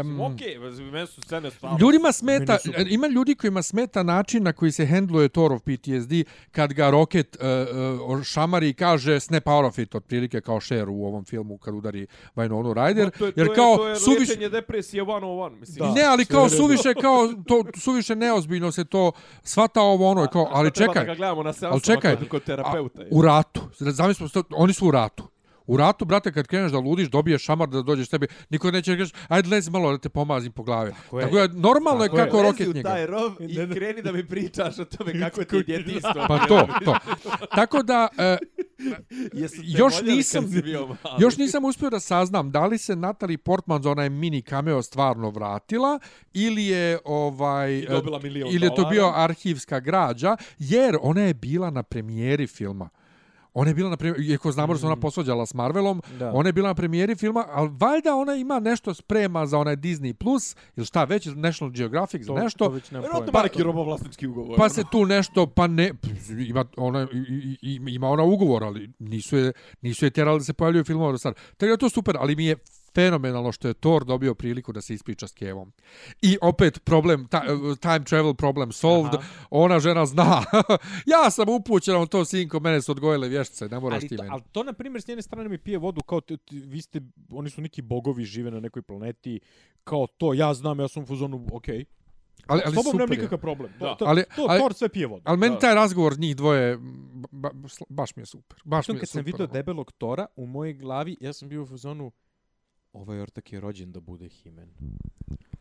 um, 0.00 0.20
Okej, 0.20 0.58
okay, 0.58 0.90
meni 0.92 1.06
su 1.06 1.20
scene. 1.20 1.50
Ljudima 1.80 2.12
smeta, 2.12 2.52
je 2.52 2.58
super. 2.58 2.86
ima 2.92 3.06
ljudi 3.06 3.34
kojima 3.34 3.62
smeta 3.62 4.02
način 4.02 4.42
na 4.42 4.52
koji 4.52 4.72
se 4.72 4.86
hendluje 4.86 5.28
Thorov 5.28 5.58
PTSD 5.58 6.12
kad 6.50 6.72
ga 6.72 6.90
Rocket 6.90 7.36
uh, 7.40 8.10
uh, 8.10 8.22
šamari 8.22 8.68
i 8.68 8.74
kaže 8.74 9.20
snap 9.20 9.46
out 9.46 9.64
of 9.64 9.78
it, 9.78 9.94
otprilike 9.94 10.40
kao 10.40 10.60
Cher 10.60 10.88
u 10.88 11.04
ovom 11.04 11.24
filmu 11.24 11.58
kad 11.58 11.74
udari 11.74 12.06
Winona 12.36 12.74
Ryder, 12.74 13.18
to 13.18 13.26
je, 13.26 13.32
jer 13.36 13.46
to 13.46 13.52
je, 13.52 13.56
kao 13.56 13.76
to 13.76 13.88
je 13.88 13.96
suviše... 13.96 14.32
lečenje 14.32 14.48
depresije 14.48 15.02
101, 15.02 15.60
mislim. 15.60 15.78
Da. 15.78 15.94
Ne, 15.94 16.02
ali 16.02 16.24
kao 16.24 16.48
suviše, 16.48 16.94
kao, 16.94 17.32
to, 17.46 17.64
suviše 17.78 18.16
neozbiljno 18.16 18.72
se 18.72 18.84
to 18.84 19.12
svata 19.42 19.80
ovo 19.80 20.10
ono, 20.10 20.26
kao, 20.26 20.48
ali 20.52 20.70
čekaj, 20.70 20.94
Da 20.94 21.04
ga 21.04 21.14
gledamo 21.14 21.42
na 21.42 21.52
ali 21.62 21.80
čekaj, 21.80 22.16
kod, 22.16 22.28
kod 22.28 22.44
terapeuta. 22.44 23.02
a, 23.02 23.04
u 23.10 23.22
ratu, 23.22 23.60
zamislimo, 23.78 24.30
oni 24.50 24.72
su 24.72 24.88
u 24.88 24.90
ratu. 24.90 25.35
U 25.66 25.76
ratu, 25.76 26.04
brate, 26.04 26.32
kad 26.32 26.46
kreneš 26.46 26.72
da 26.72 26.78
ludiš, 26.78 27.08
dobiješ 27.08 27.42
šamar 27.42 27.68
da 27.68 27.82
dođeš 27.82 28.08
tebi, 28.08 28.26
niko 28.50 28.70
neće 28.70 28.94
reći, 28.94 29.14
ajde 29.28 29.48
lezi 29.48 29.70
malo 29.70 29.92
da 29.92 29.98
te 29.98 30.08
pomazim 30.08 30.52
po 30.52 30.62
glavi. 30.62 30.92
Tako 30.94 31.18
je. 31.20 31.24
Tako 31.24 31.38
je, 31.38 31.48
normalno 31.50 32.02
je 32.02 32.08
Tako 32.08 32.18
je. 32.18 32.24
kako 32.24 32.36
Lezi 32.36 32.48
roket 32.48 32.68
u 32.68 32.72
njega. 32.72 32.88
taj 32.88 33.06
rov 33.06 33.32
i 33.40 33.46
Ne, 33.56 33.66
ne. 33.66 33.74
kreni 33.74 34.02
da 34.02 34.12
mi 34.12 34.26
pričaš 34.26 34.78
o 34.78 34.84
tome 34.86 35.12
kako 35.20 35.44
ti 35.44 35.56
je 35.56 35.62
djetinstvo. 35.64 36.24
Pa 36.28 36.38
to, 36.40 36.68
to. 36.84 36.96
Tako 37.54 37.82
da, 37.82 38.08
e, 38.18 38.36
još 39.78 40.02
nisam- 40.02 40.44
još 41.18 41.36
nisam 41.36 41.64
uspio 41.64 41.90
da 41.90 42.00
saznam 42.00 42.50
da 42.50 42.66
li 42.66 42.78
se 42.78 42.96
Natalie 42.96 43.38
Portman 43.38 43.82
za 43.82 43.90
onaj 43.90 44.10
mini 44.10 44.42
cameo 44.42 44.82
stvarno 44.82 45.30
vratila 45.30 45.98
ili 46.32 46.66
je 46.66 46.98
ovaj 47.04 47.72
ili 47.72 47.82
je 48.56 48.68
to 48.68 48.72
dolara. 48.72 48.90
bio 48.90 49.12
arhivska 49.14 49.80
građa 49.80 50.36
jer 50.58 50.96
ona 51.00 51.20
je 51.20 51.34
bila 51.34 51.70
na 51.70 51.82
premijeri 51.82 52.46
filma. 52.46 52.88
Ona 53.56 53.70
je 53.70 53.74
bila 53.74 53.90
na 53.90 53.96
premijeri, 53.96 54.26
iako 54.26 54.52
znamo 54.52 54.72
da 54.72 54.78
se 54.78 54.86
ona 54.86 54.96
posvađala 54.96 55.46
s 55.46 55.54
Marvelom, 55.54 56.02
Da. 56.18 56.32
ona 56.32 56.48
je 56.48 56.52
bila 56.52 56.68
na 56.68 56.74
premijeri 56.74 57.14
filma, 57.14 57.44
ali 57.48 57.70
valjda 57.70 58.14
ona 58.14 58.34
ima 58.34 58.60
nešto 58.60 58.94
sprema 58.94 59.46
za 59.46 59.58
onaj 59.58 59.76
Disney 59.76 60.12
Plus, 60.12 60.56
ili 60.76 60.86
šta 60.86 61.04
već, 61.04 61.26
National 61.26 61.72
Geographic, 61.72 62.22
za 62.22 62.26
To, 62.26 62.38
nešto. 62.38 62.64
to 62.64 62.70
već 62.70 62.90
nemam 62.90 63.02
Vjerojatno 63.02 63.26
pojma. 63.26 63.38
ima 63.38 63.42
neki 63.44 63.62
robovlasnički 63.62 64.26
ugovor. 64.26 64.56
Pa 64.56 64.68
se 64.68 64.82
tu 64.90 65.06
nešto, 65.06 65.46
pa 65.46 65.66
ne, 65.66 65.90
ima 66.40 66.64
ona, 66.76 67.06
ima 67.88 68.08
ona 68.08 68.22
ugovor, 68.24 68.64
ali 68.64 68.90
nisu 68.98 69.36
je, 69.36 69.52
nisu 69.82 70.04
je 70.04 70.10
tjerali 70.10 70.38
da 70.38 70.44
se 70.44 70.52
pojavljaju 70.52 70.84
filmova 70.84 71.12
do 71.12 71.18
sada. 71.18 71.34
Tako 71.34 71.66
da 71.66 71.70
je 71.70 71.76
to 71.76 71.90
super, 71.90 72.16
ali 72.18 72.36
mi 72.36 72.46
je 72.46 72.56
fenomenalno 72.96 73.52
što 73.52 73.68
je 73.68 73.74
Thor 73.74 74.04
dobio 74.04 74.34
priliku 74.34 74.72
da 74.72 74.80
se 74.80 74.94
ispriča 74.94 75.26
s 75.26 75.32
Kevom. 75.32 75.72
I 76.22 76.38
opet 76.42 76.84
problem, 76.84 77.26
ta, 77.26 77.42
time 77.76 78.04
travel 78.04 78.34
problem 78.34 78.72
solved, 78.72 79.14
Aha. 79.14 79.26
ona 79.50 79.80
žena 79.80 80.06
zna. 80.06 80.42
ja 81.14 81.30
sam 81.30 81.48
upućena 81.50 81.98
u 81.98 82.06
to, 82.06 82.24
sinko, 82.24 82.60
mene 82.60 82.82
su 82.82 82.92
odgojile 82.92 83.28
vještice, 83.28 83.68
ne 83.68 83.80
moraš 83.80 83.96
Ali 83.96 84.08
ti 84.08 84.16
to, 84.16 84.22
meni. 84.22 84.32
ali 84.32 84.42
to, 84.52 84.62
na 84.62 84.72
primjer, 84.72 85.02
s 85.02 85.08
njene 85.08 85.22
strane 85.22 85.48
mi 85.48 85.58
pije 85.58 85.78
vodu 85.78 86.00
kao, 86.02 86.20
t, 86.20 86.36
t, 86.36 86.56
vi 86.56 86.82
ste, 86.82 87.00
oni 87.30 87.50
su 87.50 87.60
neki 87.60 87.82
bogovi, 87.82 88.24
žive 88.24 88.50
na 88.50 88.60
nekoj 88.60 88.82
planeti, 88.82 89.40
kao 89.84 90.06
to, 90.08 90.34
ja 90.34 90.54
znam, 90.54 90.80
ja 90.80 90.88
sam 90.88 91.02
u 91.02 91.06
fazonu, 91.06 91.46
okej. 91.52 91.84
ali, 92.46 92.60
S 92.60 92.66
ali 92.66 92.74
tobom 92.74 92.84
nemam 92.86 92.92
super 92.98 93.10
je. 93.10 93.16
nikakav 93.16 93.38
problem. 93.38 93.72
To, 93.72 93.84
Da. 93.84 93.94
to, 93.94 94.04
Ali- 94.04 94.24
to, 94.36 94.46
ali- 94.48 94.58
Thor 94.58 94.74
sve 94.74 94.88
pije 94.88 95.06
vodu. 95.06 95.22
Ali 95.24 95.38
meni 95.38 95.54
Da. 95.54 95.58
taj 95.58 95.74
razgovor 95.74 96.18
njih 96.18 96.36
dvoje, 96.36 96.78
ba, 97.32 97.50
baš 97.88 98.16
mi 98.16 98.22
je 98.22 98.26
super. 98.26 98.58
Baš 98.64 98.88
mi 98.88 98.94
je 98.94 98.98
kad 99.00 99.08
sam 99.08 99.20
super. 99.20 99.24
vidio 99.24 99.44
ono. 99.44 99.52
debelog 99.52 99.92
Tora, 99.92 100.26
u 100.36 100.46
mojoj 100.46 100.74
glavi, 100.74 101.16
ja 101.20 101.32
sam 101.32 101.48
bio 101.48 101.62
u 101.62 101.66
fazonu, 101.66 102.12
ovaj 102.96 103.20
ortak 103.20 103.52
je 103.52 103.60
rođen 103.60 103.92
da 103.92 104.00
bude 104.00 104.28
Himen. 104.28 104.68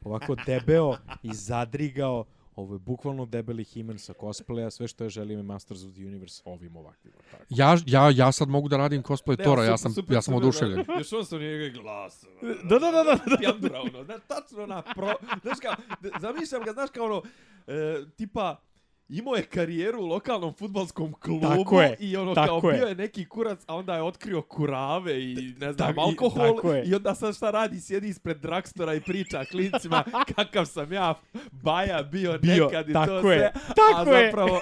Ovako 0.03 0.35
debeo 0.35 0.97
i 1.23 1.33
zadrigao, 1.33 2.25
ovo 2.55 2.75
je 2.75 2.79
bukvalno 2.79 3.25
debeli 3.25 3.63
Himen 3.63 3.99
sa 3.99 4.13
cosplaya, 4.13 4.69
sve 4.69 4.87
što 4.87 5.03
ja 5.03 5.09
želim 5.09 5.37
je 5.39 5.43
Masters 5.43 5.83
of 5.83 5.93
the 5.93 6.01
Universe 6.01 6.41
ovim 6.45 6.75
ovakvim. 6.75 7.13
ortakom. 7.17 7.45
Ja, 7.49 7.77
ja, 7.85 8.09
ja 8.11 8.31
sad 8.31 8.49
mogu 8.49 8.67
da 8.69 8.77
radim 8.77 9.03
cosplay 9.03 9.37
Ne, 9.37 9.43
Tora, 9.43 9.63
ja 9.63 9.77
sam, 9.77 9.91
super, 9.91 10.15
ja 10.15 10.21
sam 10.21 10.33
oduševljen. 10.33 10.83
da. 10.87 10.93
Još 10.93 11.13
on 11.13 11.25
sam 11.25 11.39
njega 11.39 11.81
glas. 11.81 12.25
Da, 12.63 12.79
da, 12.79 12.91
da, 12.91 13.03
da. 13.03 13.37
Pjandura, 13.37 13.81
ono. 13.81 14.03
Da, 14.03 14.19
tačno 14.19 14.65
na 14.65 14.81
pro... 14.95 15.13
Znaš 15.43 15.57
kao, 15.61 15.75
da- 16.01 16.19
zamišljam 16.21 16.63
ga, 16.63 16.71
znaš 16.71 16.89
kao 16.89 17.05
ono, 17.05 17.21
e, 17.67 17.73
tipa, 18.17 18.61
imao 19.09 19.35
je 19.35 19.43
karijeru 19.43 19.99
u 19.99 20.05
lokalnom 20.05 20.53
futbalskom 20.53 21.13
klubu 21.13 21.47
Tako 21.47 21.81
je, 21.81 21.95
i 21.99 22.17
ono 22.17 22.33
tako 22.35 22.61
kao 22.61 22.69
je. 22.69 22.77
bio 22.77 22.87
je 22.87 22.95
neki 22.95 23.25
kurac, 23.25 23.59
a 23.67 23.75
onda 23.75 23.95
je 23.95 24.01
otkrio 24.01 24.41
kurave 24.41 25.23
i 25.23 25.35
ne 25.59 25.73
znam, 25.73 25.87
Tak- 25.87 25.95
i- 25.97 25.99
alkohol 25.99 26.55
tako 26.55 26.71
je. 26.71 26.83
i 26.83 26.95
onda 26.95 27.15
sad 27.15 27.35
šta 27.35 27.51
radi, 27.51 27.81
sjedi 27.81 28.07
ispred 28.07 28.37
dragstora 28.37 28.93
i 28.93 29.01
priča 29.01 29.45
klincima 29.45 30.03
kakav 30.35 30.65
sam 30.65 30.93
ja 30.93 31.13
baja 31.53 32.03
bio, 32.03 32.37
Bio, 32.37 32.65
nekad 32.65 32.89
i 32.89 32.93
tako 32.93 33.07
to 33.11 33.31
je, 33.31 33.37
sve, 33.39 33.51
tako 33.75 34.09
a 34.09 34.13
je. 34.13 34.25
zapravo, 34.25 34.61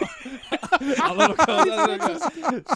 ali 1.04 1.20
ono 1.20 1.34
kao, 1.36 1.64
znaš, 1.66 1.90
ono 1.90 1.98
kao, 2.00 2.16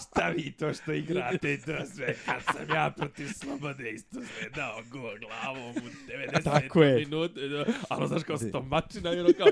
šta 0.01 0.29
vi 0.29 0.51
to 0.51 0.73
što 0.73 0.93
igrate 0.93 1.53
i 1.53 1.57
to 1.57 1.85
sve, 1.85 2.15
kad 2.25 2.43
sam 2.45 2.75
ja 2.75 2.93
protiv 2.97 3.27
Slobode 3.27 3.91
isto 3.91 4.15
sve 4.15 4.49
dao 4.49 4.81
go 4.83 4.99
glavom 5.19 5.69
u 5.69 5.89
90 6.09 6.43
Tako 6.43 6.83
je. 6.83 6.95
minute, 6.95 7.41
da, 7.41 7.65
ali 7.89 8.07
znaš 8.07 8.23
kao 8.23 8.37
stomačina 8.39 9.13
i 9.13 9.19
ono 9.19 9.29
kao, 9.37 9.47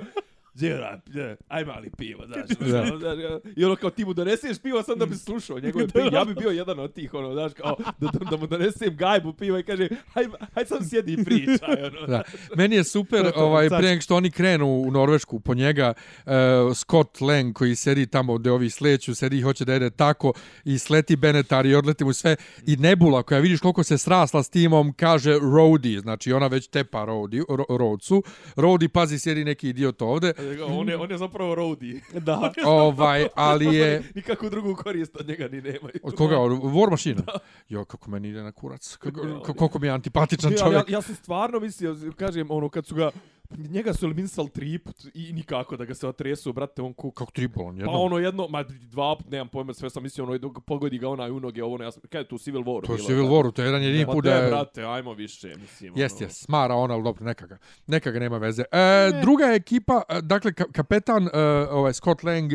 Đera, 0.56 1.02
aj 1.48 1.66
mali 1.66 1.90
pivo, 1.98 2.26
znaš, 2.34 2.72
Da. 2.72 2.82
ono, 2.82 3.00
znaš, 3.00 3.18
i 3.56 3.66
ono 3.66 3.76
kao 3.76 3.90
ti 3.90 4.06
mu 4.06 4.14
doneseš 4.14 4.58
pivo 4.60 4.84
sam 4.84 5.00
da 5.00 5.06
bi 5.06 5.16
slušao 5.16 5.60
njegove 5.60 5.88
pivo, 5.94 6.10
ja 6.12 6.26
bi 6.26 6.34
bio 6.34 6.50
jedan 6.50 6.80
od 6.80 6.94
tih, 6.94 7.14
ono, 7.14 7.34
znaš, 7.34 7.52
kao, 7.54 7.76
da, 8.00 8.08
da, 8.08 8.26
da 8.30 8.38
mu 8.38 8.48
donesem 8.48 8.98
gajbu 8.98 9.34
piva 9.34 9.60
i 9.60 9.64
kaže, 9.64 9.88
aj, 10.14 10.26
aj 10.54 10.66
sam 10.66 10.90
sjedi 10.90 11.14
i 11.14 11.26
pričaj, 11.26 11.84
ono, 11.84 12.08
Da. 12.08 12.24
Meni 12.56 12.76
je 12.76 12.84
super, 12.84 13.32
ovaj, 13.36 13.70
pre 13.70 13.82
nego 13.82 14.02
što 14.02 14.16
oni 14.16 14.32
krenu 14.32 14.68
u 14.68 14.92
Norvešku 14.92 15.40
po 15.40 15.54
njega, 15.54 15.94
uh, 16.26 16.32
Scott 16.76 17.22
Lang 17.22 17.54
koji 17.54 17.76
sedi 17.76 18.08
tamo 18.08 18.38
gde 18.38 18.52
ovi 18.52 18.70
sleću, 18.70 19.16
sedi 19.16 19.38
i 19.38 19.42
hoće 19.42 19.66
da 19.66 19.74
jede 19.74 19.90
tako 19.90 20.34
i 20.66 20.78
sleti 20.78 21.16
Benetar 21.16 21.66
i 21.66 21.76
odleti 21.76 22.04
mu 22.04 22.14
sve. 22.14 22.36
I 22.66 22.76
Nebula 22.76 23.24
koja 23.24 23.40
vidiš 23.40 23.60
koliko 23.60 23.84
se 23.84 23.98
srasla 23.98 24.44
s 24.44 24.50
timom, 24.50 24.94
kaže 24.94 25.32
Rhodey, 25.34 26.02
znači 26.02 26.34
ona 26.34 26.48
već 26.48 26.68
tepa 26.68 27.06
Rhodey, 27.06 27.44
ro, 27.50 27.66
Rhodsu. 27.78 28.24
Rhodey, 28.56 28.88
pazi, 28.88 29.20
sjedi 29.20 29.44
neki 29.44 29.70
idiot 29.70 30.02
ovde. 30.02 30.34
On 30.68 30.90
je, 30.90 30.98
on 30.98 31.12
je 31.12 31.18
zapravo 31.18 31.56
roadie. 31.56 32.02
Da. 32.14 32.54
ovaj, 32.66 33.28
ali 33.36 33.76
je... 33.76 34.04
Nikakvu 34.16 34.50
drugu 34.50 34.76
korist 34.76 35.16
od 35.16 35.28
njega 35.28 35.48
ni 35.48 35.62
nemaju. 35.62 36.00
Od 36.04 36.16
koga? 36.16 36.40
Od 36.40 36.52
War 36.52 36.90
Machine? 36.92 37.22
Jo, 37.70 37.86
kako 37.86 38.10
meni 38.10 38.30
ide 38.30 38.44
na 38.44 38.52
kurac. 38.52 38.96
Kako, 38.96 39.22
kako, 39.22 39.54
koliko 39.54 39.80
mi 39.80 39.88
je 39.88 39.92
antipatičan 39.92 40.54
čovjek. 40.60 40.90
Ja, 40.90 40.96
ja 40.96 41.02
sam 41.02 41.16
stvarno 41.16 41.60
mislio, 41.60 41.96
kažem, 42.16 42.52
ono, 42.52 42.70
kad 42.70 42.86
su 42.86 42.96
ga 42.96 43.12
Njega 43.50 43.94
su 43.94 44.06
eliminisali 44.06 44.50
tri 44.50 44.80
put 44.80 44.96
i 45.14 45.34
nikako 45.34 45.78
da 45.78 45.86
ga 45.86 45.94
se 45.94 46.08
otresu, 46.08 46.54
brate, 46.54 46.82
on 46.82 46.94
ku... 46.94 47.12
Kako 47.12 47.32
triple, 47.32 47.64
on 47.64 47.76
Pa 47.76 47.82
jedno. 47.82 47.92
ono 47.94 48.18
jedno, 48.18 48.48
ma 48.48 48.64
dva 48.64 49.16
put, 49.16 49.32
nemam 49.32 49.48
pojma, 49.48 49.74
sve 49.74 49.90
sam 49.90 50.04
mislio, 50.04 50.26
ono, 50.26 50.38
dok 50.38 50.58
pogodi 50.66 50.98
ga 50.98 51.10
onaj 51.10 51.32
u 51.32 51.40
noge, 51.40 51.64
ovo, 51.64 51.76
ono, 51.76 51.84
ja 51.84 51.92
sam, 51.92 52.02
kada 52.02 52.18
je 52.18 52.28
tu 52.28 52.38
Civil 52.38 52.62
War? 52.62 52.86
to 52.88 52.94
je 52.94 53.00
Civil 53.00 53.24
da? 53.24 53.30
Waru, 53.30 53.52
to 53.54 53.62
je 53.62 53.66
jedan 53.66 53.84
jedini 53.84 54.06
Ma 54.06 54.12
put 54.14 54.24
da 54.24 54.34
je... 54.34 54.50
brate, 54.50 54.84
ajmo 54.84 55.14
više, 55.14 55.48
mislim. 55.62 55.94
Jest, 55.96 56.16
ono. 56.16 56.26
jest, 56.26 56.44
smara 56.44 56.76
on, 56.76 56.92
ali 56.92 57.04
dobro, 57.04 57.26
neka 57.26 57.48
ga, 57.48 57.58
neka 57.88 58.12
ga 58.12 58.20
nema 58.20 58.38
veze. 58.38 58.64
E, 58.72 59.12
druga 59.22 59.46
ekipa, 59.46 60.02
e, 60.10 60.22
dakle, 60.22 60.52
ka- 60.52 60.72
kapetan 60.72 61.28
e, 61.28 61.40
ovaj, 61.70 61.94
Scott 61.94 62.24
Lang 62.24 62.54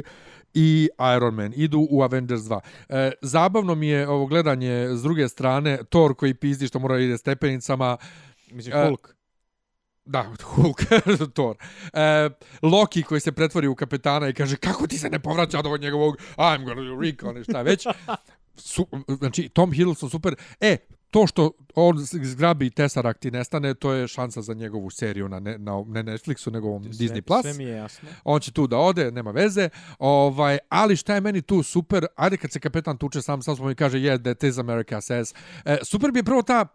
i 0.55 0.88
Iron 1.16 1.34
Man 1.34 1.53
idu 1.57 1.86
u 1.91 2.03
Avengers 2.03 2.41
2. 2.43 2.61
E, 2.88 3.12
zabavno 3.22 3.74
mi 3.74 3.88
je 3.88 4.09
ovo 4.09 4.26
gledanje 4.26 4.88
s 4.93 5.03
druge 5.03 5.28
strane, 5.28 5.78
Thor 5.88 6.14
koji 6.14 6.34
pizdi 6.34 6.66
što 6.66 6.78
mora 6.78 6.99
ide 6.99 7.18
stepenicama, 7.18 7.97
Mislim, 8.53 8.76
E, 8.76 8.86
Hulk. 8.86 9.14
Da, 10.11 10.27
Hulk, 10.55 10.81
Thor. 11.35 11.57
E, 11.93 12.31
Loki 12.63 13.03
koji 13.03 13.21
se 13.21 13.33
pretvori 13.33 13.67
u 13.67 13.75
kapetana 13.75 14.29
i 14.29 14.35
kaže 14.35 14.57
kako 14.57 14.87
ti 14.87 14.99
se 14.99 15.11
ne 15.11 15.19
povraća 15.19 15.59
od 15.59 15.67
ovog 15.67 15.81
njegovog 15.81 16.17
I'm 16.37 16.65
gonna 16.65 17.01
recon 17.01 17.39
i 17.39 17.45
šta 17.45 17.63
već. 17.63 17.87
Su, 18.57 18.87
znači, 19.19 19.49
Tom 19.49 19.73
Hiddleston 19.73 20.11
super. 20.11 20.35
E, 20.61 20.77
to 21.11 21.27
što 21.27 21.51
on 21.75 21.97
zgrabi 22.23 22.71
Tesseract 22.71 23.25
i 23.25 23.31
nestane, 23.31 23.75
to 23.75 23.93
je 23.93 24.09
šansa 24.09 24.43
za 24.43 24.55
njegovu 24.55 24.91
seriju 24.91 25.29
na, 25.29 25.41
ne, 25.41 25.59
na 25.59 25.85
ne 25.87 26.03
Netflixu, 26.03 26.53
nego 26.53 26.69
ovom 26.69 26.85
Disney+. 26.85 27.21
Plus. 27.21 27.41
Sve 27.41 27.55
mi 27.55 27.65
je 27.65 27.77
jasno. 27.77 28.09
On 28.25 28.41
će 28.41 28.53
tu 28.53 28.67
da 28.67 28.79
ode, 28.79 29.11
nema 29.11 29.31
veze. 29.31 29.69
Ovaj, 29.99 30.59
ali 30.69 30.97
šta 30.97 31.15
je 31.15 31.21
meni 31.21 31.43
tu 31.43 31.63
super, 31.63 32.07
ajde 32.17 32.37
kad 32.37 32.53
se 32.53 32.61
kapetan 32.61 32.97
tuče 32.97 33.23
sam 33.23 33.43
sa 33.43 33.57
sobom 33.57 33.71
i 33.71 33.75
kaže 33.75 33.99
yeah, 33.99 34.23
that 34.23 34.43
is 34.43 34.59
America 34.59 35.01
says. 35.01 35.35
E, 35.65 35.79
super 35.83 36.13
bi 36.13 36.19
je 36.19 36.25
prvo 36.25 36.43
ta 36.43 36.67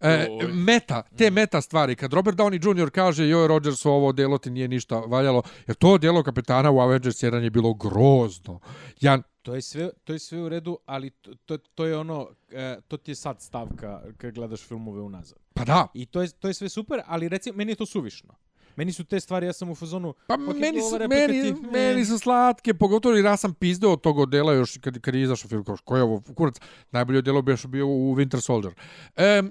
E, 0.00 0.28
meta, 0.54 1.02
te 1.16 1.30
meta 1.30 1.60
stvari, 1.60 1.96
kad 1.96 2.12
Robert 2.12 2.36
Downey 2.38 2.82
Jr. 2.82 2.90
kaže 2.90 3.28
joj 3.28 3.48
Rodgers 3.48 3.86
ovo 3.86 4.12
delo 4.12 4.38
ti 4.38 4.50
nije 4.50 4.68
ništa 4.68 4.96
valjalo, 4.96 5.42
jer 5.66 5.76
to 5.76 5.98
delo 5.98 6.22
kapetana 6.22 6.70
u 6.70 6.80
Avengers 6.80 7.16
1 7.16 7.34
je 7.36 7.50
bilo 7.50 7.74
grozno. 7.74 8.60
Ja, 9.00 9.18
To 9.42 9.54
je 9.54 9.62
sve, 9.62 9.90
to 10.04 10.12
je 10.12 10.18
sve 10.18 10.38
u 10.40 10.48
redu, 10.48 10.78
ali 10.86 11.10
to, 11.10 11.34
to, 11.46 11.58
to 11.58 11.84
je 11.84 11.96
ono, 11.96 12.28
e, 12.50 12.76
to 12.88 12.96
ti 12.96 13.10
je 13.10 13.14
sad 13.14 13.40
stavka 13.40 14.02
kad 14.16 14.34
gledaš 14.34 14.60
filmove 14.60 15.00
unazad. 15.00 15.38
pa 15.54 15.64
da, 15.64 15.88
I 15.94 16.06
to 16.06 16.22
je, 16.22 16.28
to 16.30 16.48
je 16.48 16.54
sve 16.54 16.68
super, 16.68 17.00
ali 17.06 17.28
recimo, 17.28 17.56
meni 17.56 17.72
je 17.72 17.76
to 17.76 17.86
suvišno. 17.86 18.34
Meni 18.76 18.92
su 18.92 19.04
te 19.04 19.20
stvari, 19.20 19.46
ja 19.46 19.52
sam 19.52 19.70
u 19.70 19.74
fazonu... 19.74 20.14
Pa 20.26 20.34
ok, 20.34 20.56
meni, 20.56 20.80
su, 20.80 20.86
ova 20.86 20.98
replika 20.98 21.26
meni, 21.26 21.54
ti- 21.54 21.66
meni 21.72 22.04
su 22.04 22.18
slatke, 22.18 22.74
pogotovo 22.74 23.14
jer 23.14 23.24
ja 23.24 23.36
sam 23.36 23.54
pizdeo 23.54 23.92
od 23.92 24.00
tog 24.00 24.18
odela 24.18 24.52
još 24.52 24.78
kad, 24.80 25.00
kad 25.00 25.14
je 25.14 25.22
izašao 25.22 25.48
film, 25.48 25.64
kao 25.64 25.76
ko 25.84 25.96
je 25.96 26.02
ovo, 26.02 26.22
kurac, 26.34 26.56
najbolje 26.90 27.18
odelo 27.18 27.42
bi 27.42 27.52
još 27.52 27.66
bio 27.66 27.86
u 27.86 28.14
Winter 28.16 28.40
Soldier. 28.40 28.74
E, 29.16 29.42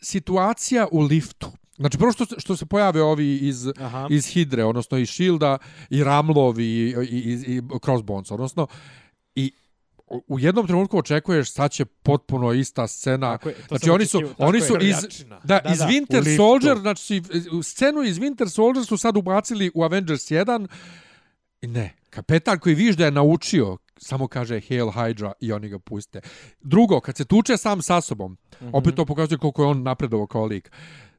situacija 0.00 0.88
u 0.92 1.00
liftu. 1.00 1.50
Znači, 1.76 1.98
prvo 1.98 2.12
što, 2.12 2.26
što 2.38 2.56
se 2.56 2.66
pojave 2.66 3.02
ovi 3.02 3.36
iz, 3.38 3.66
Aha. 3.78 4.06
iz 4.10 4.26
Hidre, 4.26 4.64
odnosno 4.64 4.98
iz 4.98 5.10
Shielda, 5.10 5.58
i 5.90 6.04
Ramlovi, 6.04 6.64
i, 6.64 6.94
i, 7.00 7.16
i, 7.16 7.56
i 7.56 7.62
Crossbones, 7.84 8.30
odnosno, 8.30 8.66
i 9.34 9.52
u- 10.26 10.38
jednom 10.38 10.66
trenutku 10.66 10.98
očekuješ 10.98 11.52
sad 11.52 11.70
će 11.70 11.84
potpuno 11.84 12.52
ista 12.52 12.86
scena. 12.86 13.30
Tako 13.32 13.48
je, 13.48 13.54
znači 13.68 13.90
oni 13.90 14.06
su 14.06 14.20
tako 14.20 14.34
oni 14.38 14.60
su 14.60 14.76
iz 14.80 14.96
da, 15.44 15.60
Da, 15.60 15.72
iz 15.72 15.78
da, 15.78 15.86
Winter. 15.86 16.36
Soldier, 16.36 16.78
znači 16.78 17.22
scenu 17.62 18.02
iz 18.02 18.18
Winter 18.18 18.48
Soldier 18.48 18.86
su 18.86 18.96
sad 18.96 19.16
ubacili 19.16 19.70
u 19.74 19.84
Avengers 19.84 20.22
1. 20.22 20.66
I 21.62 21.66
ne, 21.66 21.94
kapetan 22.10 22.58
koji 22.58 22.74
viš 22.74 22.96
da 22.96 23.04
je 23.04 23.10
naučio 23.10 23.76
samo 24.00 24.28
kaže 24.28 24.60
Hail 24.60 24.86
Hydra 24.86 25.32
i 25.40 25.52
oni 25.52 25.68
ga 25.68 25.78
puste. 25.78 26.20
Drugo, 26.60 27.00
kad 27.00 27.16
se 27.16 27.24
tuče 27.24 27.56
sam 27.56 27.82
sa 27.82 28.00
sobom, 28.00 28.36
Mhm. 28.60 28.70
opet 28.72 28.94
to 28.94 29.04
pokazuje 29.04 29.38
koliko 29.38 29.62
je 29.62 29.68
on 29.68 29.82
napredovao 29.82 30.26
kao 30.26 30.44
lik. 30.44 30.70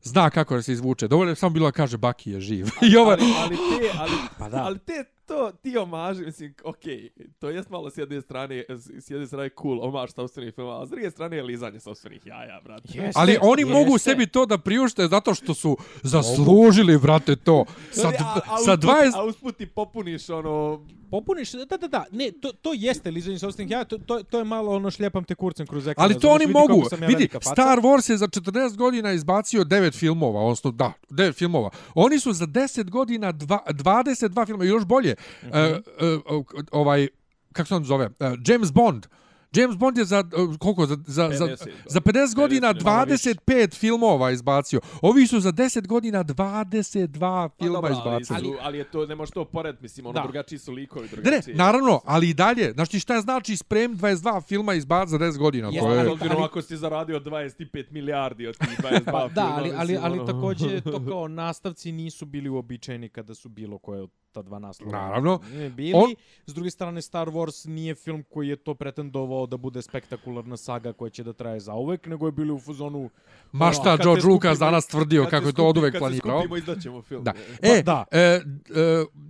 Zna 0.03 0.29
kako 0.29 0.55
da 0.55 0.61
se 0.61 0.73
izvuče. 0.73 1.07
Dovoljno 1.07 1.31
je 1.31 1.35
samo 1.35 1.49
bilo 1.49 1.67
da 1.67 1.71
kaže 1.73 1.97
Baki 1.97 2.31
je 2.31 2.41
živ. 2.41 2.65
I 2.91 2.97
ovo, 2.97 3.11
ali, 3.11 3.23
ali 3.37 3.55
te, 3.55 3.89
ali, 3.97 4.11
Pa 4.39 4.49
da. 4.49 4.57
ali 4.57 4.79
te, 4.79 4.93
to, 5.25 5.51
ti 5.53 5.77
omaži, 5.77 6.21
mislim, 6.21 6.53
okej, 6.63 7.09
to 7.39 7.49
jest 7.49 7.69
malo 7.69 7.89
s 7.89 7.97
jedne 7.97 8.21
strane, 8.21 8.63
s 8.99 9.09
jedne 9.09 9.27
strane 9.27 9.49
cool, 9.51 9.79
omaž 9.81 10.09
sopstvenih 10.11 10.53
filmova, 10.55 10.81
a 10.81 10.85
s 10.85 10.89
druge 10.89 11.11
strane 11.11 11.37
je 11.37 11.43
lizanje 11.43 11.79
sopstvenih 11.79 12.25
jaja, 12.25 12.61
brate. 12.63 12.83
Jeste, 12.87 13.11
ali 13.15 13.37
oni 13.41 13.65
mogu 13.65 13.91
jeste. 13.91 14.09
sebi 14.09 14.27
to 14.27 14.45
da 14.45 14.57
priušte 14.57 15.07
zato 15.07 15.33
što 15.33 15.53
su 15.53 15.77
zaslužili, 16.03 16.97
brate, 16.97 17.35
to. 17.35 17.65
Sa, 17.91 18.07
Ali, 18.07 18.17
a, 18.19 18.39
a, 18.45 18.57
sa 18.57 18.73
usput, 18.73 18.79
20... 18.81 19.11
a 19.15 19.23
usput 19.23 19.57
ti 19.57 19.65
popuniš 19.65 20.29
ono... 20.29 20.85
Popuniš, 21.11 21.51
da, 21.51 21.77
da, 21.77 21.87
da, 21.87 22.05
ne, 22.11 22.31
to, 22.31 22.51
to 22.51 22.73
jeste 22.73 23.11
lizanje 23.11 23.39
sobstvenih 23.39 23.71
jaja, 23.71 23.83
to, 23.85 23.97
to, 23.97 24.23
to 24.23 24.37
je 24.37 24.43
malo 24.43 24.75
ono 24.75 24.91
šljepam 24.91 25.23
te 25.23 25.35
kurcem 25.35 25.67
kroz 25.67 25.87
ekran. 25.87 26.03
Ali 26.03 26.19
to 26.19 26.29
oni 26.29 26.45
vidi 26.45 26.53
mogu. 26.53 26.83
ja 27.01 27.07
Vidi. 27.07 27.29
Star 27.41 27.79
Wars 27.79 28.11
je 28.11 28.17
za 28.17 28.27
40 28.27 28.75
godina 28.75 29.11
izbacio 29.11 29.63
9 29.63 29.99
filmova, 29.99 30.41
odnosno 30.41 30.71
da, 30.71 30.93
9 31.09 31.33
filmova. 31.33 31.69
Oni 31.95 32.19
su 32.19 32.33
za 32.33 32.45
10 32.45 32.89
godina 32.89 33.31
dva, 33.31 33.63
22 33.67 34.45
filma, 34.45 34.63
još 34.63 34.85
bolje. 34.85 35.15
Mm 35.43 35.47
-hmm. 35.47 36.65
ovaj, 36.71 37.07
kako 37.53 37.67
se 37.67 37.75
on 37.75 37.83
zove? 37.83 38.05
Uh, 38.05 38.11
James 38.47 38.73
Bond. 38.73 39.07
James 39.53 39.77
Bond 39.77 39.97
je 39.97 40.05
za, 40.05 40.19
uh, 40.19 40.57
koliko, 40.57 40.85
za, 40.85 40.97
za, 40.97 41.29
za, 41.29 41.45
50 41.45 41.67
za 41.87 42.01
50 42.01 42.35
godina 42.35 42.67
50, 42.69 42.83
malo 42.85 43.05
više. 43.05 43.29
25 43.29 43.75
filmova 43.75 44.31
izbacio. 44.31 44.79
Ovi 45.01 45.27
su 45.27 45.39
za 45.39 45.51
10 45.51 45.87
godina 45.87 46.23
22 46.23 47.19
Pa 47.19 47.49
filma 47.57 47.73
dobro, 47.73 47.95
ali, 47.95 48.21
izbacili. 48.21 48.47
su, 48.47 48.57
ali 48.61 48.77
je 48.77 48.83
to, 48.83 49.05
ne 49.05 49.15
možeš 49.15 49.31
to 49.31 49.45
pored, 49.45 49.75
mislim, 49.81 50.05
ono, 50.05 50.13
Da. 50.13 50.21
drugačiji 50.21 50.59
su 50.59 50.71
likovi, 50.71 51.01
Ne, 51.03 51.11
ne, 51.11 51.21
drugačiji. 51.21 51.55
naravno, 51.55 52.01
ali 52.05 52.29
i 52.29 52.33
dalje. 52.33 52.71
Znaš 52.71 52.89
ti 52.89 52.99
šta 52.99 53.21
znači 53.21 53.57
sprem 53.57 53.91
22 53.93 54.11
filma 54.41 54.73
izbac 54.73 55.09
za 55.09 55.17
10 55.17 55.37
godina? 55.37 55.67
Jeste, 55.67 55.79
to 55.81 55.93
je... 55.93 55.99
Ali- 55.99 56.09
obzirom 56.09 56.43
ako 56.43 56.61
si 56.61 56.77
zaradio 56.77 57.19
25 57.19 57.85
milijardi 57.91 58.47
od 58.47 58.57
tih 58.57 58.79
22 58.81 59.05
Pa, 59.05 59.27
da, 59.35 59.47
ali, 59.47 59.63
filma, 59.63 59.79
ali, 59.79 59.91
mislim, 59.91 59.99
ali 60.03 60.19
ono. 60.19 60.25
takođe 60.25 60.81
to 60.81 61.01
kao 61.09 61.27
nastavci 61.27 61.91
nisu 61.91 62.25
bili 62.25 62.49
uobičajeni 62.49 63.09
kada 63.09 63.35
su 63.35 63.49
bilo 63.49 63.77
koje 63.77 64.01
od 64.01 64.09
ta 64.31 64.41
dva 64.41 64.59
naslova. 64.59 64.91
Naravno. 64.93 65.39
Bili. 65.69 65.91
On- 65.95 66.15
S 66.45 66.53
druge 66.53 66.69
strane, 66.71 67.01
Star 67.01 67.27
Wars 67.27 67.67
nije 67.67 67.95
film 67.95 68.23
koji 68.23 68.47
je 68.47 68.55
to 68.55 68.75
pretendovao 68.75 69.45
da 69.45 69.57
bude 69.57 69.81
spektakularna 69.81 70.57
saga 70.57 70.93
koja 70.93 71.09
će 71.09 71.23
da 71.23 71.33
traje 71.33 71.59
zauvek, 71.59 72.05
nego 72.05 72.25
je 72.25 72.31
bili 72.31 72.51
u 72.51 72.59
fazonu... 72.59 73.09
Ma 73.51 73.71
šta 73.71 73.83
Kad 73.83 73.97
se 73.97 74.03
George 74.03 74.21
skupimo- 74.21 74.33
Lucas 74.33 74.59
danas 74.59 74.87
tvrdio 74.87 75.25
kako 75.25 75.47
je 75.47 75.53
to 75.53 75.65
od 75.65 75.77
uvek 75.77 75.97
planirao. 75.99 76.21
Kad 76.21 76.31
se 76.33 76.39
skupimo, 76.39 76.57
izdaćemo 76.57 77.01
film. 77.01 77.23
Da. 77.23 77.33
Pa, 77.61 77.67
E, 77.67 77.83
da. 77.83 78.05
E, 78.11 78.19
e, 78.19 78.41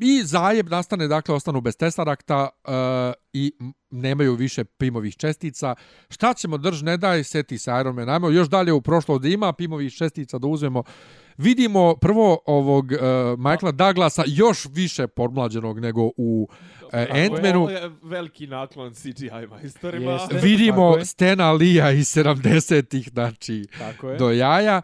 I 0.01 0.23
zajeb 0.23 0.69
nastane, 0.69 1.07
dakle, 1.07 1.35
ostanu 1.35 1.61
bez 1.61 1.77
Tesseracta 1.77 2.49
e, 2.65 2.71
i 3.33 3.51
nemaju 3.91 4.35
više 4.35 4.63
pimovih 4.63 5.15
čestica. 5.15 5.75
Šta 6.09 6.33
ćemo 6.33 6.57
drž, 6.57 6.81
ne 6.81 6.97
daj, 6.97 7.23
seti 7.23 7.57
se 7.57 7.71
Iron 7.81 7.95
Man. 7.95 8.09
Ajmo 8.09 8.29
još 8.29 8.49
dalje 8.49 8.73
u 8.73 8.81
prošlo 8.81 9.19
da 9.19 9.27
ima 9.27 9.53
pimovih 9.53 9.93
čestica 9.93 10.37
da 10.37 10.47
uzmemo. 10.47 10.83
Vidimo 11.37 11.95
prvo 11.95 12.39
ovog 12.45 12.85
uh, 12.85 12.99
Michaela 13.39 13.71
Douglasa 13.71 14.23
još 14.27 14.65
više 14.65 15.07
podmlađenog 15.07 15.79
nego 15.79 16.01
u 16.17 16.47
uh, 16.81 16.89
Ant-Manu. 16.93 17.69
Je 17.69 17.91
veliki 18.03 18.47
naklon 18.47 18.93
CGI 18.93 19.29
majstorima. 19.49 20.11
Jeste. 20.11 20.37
Vidimo. 20.47 21.05
Stena 21.05 21.51
Lija 21.51 21.91
iz 21.91 22.07
70-ih, 22.07 23.09
znači, 23.09 23.67
Tako 23.79 24.09
je. 24.09 24.17
do 24.17 24.31
jaja. 24.31 24.81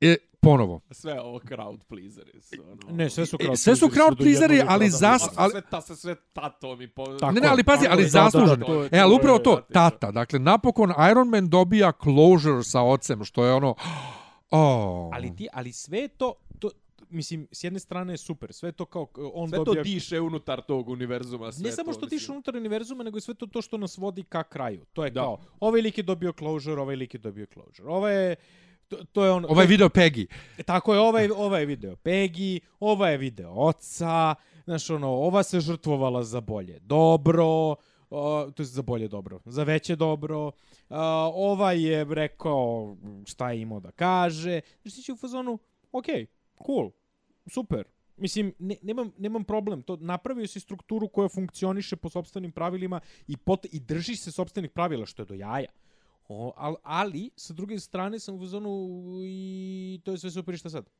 E, 0.00 0.16
ponovo, 0.40 0.80
Sve 0.90 1.20
ovo 1.20 1.38
crowd 1.40 1.78
pleaseri 1.84 2.40
su. 2.40 2.56
Ono. 2.62 2.96
Ne, 2.96 3.10
sve 3.10 3.26
su 3.26 3.36
E, 3.40 3.44
crowd 3.44 3.56
sve 3.56 3.76
su 3.76 3.88
pleaseri, 3.88 4.00
crowd 4.00 4.16
pleaseri, 4.16 4.62
ali 4.68 4.86
zas- 4.86 5.02
A 5.22 5.26
prodano. 5.26 5.32
su 5.32 5.34
ali- 5.36 5.50
sve, 5.50 5.62
ta 5.70 5.80
se 5.80 5.96
sve 5.96 6.14
tatom 6.32 6.82
i 6.82 6.88
po... 6.88 7.06
Tako 7.06 7.32
ne, 7.32 7.40
ne, 7.40 7.48
ali 7.48 7.64
pazi, 7.64 7.86
ali 7.90 8.08
zasluženo. 8.08 8.88
E, 8.92 8.98
ali 8.98 9.14
upravo 9.14 9.38
to, 9.38 9.60
tata. 9.72 10.10
Dakle, 10.10 10.38
napokon 10.38 10.92
Iron 11.10 11.28
Man 11.28 11.48
dobija 11.48 11.92
closure 12.02 12.62
sa 12.62 12.82
ocem, 12.82 13.24
što 13.24 13.44
je 13.44 13.52
ono... 13.52 13.70
Oh. 13.70 14.17
Ali 15.12 15.36
ti, 15.36 15.48
ali 15.52 15.72
sve 15.72 16.08
to, 16.08 16.34
to 16.58 16.70
mislim, 17.10 17.48
s 17.52 17.64
jedne 17.64 17.78
strane 17.78 18.12
je 18.12 18.16
super, 18.16 18.52
sve 18.52 18.72
to 18.72 18.84
kao 18.84 19.08
on 19.34 19.48
Sve 19.48 19.58
to 19.58 19.64
dobija... 19.64 19.82
diše 19.82 20.20
unutar 20.20 20.62
tog 20.62 20.88
univerzuma. 20.88 21.52
Sve 21.52 21.70
ne 21.70 21.72
samo 21.72 21.86
to, 21.86 21.92
što 21.92 22.06
mislim. 22.06 22.18
tiše 22.18 22.32
unutar 22.32 22.56
univerzuma, 22.56 23.04
nego 23.04 23.18
i 23.18 23.20
sve 23.20 23.34
to 23.34 23.46
to 23.46 23.62
što 23.62 23.76
nas 23.76 23.98
vodi 23.98 24.22
ka 24.22 24.42
kraju. 24.42 24.84
To 24.92 25.04
je 25.04 25.10
Da. 25.10 25.20
kao, 25.20 25.38
ovaj 25.60 25.80
lik 25.80 25.98
je 25.98 26.04
dobio 26.04 26.32
closure, 26.32 26.80
ovaj 26.82 26.96
lik 26.96 27.14
je 27.14 27.18
dobio 27.18 27.46
closure. 27.54 27.88
Ovo 27.88 28.08
je, 28.08 28.36
to, 28.88 28.96
to 29.12 29.24
je 29.24 29.30
on... 29.30 29.46
Ovaj 29.48 29.66
video 29.66 29.88
Peggy. 29.88 30.26
Tako 30.66 30.94
je, 30.94 31.00
ovaj, 31.00 31.28
ovaj 31.36 31.66
video 31.66 31.96
Peggy, 31.96 32.60
ovaj 32.80 33.12
je 33.12 33.18
video 33.18 33.52
oca, 33.52 34.34
znaš, 34.64 34.90
ono, 34.90 35.08
ova 35.08 35.42
se 35.42 35.60
žrtvovala 35.60 36.24
za 36.24 36.40
bolje 36.40 36.78
dobro, 36.78 37.74
o, 38.10 38.50
to 38.50 38.62
je 38.62 38.66
za 38.66 38.82
bolje 38.82 39.08
dobro, 39.08 39.40
za 39.44 39.62
veće 39.62 39.96
dobro, 39.96 40.50
a, 40.88 41.30
ovaj 41.34 41.82
je 41.82 42.04
rekao 42.04 42.96
šta 43.26 43.50
je 43.50 43.60
imao 43.60 43.80
da 43.80 43.90
kaže, 43.90 44.60
Znači 44.82 44.96
ti 44.96 45.02
će 45.02 45.12
u 45.12 45.16
fazonu, 45.16 45.58
ok, 45.92 46.06
okay, 46.06 46.26
cool, 46.66 46.90
super, 47.46 47.84
Mislim, 48.18 48.52
ne, 48.58 48.76
nemam, 48.82 49.12
nemam 49.18 49.44
problem. 49.44 49.82
To 49.82 49.96
napravio 49.96 50.46
si 50.46 50.60
strukturu 50.60 51.08
koja 51.08 51.28
funkcioniše 51.28 51.96
po 51.96 52.08
sopstvenim 52.08 52.52
pravilima 52.52 53.00
i, 53.26 53.36
pot, 53.36 53.66
i 53.72 53.80
drži 53.80 54.16
se 54.16 54.32
sopstvenih 54.32 54.70
pravila, 54.70 55.06
što 55.06 55.22
je 55.22 55.26
do 55.26 55.34
jaja. 55.34 55.70
O, 56.28 56.52
ali, 56.56 56.76
ali, 56.82 57.30
sa 57.36 57.54
druge 57.54 57.78
strane 57.78 58.18
sam 58.18 58.34
u 58.34 58.38
fazonu 58.38 58.88
i 59.24 60.00
to 60.04 60.12
je 60.12 60.18
sve 60.18 60.30
super 60.30 60.54
i 60.54 60.58
šta 60.58 60.70
sad? 60.70 60.90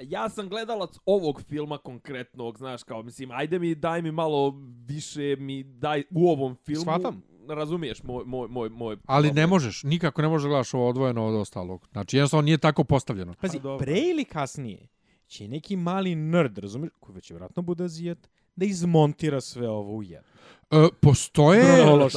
Ja 0.00 0.28
sam 0.28 0.48
gledalac 0.48 0.90
ovog 1.06 1.42
filma 1.42 1.78
konkretnog, 1.78 2.58
znaš, 2.58 2.82
kao, 2.82 3.02
mislim, 3.02 3.30
ajde 3.30 3.58
mi, 3.58 3.74
daj 3.74 4.02
mi 4.02 4.12
malo 4.12 4.54
više, 4.86 5.36
mi 5.38 5.62
daj 5.62 6.02
u 6.10 6.28
ovom 6.28 6.56
filmu. 6.66 6.82
Shvatam. 6.82 7.22
Razumiješ 7.48 8.02
moj, 8.02 8.24
moj, 8.26 8.48
moj, 8.48 8.68
moj 8.68 8.96
Ali 9.06 9.28
problem. 9.28 9.42
ne 9.42 9.46
možeš, 9.46 9.82
nikako 9.82 10.22
ne 10.22 10.28
možeš 10.28 10.42
da 10.42 10.48
gledaš 10.48 10.74
ovo 10.74 10.88
odvojeno 10.88 11.26
od 11.26 11.34
ostalog. 11.34 11.88
Znači, 11.92 12.16
jednostavno 12.16 12.42
nije 12.42 12.58
tako 12.58 12.84
postavljeno. 12.84 13.34
Pazi, 13.40 13.60
dobro. 13.60 13.84
pre 13.84 13.98
ili 14.00 14.24
kasnije 14.24 14.88
će 15.26 15.48
neki 15.48 15.76
mali 15.76 16.14
nerd, 16.14 16.58
razumiješ, 16.58 16.92
koji 17.00 17.14
već 17.14 17.30
vjerojatno 17.30 17.62
bude 17.62 17.84
azijat, 17.84 18.18
da 18.56 18.64
izmontira 18.64 19.40
sve 19.40 19.68
ovo 19.68 19.96
u 19.96 20.02
jedno. 20.02 20.28
E, 20.70 20.88
postoje, 21.00 21.62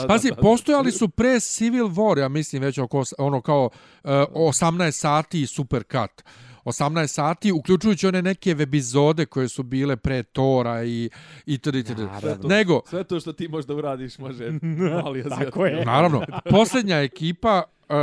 pazi, 0.08 0.30
Da, 0.30 0.36
da, 0.36 0.36
da. 0.36 0.42
postojali 0.42 0.92
su 0.92 1.10
pre 1.10 1.40
Civil 1.40 1.86
War, 1.86 2.20
ja 2.20 2.30
mislim 2.30 2.62
već 2.62 2.78
oko, 2.78 3.04
ono 3.18 3.42
kao 3.42 3.70
e, 4.04 4.10
18 4.10 4.92
sati 4.92 5.42
i 5.42 5.48
super 5.48 5.84
cut. 5.84 6.24
18 6.68 7.08
sati, 7.08 7.52
uključujući 7.52 8.08
one 8.08 8.22
neke 8.22 8.56
epizode 8.60 9.26
koje 9.26 9.50
su 9.50 9.64
bile 9.64 9.96
pre 9.96 10.24
Tora 10.24 10.84
i 10.84 11.10
i 11.46 11.58
td. 11.58 11.76
itd. 11.76 12.00
Naravno. 12.00 12.48
Nego, 12.48 12.82
Sve 12.86 13.04
to 13.04 13.20
što 13.20 13.34
ti 13.34 13.48
možda 13.48 13.76
uradiš 13.76 14.18
može 14.18 14.52
mali 15.04 15.20
azijat. 15.20 15.40
Tako 15.40 15.66
je. 15.66 15.86
naravno, 15.96 16.26
posljednja 16.50 16.98
ekipa 16.98 17.64
e, 17.90 17.94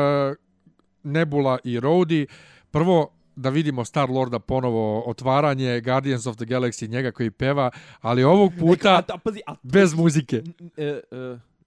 Nebula 1.02 1.58
i 1.64 1.80
Rhodey, 1.80 2.26
prvo 2.70 3.10
da 3.36 3.50
vidimo 3.50 3.84
Star 3.84 4.10
Lorda 4.10 4.38
ponovo 4.38 5.02
otvaranje 5.06 5.80
Guardians 5.80 6.26
of 6.26 6.36
the 6.36 6.44
Galaxy 6.44 6.88
njega 6.88 7.10
koji 7.10 7.30
peva, 7.30 7.70
ali 8.00 8.24
ovog 8.24 8.52
A, 8.56 8.60
puta 8.60 9.02
a, 9.08 9.18
pazi, 9.18 9.40
a, 9.46 9.54
bez 9.62 9.94
muzike. 9.94 10.42
E, 10.76 10.82
e, 10.84 11.00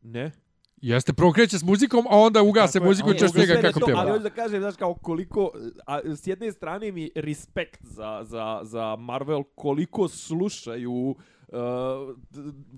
ne. 0.01 0.31
Jeste, 0.81 1.13
prvo 1.13 1.31
kreće 1.31 1.59
s 1.59 1.63
muzikom, 1.63 2.05
a 2.09 2.17
onda 2.17 2.41
ugase 2.41 2.79
Tako 2.79 2.85
muziku 2.85 3.11
i 3.11 3.19
Sve 3.19 3.45
njega 3.45 3.61
kako 3.61 3.85
pjeva. 3.85 4.01
Ali 4.01 4.11
hoću 4.11 4.23
da 4.23 4.29
kažem, 4.29 4.61
znaš, 4.61 4.75
kao 4.75 4.93
koliko, 4.93 5.51
a, 5.85 5.99
s 6.15 6.27
jedne 6.27 6.51
strane 6.51 6.91
mi 6.91 7.11
respekt 7.15 7.85
za, 7.85 8.19
za, 8.23 8.59
za 8.63 8.95
Marvel, 8.95 9.43
koliko 9.55 10.07
slušaju 10.07 11.15
uh, 11.47 11.57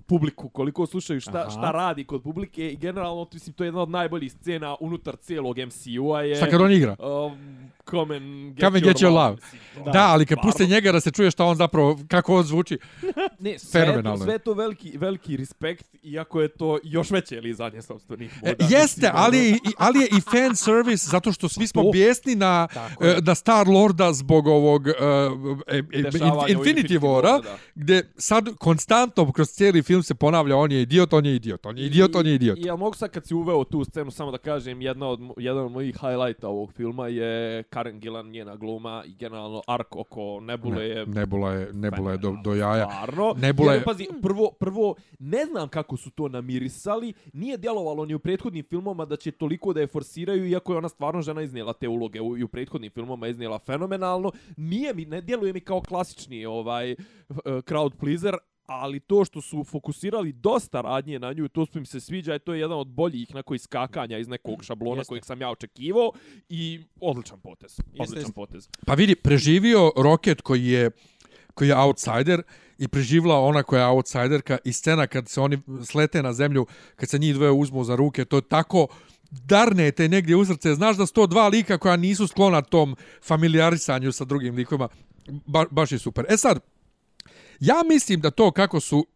publiku, 0.06 0.48
koliko 0.48 0.86
slušaju 0.86 1.20
šta, 1.20 1.38
Aha. 1.38 1.50
šta 1.50 1.70
radi 1.70 2.04
kod 2.04 2.22
publike 2.22 2.70
i 2.70 2.76
generalno, 2.76 3.26
mislim, 3.32 3.52
to 3.52 3.64
je 3.64 3.68
jedna 3.68 3.80
od 3.80 3.90
najboljih 3.90 4.32
scena 4.32 4.76
unutar 4.80 5.16
cijelog 5.16 5.56
MCU-a 5.58 6.22
je... 6.22 6.36
Šta 6.36 6.50
kad 6.50 6.60
on 6.60 6.72
igra? 6.72 6.96
Um, 6.98 7.70
come 7.90 8.16
and 8.16 8.24
get, 8.48 8.60
Come 8.60 8.76
and 8.76 8.84
get 8.84 8.96
your 8.96 9.12
love. 9.12 9.36
Mislim, 9.42 9.60
Da, 9.86 10.02
ali 10.04 10.26
kad 10.26 10.36
stvarno. 10.36 10.52
puste 10.52 10.66
njega 10.66 10.92
da 10.92 11.00
se 11.00 11.10
čuje 11.10 11.30
šta 11.30 11.44
on 11.44 11.56
zapravo, 11.56 11.98
kako 12.08 12.36
on 12.36 12.44
zvuči. 12.44 12.78
Ne, 13.38 13.58
sve, 13.58 13.80
Fenomenalno 13.80 14.24
sve 14.24 14.32
je 14.32 14.38
to 14.38 14.54
veliki, 14.54 14.92
veliki 14.94 15.36
respekt, 15.36 15.84
iako 16.02 16.40
je 16.40 16.48
to 16.50 16.78
još 16.84 17.10
veće 17.10 17.40
lizanje 17.40 17.82
sobstvenih 17.82 18.32
E, 18.34 18.48
moda. 18.48 18.64
jeste, 18.66 18.76
Mislim, 18.96 19.10
ali, 19.14 19.38
ono- 19.38 19.46
je 19.46 19.54
i- 19.54 19.74
ali 19.78 19.98
je 20.00 20.06
i 20.08 20.20
fan 20.22 20.56
service 20.56 21.06
zato 21.06 21.32
što 21.32 21.48
svi 21.48 21.66
smo 21.66 21.82
To. 21.82 21.90
bijesni 21.90 22.34
na, 22.34 22.68
e, 23.00 23.20
da 23.20 23.34
Star 23.34 23.68
Lorda 23.68 24.12
zbog 24.12 24.46
ovog 24.46 24.82
uh, 24.82 24.92
Dešavanja 25.94 26.34
u 26.34 26.64
Infinity 26.64 26.98
Wara, 26.98 27.42
da. 27.42 27.56
gde 27.74 28.02
sad 28.16 28.48
konstantno 28.56 29.32
kroz 29.32 29.48
cijeli 29.48 29.82
film 29.82 30.02
se 30.02 30.14
ponavlja 30.14 30.56
on 30.56 30.72
je 30.72 30.82
idiot, 30.82 31.12
on 31.12 31.26
je 31.26 31.34
idiot, 31.34 31.66
on 31.66 31.78
je 31.78 31.86
idiot, 31.86 32.14
on 32.14 32.26
je 32.26 32.34
idiot. 32.34 32.58
I, 32.58 32.60
i 32.60 32.64
ja 32.64 32.76
mogu 32.76 32.96
sad 32.96 33.10
kad 33.10 33.26
si 33.26 33.34
uveo 33.34 33.64
tu 33.64 33.84
scenu 33.84 34.10
samo 34.10 34.30
da 34.30 34.38
kažem 34.38 34.82
jedna 34.82 35.06
od, 35.08 35.20
jedan 35.36 35.58
od 35.58 35.72
mojih 35.72 35.94
highlighta 35.96 36.48
ovog 36.48 36.72
filma 36.72 37.08
je 37.08 37.62
Karen 37.80 38.00
Gillan, 38.00 38.26
njena 38.26 38.56
gluma 38.56 39.02
i 39.06 39.14
generalno 39.14 39.62
ark 39.66 39.96
oko 39.96 40.40
Nebule 40.40 40.84
je 40.84 41.06
Nebula 41.06 41.52
je, 41.52 41.72
Nebula 41.72 42.12
je 42.12 42.18
do, 42.18 42.36
do 42.44 42.54
jaja. 42.54 42.86
Stvarno. 42.86 43.34
Nebula 43.36 43.72
je- 43.72 43.76
Jer, 43.76 43.84
pazi, 43.84 44.08
prvo, 44.22 44.50
prvo, 44.52 44.94
ne 45.18 45.46
znam 45.46 45.68
kako 45.68 45.96
su 45.96 46.10
to 46.10 46.28
namirisali, 46.28 47.12
nije 47.32 47.56
djelovalo 47.56 48.04
ni 48.04 48.14
u 48.14 48.18
prethodnim 48.18 48.64
filmoma 48.64 49.04
da 49.04 49.16
će 49.16 49.30
toliko 49.32 49.72
da 49.72 49.80
je 49.80 49.86
forsiraju, 49.86 50.46
iako 50.46 50.72
je 50.72 50.78
ona 50.78 50.88
stvarno 50.88 51.22
žena 51.22 51.42
iznijela 51.42 51.72
te 51.72 51.88
uloge 51.88 52.20
u, 52.20 52.38
i 52.38 52.42
u 52.42 52.48
prethodnim 52.48 52.90
filmoma 52.90 53.26
je 53.26 53.30
iznijela 53.30 53.58
fenomenalno. 53.58 54.32
Nije 54.56 54.94
mi, 54.94 55.04
ne 55.04 55.20
djeluje 55.20 55.52
mi 55.52 55.60
kao 55.60 55.80
klasični 55.80 56.46
ovaj 56.46 56.90
eh, 56.90 56.96
crowd 57.44 57.90
pleaser, 57.90 58.34
ali 58.70 59.00
to 59.00 59.24
što 59.24 59.40
su 59.40 59.64
fokusirali 59.64 60.32
dosta 60.32 60.80
radnje 60.80 61.18
na 61.18 61.32
nju, 61.32 61.48
to 61.48 61.66
mi 61.74 61.86
se 61.86 62.00
sviđa, 62.00 62.34
i 62.34 62.38
to 62.38 62.54
je 62.54 62.60
jedan 62.60 62.78
od 62.78 62.86
boljih 62.86 63.34
na 63.34 63.42
koji 63.42 63.58
skakanja 63.58 64.18
iz 64.18 64.28
nekog 64.28 64.64
šablona 64.64 65.00
Jeste. 65.00 65.08
kojeg 65.08 65.24
sam 65.24 65.40
ja 65.40 65.50
očekivao 65.50 66.12
i 66.48 66.80
odličan 67.00 67.40
potez. 67.40 67.80
Odličan 67.98 68.18
jeste. 68.18 68.32
potez. 68.32 68.68
Pa 68.86 68.94
vidi, 68.94 69.14
preživio 69.14 69.92
Rocket 69.96 70.40
koji 70.40 70.66
je 70.66 70.90
koji 71.54 71.68
je 71.68 71.76
outsider 71.76 72.42
i 72.78 72.88
preživla 72.88 73.40
ona 73.40 73.62
koja 73.62 73.82
je 73.82 73.88
outsiderka 73.88 74.58
i 74.64 74.72
scena 74.72 75.06
kad 75.06 75.28
se 75.28 75.40
oni 75.40 75.58
slete 75.84 76.22
na 76.22 76.32
zemlju, 76.32 76.66
kad 76.96 77.08
se 77.08 77.18
njih 77.18 77.34
dvoje 77.34 77.50
uzmu 77.50 77.84
za 77.84 77.96
ruke, 77.96 78.24
to 78.24 78.36
je 78.36 78.48
tako 78.48 78.86
darne 79.30 79.90
te 79.90 80.08
negdje 80.08 80.36
u 80.36 80.44
srce. 80.44 80.74
Znaš 80.74 80.96
da 80.96 81.06
su 81.06 81.12
to 81.12 81.26
dva 81.26 81.48
lika 81.48 81.78
koja 81.78 81.96
nisu 81.96 82.26
sklona 82.26 82.62
tom 82.62 82.96
familiarisanju 83.22 84.12
sa 84.12 84.24
drugim 84.24 84.54
likovima. 84.54 84.88
Ba, 85.46 85.64
baš 85.70 85.92
je 85.92 85.98
super. 85.98 86.26
E 86.28 86.36
sad, 86.36 86.60
ja 87.60 87.82
mislim 87.88 88.20
da 88.20 88.30
to 88.30 88.50
kako 88.50 88.80
su 88.80 89.06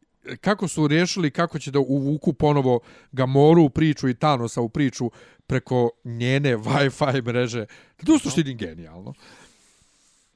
kako 0.41 0.69
su 0.69 0.89
riješili 0.89 1.31
kako 1.31 1.59
će 1.59 1.71
da 1.71 1.79
uvuku 1.79 2.33
ponovo 2.33 2.81
Gamoru 3.13 3.63
u 3.63 3.71
priču 3.71 4.09
i 4.09 4.15
Thanosa 4.15 4.61
u 4.61 4.69
priču 4.69 5.11
preko 5.47 5.91
njene 6.05 6.57
Wi-Fi 6.67 7.23
mreže. 7.27 7.67
To 8.07 8.13
je 8.13 8.17
u 8.17 8.19
suštini 8.19 8.55
genijalno. 8.55 9.15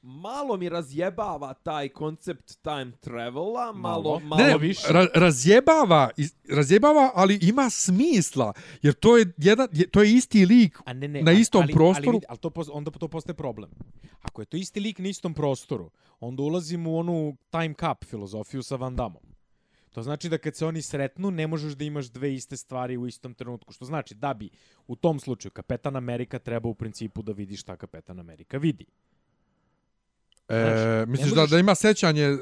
Malo 0.01 0.57
mi 0.57 0.69
razjebava 0.69 1.53
taj 1.53 1.89
koncept 1.89 2.61
time 2.61 2.91
travela, 2.99 3.71
malo, 3.71 3.73
malo, 3.73 4.19
Malo. 4.19 4.43
Ne, 4.43 4.57
više. 4.57 4.93
ra, 4.93 5.07
razjebava, 5.15 6.09
razjebava, 6.49 7.11
ali 7.15 7.39
ima 7.41 7.69
smisla, 7.69 8.53
jer 8.81 8.93
to 8.93 9.17
je 9.17 9.33
jedan, 9.37 9.67
je, 9.71 9.89
to 9.89 10.03
je 10.03 10.13
isti 10.13 10.45
lik 10.45 10.79
A 10.85 10.93
ne, 10.93 11.07
ne, 11.07 11.21
na 11.21 11.31
ali- 11.31 11.41
istom 11.41 11.61
ali, 11.61 11.73
prostoru. 11.73 12.09
Ali, 12.09 12.21
ali 12.29 12.39
to, 12.39 12.51
onda 12.71 12.91
to 12.91 13.07
postaje 13.07 13.33
problem. 13.33 13.69
Ako 14.21 14.41
je 14.41 14.45
to 14.45 14.57
isti 14.57 14.79
lik 14.79 14.99
na 14.99 15.07
istom 15.07 15.33
prostoru, 15.33 15.91
onda 16.19 16.43
ulazimo 16.43 16.91
u 16.91 16.97
onu 16.97 17.37
time 17.49 17.73
cap 17.79 18.05
filozofiju 18.05 18.63
sa 18.63 18.75
Van 18.75 18.95
Damme. 18.95 19.19
To 19.89 20.03
znači 20.03 20.29
da 20.29 20.37
kad 20.37 20.55
se 20.55 20.65
oni 20.65 20.81
sretnu, 20.81 21.31
ne 21.31 21.47
možeš 21.47 21.73
da 21.73 21.83
imaš 21.83 22.05
dve 22.05 22.33
iste 22.33 22.57
stvari 22.57 22.97
u 22.97 23.07
istom 23.07 23.33
trenutku. 23.33 23.73
Što 23.73 23.85
znači 23.85 24.15
da 24.15 24.33
bi 24.33 24.49
u 24.87 24.95
tom 24.95 25.19
slučaju 25.19 25.51
Kapetan 25.51 25.95
Amerika 25.95 26.39
treba 26.39 26.69
u 26.69 26.73
principu 26.73 27.21
da 27.21 27.31
vidi 27.31 27.57
šta 27.57 27.75
Kapetan 27.75 28.19
Amerika 28.19 28.57
vidi. 28.57 28.85
E, 30.49 30.61
znaš, 30.61 31.07
misliš 31.07 31.31
da, 31.31 31.45
da 31.45 31.59
ima 31.59 31.75
sećanje, 31.75 32.37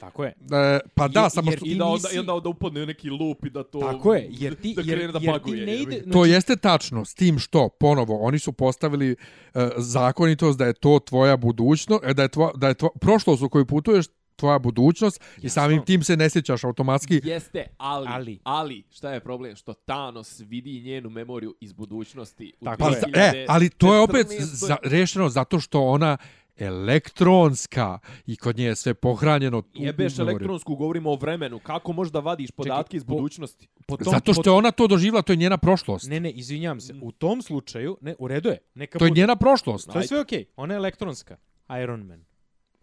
Tako 0.00 0.24
je. 0.24 0.28
e, 0.30 0.80
pa 0.94 1.08
da, 1.08 1.20
Jer- 1.20 1.30
samo 1.30 1.50
jer 1.50 1.58
što... 1.58 1.66
I 1.66 1.70
ti 1.70 1.74
da 1.76 1.84
onda, 1.84 2.08
nisi- 2.08 2.16
i 2.16 2.18
onda, 2.18 2.40
da 2.40 2.48
upadne 2.48 2.82
u 2.82 2.86
neki 2.86 3.10
lup 3.10 3.44
i 3.44 3.50
da 3.50 3.62
to... 3.62 3.80
Tako 3.80 4.14
je, 4.14 4.28
jer 4.30 4.54
ti, 4.54 4.74
da 4.76 4.82
jer, 4.84 5.12
da 5.12 5.18
jer 5.22 5.32
baguje, 5.32 5.60
ti 5.60 5.66
ne 5.66 5.76
ide... 5.76 5.96
ga. 6.00 6.12
To 6.12 6.18
znači, 6.18 6.30
jeste 6.30 6.56
tačno, 6.56 7.04
s 7.04 7.14
tim 7.14 7.38
što, 7.38 7.68
ponovo, 7.68 8.18
oni 8.20 8.38
su 8.38 8.52
postavili 8.52 9.16
e, 9.54 9.68
zakonitost 9.76 10.58
da 10.58 10.66
je 10.66 10.72
to 10.72 10.98
tvoja 10.98 11.36
budućnost, 11.36 12.04
e, 12.04 12.14
da 12.14 12.22
je, 12.22 12.28
tvoja, 12.28 12.50
da 12.54 12.68
je 12.68 12.74
tvoja, 12.74 12.90
prošlost 13.00 13.42
u 13.42 13.48
koju 13.48 13.66
putuješ 13.66 14.06
tvoja 14.36 14.58
budućnost 14.58 15.20
i 15.42 15.48
samim 15.48 15.84
tim 15.84 16.02
se 16.02 16.16
ne 16.16 16.30
sjećaš 16.30 16.64
automatski. 16.64 17.20
Jeste, 17.24 17.66
ali, 17.78 18.06
ali, 18.10 18.38
Ali. 18.44 18.84
šta 18.90 19.12
je 19.12 19.20
problem? 19.20 19.56
Što 19.56 19.74
Thanos 19.74 20.40
vidi 20.40 20.80
njenu 20.80 21.10
memoriju 21.10 21.54
iz 21.60 21.72
budućnosti. 21.72 22.52
Tako 22.64 22.78
Pa, 22.78 22.88
je. 22.88 23.00
za, 23.00 23.06
e, 23.14 23.46
ali 23.48 23.70
to 23.70 23.94
je 23.94 24.00
opet 24.00 24.26
2014. 24.26 24.40
za, 24.40 24.76
rešeno 24.82 25.28
zato 25.28 25.60
što 25.60 25.82
ona 25.82 26.16
elektronska 26.58 27.98
i 28.26 28.36
kod 28.36 28.56
nje 28.56 28.64
je 28.64 28.76
sve 28.76 28.94
pohranjeno. 28.94 29.62
Jebeš 29.74 30.12
u 30.12 30.16
memoriju. 30.16 30.34
elektronsku, 30.34 30.74
govorimo 30.74 31.10
o 31.10 31.16
vremenu. 31.16 31.58
Kako 31.58 31.92
možeš 31.92 32.12
da 32.12 32.20
vadiš 32.20 32.50
podatke 32.50 32.96
iz 32.96 33.04
po- 33.04 33.14
budućnosti? 33.14 33.68
po 33.86 33.96
tom- 33.96 34.12
Zato 34.12 34.34
što 34.34 34.42
je 34.44 34.54
ona 34.54 34.70
to 34.70 34.86
doživjela, 34.86 35.22
to 35.22 35.32
je 35.32 35.36
njena 35.36 35.58
prošlost. 35.58 36.08
Ne, 36.08 36.20
ne, 36.20 36.30
izvinjam 36.30 36.80
se. 36.80 36.94
U 37.02 37.12
tom 37.12 37.42
slučaju, 37.42 37.96
ne, 38.00 38.14
u 38.18 38.28
redu 38.28 38.48
je. 38.48 38.58
Neka 38.74 38.98
To 38.98 39.04
je 39.04 39.10
njena 39.10 39.36
prošlost. 39.36 39.92
To 39.92 39.98
je 39.98 40.06
sve 40.06 40.20
okej. 40.20 40.44
Ona 40.56 40.74
je 40.74 40.78
elektronska. 40.78 41.36
Iron 41.82 42.00
Man. 42.02 42.24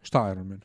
Šta 0.01 0.31
Iron 0.31 0.47
Man? 0.47 0.61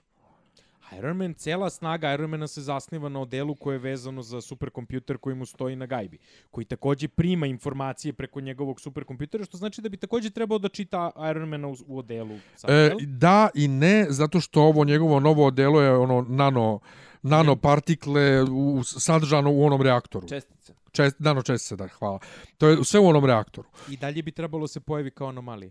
Iron 0.99 1.17
Man, 1.17 1.35
cela 1.35 1.71
snaga 1.71 2.15
Iron 2.15 2.31
Mana 2.31 2.47
se 2.47 2.63
zasniva 2.63 3.09
na 3.09 3.21
odelu 3.21 3.55
koje 3.55 3.75
je 3.75 3.79
vezano 3.79 4.23
za 4.23 4.41
superkompjuter 4.41 5.19
koji 5.19 5.37
mu 5.37 5.47
stoji 5.47 5.77
na 5.77 5.87
gajbi, 5.87 6.19
koji 6.51 6.65
takođe 6.65 7.09
prima 7.09 7.47
informacije 7.47 8.13
preko 8.13 8.41
njegovog 8.41 8.81
superkompjutera, 8.81 9.45
što 9.45 9.57
znači 9.57 9.83
da 9.83 9.89
bi 9.89 9.97
takođe 9.97 10.31
trebao 10.31 10.59
da 10.59 10.69
čita 10.69 11.11
Iron 11.31 11.49
Mana 11.49 11.69
u, 11.69 11.77
u 11.87 11.99
odelu. 11.99 12.39
Sad, 12.57 12.71
E, 12.71 12.95
da 13.07 13.49
i 13.55 13.69
ne, 13.69 14.07
zato 14.09 14.41
što 14.41 14.63
ovo 14.63 14.85
njegovo 14.85 15.21
novo 15.21 15.47
odelo 15.47 15.81
je 15.81 15.97
ono 15.97 16.27
nano, 16.29 16.81
nanopartikle 17.23 18.43
u, 18.43 18.83
sadržano 18.85 19.51
u 19.53 19.65
onom 19.65 19.83
reaktoru. 19.83 20.29
Čestice. 20.29 20.75
Čest, 20.93 21.17
nano 21.19 21.43
čestice, 21.43 21.77
da, 21.77 21.89
hvala. 21.89 22.19
To 22.59 22.69
je 22.69 22.85
sve 22.85 23.01
u 23.01 23.07
onom 23.07 23.25
reaktoru. 23.25 23.69
I 23.89 23.97
dalje 23.97 24.23
bi 24.23 24.33
trebalo 24.33 24.67
se 24.67 24.81
pojavi 24.81 25.11
kao 25.11 25.29
anomalija. 25.29 25.71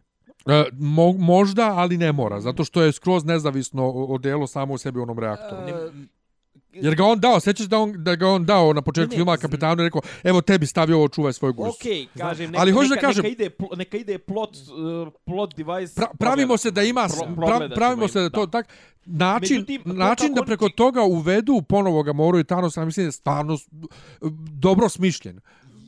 E, 0.49 0.65
mo, 0.73 1.11
možda, 1.13 1.73
ali 1.73 1.97
ne 1.97 2.11
mora, 2.11 2.41
zato 2.41 2.63
što 2.63 2.81
je 2.81 2.91
skroz 2.91 3.25
nezavisno 3.25 3.83
odelo 3.89 4.47
samo 4.47 4.73
u 4.73 4.77
sebi 4.77 4.99
u 4.99 5.03
onom 5.03 5.19
reaktoru. 5.19 5.61
E, 5.61 5.91
Jer 6.73 6.95
ga 6.95 7.05
on 7.05 7.19
dao, 7.19 7.39
sećaš 7.39 7.65
da, 7.65 7.79
on, 7.79 7.93
da 7.97 8.15
ga 8.15 8.27
on 8.27 8.45
dao 8.45 8.73
na 8.73 8.81
početku 8.81 9.11
Ne, 9.11 9.15
filma 9.15 9.37
kapetanu 9.37 9.81
i 9.81 9.85
rekao, 9.85 10.01
evo 10.23 10.41
tebi 10.41 10.65
stavio 10.65 10.97
ovo, 10.97 11.07
čuvaj 11.07 11.33
svoj 11.33 11.51
gurs. 11.51 11.75
Okej, 11.75 12.07
kažem, 12.17 12.45
neka, 12.45 12.61
Ali 12.61 12.71
hoću 12.71 12.89
da 12.89 12.95
kažem- 12.97 13.23
neka 13.23 13.27
ide, 13.33 13.49
pl- 13.49 13.77
neka 13.77 13.97
ide 13.97 14.17
plot, 14.17 14.49
uh, 14.57 15.13
plot 15.25 15.55
device. 15.55 15.95
Pra, 15.95 16.07
pravimo 16.19 16.57
se 16.57 16.71
da 16.71 16.83
ima, 16.83 17.07
Pro- 17.07 17.35
pra, 17.47 17.69
pravimo 17.69 18.03
im, 18.03 18.09
se 18.09 18.19
da 18.19 18.29
to 18.29 18.45
da. 18.45 18.51
tak, 18.51 18.67
način, 19.05 19.55
Međutim, 19.55 19.83
to 19.83 19.93
način 19.93 20.33
da 20.33 20.43
preko 20.43 20.69
toga 20.69 21.01
uvedu 21.03 21.61
ponovo 21.61 22.03
Gamoru 22.03 22.39
i 22.39 22.43
Thanosa, 22.43 22.85
mislim 22.85 23.03
da 23.03 23.07
je 23.07 23.11
stvarno 23.11 23.57
dobro 24.51 24.89
smišljen. 24.89 25.39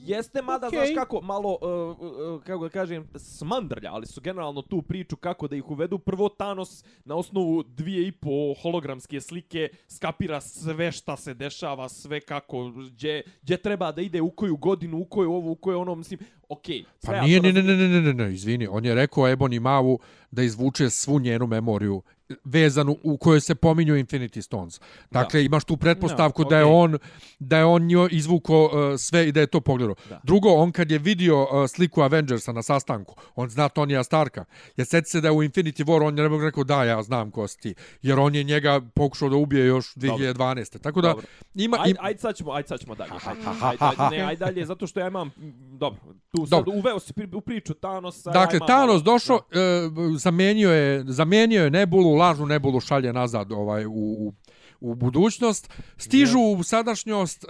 Jeste, 0.05 0.41
mada, 0.41 0.67
Okej. 0.67 0.79
znaš 0.79 0.89
kako, 0.95 1.21
malo, 1.21 1.57
uh, 1.61 1.99
uh, 2.35 2.43
kako 2.43 2.63
da 2.63 2.69
kažem, 2.69 3.07
smandrlja, 3.15 3.93
ali 3.93 4.05
su 4.05 4.21
generalno 4.21 4.61
tu 4.61 4.81
priču 4.81 5.15
kako 5.15 5.47
da 5.47 5.55
ih 5.55 5.69
uvedu. 5.69 5.99
Prvo 5.99 6.29
Thanos 6.29 6.83
na 7.05 7.15
osnovu 7.15 7.63
dvije 7.63 8.07
i 8.07 8.11
po 8.11 8.53
hologramske 8.61 9.21
slike 9.21 9.69
skapira 9.87 10.41
sve 10.41 10.91
šta 10.91 11.17
se 11.17 11.33
dešava, 11.33 11.89
sve 11.89 12.19
kako, 12.19 12.69
gdje, 12.69 13.23
gdje 13.41 13.57
treba 13.57 13.91
da 13.91 14.01
ide, 14.01 14.21
u 14.21 14.31
koju 14.31 14.57
godinu, 14.57 14.97
u 14.97 15.05
koju 15.05 15.31
ovo, 15.33 15.51
u 15.51 15.55
koju 15.55 15.79
ono, 15.79 15.95
mislim, 15.95 16.19
okej. 16.49 16.83
sve 16.99 17.19
Pa 17.19 17.21
nije, 17.21 17.41
ne, 17.41 17.53
ne, 17.53 17.61
razumijem. 17.61 17.91
ne, 17.91 18.01
ne, 18.01 18.13
ne, 18.13 18.13
ne, 18.13 18.33
izvini. 18.33 18.67
On 18.67 18.85
je 18.85 18.95
rekao 18.95 19.23
Ebony 19.23 19.59
Mavu 19.59 19.99
da 20.31 20.43
izvuče 20.43 20.89
svu 20.89 21.19
njenu 21.19 21.47
memoriju 21.47 22.01
vezanu 22.43 22.97
u 23.03 23.17
kojoj 23.17 23.41
se 23.41 23.55
pominju 23.55 23.95
Infinity 23.95 24.41
Stones. 24.41 24.81
Dakle, 25.11 25.45
imaš 25.45 25.63
tu 25.63 25.77
pretpostavku 25.77 26.43
Da, 26.43 26.49
da 26.49 26.57
je 26.57 26.65
on 26.65 26.97
da 27.39 27.57
je 27.57 27.65
on 27.65 27.81
njoj 27.85 28.09
izvuko 28.11 28.65
uh, 28.65 28.99
sve 28.99 29.27
i 29.27 29.31
da 29.31 29.39
je 29.39 29.47
to 29.47 29.61
pogledao. 29.61 29.95
Da. 30.09 30.19
Drugo, 30.23 30.49
on 30.49 30.71
kad 30.71 30.91
je 30.91 30.97
vidio 30.97 31.41
uh, 31.43 31.69
sliku 31.69 32.01
Avengersa 32.01 32.51
na 32.51 32.61
sastanku, 32.63 33.15
on 33.35 33.49
zna 33.49 33.69
Tonija 33.69 34.03
Starka. 34.03 34.45
Jer 34.77 34.87
sjeti 34.87 35.09
se 35.09 35.21
da 35.21 35.27
je 35.27 35.31
u 35.31 35.43
Infinity 35.43 35.85
War 35.85 36.07
on 36.07 36.17
je 36.17 36.23
ne 36.23 36.29
mogu 36.29 36.43
rekao 36.43 36.63
da 36.63 36.83
ja 36.83 37.03
znam 37.03 37.31
ko 37.31 37.47
si 37.47 37.59
ti. 37.59 37.75
Jer 38.01 38.19
on 38.19 38.35
je 38.35 38.43
njega 38.43 38.81
pokušao 38.93 39.29
da 39.29 39.35
ubije 39.35 39.65
još 39.65 39.95
2012. 39.95 40.79
Tako 40.81 41.01
da 41.01 41.07
Dobro. 41.07 41.25
ima 41.55 41.77
im, 41.87 41.95
ajde 41.99 42.19
sad 42.19 42.35
ćemo, 42.35 42.51
ajde 42.51 42.67
sad 42.67 42.79
ćemo 42.79 42.95
dalje. 42.95 43.11
Ajde, 43.25 43.41
ajde, 43.61 43.77
ajde, 43.99 44.17
ne, 44.17 44.23
ajde 44.23 44.45
dalje, 44.45 44.65
zato 44.65 44.87
što 44.87 44.99
ja 44.99 45.07
imam, 45.07 45.31
dobro, 45.79 45.99
tu 46.31 46.45
sad 46.45 46.49
Dobro. 46.49 46.73
uveo 46.77 46.99
si 46.99 47.13
pri- 47.13 47.29
u 47.35 47.41
priču 47.41 47.73
Thanosa. 47.73 48.29
ja 48.29 48.33
Dakle, 48.33 48.57
imam 48.57 48.67
Thanos 48.67 49.03
došao, 49.03 49.39
e, 49.51 49.59
zamenio 50.17 50.71
je, 50.71 51.03
zamenio 51.07 51.63
je 51.63 51.69
Nebulu, 51.69 52.15
lažnu 52.19 52.45
Nebulu 52.45 52.79
šalje 52.79 53.13
nazad 53.13 53.51
ovaj 53.51 53.85
u, 53.85 53.91
u, 53.91 54.33
u 54.79 54.95
budućnost. 54.95 55.69
Stižu 55.97 56.39
u 56.39 56.63
sadašnjost, 56.63 57.43
e, 57.43 57.47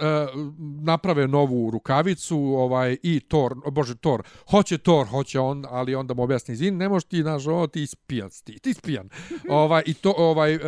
naprave 0.82 1.28
novu 1.28 1.70
rukavicu, 1.70 2.36
ovaj 2.38 2.96
i 3.02 3.20
Thor, 3.20 3.54
o 3.64 3.70
bože 3.70 3.94
Thor, 3.96 4.22
hoće 4.50 4.78
Thor, 4.78 5.06
hoće 5.06 5.40
on, 5.40 5.64
ali 5.70 5.94
onda 5.94 6.14
mu 6.14 6.22
objasni, 6.22 6.52
izvin, 6.54 6.76
ne 6.76 6.88
možeš 6.88 7.04
ti, 7.04 7.22
znaš, 7.22 7.46
ovo 7.46 7.66
ti 7.66 7.86
spijan, 7.86 8.30
si 8.30 8.44
ti, 8.44 8.58
ti 8.58 8.74
spijan. 8.74 9.08
ovaj, 9.50 9.82
I 9.86 9.94
to, 9.94 10.14
ovaj, 10.16 10.54
e, 10.54 10.58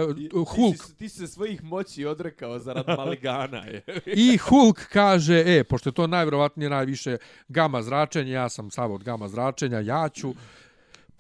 Hulk, 0.46 0.72
Ti, 0.72 0.78
si- 0.78 0.96
ti 0.96 1.08
se 1.08 1.26
svojih 1.26 1.64
moći 1.64 2.06
odrekao 2.06 2.58
zarad 2.58 2.84
Maligana. 2.98 3.64
Je. 3.64 3.82
I 4.06 4.36
Hulk 4.38 4.80
kaže, 4.92 5.44
e, 5.46 5.64
pošto 5.64 5.88
je 5.88 5.94
to 5.94 6.06
najvjerovatnije 6.06 6.70
najviše 6.70 7.16
gama 7.48 7.82
zračenja, 7.82 8.32
ja 8.32 8.48
sam 8.48 8.70
sav 8.70 8.92
od 8.92 9.04
gama 9.04 9.28
zračenja, 9.28 9.80
ja 9.80 10.08
ću. 10.08 10.34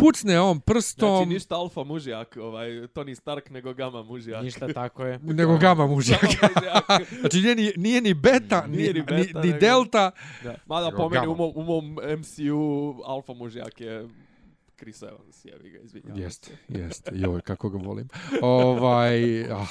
Pucne 0.02 0.40
on 0.40 0.60
prstom, 0.60 1.16
Znači 1.16 1.28
ništa 1.28 1.56
alfa 1.56 1.82
mužjak, 1.84 2.36
ovaj, 2.40 2.68
Tony 2.70 3.14
Stark, 3.14 3.50
nego 3.50 3.74
gama 3.74 4.02
mužjak. 4.02 4.42
Ništa 4.42 4.72
tako 4.72 5.04
je. 5.04 5.18
nego 5.38 5.58
gama 5.58 5.86
mužjak. 5.86 6.20
Znači 7.20 7.40
nije 7.40 7.54
ni, 7.54 7.72
nije 7.76 8.00
ni 8.00 8.14
beta, 8.14 8.66
ni, 8.66 8.76
Nije 8.76 8.92
ni 8.92 9.00
ni, 9.00 9.06
beta, 9.06 9.40
ni 9.40 9.48
nego- 9.48 9.60
delta. 9.60 10.10
Da. 10.44 10.54
Mada 10.66 10.90
po 10.96 11.08
meni 11.08 11.26
gama. 11.26 11.32
u 11.32 11.36
mom, 11.36 11.52
u 11.54 11.62
mom 11.62 11.98
MCU 12.18 12.94
alfa 13.06 13.32
mužjak 13.32 13.80
je 13.80 14.08
Chris 14.82 15.02
Evans, 15.02 15.44
jebi 15.44 15.70
ga, 15.70 15.78
izvinjavam 15.78 16.22
Jeste, 16.22 16.50
jeste. 16.68 17.10
Joj, 17.14 17.40
kako 17.40 17.70
ga 17.70 17.78
volim. 17.78 18.08
Ovaj, 18.42 19.44
ah, 19.52 19.66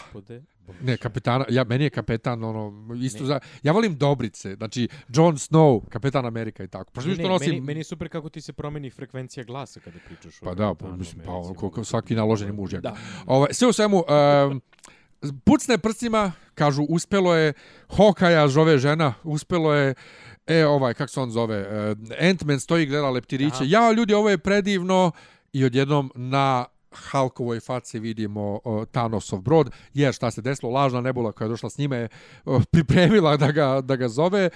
ne, 0.81 0.97
kapetana, 0.97 1.45
ja, 1.49 1.63
meni 1.63 1.83
je 1.83 1.89
kapetan, 1.89 2.43
ono, 2.43 2.95
isto 2.95 3.25
za, 3.25 3.39
ja 3.63 3.71
volim 3.71 3.97
Dobrice, 3.97 4.55
znači, 4.55 4.87
Jon 5.09 5.35
Snow, 5.35 5.81
kapetan 5.89 6.25
Amerika 6.25 6.63
i 6.63 6.67
tako. 6.67 6.91
Pošto 6.91 7.09
Ne, 7.09 7.15
što 7.15 7.23
ne, 7.23 7.29
nosim, 7.29 7.49
meni, 7.49 7.61
meni 7.61 7.79
je 7.79 7.83
super 7.83 8.09
kako 8.09 8.29
ti 8.29 8.41
se 8.41 8.53
promeni 8.53 8.89
frekvencija 8.89 9.43
glasa 9.43 9.79
kada 9.79 9.97
pričaš. 10.05 10.39
o 10.41 10.45
Pa 10.45 10.53
da, 10.53 10.73
pa, 10.73 10.73
Kapetanu 10.73 10.97
mislim, 10.97 11.21
pa 11.25 11.31
ono, 11.31 11.83
svaki 11.83 12.15
naloženi 12.15 12.51
mužjak. 12.51 12.81
Da. 12.81 12.95
Ovaj, 13.25 13.53
sve 13.53 13.67
u 13.67 13.73
svemu, 13.73 14.03
um, 14.49 14.61
pucne 15.45 15.77
prstima, 15.77 16.31
kažu, 16.55 16.83
uspelo 16.83 17.35
je, 17.35 17.53
Hokaja 17.89 18.47
zove 18.47 18.77
žena, 18.77 19.13
uspelo 19.23 19.73
je, 19.73 19.93
e, 20.47 20.65
ovaj, 20.65 20.93
kako 20.93 21.07
se 21.07 21.19
on 21.19 21.31
zove, 21.31 21.61
uh, 21.61 21.97
Ant-Man 22.19 22.59
stoji, 22.59 22.85
gleda 22.85 23.09
leptiriće, 23.09 23.55
Aha. 23.55 23.65
ja, 23.67 23.91
ljudi, 23.91 24.13
ovo 24.13 24.29
je 24.29 24.37
predivno, 24.37 25.11
i 25.53 25.65
odjednom 25.65 26.11
na 26.15 26.65
Halkovoj 26.91 27.59
faci 27.59 27.99
vidimo 27.99 28.59
uh, 28.63 28.85
Thanosov 28.85 29.41
brod, 29.41 29.71
jer 29.93 30.13
šta 30.13 30.31
se 30.31 30.41
desilo, 30.41 30.71
lažna 30.71 31.01
nebula 31.01 31.31
koja 31.31 31.45
je 31.45 31.49
došla 31.49 31.69
s 31.69 31.77
njime 31.77 31.97
je 31.97 32.09
uh, 32.45 32.63
pripremila 32.71 33.37
da 33.37 33.51
ga, 33.51 33.81
da 33.81 33.95
ga 33.95 34.07
zove, 34.07 34.49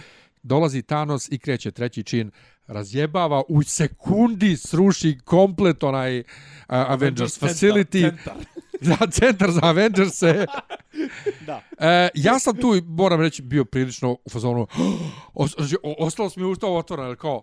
dolazi 0.44 0.82
Thanos 0.82 1.32
i 1.32 1.38
kreće 1.38 1.72
treći 1.72 2.04
čin, 2.04 2.32
razjebava 2.68 3.44
u 3.48 3.64
sekundi 3.64 4.58
sruši 4.58 5.18
komplet 5.26 5.84
onaj 5.84 6.20
uh, 6.20 6.26
Avengers 6.68 7.40
Centar, 7.40 7.50
Facility, 7.50 8.02
Centar. 8.02 8.34
za 8.90 8.98
centar 9.12 9.52
za 9.52 9.60
Avengers-e. 9.64 10.46
Da. 11.46 11.62
E, 11.80 12.10
ja 12.14 12.40
sam 12.40 12.56
tu, 12.58 12.82
moram 12.86 13.22
reći, 13.22 13.42
bio 13.42 13.66
prilično 13.66 14.12
u 14.26 14.30
fazonu, 14.30 14.68
o, 15.34 15.48
znači, 15.48 15.76
o, 15.84 15.96
ostalo 16.00 16.30
mi 16.36 16.44
ustao 16.44 16.78
otvoreno, 16.78 17.08
ali 17.08 17.18
kao, 17.18 17.42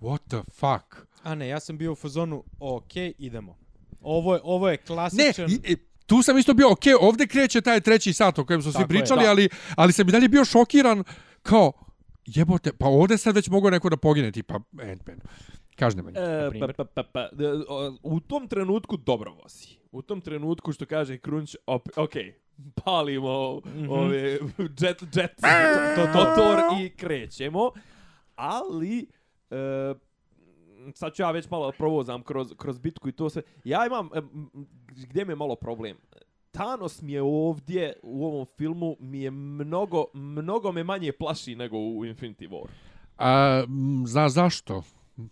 what 0.00 0.18
the 0.28 0.40
fuck? 0.50 1.06
A 1.22 1.34
ne, 1.34 1.48
ja 1.48 1.60
sam 1.60 1.78
bio 1.78 1.92
u 1.92 1.94
fazonu, 1.94 2.44
ok, 2.60 2.96
idemo. 3.18 3.58
Ovo 4.00 4.34
je, 4.34 4.40
ovo 4.44 4.68
je 4.68 4.72
Ne, 4.72 4.86
klasičan... 4.86 5.50
i, 5.50 5.60
i, 5.72 5.76
tu 6.06 6.22
sam 6.22 6.38
isto 6.38 6.54
bio, 6.54 6.72
ok, 6.72 6.82
ovdje 7.00 7.26
kreće 7.26 7.60
taj 7.60 7.80
treći 7.80 8.12
sat 8.12 8.38
o 8.38 8.44
kojem 8.44 8.62
smo 8.62 8.72
svi 8.72 8.82
je, 8.82 8.88
pričali, 8.88 9.24
da. 9.24 9.30
ali, 9.30 9.48
ali 9.76 9.92
sam 9.92 10.08
i 10.08 10.12
dalje 10.12 10.28
bio 10.28 10.44
šokiran, 10.44 11.04
kao, 11.42 11.72
jebote, 12.26 12.72
pa 12.72 12.86
ovdje 12.86 13.18
sad 13.18 13.34
već 13.34 13.48
mogu 13.48 13.70
neko 13.70 13.88
da 13.88 13.96
pogine, 13.96 14.32
tipa 14.32 14.54
Ant-Man. 14.72 15.20
Kažne 15.76 16.02
manje. 16.02 16.18
E, 16.18 16.44
pa, 16.44 16.50
primjer. 16.50 16.74
pa, 16.76 16.84
pa, 16.84 17.02
pa, 17.02 17.28
o, 17.68 17.96
u 18.02 18.20
tom 18.20 18.48
trenutku 18.48 18.96
dobro 18.96 19.32
vosi. 19.32 19.81
U 19.92 20.02
tom 20.02 20.20
trenutku 20.20 20.72
što 20.72 20.86
kaže 20.86 21.18
Crunch, 21.18 21.54
op, 21.66 21.88
ok, 21.96 22.12
palimo 22.76 23.60
Mhm. 23.66 23.88
ove 23.90 24.38
jet, 24.78 25.02
jet, 25.14 25.36
to, 25.96 26.02
to. 26.04 26.18
motor 26.18 26.58
i 26.80 26.90
krećemo, 26.90 27.70
ali 28.34 29.06
e, 29.50 29.94
sad 30.94 31.14
ću 31.14 31.22
ja 31.22 31.30
već 31.30 31.50
malo 31.50 31.72
provozam 31.72 32.22
kroz, 32.22 32.52
kroz 32.56 32.78
bitku 32.78 33.08
i 33.08 33.12
to 33.12 33.30
sve. 33.30 33.42
Ja 33.64 33.86
imam, 33.86 34.08
e, 34.14 34.20
gdje 34.86 35.24
mi 35.24 35.32
je 35.32 35.36
malo 35.36 35.54
problem? 35.56 35.96
Thanos 36.50 37.02
mi 37.02 37.12
je 37.12 37.22
ovdje 37.22 37.92
u 38.02 38.26
ovom 38.26 38.46
filmu 38.48 38.96
mi 39.00 39.20
je 39.20 39.30
mnogo, 39.30 40.04
mnogo 40.14 40.72
me 40.72 40.84
manje 40.84 41.12
plaši 41.12 41.54
nego 41.56 41.76
u 41.76 42.04
Infinity 42.04 42.48
War. 42.48 42.66
A, 43.18 43.62
m, 43.64 44.04
zna 44.06 44.28
zašto? 44.28 44.82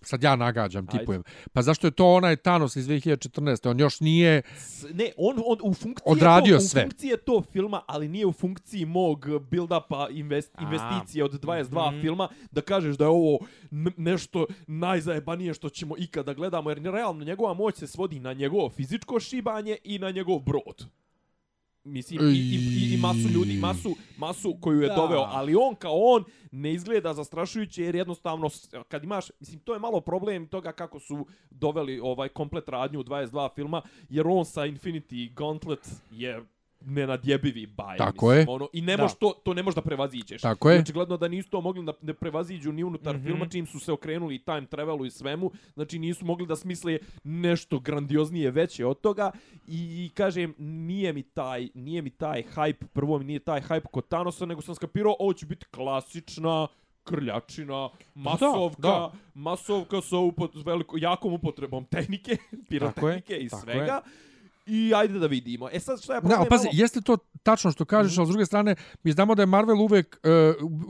Sad 0.02 0.22
ja 0.22 0.36
nagađam, 0.36 0.84
Ajde. 0.84 0.98
tipujem. 0.98 1.22
Pa 1.52 1.62
zašto 1.62 1.86
je 1.86 1.90
to 1.90 2.06
onaj 2.06 2.36
Thanos 2.36 2.76
iz 2.76 2.86
2014. 2.86 3.70
On 3.70 3.80
još 3.80 4.00
nije... 4.00 4.42
S- 4.56 4.86
Ne, 4.92 5.12
on, 5.16 5.36
on 5.38 5.58
u 5.62 5.74
funkciji 5.74 6.02
Odradio 6.06 6.56
to, 6.56 6.60
sve. 6.60 6.80
U 6.80 6.84
funkciji 6.84 7.08
je 7.08 7.16
to 7.16 7.42
filma, 7.42 7.82
ali 7.86 8.08
nije 8.08 8.26
u 8.26 8.32
funkciji 8.32 8.84
mog 8.84 9.20
build-upa 9.26 10.08
invest, 10.10 10.50
A. 10.54 10.62
investicije 10.62 11.24
od 11.24 11.32
22 11.34 11.90
Mhm. 11.90 12.00
filma 12.00 12.28
da 12.50 12.60
kažeš 12.60 12.96
da 12.96 13.04
je 13.04 13.08
ovo 13.08 13.38
nešto 13.96 14.46
najzajebanije 14.68 15.54
što 15.54 15.68
ćemo 15.70 15.94
ikada 15.98 16.34
gledamo, 16.34 16.70
jer 16.70 16.78
realno 16.80 17.24
njegova 17.24 17.54
moć 17.54 17.76
se 17.76 17.86
svodi 17.86 18.20
na 18.20 18.32
njegovo 18.32 18.70
fizičko 18.70 19.20
šibanje 19.20 19.76
i 19.84 19.98
na 19.98 20.10
njegov 20.10 20.38
brod. 20.38 20.86
Mislim, 21.84 22.20
i, 22.28 22.32
i, 22.32 22.90
i, 22.90 22.94
i 22.94 22.96
masu 22.96 23.28
ljudi, 23.34 23.58
masu, 23.60 23.96
masu 24.18 24.56
koju 24.60 24.80
je 24.80 24.88
Da. 24.88 24.94
doveo, 24.94 25.26
ali 25.28 25.54
on 25.54 25.74
kao 25.74 25.94
on 25.96 26.24
ne 26.52 26.72
izgleda 26.72 27.14
zastrašujuće 27.14 27.82
jer 27.84 27.94
jednostavno 27.94 28.50
kad 28.88 29.04
imaš, 29.04 29.30
mislim 29.40 29.60
to 29.60 29.72
je 29.72 29.78
malo 29.80 30.00
problem 30.00 30.46
toga 30.46 30.72
kako 30.72 31.00
su 31.00 31.26
doveli 31.50 32.00
ovaj 32.00 32.28
komplet 32.28 32.68
radnju 32.68 33.00
u 33.00 33.04
22 33.04 33.54
filma, 33.54 33.82
jer 34.08 34.26
on 34.26 34.44
sa 34.44 34.60
Infinity 34.60 35.34
Gauntlet 35.34 35.88
je 36.10 36.44
nenadjebivi 36.80 37.66
baj. 37.66 37.96
Tako 37.96 38.26
mislim, 38.26 38.38
je. 38.38 38.46
Ono, 38.48 38.68
I 38.72 38.80
ne 38.80 38.96
Da. 38.96 39.02
moš 39.02 39.14
to, 39.14 39.32
to 39.44 39.54
ne 39.54 39.62
možeš 39.62 39.74
da 39.74 39.82
prevaziđeš. 39.82 40.42
Tako 40.42 40.70
je. 40.70 40.76
I 40.76 40.80
očigledno 40.80 41.16
da 41.16 41.28
nisu 41.28 41.50
to 41.50 41.60
mogli 41.60 41.84
da 41.84 41.92
ne 42.02 42.14
prevaziđu 42.14 42.72
ni 42.72 42.84
unutar 42.84 43.16
mm. 43.16 43.20
-hmm. 43.20 43.24
filma, 43.24 43.48
čim 43.48 43.66
su 43.66 43.78
se 43.78 43.92
okrenuli 43.92 44.34
i 44.34 44.38
time 44.38 44.66
travelu 44.66 45.06
i 45.06 45.10
svemu. 45.10 45.50
Znači 45.74 45.98
nisu 45.98 46.24
mogli 46.24 46.46
da 46.46 46.56
smisle 46.56 46.98
nešto 47.24 47.78
grandioznije 47.78 48.50
veće 48.50 48.86
od 48.86 49.00
toga. 49.00 49.30
I, 49.66 50.06
i 50.06 50.10
kažem, 50.14 50.54
nije 50.58 51.12
mi 51.12 51.22
taj, 51.22 51.68
nije 51.74 52.02
mi 52.02 52.10
taj 52.10 52.42
hype, 52.54 52.86
prvo 52.92 53.18
mi 53.18 53.24
nije 53.24 53.38
taj 53.38 53.60
hype 53.60 53.86
kod 53.92 54.08
Thanosa, 54.08 54.46
nego 54.46 54.62
sam 54.62 54.74
skapirao, 54.74 55.16
ovo 55.18 55.32
će 55.32 55.46
biti 55.46 55.66
klasična 55.66 56.68
krljačina, 57.04 57.88
masovka, 58.14 58.80
da. 58.88 59.12
masovka 59.34 60.00
sa 60.00 60.16
upot, 60.16 60.50
veliko, 60.64 60.96
jakom 60.98 61.32
upotrebom 61.32 61.84
tehnike, 61.84 62.36
pirotehnike 62.68 63.36
i 63.36 63.48
svega. 63.48 64.00
I 64.66 64.92
ajde 64.94 65.18
da 65.18 65.26
vidimo. 65.26 65.68
E 65.68 65.80
sad 65.80 66.00
šta 66.00 66.12
je 66.12 66.16
Ne, 66.16 66.20
problem? 66.20 66.40
ali 66.40 66.48
pazi, 66.48 66.64
malo- 66.64 66.74
jeste 66.74 67.00
to 67.00 67.16
tačno 67.42 67.72
što 67.72 67.84
kažeš, 67.84 68.18
ali 68.18 68.26
s 68.26 68.30
druge 68.30 68.46
strane, 68.46 68.74
mi 69.02 69.12
znamo 69.12 69.34
da 69.34 69.42
je 69.42 69.46
Marvel 69.46 69.80
uvek 69.80 70.20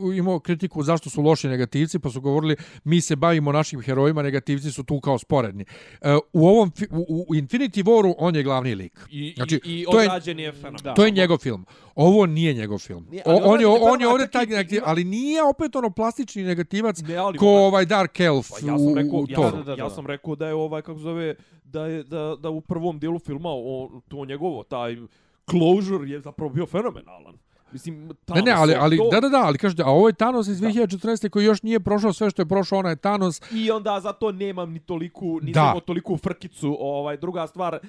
uh, 0.03 0.13
imao 0.13 0.39
kritiku 0.39 0.83
zašto 0.83 1.09
su 1.09 1.21
loši 1.21 1.47
negativci, 1.47 1.99
pa 1.99 2.09
su 2.09 2.21
govorili 2.21 2.55
mi 2.83 3.01
se 3.01 3.15
bavimo 3.15 3.51
našim 3.51 3.81
herojima, 3.81 4.21
negativci 4.21 4.71
su 4.71 4.83
tu 4.83 4.99
kao 4.99 5.17
sporedni. 5.17 5.65
Uh, 6.01 6.07
u 6.33 6.47
ovom, 6.47 6.71
u, 6.91 7.25
u 7.29 7.35
Infinity 7.35 7.83
Waru 7.83 8.13
on 8.17 8.35
je 8.35 8.43
glavni 8.43 8.75
lik. 8.75 8.99
I, 9.09 9.33
Znači, 9.35 9.55
i, 9.55 9.59
i 9.71 9.85
to 9.85 9.99
je- 9.99 10.09
je 10.37 10.51
fenomenalno. 10.53 10.93
To 10.95 11.05
je 11.05 11.11
njegov 11.11 11.37
film. 11.37 11.65
Ovo 11.95 12.25
nije 12.25 12.53
njegov 12.53 12.79
film. 12.79 13.07
Nije, 13.09 13.23
O, 13.25 13.31
on 13.33 13.61
je 13.61 13.67
odrađen 13.67 13.81
je 13.81 13.91
on 13.91 14.01
je 14.01 14.07
ovdje 14.07 14.27
taj 14.27 14.45
negativ, 14.45 14.77
ima- 14.77 14.87
ali 14.87 15.03
nije 15.03 15.43
opet 15.43 15.75
ono 15.75 15.89
plastični 15.89 16.43
negativac 16.43 16.99
Ne, 16.99 17.15
ali 17.15 17.37
ko 17.37 17.47
ovaj 17.47 17.85
Dark 17.85 18.19
Elf 18.19 18.49
Pa 18.49 18.55
ja 18.57 18.77
sam 18.79 18.95
rekao, 18.95 19.11
u, 19.11 19.21
u 19.21 19.25
ja, 19.29 19.39
Da, 19.41 19.51
da, 19.51 19.63
da, 19.63 19.71
ja 19.73 19.75
da. 19.77 19.89
sam 19.89 20.05
rekao 20.05 20.35
da 20.35 20.47
je 20.47 20.53
ovaj 20.53 20.81
kako 20.81 20.99
zove 20.99 21.35
da 21.71 21.85
je 21.85 22.03
da, 22.03 22.35
da 22.39 22.49
u 22.49 22.61
prvom 22.61 22.99
dijelu 22.99 23.19
filma 23.19 23.49
o, 23.49 24.01
to 24.07 24.25
njegovo 24.25 24.63
taj 24.63 24.97
closure 25.49 26.09
je 26.09 26.19
zapravo 26.21 26.49
bio 26.49 26.65
fenomenalan. 26.65 27.35
Mislim, 27.73 28.07
Ne, 28.07 28.13
Thanos 28.25 28.45
ne, 28.45 28.51
ali, 28.51 28.71
je 28.71 28.77
ali, 28.77 28.97
to, 28.97 29.09
da, 29.11 29.19
da, 29.19 29.29
da, 29.29 29.37
ali 29.45 29.57
kažete, 29.57 29.83
a 29.83 29.87
ovo 29.87 30.07
je 30.07 30.13
Thanos 30.13 30.47
iz 30.47 30.59
2014. 30.61 31.29
koji 31.29 31.45
još 31.45 31.63
nije 31.63 31.79
prošao 31.79 32.13
sve 32.13 32.29
što 32.29 32.41
je 32.41 32.45
prošao 32.45 32.79
onaj 32.79 32.95
Thanos. 32.95 33.41
I 33.51 33.71
onda 33.71 33.99
zato 33.99 34.31
nemam 34.31 34.71
ni 34.71 34.79
toliku, 34.79 35.39
ni 35.41 35.51
Da. 35.51 35.71
da. 35.75 35.79
toliku 35.79 36.17
frkicu. 36.17 36.77
Ovaj, 36.79 37.17
druga 37.17 37.47
stvar, 37.47 37.79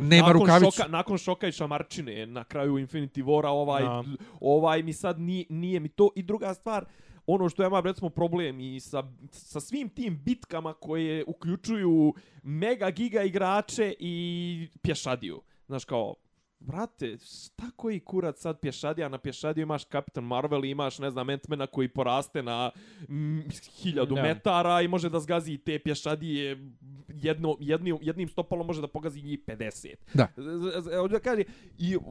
Nema 0.00 0.26
nakon 0.26 0.40
rukavicu. 0.40 0.70
Šoka, 0.76 0.88
nakon 0.88 1.18
šoka 1.18 1.48
i 1.48 1.52
šamarčine 1.52 2.26
na 2.26 2.44
kraju 2.44 2.72
Infinity 2.74 3.24
Vora, 3.24 3.50
ovaj, 3.50 3.82
Da. 3.82 4.04
ovaj 4.40 4.82
mi 4.82 4.92
sad 4.92 5.20
nije, 5.20 5.44
nije 5.48 5.80
mi 5.80 5.88
to. 5.88 6.10
I 6.14 6.22
druga 6.22 6.54
stvar, 6.54 6.84
ono 7.26 7.48
što 7.48 7.62
ja 7.62 7.66
imam 7.66 7.84
recimo 7.84 8.10
problem 8.10 8.60
i 8.60 8.80
sa, 8.80 9.02
sa 9.30 9.60
svim 9.60 9.88
tim 9.88 10.18
bitkama 10.18 10.74
koje 10.74 11.24
uključuju 11.26 12.14
mega 12.42 12.90
giga 12.90 13.22
igrače 13.22 13.94
i 13.98 14.14
pješadiju. 14.82 15.40
znaš 15.66 15.84
kao, 15.84 16.14
Brate, 16.58 17.16
šta 17.18 17.70
koji 17.76 18.00
kurac 18.00 18.40
sad 18.40 18.60
pješadija? 18.60 19.08
Na 19.08 19.18
pješadiju 19.18 19.62
imaš 19.62 19.84
Kapitan 19.84 20.24
Marvel 20.24 20.64
i 20.64 20.70
imaš, 20.70 20.98
ne 20.98 21.10
znam, 21.10 21.26
Ant-Mana 21.26 21.66
koji 21.66 21.88
poraste 21.88 22.42
na 22.42 22.70
mm, 23.08 23.40
hiljadu 23.72 24.14
Da. 24.14 24.22
metara 24.22 24.82
i 24.82 24.88
može 24.88 25.10
da 25.10 25.20
zgazi 25.20 25.58
te 25.58 25.78
pješadije 25.78 26.72
jedno, 27.08 27.56
jednim, 27.60 27.98
jednim 28.00 28.28
stopalom 28.28 28.66
može 28.66 28.80
da 28.80 28.88
pogazi 28.88 29.22
njih 29.22 29.38
50. 29.40 29.94
Da. 30.14 30.28
Z- 30.36 30.42
z- 30.82 30.96
Hoću 30.96 31.12
da 31.12 31.20
kaže, 31.20 31.42
i, 31.78 31.96
uh, 31.96 32.02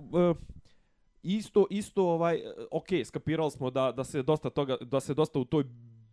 isto, 1.26 1.68
isto, 1.70 2.04
ovaj, 2.04 2.36
e, 2.36 2.54
ok, 2.72 2.88
skapirali 3.06 3.52
smo 3.52 3.70
da, 3.70 3.92
da 3.92 4.04
se 4.04 4.24
dosta 4.24 4.50
toga, 4.50 4.78
da 4.82 5.00
se 5.00 5.14
dosta 5.14 5.40
u 5.40 5.46
toj 5.46 5.64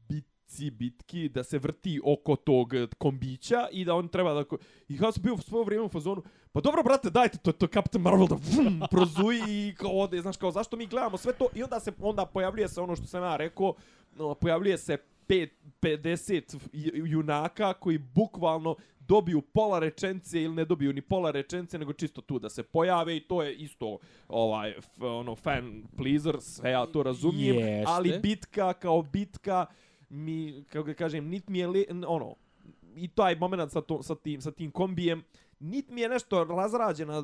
bitci, 0.08 0.70
bitki, 0.70 1.28
da 1.28 1.44
se 1.44 1.58
vrti 1.58 2.00
oko 2.04 2.36
tog 2.36 2.74
e, 2.74 2.86
kombića 2.98 3.68
i 3.72 3.84
da 3.84 3.94
on 3.94 4.08
treba 4.08 4.34
da... 4.34 4.44
I 4.88 4.96
ja 5.00 5.12
sam 5.12 5.22
bio 5.22 5.36
svoje 5.36 5.64
vrijeme 5.64 5.84
u 5.84 5.88
fazonu, 5.88 6.22
pa 6.52 6.60
dobro, 6.60 6.82
brate, 6.82 7.10
dajte 7.10 7.38
to, 7.38 7.52
to 7.52 7.66
Captain 7.66 8.02
Marvel 8.02 8.26
da 8.26 8.34
vum, 8.34 8.82
prozuji 8.90 9.68
i 9.68 9.74
kao 9.74 9.90
ode, 9.90 10.20
znaš, 10.20 10.36
kao 10.36 10.50
zašto 10.50 10.76
mi 10.76 10.86
gledamo 10.86 11.16
sve 11.16 11.32
to? 11.32 11.46
I 11.54 11.62
onda 11.62 11.80
se 11.80 11.92
onda 12.00 12.26
pojavljuje 12.26 12.68
se 12.68 12.80
ono 12.80 12.96
što 12.96 13.06
sam 13.06 13.22
ja 13.22 13.36
rekao, 13.36 13.74
no, 14.16 14.34
pojavljuje 14.34 14.78
se 14.78 14.98
pet, 15.32 15.50
50 15.80 16.56
ju- 16.72 17.06
junaka 17.06 17.72
koji 17.72 17.98
bukvalno 17.98 18.76
dobiju 19.00 19.40
pola 19.42 19.78
rečence 19.78 20.42
ili 20.42 20.54
ne 20.54 20.64
dobiju 20.64 20.92
ni 20.92 21.00
pola 21.00 21.30
rečence, 21.30 21.78
nego 21.78 21.92
čisto 21.92 22.20
tu 22.20 22.38
da 22.38 22.48
se 22.48 22.62
pojave 22.62 23.16
i 23.16 23.20
to 23.20 23.42
je 23.42 23.54
isto 23.54 23.98
ovaj 24.28 24.74
ono 25.00 25.34
fan 25.36 25.82
pleaser, 25.96 26.40
sve 26.40 26.70
ja 26.70 26.86
to 26.86 27.02
razumijem, 27.02 27.56
Jeste. 27.58 27.84
ali 27.88 28.18
bitka 28.22 28.72
kao 28.72 29.02
bitka 29.02 29.66
mi 30.08 30.64
kako 30.70 30.84
ga 30.84 30.94
kažem, 30.94 31.28
nit 31.28 31.48
mi 31.48 31.58
je 31.58 31.66
li, 31.66 31.86
ono 32.06 32.34
i 32.96 33.08
taj 33.08 33.34
moment 33.36 33.72
sa, 33.72 33.80
to, 33.80 34.02
sa, 34.02 34.14
tim, 34.14 34.40
sa 34.40 34.50
tim 34.50 34.70
kombijem, 34.70 35.22
nit 35.62 35.90
mi 35.90 36.00
je 36.00 36.08
nešto 36.08 36.44
razrađena 36.44 37.22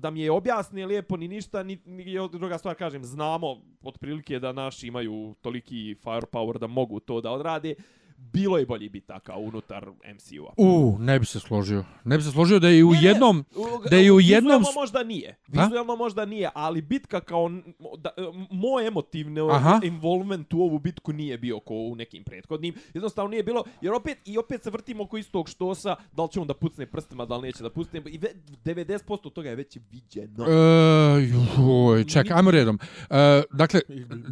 da 0.00 0.10
mi 0.10 0.20
je 0.20 0.30
objasni 0.30 0.86
lijepo 0.86 1.16
ni 1.16 1.28
ništa, 1.28 1.62
ni, 1.62 1.78
ni 1.86 2.04
druga 2.32 2.58
stvar 2.58 2.74
kažem, 2.74 3.04
znamo 3.04 3.56
otprilike 3.82 4.38
da 4.38 4.52
naši 4.52 4.86
imaju 4.86 5.34
toliki 5.40 5.96
firepower 6.02 6.58
da 6.58 6.66
mogu 6.66 7.00
to 7.00 7.20
da 7.20 7.30
odrade, 7.30 7.74
bilo 8.22 8.58
je 8.58 8.66
bolji 8.66 8.88
bitaka 8.88 9.36
unutar 9.36 9.86
MCU-a. 10.14 10.52
U, 10.56 10.96
ne 10.98 11.18
bi 11.18 11.26
se 11.26 11.40
složio. 11.40 11.84
Ne 12.04 12.16
bi 12.16 12.22
se 12.22 12.30
složio 12.30 12.58
da 12.58 12.68
je 12.68 12.84
u 12.84 12.90
Ne, 12.90 12.96
ne, 12.96 13.06
jednom... 13.06 13.44
u- 13.50 13.88
da 13.90 13.96
je 13.96 14.12
u 14.12 14.20
jednom 14.20 14.58
Vizualno 14.58 14.80
možda 14.80 15.02
nije. 15.04 15.36
A? 15.48 15.64
Vizualno 15.64 15.96
možda 15.96 16.24
nije, 16.24 16.50
ali 16.54 16.82
bitka 16.82 17.20
kao... 17.20 17.50
Da, 17.98 18.10
moj 18.50 18.86
emotivni 18.86 19.40
Aha. 19.50 19.80
involvement 19.82 20.52
u 20.52 20.60
ovu 20.60 20.78
bitku 20.78 21.12
nije 21.12 21.38
bio 21.38 21.60
ko 21.60 21.74
u 21.74 21.94
nekim 21.94 22.24
prethodnim. 22.24 22.74
Jednostavno 22.94 23.30
nije 23.30 23.42
bilo, 23.42 23.64
jer 23.80 23.92
opet, 23.92 24.18
i 24.24 24.38
opet 24.38 24.62
se 24.62 24.70
vrtimo 24.70 25.02
oko 25.02 25.16
istog 25.18 25.48
štosa, 25.48 25.96
da 26.12 26.22
li 26.22 26.28
će 26.28 26.40
on 26.40 26.46
da 26.46 26.54
pucne 26.54 26.86
prstima, 26.86 27.24
da 27.26 27.36
li 27.36 27.42
neće 27.42 27.62
da 27.62 27.70
pucne. 27.70 28.02
I 28.06 28.18
ve- 28.18 28.34
90% 28.64 29.32
toga 29.32 29.48
je 29.50 29.56
već 29.56 29.78
viđeno. 29.90 30.44
E, 30.44 31.28
joj, 31.58 32.04
čekaj, 32.04 32.36
ajmo 32.36 32.50
redom. 32.50 32.78
E, 33.10 33.42
dakle, 33.52 33.80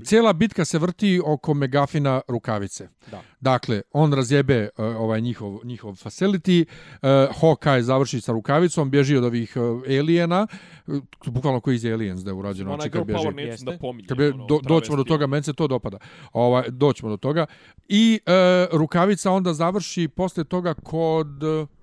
cijela 0.04 0.32
bitka 0.32 0.64
se 0.64 0.78
vrti 0.78 1.20
oko 1.26 1.54
Megafina 1.54 2.20
rukavice. 2.28 2.88
Da. 3.10 3.22
Dakle, 3.40 3.77
on 3.92 4.12
razjebe 4.12 4.54
e, 4.54 4.82
ovaj 4.82 5.20
njihov, 5.20 5.58
njihov 5.64 5.92
facility, 5.92 6.64
e, 6.64 7.28
Hawkeye 7.40 7.80
završi 7.80 8.20
sa 8.20 8.32
rukavicom, 8.32 8.90
bježi 8.90 9.16
od 9.16 9.24
ovih 9.24 9.56
e, 9.56 9.98
aliena, 9.98 10.46
e, 10.88 10.92
bukvalno 11.26 11.60
koji 11.60 11.74
iz 11.74 11.84
Aliens 11.84 12.20
da 12.20 12.30
je 12.30 12.34
urađeno, 12.34 12.72
Onaj 12.72 12.76
znači 12.76 12.90
girl 12.90 13.00
kad 13.00 13.06
bježi. 13.06 13.24
power 13.24 13.34
neću 13.34 13.48
Jeste. 13.48 13.64
da 13.64 13.78
pominjem. 13.78 14.08
Kad 14.08 14.18
bi, 14.18 14.26
ono, 14.28 14.46
do, 14.46 14.60
doćemo 14.62 14.96
do 14.96 15.04
toga, 15.04 15.26
meni 15.26 15.42
se 15.42 15.52
to 15.52 15.66
dopada. 15.66 15.98
Ovaj, 16.32 16.64
doćemo 16.68 17.10
do 17.10 17.16
toga. 17.16 17.46
I 17.88 18.20
e, 18.26 18.66
rukavica 18.72 19.32
onda 19.32 19.54
završi 19.54 20.08
posle 20.08 20.44
toga 20.44 20.74
kod... 20.74 21.42
e, 21.42 21.77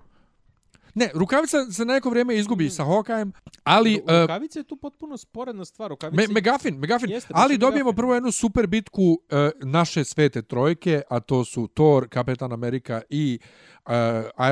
Ne, 0.96 1.10
rukavica 1.14 1.64
se 1.72 1.84
na 1.84 1.94
neko 1.94 2.10
vrijeme 2.10 2.36
izgubi 2.36 2.70
sa 2.70 2.84
Hawkeyeem, 2.84 3.32
ali... 3.64 4.02
Ru- 4.06 4.14
e, 4.14 4.20
Rukavica 4.20 4.58
je 4.58 4.64
tu 4.64 4.76
potpuno 4.76 5.16
sporedna 5.16 5.64
stvar. 5.64 5.90
Rukavica 5.90 6.22
Me, 6.22 6.28
Megafin, 6.34 6.78
Megafin. 6.78 7.10
Jeste, 7.10 7.32
ali 7.36 7.54
je 7.54 7.58
dobijemo 7.58 7.90
Megafin. 7.90 7.96
prvo 7.96 8.14
jednu 8.14 8.32
super 8.32 8.66
bitku 8.66 9.02
uh, 9.02 9.18
naše 9.62 10.04
svete 10.04 10.42
trojke, 10.42 11.02
a 11.10 11.20
to 11.20 11.44
su 11.44 11.68
Thor, 11.68 12.08
Kapetan 12.08 12.52
Amerika 12.52 13.02
i 13.10 13.38
uh, 13.86 13.92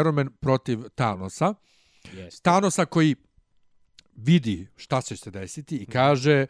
Iron 0.01 0.15
Man 0.15 0.29
protiv 0.41 0.79
Thanosa. 0.95 1.55
Jeste. 2.13 2.43
Thanosa 2.43 2.85
koji 2.85 3.15
vidi 4.17 4.69
šta 4.77 5.03
će 5.03 5.17
se 5.17 5.31
desiti 5.31 5.77
i 5.77 5.87
kaže 5.87 6.47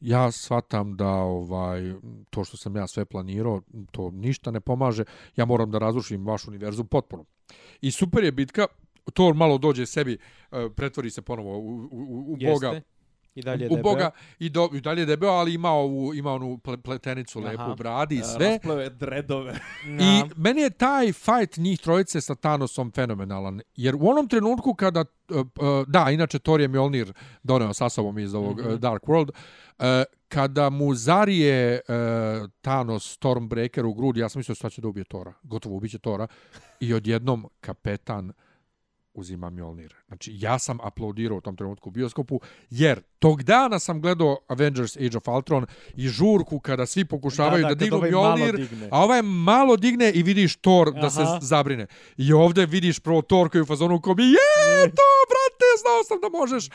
ja 0.00 0.30
shvatam 0.30 0.96
da 0.96 1.08
ovaj 1.08 1.94
to 2.30 2.44
što 2.44 2.56
sam 2.56 2.76
ja 2.76 2.86
sve 2.86 3.04
planirao, 3.04 3.62
to 3.90 4.10
ništa 4.10 4.50
ne 4.50 4.60
pomaže, 4.60 5.04
ja 5.36 5.44
moram 5.44 5.70
da 5.70 5.78
razrušim 5.78 6.26
vaš 6.26 6.48
univerzum 6.48 6.86
potpuno. 6.86 7.24
I 7.80 7.90
super 7.90 8.24
je 8.24 8.32
bitka, 8.32 8.66
Thor 9.12 9.34
malo 9.34 9.58
dođe 9.58 9.86
sebi, 9.86 10.18
uh, 10.50 10.58
pretvori 10.76 11.10
se 11.10 11.22
ponovo 11.22 11.58
u, 11.58 11.74
u, 11.74 11.88
u, 11.90 12.32
u 12.32 12.36
boga 12.36 12.68
Jeste. 12.68 12.94
I 13.34 13.42
dalje 13.42 13.64
je 13.64 13.68
u 13.70 13.76
debeo. 13.76 13.92
Boga 13.92 14.10
i, 14.38 14.48
do, 14.48 14.68
i 14.72 14.80
dalje 14.80 15.02
je 15.02 15.06
debeo, 15.06 15.30
ali 15.30 15.54
ima 15.54 15.70
ovu 15.70 16.14
ima 16.14 16.32
onu 16.32 16.58
ple, 16.58 16.76
pletenicu 16.76 17.38
Aha. 17.38 17.48
lepu 17.48 17.72
u 17.72 17.74
bradi 17.74 18.14
i 18.14 18.18
E, 18.18 18.22
sve. 18.22 18.48
Rasplave 18.48 18.90
dredove. 18.90 19.52
I 20.10 20.22
meni 20.36 20.60
je 20.60 20.70
taj 20.70 21.12
fight 21.12 21.56
njih 21.56 21.80
trojice 21.80 22.20
sa 22.20 22.34
Thanosom 22.34 22.92
fenomenalan. 22.92 23.60
Jer 23.76 23.94
u 23.94 24.08
onom 24.08 24.28
trenutku 24.28 24.74
kada, 24.74 25.04
uh, 25.30 25.44
da, 25.86 26.10
inače 26.10 26.38
Thor 26.38 26.60
je 26.60 26.68
Mjolnir 26.68 27.12
doneo 27.42 27.72
sa 27.72 27.88
sobom 27.88 28.18
iz 28.18 28.34
ovog 28.34 28.60
mm 28.60 28.64
-hmm. 28.64 28.78
Dark 28.78 29.02
World, 29.02 29.30
kada 30.28 30.70
mu 30.70 30.94
zarije 30.94 31.80
Thanos 32.60 33.12
Stormbreaker 33.12 33.86
u 33.86 33.94
grudi, 33.94 34.20
ja 34.20 34.28
sam 34.28 34.40
mislio 34.40 34.54
šta 34.54 34.70
će 34.70 34.80
da 34.80 34.88
ubije 34.88 35.04
Tora. 35.04 35.32
Gotovo 35.42 35.76
ubiće 35.76 35.98
Tora. 35.98 36.26
I 36.80 36.94
odjednom 36.94 37.46
kapetan 37.60 38.32
uzima 39.14 39.50
Mjolnir. 39.50 39.94
Znači, 40.06 40.32
ja 40.34 40.58
sam 40.58 40.78
aplaudirao 40.82 41.38
u 41.38 41.40
tom 41.40 41.56
trenutku 41.56 41.88
u 41.88 41.92
bioskopu, 41.92 42.40
jer 42.70 43.00
tog 43.18 43.42
dana 43.42 43.78
sam 43.78 44.00
gledao 44.00 44.38
Avengers 44.48 44.96
Age 44.96 45.16
of 45.16 45.28
Ultron 45.28 45.66
i 45.94 46.08
žurku 46.08 46.60
kada 46.60 46.86
svi 46.86 47.04
pokušavaju 47.04 47.62
da, 47.62 47.68
Da, 47.68 47.74
da, 47.74 47.84
dignu 47.84 47.96
ovaj 47.96 48.10
Mjolnir, 48.10 48.68
a 48.90 49.02
ovaj 49.04 49.22
malo 49.22 49.76
digne 49.76 50.12
i 50.12 50.22
vidiš 50.22 50.56
Thor 50.56 50.92
da 50.92 51.10
se 51.10 51.22
Aha. 51.22 51.38
zabrine. 51.40 51.86
I 52.16 52.32
ovdje 52.32 52.66
vidiš 52.66 53.00
prvo 53.00 53.22
Thor 53.22 53.50
koji 53.50 53.58
je 53.58 53.62
u 53.62 53.66
fazonu 53.66 54.00
ko 54.00 54.14
mi, 54.14 54.24
je, 54.24 54.90
to, 54.98 55.10
brate, 55.30 55.68
znao 55.82 56.04
sam 56.08 56.20
da 56.20 56.38
možeš 56.38 56.68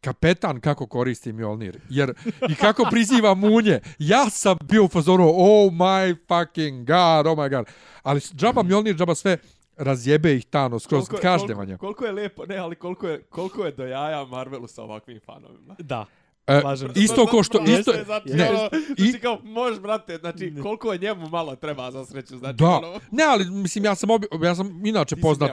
kapetan 0.00 0.60
kako 0.60 0.86
koristi 0.86 1.32
Mjolnir. 1.32 1.80
Jer, 1.88 2.14
i 2.48 2.54
kako 2.54 2.86
priziva 2.90 3.34
munje. 3.34 3.80
Ja 3.98 4.30
sam 4.30 4.56
bio 4.64 4.84
u 4.84 4.88
fazonu, 4.88 5.28
oh 5.28 5.72
my 5.72 6.16
fucking 6.28 6.86
god, 6.86 7.26
oh 7.26 7.38
my 7.38 7.50
god. 7.50 7.66
Ali 8.02 8.20
džaba 8.20 8.62
Mjolnir, 8.62 8.96
džaba 8.96 9.14
sve, 9.14 9.38
razjebe 9.78 10.34
ih 10.34 10.46
Thanos 10.46 10.86
kroz 10.86 11.08
Koliko 11.08 11.16
je- 11.16 11.22
kažnjevanje. 11.22 11.76
Koliko, 11.76 11.98
koliko 11.98 12.06
je 12.06 12.22
lepo, 12.22 12.46
ne, 12.46 12.56
ali 12.56 12.76
koliko 12.76 13.08
je, 13.08 13.22
koliko 13.22 13.64
je 13.64 13.72
do 13.72 13.86
jaja 13.86 14.24
Marvelu 14.24 14.66
sa 14.66 14.82
ovakvim 14.82 15.20
fanovima. 15.20 15.76
Da. 15.78 16.06
E, 16.48 16.60
Slažem 16.60 16.92
isto 16.96 17.26
ko 17.26 17.42
što... 17.42 17.58
Isto, 17.60 17.92
znači, 18.04 18.28
ne, 18.28 18.50
ono, 18.50 18.68
i- 18.96 19.02
znači 19.02 19.20
kao, 19.20 19.38
možeš, 19.42 19.80
brate, 19.80 20.16
znači, 20.16 20.54
koliko 20.62 20.92
je 20.92 20.98
njemu 20.98 21.28
malo 21.28 21.56
treba 21.56 21.90
za 21.90 22.04
sreću, 22.04 22.38
znači, 22.38 22.56
Da, 22.56 22.66
ono, 22.68 23.00
ne, 23.10 23.24
ali 23.24 23.50
mislim 23.50 23.84
ja 23.84 23.94
sam 23.94 24.10
obi, 24.10 24.26
ja 24.42 24.54
sam 24.54 24.86
inače 24.86 25.14
Ti 25.14 25.20
poznat. 25.22 25.50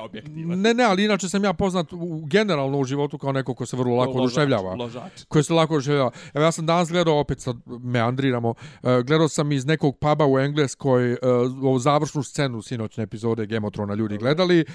Ne, 0.55 0.73
ne, 0.73 0.84
ali 0.84 1.03
inače 1.05 1.30
sam 1.30 1.43
ja 1.43 1.53
poznat 1.53 1.93
u, 1.93 2.22
generalno 2.26 2.77
u 2.80 2.84
životu 2.84 3.17
kao 3.17 3.31
neko 3.31 3.53
ko 3.53 3.65
se 3.65 3.77
vrlo 3.77 3.95
lako 3.95 4.11
oduševljava. 4.11 4.76
Koji 5.27 5.43
se 5.43 5.53
lako 5.53 5.73
oduševljava. 5.73 6.11
Evo 6.34 6.45
ja 6.45 6.51
sam 6.51 6.65
danas 6.65 6.89
gledao, 6.91 7.19
opet 7.19 7.39
sad 7.39 7.55
meandriramo, 7.84 8.49
uh, 8.49 8.55
gledao 8.99 9.27
sam 9.27 9.51
iz 9.51 9.65
nekog 9.65 9.97
puba 9.99 10.26
u 10.26 10.39
Engleskoj 10.39 11.11
uh, 11.13 11.17
ovu 11.63 11.80
završnu 11.80 12.23
scenu 12.23 12.61
sinoćne 12.61 13.03
epizode 13.03 13.45
Game 13.45 13.67
of 13.67 13.73
Thrones 13.73 13.97
ljudi 13.97 14.17
gledali 14.17 14.65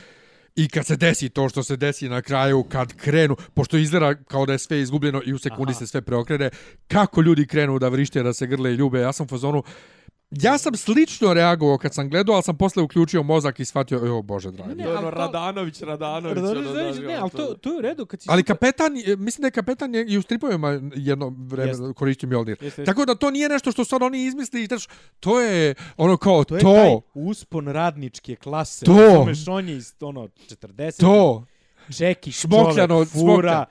I 0.57 0.69
kad 0.69 0.87
se 0.87 0.97
desi 0.97 1.29
to 1.29 1.49
što 1.49 1.63
se 1.63 1.77
desi 1.77 2.09
na 2.09 2.23
kraju, 2.23 2.63
kad 2.63 2.93
krenu, 2.93 3.37
pošto 3.55 3.77
izgleda 3.77 4.15
kao 4.15 4.47
da 4.47 4.53
je 4.53 4.59
sve 4.59 4.81
izgubljeno 4.81 5.23
i 5.27 5.33
u 5.33 5.39
sekundi 5.39 5.73
Aha. 5.73 5.79
se 5.79 5.87
sve 5.87 6.03
preokrene, 6.03 6.51
kako 6.89 7.21
ljudi 7.21 7.47
krenu 7.47 7.79
da 7.79 7.89
vrište, 7.89 8.23
da 8.23 8.33
se 8.33 8.47
grle 8.47 8.73
i 8.73 8.75
ljube, 8.75 9.01
ja 9.01 9.13
sam 9.13 9.25
u 9.25 9.29
fazonu, 9.29 9.63
Ja 10.33 10.59
sam 10.59 10.77
slično 10.77 11.35
reagovao 11.35 11.79
kad 11.79 11.95
sam 11.95 12.11
gledao, 12.11 12.35
ali 12.35 12.43
sam 12.43 12.57
posle 12.57 12.83
uključio 12.83 13.23
mozak 13.23 13.61
i 13.61 13.65
shvatio, 13.65 14.19
o 14.19 14.23
bože 14.23 14.51
dragi. 14.51 14.75
Ne, 14.75 14.85
To 14.85 14.91
je 14.91 14.97
ono 14.97 15.07
ali 15.07 15.15
to- 15.15 15.21
Radanović, 15.21 15.81
Radanović, 15.81 16.39
ono, 16.39 16.49
Radanović, 16.51 16.95
znaš, 16.95 16.97
ne, 16.99 17.15
ono, 17.15 17.21
ali 17.23 17.31
to, 17.31 17.55
to 17.55 17.73
je 17.73 17.79
u 17.79 17.81
redu. 17.81 18.07
Kad 18.07 18.23
si 18.23 18.27
Ali 18.31 18.43
kapetan, 18.43 18.93
mislim 19.19 19.41
da 19.41 19.47
je 19.47 19.51
kapetan 19.51 19.95
je 19.95 20.07
i 20.07 20.19
u 20.19 20.23
stripovima 20.23 20.81
jedno 20.95 21.37
vreme 21.39 21.71
Jeste. 21.71 21.93
koristio 21.97 22.29
Mjolnir. 22.29 22.57
Jeste. 22.61 22.85
Tako 22.85 23.05
da 23.05 23.15
to 23.15 23.31
nije 23.31 23.49
nešto 23.49 23.73
što 23.73 23.85
sad 23.85 24.03
oni 24.03 24.25
izmisli, 24.25 24.67
znaš, 24.67 24.87
to 25.21 25.41
je 25.41 25.75
ono 25.97 26.17
kao 26.17 26.45
To 26.45 26.59
to, 26.59 26.77
je 26.77 26.83
taj 26.83 26.97
uspon 27.15 27.69
radničke 27.69 28.37
klase. 28.37 28.85
To. 28.87 28.93
Razumeš, 28.99 29.49
on 29.49 29.69
je 29.69 29.77
iz 29.77 29.95
ono 30.01 30.29
40. 30.49 31.01
to. 31.01 31.45
Čeki, 31.99 32.33
Šmokljano 32.33 32.95
čovek, 32.95 33.09
fura, 33.09 33.65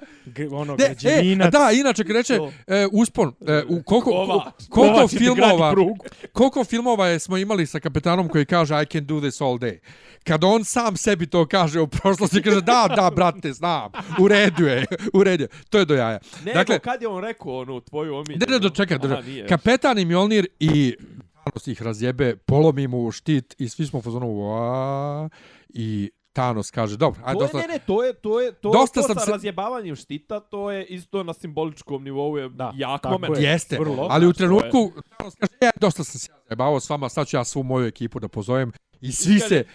ono, 0.52 0.74
e, 0.74 0.78
građevinac. 0.78 1.52
da, 1.52 1.72
inače 1.74 2.04
To. 2.38 2.52
e, 2.68 2.88
uspon, 2.92 3.34
e, 3.48 3.64
u 3.70 3.84
koliko, 3.84 4.12
Kovač. 4.12 4.54
koliko 4.70 5.08
filmova, 5.08 5.76
koliko 6.34 6.64
filmova 6.64 7.08
je 7.08 7.20
smo 7.20 7.38
imali 7.38 7.66
sa 7.66 7.80
kapetanom 7.80 8.28
koji 8.28 8.46
kaže 8.46 8.84
I 8.84 8.86
can 8.86 9.06
do 9.06 9.20
this 9.20 9.42
all 9.42 9.58
day. 9.58 9.80
Kad 10.24 10.44
on 10.44 10.64
sam 10.64 10.98
sebi 10.98 11.28
to 11.28 11.46
kaže 11.48 11.80
u 11.80 11.88
prošlosti, 11.88 12.42
kaže 12.42 12.62
da, 12.62 12.88
da, 12.96 13.12
brate, 13.16 13.54
znam, 13.54 13.92
u 14.20 14.28
redu 14.28 14.66
je, 14.66 14.86
u 15.14 15.24
redu 15.24 15.44
je. 15.44 15.48
To 15.70 15.80
je 15.80 15.86
do 15.86 15.96
jaja. 15.96 16.20
Ne, 16.46 16.54
dakle, 16.54 16.80
kad 16.80 17.02
je 17.02 17.08
on 17.08 17.24
rekao 17.24 17.58
onu 17.58 17.82
tvoju 17.82 18.16
omiljenu? 18.16 18.46
Ne, 18.50 18.60
ne, 18.60 18.76
čekaj, 18.76 18.98
drža. 18.98 19.24
Kapetan 19.50 20.00
i 20.00 20.06
Mjolnir 20.06 20.48
i 20.60 20.96
Thanos 21.50 21.68
ih 21.68 21.82
razjebe, 21.82 22.36
polomi 22.36 22.88
mu 22.88 23.12
štit 23.12 23.56
i 23.58 23.70
svi 23.70 23.86
smo 23.86 24.00
u 24.00 24.02
fazonu 24.02 24.28
i 25.70 26.10
Thanos 26.34 26.72
kaže, 26.72 26.98
dobro, 26.98 27.22
ajde, 27.26 27.40
dosta, 27.40 27.58
ne, 27.58 27.68
ne, 27.68 27.80
to 27.80 28.04
je, 28.04 28.14
to 28.14 28.40
je, 28.40 28.52
to, 28.54 28.72
Dosta 28.72 29.02
to 29.02 29.08
sam 29.08 29.16
sa 29.16 29.26
se- 29.26 29.32
razjebavanjem 29.32 29.96
štita, 29.96 30.40
to 30.40 30.72
je 30.72 30.86
isto 30.86 31.24
na 31.24 31.34
simboličkom 31.34 32.04
nivou 32.04 32.38
je 32.38 32.50
Da, 32.50 32.72
jak 32.76 33.04
moment. 33.04 33.38
je. 33.38 33.44
Jeste, 33.44 33.78
Vrlo. 33.80 34.08
ali 34.10 34.28
u 34.28 34.34
to 34.34 34.36
je- 34.36 34.38
trenutku 34.38 34.92
Thanos 35.10 35.36
kaže, 35.36 35.52
ja, 35.62 35.72
dosta 35.78 36.04
sam 36.04 36.20
se 36.20 36.28
zajebavao 36.40 36.80
s 36.80 36.90
vama, 36.90 37.10
sad 37.10 37.28
ću 37.28 37.38
ja 37.38 37.44
svu 37.44 37.64
moju 37.64 37.86
ekipu 37.86 38.20
da 38.20 38.28
pozovem 38.28 38.72
i 39.02 39.12
svi 39.12 39.40
se, 39.40 39.66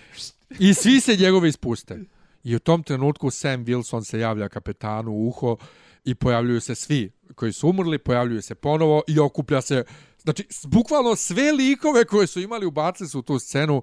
i 0.59 0.74
svi 0.74 1.01
se 1.01 1.16
njegove 1.16 1.48
ispuste. 1.48 2.01
I 2.44 2.56
u 2.56 2.59
tom 2.59 2.82
trenutku 2.82 3.31
Sam 3.31 3.64
Wilson 3.64 4.05
se 4.05 4.20
javlja 4.20 4.48
kapetanu 4.48 5.12
u 5.12 5.28
uho 5.28 5.56
i 6.05 6.14
pojavljuju 6.14 6.60
se 6.60 6.74
svi 6.74 7.10
koji 7.35 7.52
su 7.52 7.68
umrli, 7.68 7.98
pojavljuju 7.98 8.43
se 8.43 8.55
ponovo 8.55 9.02
i 9.09 9.18
okuplja 9.18 9.60
se 9.60 9.85
Znači, 10.18 10.47
bukvalno 10.64 11.16
sve 11.16 11.52
likove 11.52 12.05
koje 12.05 12.26
su 12.26 12.40
imali 12.40 12.66
ubacili 12.66 13.09
su 13.09 13.18
u 13.18 13.22
tu 13.22 13.39
scenu 13.39 13.82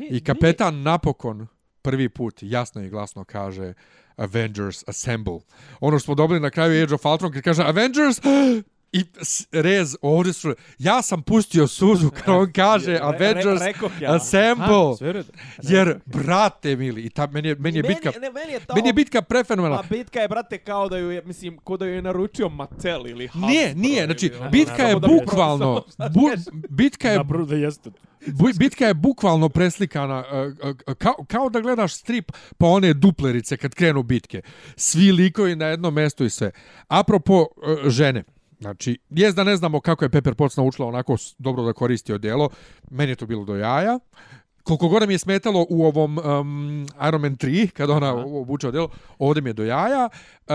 i 0.00 0.24
kapetan 0.24 0.82
napokon 0.82 1.46
prvi 1.82 2.08
put 2.08 2.38
jasno 2.42 2.82
i 2.82 2.88
glasno 2.88 3.24
kaže 3.24 3.74
Avengers 4.16 4.88
Assemble. 4.88 5.40
Ono 5.80 5.98
što 5.98 6.04
smo 6.04 6.14
dobili 6.14 6.40
na 6.40 6.50
kraju 6.50 6.82
Age 6.82 6.94
of 6.94 7.04
Ultron 7.04 7.32
kad 7.32 7.42
kaže 7.42 7.62
Avengers 7.62 8.20
i 8.92 9.04
rez 9.52 9.96
ovdje 10.02 10.32
su... 10.32 10.54
Ja 10.78 11.02
sam 11.02 11.22
pustio 11.22 11.66
suzu 11.66 12.10
kad 12.10 12.34
on 12.40 12.52
kaže 12.52 12.98
Avengers 13.02 13.62
rekoh 13.62 13.92
ja. 14.00 14.14
Assemble. 14.14 14.66
Ha. 15.00 15.22
Jer, 15.62 16.00
brate 16.06 16.76
mili, 16.76 17.02
i 17.02 17.10
ta, 17.10 17.26
meni, 17.26 17.48
je, 17.48 17.54
meni 17.54 17.78
je 17.78 17.82
Meni- 17.82 17.94
bitka... 17.94 18.20
ne, 18.20 18.30
meni 18.30 18.52
je 18.52 18.60
ta 18.60 18.74
Meni 18.74 18.88
je 18.88 18.92
bitka 18.92 19.22
prefenomenalna. 19.22 19.82
Pa 19.82 19.94
bitka 19.94 20.20
je, 20.20 20.28
brate, 20.28 20.58
kao 20.58 20.88
da 20.88 20.98
ju 20.98 21.10
je, 21.10 21.22
mislim, 21.24 21.58
ko 21.58 21.76
da 21.76 21.86
ju 21.86 21.94
je 21.94 22.02
naručio 22.02 22.48
Mattel 22.48 23.06
ili 23.06 23.26
Hasbro. 23.26 23.48
Nije, 23.48 23.74
nije, 23.74 24.04
znači, 24.04 24.26
ili 24.26 24.36
ono, 24.36 24.50
bitka 24.50 24.82
je 24.82 24.96
bukvalno, 24.96 25.84
bu, 26.14 26.30
bitka 26.68 27.08
je 27.08 27.20
da 27.48 27.56
jeste. 27.56 27.90
Bitka 28.58 28.86
je 28.86 28.94
bukvalno 28.94 29.48
preslikana 29.48 30.24
uh, 30.32 30.70
uh, 30.70 30.94
kao, 30.94 31.14
kao 31.28 31.48
da 31.48 31.60
gledaš 31.60 31.94
strip 31.94 32.32
pa 32.58 32.66
one 32.66 32.94
duplerice 32.94 33.56
kad 33.56 33.74
krenu 33.74 34.02
bitke. 34.02 34.42
Svi 34.76 35.12
likovi 35.12 35.56
na 35.56 35.66
jednom 35.66 35.94
mjestu 35.94 36.24
i 36.24 36.30
sve. 36.30 36.50
Apropo 36.88 37.46
žene, 37.86 38.24
Znači, 38.62 38.98
jest 39.10 39.36
da 39.36 39.44
ne 39.44 39.56
znamo 39.56 39.80
kako 39.80 40.04
je 40.04 40.08
Pepper 40.08 40.34
Potts 40.34 40.56
naučila 40.56 40.88
onako 40.88 41.16
dobro 41.38 41.62
da 41.62 41.72
koristi 41.72 42.12
odjelo. 42.12 42.48
Meni 42.90 43.12
je 43.12 43.16
to 43.16 43.26
bilo 43.26 43.44
do 43.44 43.56
jaja. 43.56 43.98
Koliko 44.62 44.88
god 44.88 45.08
mi 45.08 45.14
je 45.14 45.18
smetalo 45.18 45.66
u 45.70 45.84
ovom 45.84 46.18
um, 46.18 46.86
Iron 47.08 47.20
Man 47.20 47.36
3, 47.36 47.70
kada 47.70 47.92
ona 47.92 48.14
obuče 48.14 48.68
odjelo, 48.68 48.88
ovdje 49.18 49.42
mi 49.42 49.50
je 49.50 49.54
do 49.54 49.64
jaja. 49.64 50.08
Uh, 50.46 50.54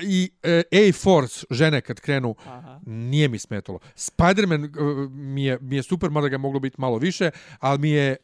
I 0.00 0.30
uh, 0.44 0.50
A-Force, 0.80 1.46
žene 1.50 1.80
kad 1.80 2.00
krenu, 2.00 2.34
Aha. 2.46 2.80
nije 2.86 3.28
mi 3.28 3.38
smetalo. 3.38 3.78
Spider-Man 3.94 4.64
uh, 4.64 5.10
mi, 5.10 5.44
je, 5.44 5.58
mi 5.60 5.76
je 5.76 5.82
super, 5.82 6.10
mada 6.10 6.28
ga 6.28 6.34
je 6.34 6.38
moglo 6.38 6.60
biti 6.60 6.80
malo 6.80 6.98
više, 6.98 7.30
ali 7.60 7.78
mi 7.78 7.90
je... 7.90 8.16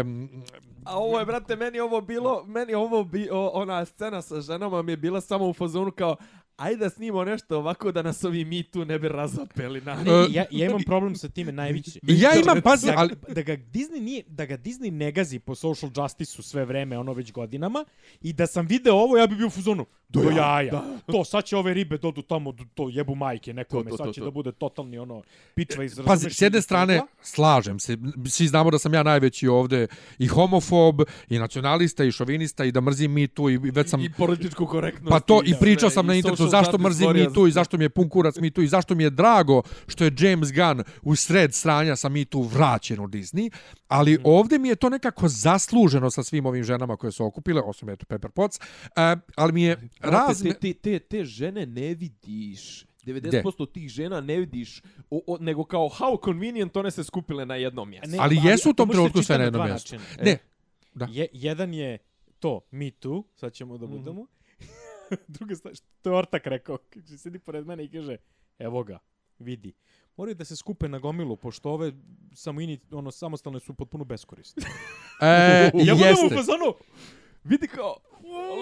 Um, 0.00 0.42
A 0.84 0.98
ovo 0.98 1.18
je, 1.18 1.26
brate, 1.26 1.56
meni 1.56 1.80
ovo 1.80 2.00
bilo, 2.00 2.44
meni 2.46 2.74
ovo 2.74 3.04
bi, 3.04 3.28
o, 3.30 3.50
ona 3.54 3.84
scena 3.84 4.22
sa 4.22 4.40
ženama 4.40 4.82
mi 4.82 4.92
je 4.92 4.96
bila 4.96 5.20
samo 5.20 5.48
u 5.48 5.52
fazonu 5.52 5.90
kao, 5.90 6.16
ajde 6.56 6.76
da 6.76 6.90
snimo 6.90 7.24
nešto 7.24 7.58
ovako 7.58 7.92
da 7.92 8.02
nas 8.02 8.24
ovi 8.24 8.44
mi 8.44 8.62
tu 8.62 8.84
ne 8.84 8.98
bi 8.98 9.08
razapeli 9.08 9.80
na... 9.80 9.94
Ne, 9.94 10.10
ja, 10.30 10.44
ja 10.50 10.66
imam 10.66 10.82
problem 10.86 11.16
sa 11.16 11.28
time 11.28 11.52
najveći. 11.52 12.00
I 12.08 12.20
ja 12.22 12.30
imam, 12.42 12.62
pazi, 12.62 12.86
da, 12.86 12.94
ali- 12.96 13.14
da 13.28 13.42
ga 13.42 13.52
Disney 13.56 14.00
nije 14.00 14.22
da 14.28 14.46
ga 14.46 14.56
Disney 14.58 14.90
ne 14.90 15.12
gazi 15.12 15.38
po 15.38 15.54
social 15.54 15.92
justice-u 15.96 16.42
sve 16.42 16.64
vreme, 16.64 16.98
ono 16.98 17.12
već 17.12 17.32
godinama 17.32 17.84
i 18.22 18.32
da 18.32 18.46
sam 18.46 18.66
video 18.66 18.94
ovo, 18.94 19.16
ja 19.16 19.26
bi 19.26 19.36
bio 19.36 19.46
u 19.46 19.50
fazonu 19.50 19.86
do, 20.08 20.30
jaja. 20.36 20.82
To 21.06 21.24
sad 21.24 21.44
će 21.44 21.56
ove 21.56 21.74
ribe 21.74 21.98
dodu 21.98 22.22
tamo 22.22 22.52
do, 22.52 22.64
to 22.74 22.88
jebu 22.88 23.14
majke 23.14 23.52
nekome, 23.52 23.90
To, 23.90 23.90
to, 23.90 23.96
to, 23.96 24.04
sad 24.04 24.14
će 24.14 24.20
to. 24.20 24.24
da 24.24 24.30
bude 24.30 24.52
totalni 24.52 24.98
ono 24.98 25.22
pičva 25.54 25.84
iz 25.84 26.00
Pazi, 26.06 26.30
s 26.30 26.42
jedne 26.42 26.62
strane, 26.62 26.94
pegla. 26.94 27.06
slažem 27.22 27.78
se, 27.78 27.96
svi 28.28 28.46
znamo 28.46 28.70
da 28.70 28.78
sam 28.78 28.94
ja 28.94 29.02
najveći 29.02 29.48
ovde 29.48 29.86
i 30.18 30.26
homofob, 30.26 31.00
i 31.28 31.38
nacionalista, 31.38 32.04
i 32.04 32.12
šovinista, 32.12 32.64
i 32.64 32.72
da 32.72 32.80
mrzim 32.80 33.12
mi 33.12 33.28
tu, 33.28 33.50
i 33.50 33.56
već 33.56 33.90
sam... 33.90 34.00
I 34.00 34.12
političku 34.12 34.66
korektnost. 34.66 35.10
Pa 35.10 35.20
to 35.20 35.42
i 35.44 35.54
pričao 35.60 35.90
sam 35.90 36.06
na 36.06 36.14
internetu 36.14 36.45
zašto 36.48 36.78
mrzim. 36.78 37.10
Me 37.12 37.32
Too 37.32 37.46
i 37.46 37.52
zašto 37.52 37.76
mi 37.76 37.84
je 37.84 37.90
pun 37.90 38.08
kurac 38.08 38.36
Me 38.36 38.50
Too 38.50 38.64
i 38.64 38.68
zašto 38.68 38.94
mi 38.94 39.02
je 39.02 39.10
drago 39.10 39.62
što 39.86 40.04
je 40.04 40.12
James 40.18 40.48
Gunn 40.50 40.82
u 41.02 41.16
sred 41.16 41.54
stranja 41.54 41.96
sa 41.96 42.08
Me 42.08 42.24
Too 42.24 42.42
vraćen 42.42 43.00
u 43.00 43.08
Disney, 43.08 43.50
ali 43.88 44.12
Mhm. 44.12 44.20
mm. 44.20 44.24
ovdje 44.26 44.58
mi 44.58 44.68
je 44.68 44.76
to 44.76 44.88
nekako 44.88 45.28
zasluženo 45.28 46.10
sa 46.10 46.22
svim 46.22 46.46
ovim 46.46 46.64
ženama 46.64 46.96
koje 46.96 47.12
su 47.12 47.24
okupile, 47.24 47.62
osim 47.62 47.88
eto 47.88 48.06
Pepper 48.06 48.30
Potts, 48.30 48.58
uh, 48.58 48.92
ali 49.36 49.52
mi 49.52 49.62
je 49.62 49.88
razme... 50.00 50.52
te, 50.52 50.58
te, 50.62 50.74
te, 50.74 50.98
te 51.00 51.24
žene 51.24 51.66
ne 51.66 51.94
vidiš. 51.94 52.86
90% 53.04 53.72
tih 53.72 53.88
žena 53.88 54.20
ne 54.20 54.36
vidiš, 54.36 54.82
o, 55.10 55.20
o, 55.26 55.36
nego 55.40 55.64
kao 55.64 55.88
how 55.90 56.24
convenient 56.24 56.76
one 56.76 56.90
se 56.90 57.04
skupile 57.04 57.46
na 57.46 57.54
jednom 57.56 57.90
mjestu. 57.90 58.10
Ne, 58.10 58.18
Ali 58.18 58.40
jesu 58.44 58.70
u 58.70 58.74
tom 58.74 58.88
trenutku 58.88 59.22
sve 59.22 59.38
na 59.38 59.44
jednom 59.44 59.66
mjestu. 59.66 59.94
načina. 59.96 60.24
Ne, 60.24 60.38
da. 60.94 61.08
Je, 61.10 61.26
jedan 61.32 61.74
je 61.74 61.98
to, 62.38 62.60
me 62.70 62.90
too, 62.90 63.22
sad 63.34 63.52
ćemo 63.52 63.74
Mhm. 63.74 63.80
da 63.80 63.86
budemo. 63.88 64.26
Druga 65.28 65.54
stvar, 65.56 65.74
što 65.74 65.86
to 66.02 66.10
je 66.10 66.16
Ortak 66.16 66.46
rekao, 66.46 66.78
kaže, 66.90 67.18
sedi 67.18 67.38
pored 67.38 67.66
mene 67.66 67.84
i 67.84 67.90
kaže, 67.90 68.16
evo 68.58 68.84
ga, 68.84 68.98
vidi. 69.38 69.72
Moraju 70.16 70.34
da 70.34 70.44
se 70.44 70.56
skupe 70.56 70.88
na 70.88 70.98
gomilu, 70.98 71.36
pošto 71.36 71.70
ove 71.70 71.92
samo 72.34 72.60
ini, 72.60 72.80
ono, 72.90 73.10
samostalne 73.10 73.60
su 73.60 73.74
potpuno 73.74 74.04
beskorisne. 74.04 74.62
E, 75.22 75.70
Ja 75.74 75.94
budem 75.94 75.96
u 75.96 76.22
jeste. 76.22 76.34
fazonu, 76.36 76.74
Vidi 77.44 77.68
kao, 77.68 77.96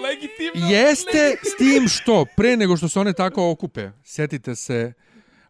legitimno. 0.03 0.69
Jeste 0.69 1.37
s 1.43 1.57
tim 1.57 1.87
što 1.87 2.25
pre 2.37 2.57
nego 2.57 2.77
što 2.77 2.89
se 2.89 2.99
one 2.99 3.13
tako 3.13 3.51
okupe, 3.51 3.89
sjetite 4.03 4.55
se 4.55 4.93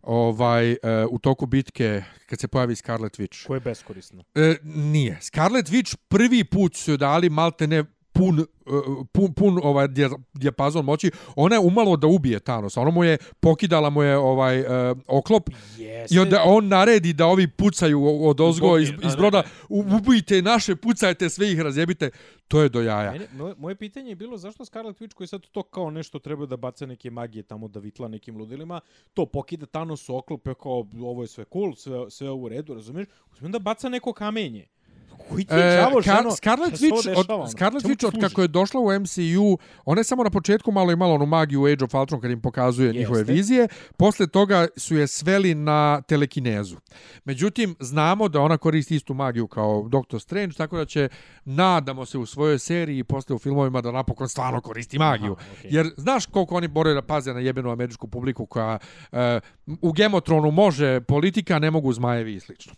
ovaj 0.02 0.72
uh, 0.72 0.78
u 1.12 1.20
toku 1.20 1.46
bitke 1.46 2.04
kad 2.26 2.40
se 2.40 2.48
pojavi 2.48 2.76
Scarlet 2.76 3.18
Witch. 3.20 3.48
ko 3.48 3.54
je 3.54 3.60
beskorisno. 3.60 4.24
E, 4.36 4.56
nije. 4.64 5.18
Scarlet 5.22 5.70
Witch 5.70 5.96
prvi 6.08 6.44
put 6.44 6.76
su 6.76 6.92
joj 6.92 6.98
dali 6.98 7.30
malte 7.30 7.68
ne 7.68 7.84
pun, 8.16 8.40
uh, 8.40 9.06
pun, 9.12 9.34
pun 9.34 9.60
ovaj 9.64 9.88
dija- 9.88 10.18
dijapazon 10.34 10.86
moći. 10.86 11.12
Ona 11.36 11.56
je 11.56 11.60
umalo 11.60 11.98
da 11.98 12.08
ubije 12.08 12.40
Thanosa. 12.40 12.82
Ona 12.82 12.92
mu 12.92 13.04
je 13.04 13.18
pokidala 13.40 13.90
mu 13.90 14.04
je 14.04 14.18
ovaj 14.18 14.60
uh, 14.62 14.68
oklop 15.08 15.50
Jeste. 15.78 16.16
i 16.16 16.20
onda 16.20 16.42
on 16.46 16.68
naredi 16.68 17.14
da 17.14 17.26
ovi 17.26 17.48
pucaju 17.48 18.28
od 18.28 18.42
ozgo 18.42 18.78
iz, 18.78 18.90
iz 19.04 19.16
broda. 19.16 19.44
Ubijte 19.70 20.42
naše, 20.42 20.76
pucajte 20.76 21.30
sve 21.30 21.52
ih, 21.52 21.60
razjebite. 21.60 22.10
To 22.48 22.62
je 22.62 22.70
do 22.70 22.82
jaja. 22.82 23.12
Mene, 23.12 23.28
moje, 23.34 23.56
moje 23.58 23.76
pitanje 23.76 24.10
je 24.12 24.16
bilo 24.16 24.38
zašto 24.38 24.66
Scarlet 24.66 25.00
Witch 25.00 25.14
koji 25.14 25.28
sad 25.28 25.42
to 25.52 25.64
kao 25.64 25.90
nešto 25.92 26.20
treba 26.20 26.46
da 26.46 26.58
baca 26.58 26.86
neke 26.86 27.10
magije 27.10 27.44
tamo 27.44 27.68
da 27.68 27.80
vitla 27.80 28.08
nekim 28.08 28.38
ludilima, 28.38 28.82
to 29.14 29.26
pokida 29.26 29.66
Thanos 29.66 30.10
oklop, 30.10 30.48
je 30.48 30.54
kao 30.54 30.88
ovo 31.02 31.22
je 31.22 31.28
sve 31.28 31.46
cool, 31.54 31.76
sve, 31.76 32.10
sve 32.10 32.32
u 32.32 32.50
redu, 32.50 32.74
razumiješ? 32.74 33.08
Uzmem 33.34 33.52
da 33.52 33.60
baca 33.60 33.90
neko 33.90 34.14
kamenje. 34.14 34.66
Koji 35.30 35.46
ti 35.46 35.54
je 35.56 35.76
đavo, 35.76 36.02
Kar 36.04 36.18
ženo? 36.18 36.32
Scarlet 36.32 36.74
Witch, 36.74 37.06
dešava, 37.06 37.36
ono? 37.36 37.44
od, 37.44 37.52
Scarlet 37.52 37.84
Witch 37.84 38.08
od 38.08 38.14
kako 38.22 38.42
je 38.42 38.48
došla 38.48 38.82
u 38.82 39.00
MCU, 39.00 39.58
ona 39.86 40.00
je 40.00 40.04
samo 40.04 40.24
na 40.24 40.30
početku 40.30 40.72
malo 40.72 40.92
imala 40.92 41.14
onu 41.14 41.26
magiju 41.26 41.66
Age 41.66 41.86
of 41.86 41.94
Ultron 41.94 42.22
kad 42.22 42.32
im 42.32 42.42
pokazuje 42.42 42.86
Jeste. 42.86 43.00
njihove 43.00 43.24
vizije. 43.24 43.68
Posle 43.98 44.28
toga 44.28 44.68
su 44.78 44.96
je 44.96 45.08
sveli 45.08 45.56
na 45.56 46.02
telekinezu. 46.02 46.76
Međutim, 47.26 47.76
znamo 47.80 48.28
da 48.28 48.42
ona 48.42 48.58
koristi 48.58 48.96
istu 48.96 49.14
magiju 49.14 49.48
kao 49.48 49.88
Doctor 49.90 50.22
Strange, 50.22 50.54
tako 50.54 50.78
da 50.78 50.86
će, 50.86 51.10
nadamo 51.46 52.06
se 52.06 52.18
u 52.18 52.26
svojoj 52.26 52.60
seriji 52.60 53.00
i 53.00 53.04
posle 53.04 53.36
u 53.36 53.40
filmovima 53.40 53.82
da 53.82 53.92
napokon 53.92 54.30
stvarno 54.30 54.62
koristi 54.62 55.00
magiju. 55.00 55.36
Aha, 55.40 55.52
okej. 55.60 55.70
Jer 55.74 55.90
znaš 55.98 56.26
koliko 56.26 56.56
oni 56.56 56.68
moraju 56.68 56.96
da 56.96 57.02
paze 57.02 57.34
na 57.34 57.40
jebenu 57.40 57.72
američku 57.72 58.08
publiku 58.08 58.46
koja 58.46 58.78
e, 59.12 59.40
u 59.82 59.92
Gemotronu 59.92 60.52
može 60.52 61.02
politika, 61.02 61.60
ne 61.60 61.72
mogu 61.72 61.94
zmajevi 61.94 62.34
i 62.36 62.40
slično. 62.40 62.74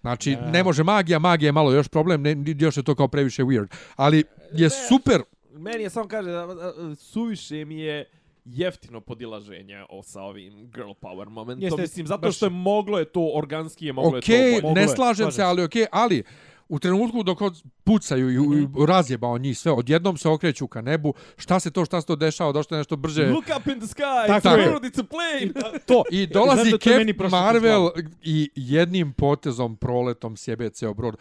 Znači, 0.00 0.30
Ja. 0.32 0.40
ne 0.42 0.62
može 0.62 0.82
magija, 0.84 1.18
magija 1.18 1.48
je 1.48 1.52
malo 1.52 1.72
još 1.72 1.88
problem, 1.88 2.22
ne, 2.22 2.36
još 2.58 2.76
je 2.76 2.82
to 2.82 2.94
kao 2.94 3.08
previše 3.08 3.42
weird. 3.42 3.66
Ali 3.96 4.24
je 4.52 4.70
super, 4.70 5.20
Meni 5.52 5.82
je 5.82 5.90
samo 5.90 6.08
kaže 6.08 6.30
da 6.30 6.46
da, 6.46 6.72
suviše 6.96 7.64
mi 7.64 7.78
je 7.78 8.10
jeftino 8.46 9.00
podilaženje 9.00 9.84
o, 9.90 10.02
sa 10.02 10.22
ovim 10.22 10.70
girl 10.70 10.90
power 10.92 11.28
momentom. 11.28 11.62
Jeste, 11.62 11.82
Mislim, 11.82 12.06
zato 12.06 12.20
baš- 12.20 12.36
što 12.36 12.46
je 12.46 12.50
moglo 12.50 12.98
je 12.98 13.04
to 13.04 13.30
organski, 13.34 13.86
je 13.86 13.92
moglo 13.92 14.18
ok, 14.18 14.28
je 14.28 14.54
to 14.54 14.62
bolje. 14.62 14.74
ne 14.74 14.88
slažem 14.88 15.32
se, 15.32 15.42
ali 15.42 15.62
ok, 15.62 15.72
ali 15.92 16.22
u 16.68 16.78
trenutku 16.78 17.22
dok 17.22 17.40
od- 17.40 17.62
pucaju 17.84 18.30
i, 18.30 18.38
Mhm. 18.38 18.84
razjebao 18.84 19.38
njih 19.38 19.58
sve, 19.58 19.72
odjednom 19.72 20.16
se 20.16 20.28
okreću 20.28 20.66
ka 20.66 20.80
nebu, 20.80 21.14
šta 21.36 21.60
se 21.60 21.70
to, 21.70 21.84
šta 21.84 22.00
se 22.00 22.06
to 22.06 22.16
dešava, 22.16 22.52
došto 22.52 22.74
je 22.74 22.78
nešto 22.78 22.96
brže. 22.96 23.26
Look 23.26 23.44
up 23.58 23.66
in 23.66 23.74
the 23.76 23.86
sky, 23.88 24.26
Tako 24.26 24.48
it's 24.48 24.76
a 24.76 24.80
it's 24.80 25.02
plane. 25.04 25.52
to. 25.86 26.02
I 26.10 26.26
dolazi 26.26 26.72
kroz 27.14 27.30
Marvel 27.30 27.90
i 28.22 28.50
jednim 28.54 29.12
potezom, 29.12 29.76
proletom 29.76 30.36
sjebe 30.36 30.70
ceo 30.70 30.94
brod. 30.94 31.16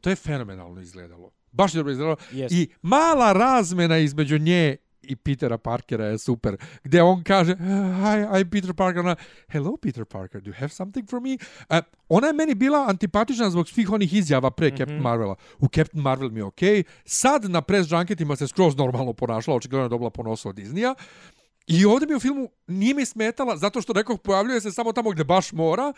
To 0.00 0.10
je 0.10 0.16
fenomenalno 0.16 0.80
izgledalo. 0.80 1.30
Baš 1.52 1.74
je 1.74 1.76
dobro 1.76 1.90
izgledalo. 1.92 2.16
Jeste. 2.32 2.56
I 2.56 2.68
mala 2.82 3.32
razmena 3.32 3.98
između 3.98 4.38
nje 4.38 4.76
i 5.02 5.16
Petera 5.16 5.58
Parkera 5.58 6.04
je 6.04 6.18
super. 6.18 6.56
Gde 6.84 7.02
on 7.02 7.22
kaže, 7.24 7.56
hi, 7.56 8.40
I'm 8.40 8.50
Peter 8.50 8.74
Parker. 8.74 9.00
Ona, 9.00 9.16
Hello, 9.48 9.76
Peter 9.76 10.04
Parker, 10.04 10.40
do 10.40 10.50
you 10.50 10.56
have 10.58 10.72
something 10.72 11.08
for 11.08 11.20
me? 11.20 11.38
Uh, 11.70 11.78
ona 12.08 12.26
je 12.26 12.32
meni 12.32 12.54
bila 12.54 12.86
antipatična 12.88 13.50
zbog 13.50 13.68
svih 13.68 13.92
onih 13.92 14.14
izjava 14.14 14.50
pre 14.50 14.66
mm 14.66 14.70
-hmm. 14.70 14.78
Captain 14.78 15.02
Marvela. 15.02 15.34
U 15.58 15.68
Captain 15.68 16.02
Marvel 16.02 16.30
mi 16.30 16.40
je 16.40 16.44
okej. 16.44 16.82
Okay. 16.82 16.84
Sad 17.04 17.44
na 17.44 17.60
press 17.60 17.92
junketima 17.92 18.36
se 18.36 18.48
skroz 18.48 18.76
normalno 18.76 19.12
ponašala, 19.12 19.56
očigledno 19.56 19.84
je 19.84 19.88
dobila 19.88 20.10
ponosu 20.10 20.48
od 20.48 20.56
Disneya. 20.56 20.94
I 21.70 21.84
ovdje 21.84 22.08
mi 22.08 22.14
u 22.14 22.20
filmu 22.20 22.48
nije 22.66 22.94
mi 22.94 23.06
smetala 23.06 23.56
zato 23.56 23.80
što 23.80 23.92
nekog 23.92 24.22
pojavljuje 24.22 24.60
se 24.60 24.72
samo 24.72 24.92
tamo 24.92 25.10
gdje 25.10 25.24
baš 25.24 25.52
mora 25.52 25.92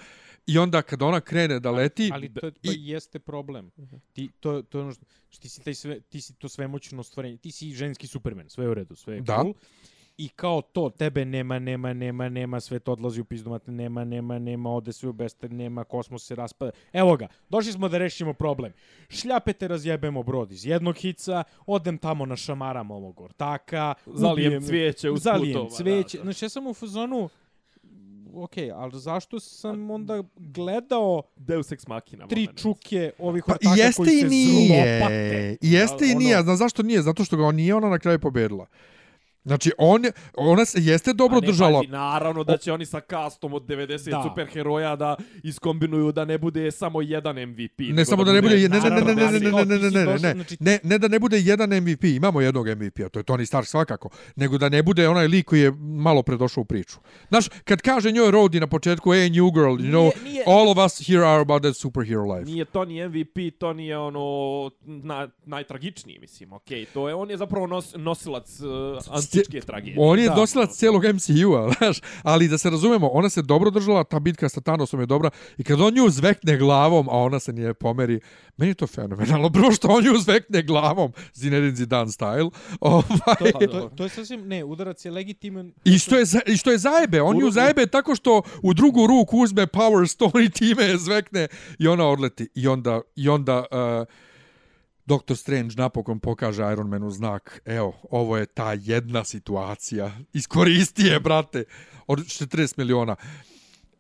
i 0.46 0.58
onda 0.58 0.82
kad 0.82 1.02
ona 1.02 1.20
krene 1.20 1.60
da 1.60 1.70
leti... 1.70 2.10
Ali 2.12 2.34
to, 2.34 2.40
to 2.40 2.72
i- 2.72 2.86
jeste 2.86 3.18
problem. 3.18 3.70
Ti, 4.12 4.30
to, 4.40 4.62
to 4.62 4.78
je 4.78 4.82
ono 4.82 4.92
što, 4.92 5.04
što 5.30 5.42
ti 5.42 5.48
si, 5.48 5.60
taj 5.60 5.74
sve, 5.74 6.00
ti 6.00 6.20
si 6.20 6.34
to 6.34 6.48
svemoćno 6.48 7.02
stvorenje. 7.02 7.36
Ti 7.36 7.50
si 7.50 7.70
ženski 7.70 8.06
superman, 8.06 8.48
sve 8.48 8.64
je 8.64 8.70
u 8.70 8.74
redu, 8.74 8.94
sve 8.96 9.14
je 9.14 9.20
Da. 9.20 9.36
cool. 9.36 9.54
I 10.22 10.28
kao 10.28 10.62
to, 10.62 10.90
tebe 10.90 11.24
nema, 11.24 11.58
nema, 11.58 11.92
nema, 11.92 12.28
nema, 12.28 12.60
sve 12.60 12.78
to 12.78 12.92
odlazi 12.92 13.20
u 13.20 13.24
pizdomat, 13.24 13.62
nema, 13.66 14.04
nema, 14.04 14.38
nema, 14.38 14.70
ode 14.70 14.92
sve 14.92 15.08
u 15.08 15.12
bestar, 15.12 15.50
nema, 15.52 15.84
kosmos 15.84 16.26
se 16.26 16.34
raspada. 16.34 16.70
Evo 16.92 17.16
ga, 17.16 17.28
došli 17.48 17.72
smo 17.72 17.88
da 17.88 17.98
rešimo 17.98 18.32
problem. 18.34 18.72
Šljapete 19.10 19.68
razjebemo 19.68 20.22
brod 20.22 20.52
iz 20.52 20.66
jednog 20.66 20.96
hica, 20.96 21.44
odem 21.66 21.98
tamo 21.98 22.26
na 22.26 22.36
šamaram 22.36 22.90
ovog 22.90 23.20
ortaka, 23.20 23.94
Zalijem 24.06 24.52
ubijem- 24.52 24.62
cvijeće 24.62 25.10
uz 25.10 25.22
zalijem 25.22 25.52
putova, 25.54 25.70
cvijeće. 25.72 26.16
da, 26.16 26.20
da. 26.20 26.24
Znači, 26.24 26.44
ja 26.44 26.48
sam 26.48 26.66
u 26.66 26.74
fazonu, 26.74 27.28
ok, 28.34 28.52
ali 28.74 28.90
zašto 28.94 29.40
sam 29.40 29.90
onda 29.90 30.22
gledao 30.36 31.22
Deus 31.36 31.72
Ex 31.72 31.86
Machina. 31.86 32.26
tri 32.26 32.40
moment. 32.40 32.58
čuke 32.58 33.12
ovih 33.18 33.44
Pa 33.46 33.52
ortaka 33.52 33.74
jeste 33.76 33.96
koji 33.96 34.08
i 34.10 34.20
se 34.20 34.26
nije. 34.26 34.98
zlopate. 34.98 35.56
I 35.60 35.72
jeste 35.72 36.06
i 36.06 36.10
Ono- 36.10 36.18
nije. 36.18 36.36
A 36.36 36.42
Znaš 36.42 36.58
zašto 36.58 36.82
nije? 36.82 37.02
Zato 37.02 37.24
što 37.24 37.36
ga 37.36 37.44
on 37.44 37.54
nije 37.54 37.74
ona 37.74 37.88
na 37.88 37.98
kraju 37.98 38.18
pobedila. 38.18 38.66
Znači, 39.44 39.72
on, 39.78 40.02
ona 40.34 40.64
se 40.64 40.78
jeste 40.80 41.12
dobro 41.12 41.40
ne, 41.40 41.46
držala. 41.46 41.80
pazi, 41.80 41.88
naravno 41.88 42.44
da 42.44 42.56
će 42.56 42.72
oni 42.72 42.86
sa 42.86 43.00
kastom 43.00 43.52
od 43.52 43.62
90 43.62 44.10
Da. 44.10 44.22
superheroja 44.22 44.96
da 44.96 45.16
iskombinuju 45.42 46.12
da 46.12 46.24
ne 46.24 46.38
bude 46.38 46.70
samo 46.70 47.02
jedan 47.02 47.36
MVP. 47.42 47.78
Ne 47.78 48.04
samo 48.04 48.24
da 48.24 48.32
ne 48.32 48.42
bude, 48.42 48.54
ne, 48.54 48.68
ne, 48.68 48.80
ne, 48.80 48.90
ne, 48.90 49.14
ne, 49.14 49.14
ne, 49.14 49.40
ne, 49.40 49.40
ne, 49.40 49.64
ne, 49.64 49.78
ne, 49.78 49.90
ne, 49.90 50.18
ne, 50.18 50.34
ne, 50.34 50.44
ne, 50.60 50.80
ne 50.82 50.98
da 50.98 51.08
ne 51.08 51.18
bude 51.18 51.38
jedan 51.38 51.70
MVP, 51.72 52.04
imamo 52.04 52.40
jednog 52.40 52.68
MVP-a, 52.68 53.08
to 53.08 53.18
je 53.18 53.24
Tony 53.24 53.44
Stark 53.46 53.66
svakako, 53.66 54.08
nego 54.36 54.58
da 54.58 54.68
ne 54.68 54.82
bude 54.82 55.08
onaj 55.08 55.26
lik 55.26 55.46
koji 55.46 55.60
je 55.60 55.72
malo 55.80 56.22
predošao 56.22 56.60
u 56.60 56.64
priču. 56.64 56.98
Znaš, 57.28 57.48
kad 57.64 57.82
kaže 57.82 58.12
njoj 58.12 58.28
Rhodey 58.28 58.60
na 58.60 58.66
početku, 58.66 59.10
hey, 59.10 59.28
new 59.32 59.50
girl, 59.50 59.76
you 59.78 59.90
know, 59.90 60.10
Nije- 60.14 60.24
nije- 60.24 60.44
all 60.46 60.68
of 60.68 60.78
us 60.78 61.06
here 61.08 61.26
are 61.26 61.40
about 61.40 61.62
that 61.62 61.76
superhero 61.76 62.24
life. 62.24 62.44
Nije 62.44 62.64
Tony 62.64 63.00
MVP, 63.00 63.36
Tony 63.58 63.80
je 63.80 63.98
ono 63.98 64.70
na, 64.82 65.28
najtragičniji, 65.44 66.18
mislim, 66.18 66.52
okej. 66.52 66.84
To 66.84 67.08
je, 67.08 67.14
on 67.14 67.30
je 67.30 67.36
zapravo 67.36 67.66
nos, 67.66 67.94
nosilac 67.96 68.60
uh, 68.60 68.68
antičke 69.34 69.60
tragedije. 69.62 69.96
On 69.98 70.18
je 70.18 70.28
Da. 70.28 70.34
nosilac 70.34 70.70
cijelog 70.72 71.02
MCU-a, 71.04 71.70
znaš, 71.72 71.96
ali 72.22 72.48
da 72.48 72.58
se 72.58 72.70
razumemo, 72.70 73.08
ona 73.08 73.28
se 73.28 73.42
dobro 73.42 73.70
držala, 73.70 74.04
ta 74.04 74.18
bitka 74.18 74.48
sa 74.48 74.60
Thanosom 74.60 75.00
je 75.00 75.06
dobra, 75.06 75.30
i 75.58 75.64
kad 75.64 75.80
on 75.80 75.94
nju 75.94 76.10
zvekne 76.10 76.56
glavom, 76.56 77.08
a 77.08 77.12
ona 77.12 77.40
se 77.40 77.52
nije 77.52 77.74
pomeri, 77.74 78.20
meni 78.56 78.70
je 78.70 78.74
to 78.74 78.86
fenomenalno, 78.86 79.50
prvo 79.50 79.72
što 79.72 79.88
on 79.88 80.04
nju 80.04 80.18
zvekne 80.18 80.62
glavom, 80.62 81.12
Zinedine 81.34 81.76
Zidane 81.76 82.06
style, 82.08 82.50
ovaj, 82.80 83.02
To, 83.52 83.66
to, 83.68 83.88
to 83.88 84.02
je 84.02 84.08
sasvim, 84.08 84.48
ne, 84.48 84.64
udarac 84.64 85.04
je 85.04 85.10
legitiman. 85.10 85.72
I 85.84 85.98
što 85.98 86.18
je, 86.18 86.24
za- 86.24 86.40
i 86.46 86.56
što 86.56 86.70
je 86.70 86.78
zajebe, 86.78 87.22
on 87.22 87.38
ju 87.38 87.50
zajebe 87.50 87.86
tako 87.86 88.14
što 88.14 88.42
u 88.62 88.74
drugu 88.74 89.06
ruku 89.06 89.38
uzme 89.38 89.66
Power 89.66 90.06
Stone 90.06 90.44
i 90.44 90.50
time 90.50 90.84
je 90.84 90.98
zvekne 90.98 91.48
i 91.78 91.88
ona 91.88 92.06
odleti. 92.06 92.48
I 92.54 92.68
onda, 92.68 93.00
i 93.16 93.28
onda 93.28 93.58
uh, 93.60 94.06
Doctor 95.12 95.36
Strange 95.36 95.74
napokon 95.76 96.20
pokaže 96.20 96.64
Iron 96.72 96.88
Manu 96.88 97.10
znak, 97.10 97.60
evo, 97.64 97.92
ovo 98.10 98.36
je 98.36 98.46
ta 98.46 98.72
jedna 98.72 99.24
situacija, 99.24 100.10
iskoristi 100.32 101.02
je, 101.02 101.20
brate, 101.20 101.64
od 102.06 102.18
40 102.18 102.78
miliona. 102.78 103.16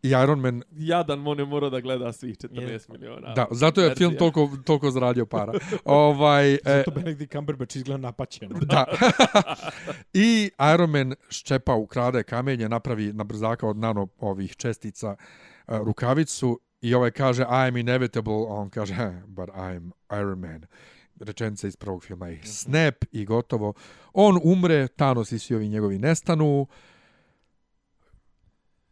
I 0.02 0.08
Iron 0.08 0.40
Man, 0.40 0.62
Jadan 0.72 1.26
on 1.26 1.38
je 1.38 1.44
morao 1.44 1.70
da 1.70 1.80
gleda 1.80 2.12
svih 2.12 2.36
40 2.38 2.70
Je. 2.70 2.80
miliona. 2.88 3.34
da, 3.34 3.46
zato 3.50 3.80
je 3.80 3.94
film 3.94 4.16
toliko, 4.16 4.50
toliko 4.64 4.90
zaradio 4.90 5.26
para. 5.26 5.52
ovaj, 5.84 6.54
e, 6.54 6.58
Zato 6.64 6.90
Benedict 6.90 7.32
Cumberbatch 7.32 7.76
izgleda 7.76 8.00
napaćeno. 8.00 8.58
Da. 8.60 8.84
I 10.14 10.50
Iron 10.74 10.90
Man 10.90 11.14
ščepa, 11.30 11.74
ukrade 11.74 12.22
kamenje, 12.22 12.68
napravi 12.68 13.12
na 13.12 13.24
brzaka 13.24 13.68
od 13.68 13.76
nano 13.76 14.08
ovih 14.18 14.56
čestica 14.56 15.14
uh, 15.66 15.76
rukavicu 15.78 16.60
i 16.80 16.94
ovaj 16.94 17.10
kaže 17.10 17.42
I 17.42 17.68
am 17.68 17.76
inevitable, 17.76 18.34
a 18.48 18.54
on 18.54 18.70
kaže 18.70 18.94
"Eh, 18.94 19.22
but 19.26 19.48
I 19.48 19.76
am 19.76 19.92
Iron 20.12 20.38
Man. 20.40 20.64
Rečenica 21.22 21.66
iz 21.66 21.76
prvog 21.76 22.04
filma 22.04 22.30
i 22.30 22.46
snap 22.46 23.04
i 23.12 23.24
gotovo. 23.24 23.74
On 24.12 24.40
umre, 24.44 24.88
Thanos 24.88 25.32
i 25.32 25.38
svi 25.38 25.54
ovi 25.54 25.68
njegovi 25.68 25.98
nestanu. 25.98 26.66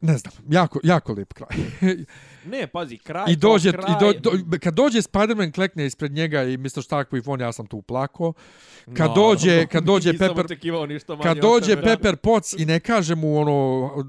Ne 0.00 0.18
znam, 0.18 0.34
jako, 0.48 0.80
jako 0.82 1.12
lijep 1.12 1.32
kraj. 1.32 1.56
Ne, 2.44 2.66
pazi, 2.66 2.98
kraj, 2.98 3.32
I 3.32 3.36
dođe, 3.36 3.72
kraj. 3.72 3.84
i 3.92 3.94
do, 4.00 4.12
do, 4.20 4.58
kad 4.60 4.74
dođe 4.74 4.98
Spider-Man 5.02 5.52
klekne 5.52 5.86
ispred 5.86 6.12
njega 6.12 6.42
i 6.44 6.56
Mr. 6.56 6.82
Stark 6.82 7.10
with 7.10 7.30
on, 7.30 7.40
ja 7.40 7.52
sam 7.52 7.66
tu 7.66 7.76
uplako. 7.76 8.32
Kad 8.96 9.08
No, 9.08 9.14
dođe, 9.14 9.66
kad 9.66 9.84
dođe 9.92 10.18
Pepper, 10.18 10.46
ništa 10.88 11.12
manje 11.12 11.22
kad 11.22 11.38
dođe. 11.38 11.82
Pepper 11.82 12.16
Potts 12.16 12.52
i 12.58 12.64
ne 12.66 12.80
kaže 12.80 13.14
mu 13.14 13.38
ono 13.38 13.52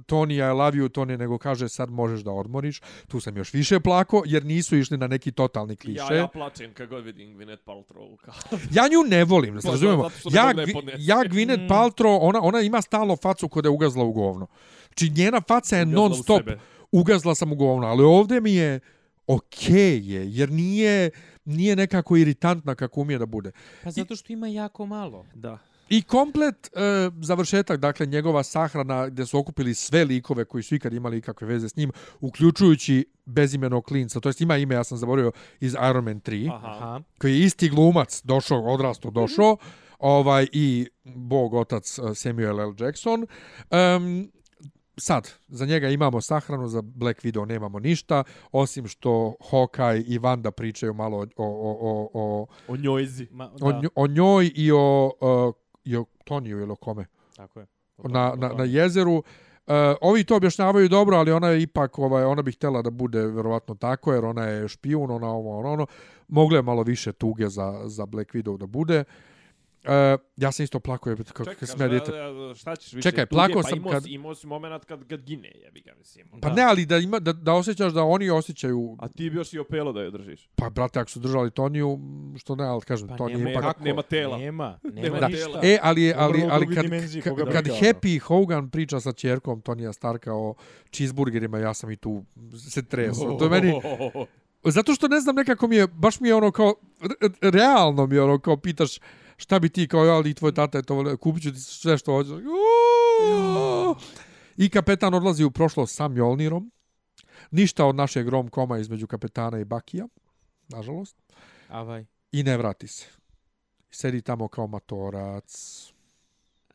Tony 0.07 0.33
I 0.33 0.53
love 0.53 0.71
you 0.77 0.89
Tony 0.89 1.17
nego 1.17 1.37
kaže 1.37 1.69
sad 1.69 1.89
možeš 1.89 2.19
da 2.21 2.31
odmoriš 2.31 2.81
tu 3.07 3.19
sam 3.19 3.37
još 3.37 3.53
više 3.53 3.79
plako 3.79 4.23
jer 4.25 4.45
nisu 4.45 4.77
išli 4.77 4.97
na 4.97 5.07
neki 5.07 5.31
totalni 5.31 5.75
kliše 5.75 6.01
Ja, 6.09 6.15
ja 6.15 6.27
plačem 6.27 6.73
kad 6.73 6.89
god 6.89 7.03
vidim 7.03 7.37
Gwyneth 7.37 7.63
Paltrow. 7.65 8.17
ja 8.77 8.87
nju 8.87 9.03
ne 9.07 9.23
volim 9.23 9.55
da 9.55 9.61
se 9.61 9.67
razumemo 9.67 10.03
zato 10.03 10.19
što 10.19 10.29
ne 10.29 10.35
ja, 10.35 10.53
Gwi- 10.53 10.73
podnesem. 10.73 11.01
ja 11.03 11.17
Gwyneth 11.17 11.67
Paltrow 11.69 12.17
ona, 12.21 12.39
ona 12.41 12.61
ima 12.61 12.81
stalno 12.81 13.15
facu 13.15 13.49
kod 13.49 13.65
je 13.65 13.69
ugazla 13.69 14.03
u 14.03 14.11
govno 14.13 14.47
znači 14.87 15.09
njena 15.09 15.41
faca 15.47 15.77
je 15.77 15.83
Ugazla 15.83 16.01
u 16.01 16.09
non 16.09 16.23
stop 16.23 16.39
sebe. 16.39 16.59
Ugazla 16.91 17.35
sam 17.35 17.51
u 17.51 17.55
govno 17.55 17.87
ali 17.87 18.03
ovdje 18.03 18.41
mi 18.41 18.53
je 18.53 18.79
okej 19.27 20.13
je 20.13 20.31
jer 20.31 20.51
nije 20.51 21.09
nije 21.45 21.75
nekako 21.75 22.17
iritantna 22.17 22.75
kako 22.75 23.01
umije 23.01 23.19
da 23.19 23.25
bude 23.25 23.51
Pa 23.83 23.91
zato 23.91 24.15
što 24.15 24.33
ima 24.33 24.47
jako 24.47 24.85
malo. 24.85 25.25
Da. 25.33 25.57
I 25.89 26.01
komplet 26.01 26.69
e, 26.73 27.09
završetak, 27.21 27.79
dakle 27.79 28.05
njegova 28.05 28.43
sahrana 28.43 29.07
gdje 29.07 29.25
su 29.25 29.39
okupili 29.39 29.73
sve 29.73 30.03
likove 30.03 30.45
koji 30.45 30.63
su 30.63 30.75
ikad 30.75 30.93
imali 30.93 31.17
ikakve 31.17 31.47
veze 31.47 31.69
s 31.69 31.75
njim, 31.75 31.91
uključujući 32.19 33.05
bezimenog 33.25 33.85
klinca, 33.85 34.19
to 34.19 34.29
jest 34.29 34.41
ima 34.41 34.57
ime, 34.57 34.75
ja 34.75 34.83
sam 34.83 34.97
zaboravio, 34.97 35.31
iz 35.59 35.73
Iron 35.89 36.03
Man 36.03 36.21
3, 36.21 36.51
Aha. 36.53 37.01
Koji 37.21 37.31
je 37.31 37.45
isti 37.45 37.69
glumac, 37.69 38.21
došao, 38.23 38.73
odrasto, 38.73 39.09
došao, 39.09 39.57
ovaj, 39.99 40.47
i 40.51 40.87
bog 41.03 41.53
otac 41.53 41.99
e, 41.99 42.15
Samuel 42.15 42.59
L. 42.59 42.73
Jackson. 42.79 43.27
Um, 43.71 44.31
sad, 45.01 45.29
za 45.47 45.65
njega 45.65 45.89
imamo 45.89 46.21
sahranu, 46.21 46.67
za 46.67 46.81
Black 46.81 47.21
Widow 47.23 47.45
nemamo 47.45 47.79
ništa, 47.79 48.23
osim 48.51 48.87
što 48.87 49.35
Hawkeye 49.51 50.03
i 50.07 50.19
Wanda 50.19 50.51
pričaju 50.51 50.93
malo 50.93 51.17
o, 51.17 51.25
o, 51.37 51.77
o, 51.81 52.09
o, 52.13 52.47
O 52.67 52.77
njojzi. 52.77 53.27
Ma, 53.31 53.51
da, 53.59 53.65
o, 53.65 53.81
o 53.95 54.07
njoj 54.07 54.51
i 54.55 54.71
o, 54.71 55.11
uh, 55.21 55.53
i 55.83 55.97
o 55.97 56.05
Toniju 56.23 56.59
ili 56.59 56.71
o 56.71 56.75
kome 56.75 57.05
tako 57.35 57.59
je. 57.59 57.65
na, 57.97 58.33
na, 58.37 58.53
na 58.53 58.63
jezeru. 58.63 59.13
Uh, 59.67 59.73
ovi 60.01 60.23
to 60.23 60.35
objašnjavaju 60.35 60.89
dobro, 60.89 61.17
ali 61.17 61.31
ona 61.31 61.47
je 61.47 61.61
ipak, 61.61 61.99
ovaj, 61.99 62.23
ona 62.23 62.41
bi 62.41 62.51
htjela 62.51 62.81
da 62.81 62.89
bude 62.89 63.19
verovatno 63.25 63.75
tako, 63.75 64.13
jer 64.13 64.25
ona 64.25 64.45
je 64.45 64.67
špijun, 64.67 65.11
ona 65.11 65.27
ovo, 65.27 65.59
ono, 65.59 65.71
ono. 65.71 65.85
Mogle 66.27 66.57
je 66.57 66.61
malo 66.61 66.83
više 66.83 67.11
tuge 67.11 67.49
za, 67.49 67.81
za 67.85 68.05
Black 68.05 68.31
Widow 68.33 68.57
da 68.57 68.65
bude. 68.65 68.99
Uh, 68.99 69.30
ja 70.37 70.51
sam 70.51 70.63
isto 70.63 70.79
plako, 70.79 71.09
je, 71.09 71.15
kako 71.17 71.45
Čekaj, 71.45 71.67
sme 71.67 71.87
djete. 71.87 72.05
šta, 72.05 72.55
šta 72.55 72.75
ćeš 72.75 72.93
više? 72.93 73.03
Čekaj, 73.03 73.25
tuge? 73.25 73.29
plakao 73.29 73.61
pa 73.61 73.69
sam 73.69 73.77
imao, 73.77 73.91
kad- 73.91 74.05
Imao 74.07 74.35
si 74.35 74.47
moment 74.47 74.85
kad, 74.85 75.07
kad 75.07 75.21
gine, 75.21 75.51
jebi 75.55 75.81
ga, 75.81 75.91
mislim. 75.95 76.27
Pa 76.41 76.49
ne, 76.49 76.61
ali 76.63 76.85
da, 76.85 76.97
ima, 76.97 77.19
da, 77.19 77.33
da 77.33 77.53
osjećaš 77.53 77.93
da 77.93 78.03
oni 78.03 78.29
osjećaju, 78.29 78.95
A 78.99 79.07
ti 79.07 79.29
bi 79.29 79.35
još 79.35 79.53
i 79.53 79.59
opelo 79.59 79.93
da 79.93 80.01
je 80.01 80.11
držiš. 80.11 80.49
pa 80.55 80.69
brate, 80.69 80.99
ako 80.99 81.09
su 81.09 81.19
držali 81.19 81.51
Toniju, 81.51 81.99
što 82.37 82.55
ne, 82.55 82.63
ali 82.63 82.81
kažem, 82.81 83.07
Pa 83.07 83.17
Toni 83.17 83.33
nema, 83.35 83.49
ipak- 83.51 83.59
ipak... 83.61 83.79
nema 83.79 84.01
tela. 84.01 84.37
Nema, 84.37 84.79
nema 84.85 85.01
Nema 85.01 85.19
Da. 85.19 85.27
ništa. 85.27 85.59
E, 85.63 85.77
ali, 85.81 86.03
je- 86.03 86.15
ali, 86.17 86.43
ali 86.43 86.67
kad, 86.67 86.85
kad, 87.23 87.35
kad 87.45 87.63
briga, 87.63 87.77
Happy 87.77 88.19
Hogan 88.19 88.69
priča 88.69 88.99
sa 88.99 89.11
čerkom 89.11 89.61
Tonija 89.61 89.93
Starka 89.93 90.33
o 90.33 90.53
cheeseburgerima, 90.91 91.59
ja 91.59 91.73
sam 91.73 91.91
i 91.91 91.95
tu 91.95 92.23
se 92.71 92.83
tresao. 92.83 93.31
To 93.31 93.43
je 93.43 93.49
meni, 93.51 93.73
Zato 94.65 94.93
što 94.93 95.07
ne 95.07 95.19
znam, 95.19 95.35
nekako 95.35 95.67
mi 95.67 95.75
je, 95.75 95.87
baš 95.87 96.19
mi 96.19 96.27
je 96.27 96.35
ono 96.35 96.51
kao, 96.51 96.75
re- 97.01 97.51
realno 97.51 98.05
mi 98.05 98.15
je 98.15 98.21
ono 98.21 98.39
kao 98.39 98.57
pitaš 98.57 98.99
šta 99.41 99.59
bi 99.59 99.69
ti 99.69 99.87
kao 99.87 100.05
ja, 100.05 100.13
ali 100.13 100.29
i 100.29 100.33
tvoj 100.33 100.51
tata 100.51 100.77
je 100.77 100.83
to 100.83 100.95
volio, 100.95 101.17
kupit 101.17 101.43
ću 101.43 101.51
ti 101.51 101.59
sve 101.59 101.97
što 101.97 102.11
hoćeš. 102.13 102.31
Uuuu. 102.31 103.95
I 104.57 104.69
kapetan 104.69 105.13
odlazi 105.13 105.43
u 105.43 105.51
prošlost 105.51 105.95
sa 105.95 106.07
Mjolnirom. 106.07 106.71
Ništa 107.51 107.85
od 107.85 107.95
našeg 107.95 108.27
romkoma 108.27 108.77
između 108.77 109.07
kapetana 109.07 109.59
i 109.59 109.65
Bakija, 109.65 110.07
nažalost. 110.67 111.15
Avaj. 111.69 112.05
I 112.31 112.43
ne 112.43 112.57
vrati 112.57 112.87
se. 112.87 113.05
Sedi 113.91 114.21
tamo 114.21 114.47
kao 114.47 114.67
matorac. 114.67 115.51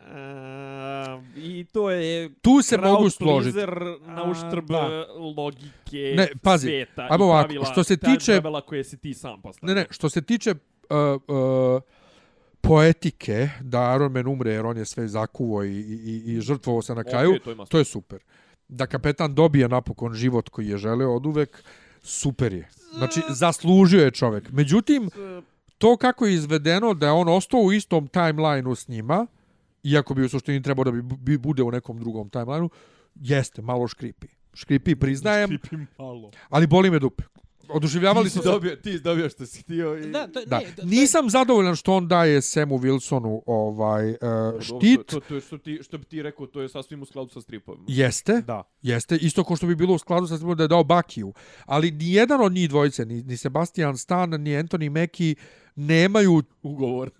A, 0.00 1.20
I 1.36 1.64
to 1.64 1.90
je 1.90 2.34
Tu 2.34 2.62
se 2.62 2.78
mogu 2.78 3.10
složiti. 3.10 3.58
na 4.00 4.22
A, 4.24 4.30
uštrb 4.30 4.66
da. 4.66 5.06
logike 5.36 6.14
Ne, 6.16 6.28
pazi, 6.42 6.66
svijeta 6.66 7.06
ajmo 7.10 7.24
i 7.24 7.28
ovako, 7.28 7.44
pravila, 7.44 7.64
što 7.64 7.84
se 7.84 7.96
tiče- 7.96 8.32
pravila 8.32 8.60
koje 8.60 8.84
si 8.84 8.96
ti 8.96 9.14
sam 9.14 9.42
postavio. 9.42 9.74
Ne, 9.74 9.80
ne, 9.80 9.86
što 9.90 10.08
se 10.08 10.22
tiče 10.22 10.50
uh, 10.50 10.56
uh, 11.28 11.82
poetike, 12.68 13.48
da 13.60 13.94
Iron 13.96 14.12
Man 14.12 14.26
umre 14.26 14.50
jer 14.50 14.66
on 14.66 14.76
je 14.76 14.84
sve 14.84 15.08
zakuvo 15.08 15.64
i, 15.64 15.80
i, 15.80 16.22
i 16.26 16.40
žrtvovao 16.40 16.82
se 16.82 16.94
na 16.94 17.04
kraju, 17.04 17.30
Okej, 17.30 17.40
to 17.40 17.52
ima 17.52 17.64
to 17.64 17.78
je 17.78 17.84
super. 17.84 18.22
Da 18.68 18.86
kapetan 18.86 19.34
dobije 19.34 19.68
napokon 19.68 20.14
život 20.14 20.48
koji 20.48 20.68
je 20.68 20.78
želeo 20.78 21.14
od 21.14 21.26
uvek, 21.26 21.62
super 22.02 22.52
je. 22.52 22.68
Znači, 22.96 23.20
zaslužio 23.28 24.04
je 24.04 24.10
čovek. 24.10 24.50
Međutim, 24.50 25.10
to 25.78 25.96
kako 25.96 26.26
je 26.26 26.34
izvedeno 26.34 26.94
da 26.94 27.06
je 27.06 27.12
on 27.12 27.28
ostao 27.28 27.60
u 27.60 27.72
istom 27.72 28.08
timelineu 28.08 28.74
s 28.74 28.88
njima 28.88 29.26
iako 29.82 30.14
bi 30.14 30.24
u 30.24 30.28
suštini 30.28 30.62
trebao 30.62 30.84
da 30.84 30.90
bi, 30.90 31.02
bi 31.02 31.38
bude 31.38 31.62
u 31.62 31.70
nekom 31.70 31.98
drugom 31.98 32.30
timelineu, 32.30 32.68
jeste, 33.14 33.62
malo 33.62 33.88
škripi. 33.88 34.26
Škripi, 34.54 34.94
priznajem, 34.94 35.48
Škripim 35.48 35.86
malo. 35.98 36.30
ali 36.48 36.66
boli 36.66 36.90
me 36.90 36.98
dupe. 36.98 37.22
Oduševljavali 37.68 38.24
Ti 38.24 38.30
smo 38.30 38.42
si 38.42 38.48
dobio, 38.48 38.76
ti 38.76 38.92
si 38.92 39.00
dobio 39.00 39.28
što 39.28 39.46
si 39.46 39.62
htio. 39.62 39.98
I... 39.98 40.10
Da, 40.10 40.26
to, 40.26 40.44
Da, 40.46 40.58
ne, 40.58 40.64
da, 40.76 40.84
nisam 40.84 41.30
zadovoljan 41.30 41.76
što 41.76 41.94
on 41.94 42.08
daje 42.08 42.42
Samu 42.42 42.78
Wilsonu 42.78 43.40
ovaj 43.46 44.10
uh, 44.10 44.16
štit. 44.60 45.06
To, 45.06 45.20
to, 45.20 45.26
to 45.28 45.34
je 45.34 45.40
što, 45.40 45.58
ti, 45.58 45.80
što 45.82 45.98
bi 45.98 46.04
ti 46.04 46.22
rekao, 46.22 46.46
to 46.46 46.60
je 46.60 46.68
sasvim 46.68 47.02
u 47.02 47.04
skladu 47.04 47.30
sa 47.30 47.40
stripovima. 47.40 47.84
Jeste, 47.88 48.42
Da. 48.46 48.62
jeste, 48.82 49.16
isto 49.16 49.44
kao 49.44 49.56
što 49.56 49.66
bi 49.66 49.74
bilo 49.76 49.94
u 49.94 49.98
skladu 49.98 50.26
sa 50.26 50.38
tim 50.38 50.54
da 50.56 50.64
je 50.64 50.68
dao 50.68 50.84
Bakiju. 50.84 51.32
Ali 51.64 51.90
ni 51.90 52.12
jedan 52.12 52.40
od 52.40 52.52
njih 52.52 52.68
dvojice, 52.68 53.04
ni, 53.04 53.22
ni 53.22 53.36
Sebastian 53.36 53.98
Stan, 53.98 54.30
ni 54.30 54.50
Anthony 54.50 55.00
Mackie, 55.00 55.34
nemaju 55.76 56.42
Ugovor. 56.62 57.10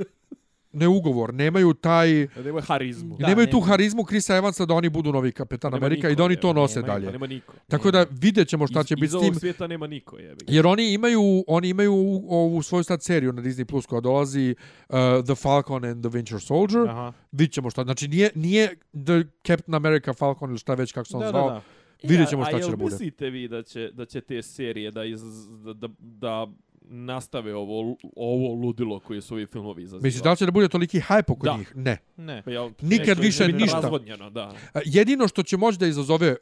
Ne 0.77 0.89
ugovor, 0.89 1.35
nemaju 1.35 1.75
taj 1.75 2.27
Da 2.27 2.43
nemoj 2.43 2.63
harizmu. 2.63 3.17
da, 3.17 3.27
nemaju 3.27 3.47
tu 3.47 3.57
nema. 3.57 3.67
harizmu 3.67 4.05
Krisa 4.05 4.37
Evansa 4.37 4.67
da 4.67 4.75
oni 4.75 4.89
budu 4.89 5.13
novi 5.13 5.33
kapetan 5.33 5.73
Nema 5.73 5.77
Amerika 5.79 6.09
niko, 6.09 6.13
i 6.13 6.17
da 6.17 6.25
oni 6.25 6.37
to 6.37 6.53
nose 6.53 6.81
nema, 6.81 6.87
dalje. 6.89 7.13
Nema 7.13 7.27
niko. 7.27 7.53
Tako 7.69 7.91
da 7.91 8.07
vidjet 8.13 8.49
ćemo 8.49 8.67
šta 8.67 8.81
Iz- 8.81 8.87
će 8.87 8.95
biti 8.95 9.05
iz 9.05 9.11
s 9.11 9.15
ovog 9.15 9.27
tim. 9.27 9.35
svijeta 9.35 9.67
nema 9.67 9.87
niko, 9.87 10.19
jebi 10.19 10.45
ga. 10.47 10.53
Jer 10.53 10.67
oni 10.67 10.93
imaju 10.93 11.21
oni 11.47 11.69
imaju 11.69 11.93
ovu 12.29 12.63
svoju 12.63 12.85
sad 12.85 13.03
seriju 13.03 13.33
na 13.33 13.43
Disney 13.43 13.65
Plus 13.65 13.87
koja 13.87 14.01
dolazi 14.01 14.55
uh, 14.89 14.97
The 15.25 15.35
Falcon 15.35 15.85
and 15.85 16.03
the 16.03 16.11
Winter 16.11 16.39
Soldier. 16.39 16.89
Aha. 16.89 17.13
Vidjet 17.33 17.53
ćemo 17.53 17.71
šta. 17.71 17.85
Znači 17.85 18.09
nije, 18.09 18.31
nije 18.35 18.67
The 18.97 19.15
Captain 19.47 19.75
America 19.77 20.13
Falcon 20.13 20.51
ili 20.51 20.59
šta 20.59 20.75
već 20.75 20.93
kako 20.93 21.05
se 21.07 21.17
on 21.17 21.21
Da, 21.21 21.27
da, 21.27 21.31
zvao. 21.31 21.51
da. 21.51 21.63
Vidjet 22.03 22.29
ćemo 22.29 22.43
a- 22.43 22.45
šta 22.45 22.57
a 22.57 22.59
će 22.59 22.65
jel 22.65 22.71
da 22.71 22.77
bude. 22.77 22.95
mislite 22.95 23.31
vi 23.31 23.49
da 23.49 23.63
će, 23.63 23.91
da 23.93 24.05
će 24.05 24.21
te 24.21 24.43
serije 24.43 24.91
da, 24.91 25.05
iz, 25.05 25.21
da, 25.65 25.73
da, 25.73 25.89
da 26.01 26.47
nastave 26.87 27.55
ovo, 27.55 27.97
ovo 28.17 28.55
ludilo 28.57 29.01
koje 29.01 29.21
su 29.21 29.35
ovi 29.35 29.47
filmovi 29.47 29.83
izazivali? 29.83 30.03
Misliš 30.03 30.23
da 30.23 30.31
li 30.31 30.37
će 30.37 30.45
da 30.45 30.51
bude 30.51 30.69
toliki 30.69 31.01
hype 31.01 31.33
oko 31.33 31.47
Da. 31.47 31.57
njih? 31.57 31.77
Ne. 31.77 31.99
Ne. 32.17 32.43
Pa 32.43 32.51
jel, 32.51 32.71
Nikad 32.81 33.19
više 33.19 33.49
ništa. 33.49 33.91
Da. 34.31 34.55
A, 34.75 34.81
Jedino 34.85 35.29
što 35.29 35.43
će 35.43 35.57
moći 35.57 35.79
da 35.79 35.87
izazove 35.87 36.37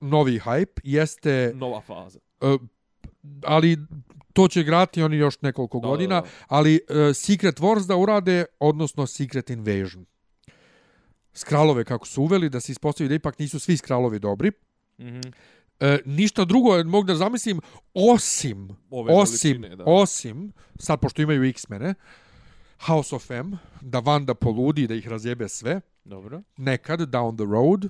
novi 0.00 0.38
hype 0.38 0.80
jeste, 0.84 1.52
Nova 1.54 1.80
faza. 1.80 2.18
uh, 2.40 2.60
ali 3.44 3.78
to 4.32 4.48
će 4.48 4.60
igrati 4.60 5.02
oni 5.02 5.16
još 5.16 5.40
nekoliko 5.40 5.80
Da, 5.80 5.88
godina, 5.88 6.14
da, 6.14 6.20
da. 6.20 6.26
ali 6.48 6.80
uh, 6.80 7.16
Secret 7.16 7.58
Wars 7.58 7.86
da 7.86 7.96
urade, 7.96 8.44
odnosno 8.60 9.06
Secret 9.06 9.50
Invasion. 9.50 10.06
Skralove 11.32 11.84
kako 11.84 12.06
su 12.06 12.22
uveli, 12.22 12.48
da 12.48 12.60
se 12.60 12.72
ispostavi 12.72 13.08
da 13.08 13.14
ipak 13.14 13.38
nisu 13.38 13.58
svi 13.60 13.76
skralovi 13.76 14.18
dobri. 14.18 14.52
Mhm. 15.00 15.20
E, 15.80 15.98
ništa 16.04 16.44
drugo 16.44 16.84
mogu 16.84 17.06
da 17.06 17.14
zamislim 17.14 17.60
osim 17.94 18.68
Ove 18.90 19.12
osim 19.12 19.50
veličine, 19.52 19.76
da. 19.76 19.84
osim 19.86 20.52
sad 20.76 21.00
pošto 21.00 21.22
imaju 21.22 21.44
X-mene 21.44 21.94
House 22.78 23.14
of 23.14 23.30
M 23.30 23.58
da 23.80 24.00
Wanda 24.00 24.34
poludi 24.34 24.86
da 24.86 24.94
ih 24.94 25.08
razjebe 25.08 25.48
sve 25.48 25.80
Dobro. 26.04 26.42
nekad 26.56 27.00
down 27.00 27.36
the 27.36 27.44
road 27.46 27.88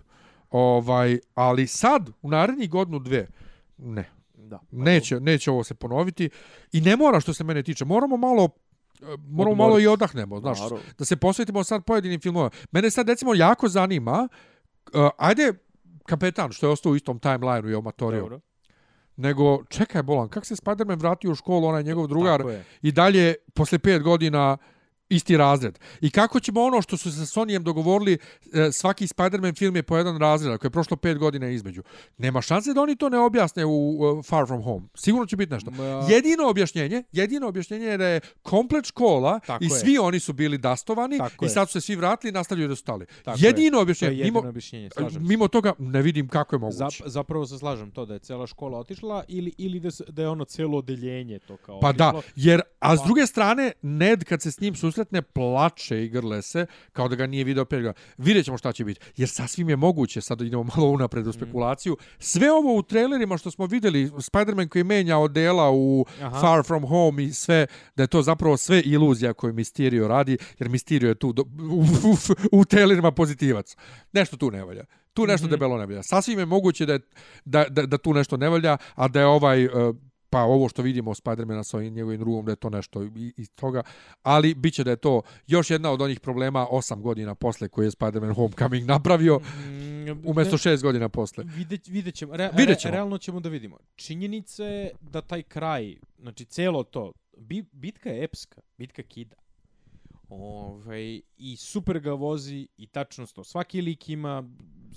ovaj 0.51 1.19
ali 1.35 1.67
sad 1.67 2.11
u 2.23 2.29
narednih 2.31 2.71
godinu 2.71 2.99
dve 2.99 3.27
ne 3.79 4.11
Da. 4.35 4.61
neće 4.71 5.21
neće 5.21 5.51
ovo 5.51 5.65
se 5.65 5.75
ponoviti 5.75 6.31
i 6.73 6.81
ne 6.81 6.97
mora 6.97 7.21
što 7.21 7.35
se 7.35 7.45
mene 7.45 7.63
tiče 7.63 7.85
moramo 7.85 8.17
malo 8.17 8.49
e, 8.95 9.05
moramo 9.05 9.17
Odmorit. 9.43 9.57
malo 9.59 9.81
i 9.81 9.87
odahnemo 9.87 10.41
znaš 10.41 10.59
Naravno. 10.59 10.79
da 10.99 11.05
se 11.05 11.17
posvetimo 11.17 11.65
sad 11.65 11.85
pojedinim 11.85 12.21
filmovima 12.21 12.51
mene 12.73 12.91
sad 12.91 13.09
recimo 13.09 13.35
jako 13.35 13.69
zanima 13.69 14.29
uh, 14.93 15.09
ajde 15.19 15.53
kapetan 16.07 16.53
što 16.53 16.67
je 16.67 16.71
ostao 16.71 16.93
u 16.93 16.97
istom 16.97 17.19
timelineu 17.19 17.71
i 17.71 17.75
omatorio 17.75 18.21
Dobro. 18.21 18.41
nego 19.17 19.65
čekaj 19.65 20.03
bolan 20.03 20.29
kako 20.29 20.47
se 20.47 20.55
Spider-Man 20.55 20.99
vratio 20.99 21.31
u 21.31 21.35
školu 21.35 21.67
onaj 21.67 21.83
njegov 21.83 22.07
drugar 22.07 22.43
i 22.83 22.93
dalje 22.93 23.35
posle 23.55 23.79
pet 23.79 24.03
godina 24.03 24.57
isti 25.11 25.37
razred. 25.37 25.79
I 26.01 26.11
kako 26.11 26.41
ćemo 26.41 26.63
ono 26.63 26.83
što 26.83 26.97
su 26.97 27.13
se 27.13 27.17
sa 27.19 27.41
Sonyjem 27.41 27.59
dogovorili, 27.61 28.19
e, 28.53 28.73
svaki 28.73 29.07
Spider-Man 29.07 29.55
film 29.55 29.77
je 29.77 29.83
po 29.83 29.97
jedan 29.97 30.19
razred, 30.19 30.53
ako 30.53 30.67
je 30.67 30.71
prošlo 30.71 30.97
pet 30.97 31.19
godina 31.19 31.49
između. 31.49 31.83
Nema 32.19 32.43
šanse 32.43 32.75
da 32.75 32.83
oni 32.83 32.97
to 32.97 33.09
ne 33.09 33.19
objasne 33.19 33.65
u 33.67 33.99
Far 34.23 34.47
From 34.47 34.63
Home. 34.63 34.87
Sigurno 34.95 35.27
će 35.27 35.37
biti 35.37 35.53
nešto. 35.53 35.71
Ma- 35.71 36.07
Jedino 36.11 36.49
objašnjenje, 36.49 37.03
jedino 37.13 37.49
objašnjenje 37.49 37.87
je 37.87 37.97
da 37.99 38.07
je 38.07 38.21
komplet 38.43 38.85
škola 38.85 39.41
Tako 39.41 39.65
i 39.65 39.67
je. 39.67 39.71
svi 39.71 39.99
oni 39.99 40.21
su 40.21 40.33
bili 40.33 40.59
dastovani 40.59 41.19
Tako 41.19 41.45
i 41.45 41.49
sad 41.49 41.69
su 41.69 41.73
se 41.73 41.81
svi 41.81 41.97
vratili 41.97 42.29
i 42.29 42.33
nastavljaju 42.33 42.69
da 42.69 42.77
su 42.77 42.81
stali. 42.81 43.07
Tako 43.25 43.39
jedino 43.41 43.79
je. 43.79 43.83
objašnjenje. 43.83 44.15
Je 44.15 44.19
jedino 44.19 44.35
mimo, 44.35 44.49
objašnjenje, 44.49 44.91
slažem 44.91 45.23
mimo 45.23 45.49
toga 45.49 45.73
ne 45.79 46.03
vidim 46.03 46.29
kako 46.29 46.57
je 46.57 46.61
moguće. 46.61 46.77
Zap, 46.79 46.93
zapravo 47.07 47.47
se 47.47 47.59
slažem 47.59 47.91
to 47.91 48.07
da 48.07 48.15
je 48.15 48.21
cela 48.21 48.47
škola 48.47 48.79
otišla 48.79 49.25
ili 49.29 49.53
ili 49.59 49.81
da, 49.81 49.91
se, 49.91 50.05
da 50.05 50.23
je 50.23 50.29
ono 50.29 50.45
celo 50.45 50.79
odeljenje 50.79 51.39
to 51.39 51.57
kao 51.57 51.81
Pa 51.81 51.89
otišlo. 51.89 52.13
da, 52.13 52.21
jer, 52.37 52.61
a 52.79 52.97
s 52.97 53.01
Pa- 53.01 53.05
druge 53.05 53.27
strane, 53.27 53.73
Ned 53.83 54.25
kad 54.25 54.43
se 54.43 54.51
s 54.51 54.61
njim 54.61 54.75
susretne, 55.01 55.23
plače 55.23 56.05
i 56.05 56.09
grle 56.09 56.43
se, 56.43 56.67
kao 56.93 57.09
da 57.09 57.17
ga 57.17 57.27
nije 57.27 57.45
video 57.45 57.65
pet 57.65 57.79
godina. 57.79 57.93
Vidjet 58.19 58.45
ćemo 58.45 58.59
šta 58.59 58.73
će 58.73 58.85
biti. 58.85 59.01
Jer 59.17 59.29
sasvim 59.29 59.69
je 59.69 59.77
moguće, 59.77 60.21
sad 60.21 60.41
idemo 60.41 60.63
malo 60.77 60.89
unapred 60.89 61.23
Mhm. 61.23 61.31
u 61.31 61.33
spekulaciju, 61.33 61.97
sve 62.19 62.53
ovo 62.53 62.77
u 62.77 62.83
trailerima 62.83 63.39
što 63.39 63.51
smo 63.51 63.67
vidjeli, 63.67 64.11
Spider-Man 64.11 64.69
koji 64.69 64.85
menja 64.85 65.19
odela 65.19 65.71
u 65.71 66.05
Aha. 66.23 66.41
Far 66.41 66.63
From 66.65 66.87
Home 66.87 67.25
i 67.25 67.33
sve, 67.33 67.67
da 67.97 68.03
je 68.03 68.07
to 68.07 68.23
zapravo 68.23 68.57
sve 68.57 68.81
iluzija 68.81 69.33
koju 69.33 69.53
Mysterio 69.53 70.09
radi, 70.09 70.39
jer 70.59 70.69
Mysterio 70.69 71.07
je 71.07 71.15
tu 71.15 71.33
do, 71.33 71.43
u, 71.73 71.81
u, 71.81 72.17
u 72.53 72.65
trailerima 72.65 73.11
pozitivac. 73.11 73.77
Nešto 74.13 74.37
tu 74.37 74.51
ne 74.51 74.65
valja. 74.65 74.85
Tu 75.13 75.27
nešto 75.27 75.45
Mhm. 75.47 75.51
debelo 75.51 75.79
ne 75.79 75.87
valja. 75.87 76.03
Sasvim 76.03 76.39
je 76.39 76.47
moguće 76.47 76.87
da, 76.87 76.93
je, 76.93 77.01
da, 77.45 77.65
da, 77.65 77.87
da 77.87 77.99
tu 77.99 78.15
nešto 78.15 78.37
ne 78.37 78.49
valja, 78.49 78.77
a 78.95 79.09
da 79.09 79.21
je 79.21 79.27
ovaj 79.27 79.67
uh, 79.67 79.73
pa 80.31 80.41
ovo 80.41 80.69
što 80.69 80.83
vidimo 80.83 81.11
Spider-mana 81.13 81.63
sa 81.63 81.77
ovim 81.77 81.95
njegovim 81.95 82.21
drugom, 82.21 82.45
da 82.45 82.53
je 82.53 82.57
to 82.57 82.71
nešto 82.71 83.03
i- 83.05 83.33
iz 83.37 83.51
toga, 83.51 83.83
ali 84.23 84.55
bit 84.55 84.75
će 84.75 84.85
da 84.85 84.91
je 84.91 84.97
to 84.99 85.23
još 85.47 85.71
jedna 85.71 85.91
od 85.91 86.03
onih 86.03 86.21
problema 86.21 86.67
osam 86.71 87.03
godina 87.03 87.35
posle 87.35 87.69
koje 87.69 87.87
je 87.87 87.91
Spider-Man 87.91 88.35
Homecoming 88.35 88.87
napravio, 88.87 89.39
Mm, 89.39 90.23
umjesto 90.25 90.59
šest 90.59 90.83
godina 90.83 91.09
posle. 91.09 91.45
Vidjet, 91.47 91.89
vidjet 91.89 92.15
ćemo. 92.15 92.37
Re, 92.37 92.51
Vidjet 92.53 92.79
ćemo. 92.79 92.91
Re, 92.91 92.97
realno 92.97 93.19
ćemo 93.19 93.41
da 93.41 93.49
vidimo. 93.49 93.77
Činjenica 93.97 94.65
je 94.65 94.91
da 95.03 95.21
taj 95.21 95.43
kraj, 95.43 95.97
znači 96.19 96.45
celo 96.45 96.85
to, 96.85 97.13
bi, 97.39 97.65
bitka 97.73 98.09
je 98.11 98.25
epska, 98.25 98.61
bitka 98.79 99.03
kida. 99.03 99.37
Ovaj, 100.29 101.21
I 101.39 101.57
super 101.57 102.01
ga 102.01 102.13
vozi 102.13 102.69
i 102.77 102.87
tačno 102.87 103.27
sto. 103.27 103.45
Svaki 103.45 103.81
lik 103.81 104.09
ima 104.09 104.45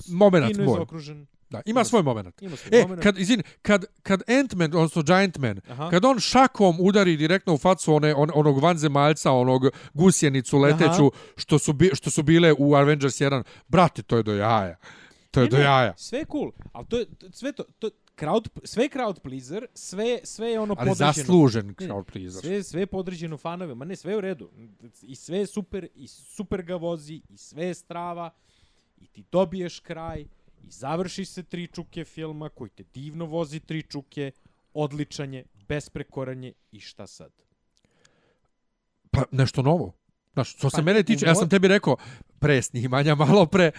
Momenat 0.09 0.49
fino 0.49 0.63
je 0.63 0.69
zaokružen. 0.69 1.25
Da, 1.53 1.61
ima 1.65 1.83
svoj 1.83 2.03
moment. 2.03 2.41
Ima 2.41 2.55
svoj 2.55 2.79
E, 2.79 2.81
momenat. 2.81 3.03
kad, 3.03 3.17
izvini, 3.17 3.43
kad, 3.61 3.85
kad 4.03 4.21
Ant-Man, 4.21 4.65
odnosno 4.65 5.01
Giant-Man, 5.03 5.61
Aha. 5.69 5.89
kad 5.89 6.05
on 6.05 6.19
šakom 6.19 6.77
udari 6.79 7.17
direktno 7.17 7.53
u 7.53 7.57
facu 7.57 7.93
one, 7.93 8.15
on, 8.15 8.29
onog 8.33 8.59
vanzemaljca, 8.59 9.31
onog 9.31 9.61
gusjenicu 9.93 10.57
leteću, 10.57 11.11
što 11.35 11.59
su, 11.59 11.73
bi, 11.73 11.91
što 11.93 12.09
su 12.11 12.23
bile 12.23 12.53
u 12.53 12.75
Avengers 12.75 13.15
1, 13.15 13.43
brate, 13.67 14.03
to 14.03 14.17
je 14.17 14.23
do 14.23 14.33
jaja. 14.33 14.75
To 15.31 15.39
je 15.39 15.43
Ne, 15.43 15.49
do 15.49 15.57
ne, 15.57 15.63
jaja. 15.63 15.93
Sve 15.97 16.19
je 16.19 16.25
cool, 16.25 16.51
ali 16.71 16.85
to 16.85 16.97
je 16.97 17.05
to, 17.07 17.31
sve 17.31 17.51
to, 17.51 17.63
to 17.79 17.89
crowd, 18.17 18.47
sve 18.63 18.83
je 18.83 18.89
crowd 18.89 19.19
pleaser, 19.19 19.65
sve, 19.73 20.19
sve 20.23 20.47
je 20.47 20.59
ono 20.59 20.75
Ali 20.79 20.89
podređeno. 20.89 21.13
zaslužen 21.13 21.67
Ne, 21.67 21.73
crowd 21.79 22.03
pleaser. 22.03 22.41
Sve, 22.41 22.63
sve 22.63 22.79
je 22.79 22.87
podređeno 22.87 23.37
fanove, 23.37 23.75
ma 23.75 23.85
ne, 23.85 23.95
sve 23.95 24.11
je 24.11 24.17
u 24.17 24.21
redu. 24.21 24.49
I 25.01 25.15
sve 25.15 25.37
je 25.37 25.45
super, 25.47 25.87
i 25.95 26.07
super 26.07 26.61
ga 26.61 26.75
vozi, 26.75 27.21
i 27.29 27.37
sve 27.37 27.65
je 27.65 27.73
strava, 27.73 28.29
i 28.97 29.07
ti 29.07 29.23
dobiješ 29.31 29.79
kraj, 29.79 30.25
i 30.63 30.71
završi 30.71 31.25
se 31.25 31.43
tri 31.43 31.67
čuke 31.67 32.05
filma, 32.05 32.49
koji 32.49 32.69
te 32.69 32.83
divno 32.93 33.25
vozi 33.25 33.59
tri 33.59 33.83
čuke, 33.83 34.31
odličan 34.73 35.33
je, 35.33 35.45
besprekoranje, 35.67 36.53
i 36.71 36.79
šta 36.79 37.07
sad? 37.07 37.31
Pa 39.11 39.23
nešto 39.31 39.61
novo. 39.61 39.93
Znaš, 40.33 40.55
što 40.55 40.69
se 40.69 40.77
Pa, 40.77 40.81
mene 40.81 40.99
u 40.99 41.03
tiče, 41.03 41.25
ja 41.25 41.35
sam 41.35 41.49
tebi 41.49 41.67
rekao, 41.67 41.95
pre 42.39 42.61
snimanja, 42.61 43.15
malo 43.15 43.45
pre, 43.45 43.71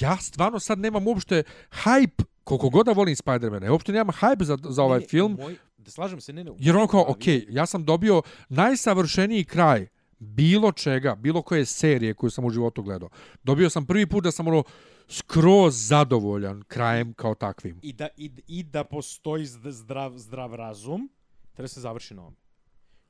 ja 0.00 0.16
stvarno 0.16 0.60
sad 0.60 0.78
nemam 0.78 1.06
uopšte 1.06 1.42
hype, 1.70 2.24
koliko 2.44 2.70
god 2.70 2.86
da 2.86 2.92
volim 2.92 3.16
Spider-mana, 3.16 3.64
ja 3.64 3.72
uopšte 3.72 3.92
nemam 3.92 4.14
hype 4.20 4.44
za, 4.44 4.58
za 4.68 4.82
ovaj 4.82 4.98
Ne, 4.98 5.02
ne, 5.02 5.08
film, 5.08 5.36
Moj, 5.40 5.56
da 5.76 5.90
slažem 5.90 6.20
se, 6.20 6.32
ne, 6.32 6.44
ne. 6.44 6.52
jer 6.58 6.74
mojoj 6.74 6.88
kao, 6.88 7.04
okej, 7.08 7.46
ja 7.48 7.66
sam 7.66 7.84
dobio 7.84 8.22
najsavršeniji 8.48 9.44
kraj 9.44 9.86
bilo 10.18 10.72
čega, 10.72 11.14
bilo 11.14 11.42
koje 11.42 11.64
serije 11.64 12.14
koju 12.14 12.30
sam 12.30 12.44
u 12.44 12.50
životu 12.50 12.82
gledao. 12.82 13.08
Dobio 13.42 13.70
sam 13.70 13.86
prvi 13.86 14.06
put 14.06 14.24
da 14.24 14.30
sam 14.30 14.48
ono 14.48 14.62
skroz 15.08 15.86
zadovoljan 15.88 16.62
krajem 16.62 17.12
kao 17.12 17.34
takvim. 17.34 17.78
i 17.82 17.92
da, 17.92 18.08
i, 18.16 18.30
i 18.46 18.62
da 18.62 18.84
postoji 18.84 19.46
zd- 19.46 19.70
zdrav, 19.70 20.12
zdrav 20.18 20.54
razum, 20.54 21.10
treba 21.52 21.68
se 21.68 21.80
završi 21.80 22.14
na 22.14 22.22
ovome. 22.22 22.36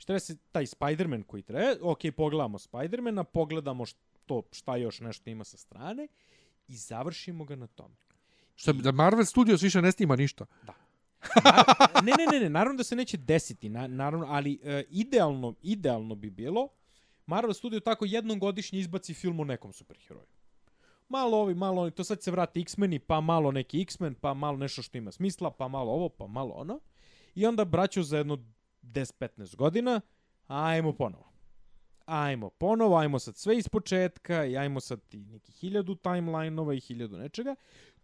Treba 0.07 0.19
se 0.19 0.37
taj 0.53 0.67
Spider-Man 0.67 1.23
koji 1.23 1.43
treba, 1.43 1.75
ok, 1.83 1.99
pogledamo 2.17 2.59
Spider-mana, 2.59 3.25
pogledamo 3.25 3.87
što, 3.87 4.43
šta 4.53 4.77
još 4.77 5.01
nešto 5.01 5.31
ima 5.31 5.45
sa 5.45 5.57
strane 5.57 6.09
i 6.69 6.77
završimo 6.77 7.45
ga 7.45 7.57
na 7.57 7.67
tome. 7.67 7.95
Što 8.55 8.73
bi- 8.73 8.83
da 8.83 8.93
Marvel 8.93 9.25
Studios 9.25 9.63
više 9.63 9.83
ne 9.83 9.93
snima 9.93 10.17
ništa. 10.17 10.47
Nar- 10.63 10.75
ne, 12.05 12.13
ne, 12.19 12.27
ne, 12.33 12.41
ne, 12.41 12.51
naravno 12.51 12.77
da 12.77 12.85
se 12.85 12.97
neće 12.97 13.17
desiti, 13.17 13.69
na, 13.69 13.87
naravno, 13.87 14.27
ali 14.29 14.59
e, 14.63 14.85
idealno, 14.91 15.55
idealno 15.63 16.15
bi 16.15 16.31
bilo 16.31 16.69
Marvel 17.29 17.55
Studio 17.55 17.81
tako 17.81 18.05
jednom 18.05 18.39
godišnje 18.39 18.79
izbaci 18.79 19.15
film 19.15 19.41
o 19.41 19.45
nekom 19.45 19.73
superheroju. 19.73 20.27
Malo 21.09 21.39
ovi, 21.39 21.55
malo 21.55 21.83
oni, 21.83 21.91
to 21.91 22.05
sad 22.05 22.23
se 22.23 22.31
vrati 22.31 22.61
X-meni, 22.61 22.99
pa 22.99 23.21
malo 23.21 23.53
neki 23.53 23.81
X-men, 23.81 24.15
pa 24.15 24.35
malo 24.35 24.57
nešto 24.57 24.83
što 24.83 24.99
ima 24.99 25.11
smisla, 25.13 25.51
pa 25.51 25.69
malo 25.69 25.93
ovo, 25.93 26.09
pa 26.09 26.27
malo 26.27 26.51
ono. 26.53 26.81
I 27.35 27.47
onda 27.47 27.65
braću 27.65 28.03
za 28.03 28.19
jedno 28.19 28.39
10-15 28.83 29.57
godina, 29.57 30.01
ajmo 30.47 30.93
ponovo. 30.93 31.29
ajmo 32.07 32.51
ponovo, 32.51 32.97
ajmo 32.97 33.19
sad 33.19 33.37
sve 33.37 33.59
iz 33.59 33.69
početka 33.69 34.45
i 34.45 34.57
ajmo 34.57 34.81
sad 34.81 35.01
ti 35.03 35.19
neki 35.19 35.53
hiljadu 35.53 35.95
timeline-ova 35.95 36.75
i 36.75 36.81
hiljadu 36.81 37.19
nečega, 37.19 37.55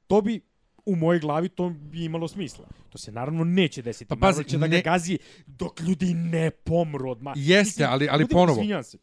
to 0.06 0.20
bi 0.20 0.40
u 0.86 0.96
mojoj 0.96 1.20
glavi 1.20 1.48
to 1.48 1.70
bi 1.70 2.04
imalo 2.04 2.28
smisla. 2.28 2.66
To 2.90 2.98
se 2.98 3.12
naravno 3.12 3.44
neće 3.44 3.82
desiti. 3.82 4.08
Pa 4.08 4.16
Pa 4.16 4.20
pazi, 4.20 4.36
Marvel 4.36 4.50
će 4.50 4.58
da 4.58 4.66
ne- 4.66 4.76
ga 4.76 4.90
gazi 4.90 5.18
dok 5.46 5.80
ljudi 5.80 6.14
ne 6.14 6.50
pomru 6.50 7.10
od 7.10 7.22
ma... 7.22 7.32
Jeste, 7.36 7.84
ali- 7.84 8.08
ali 8.10 8.28
ponovo. 8.28 8.52
Izvinjam 8.52 8.82
se. 8.82 8.98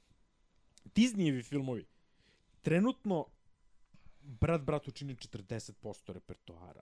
Disneyevi 0.95 1.43
filmovi 1.43 1.85
trenutno 2.61 3.26
brat 4.22 4.61
bratu 4.61 4.91
čini 4.91 5.15
40% 5.15 6.11
repertoara. 6.13 6.81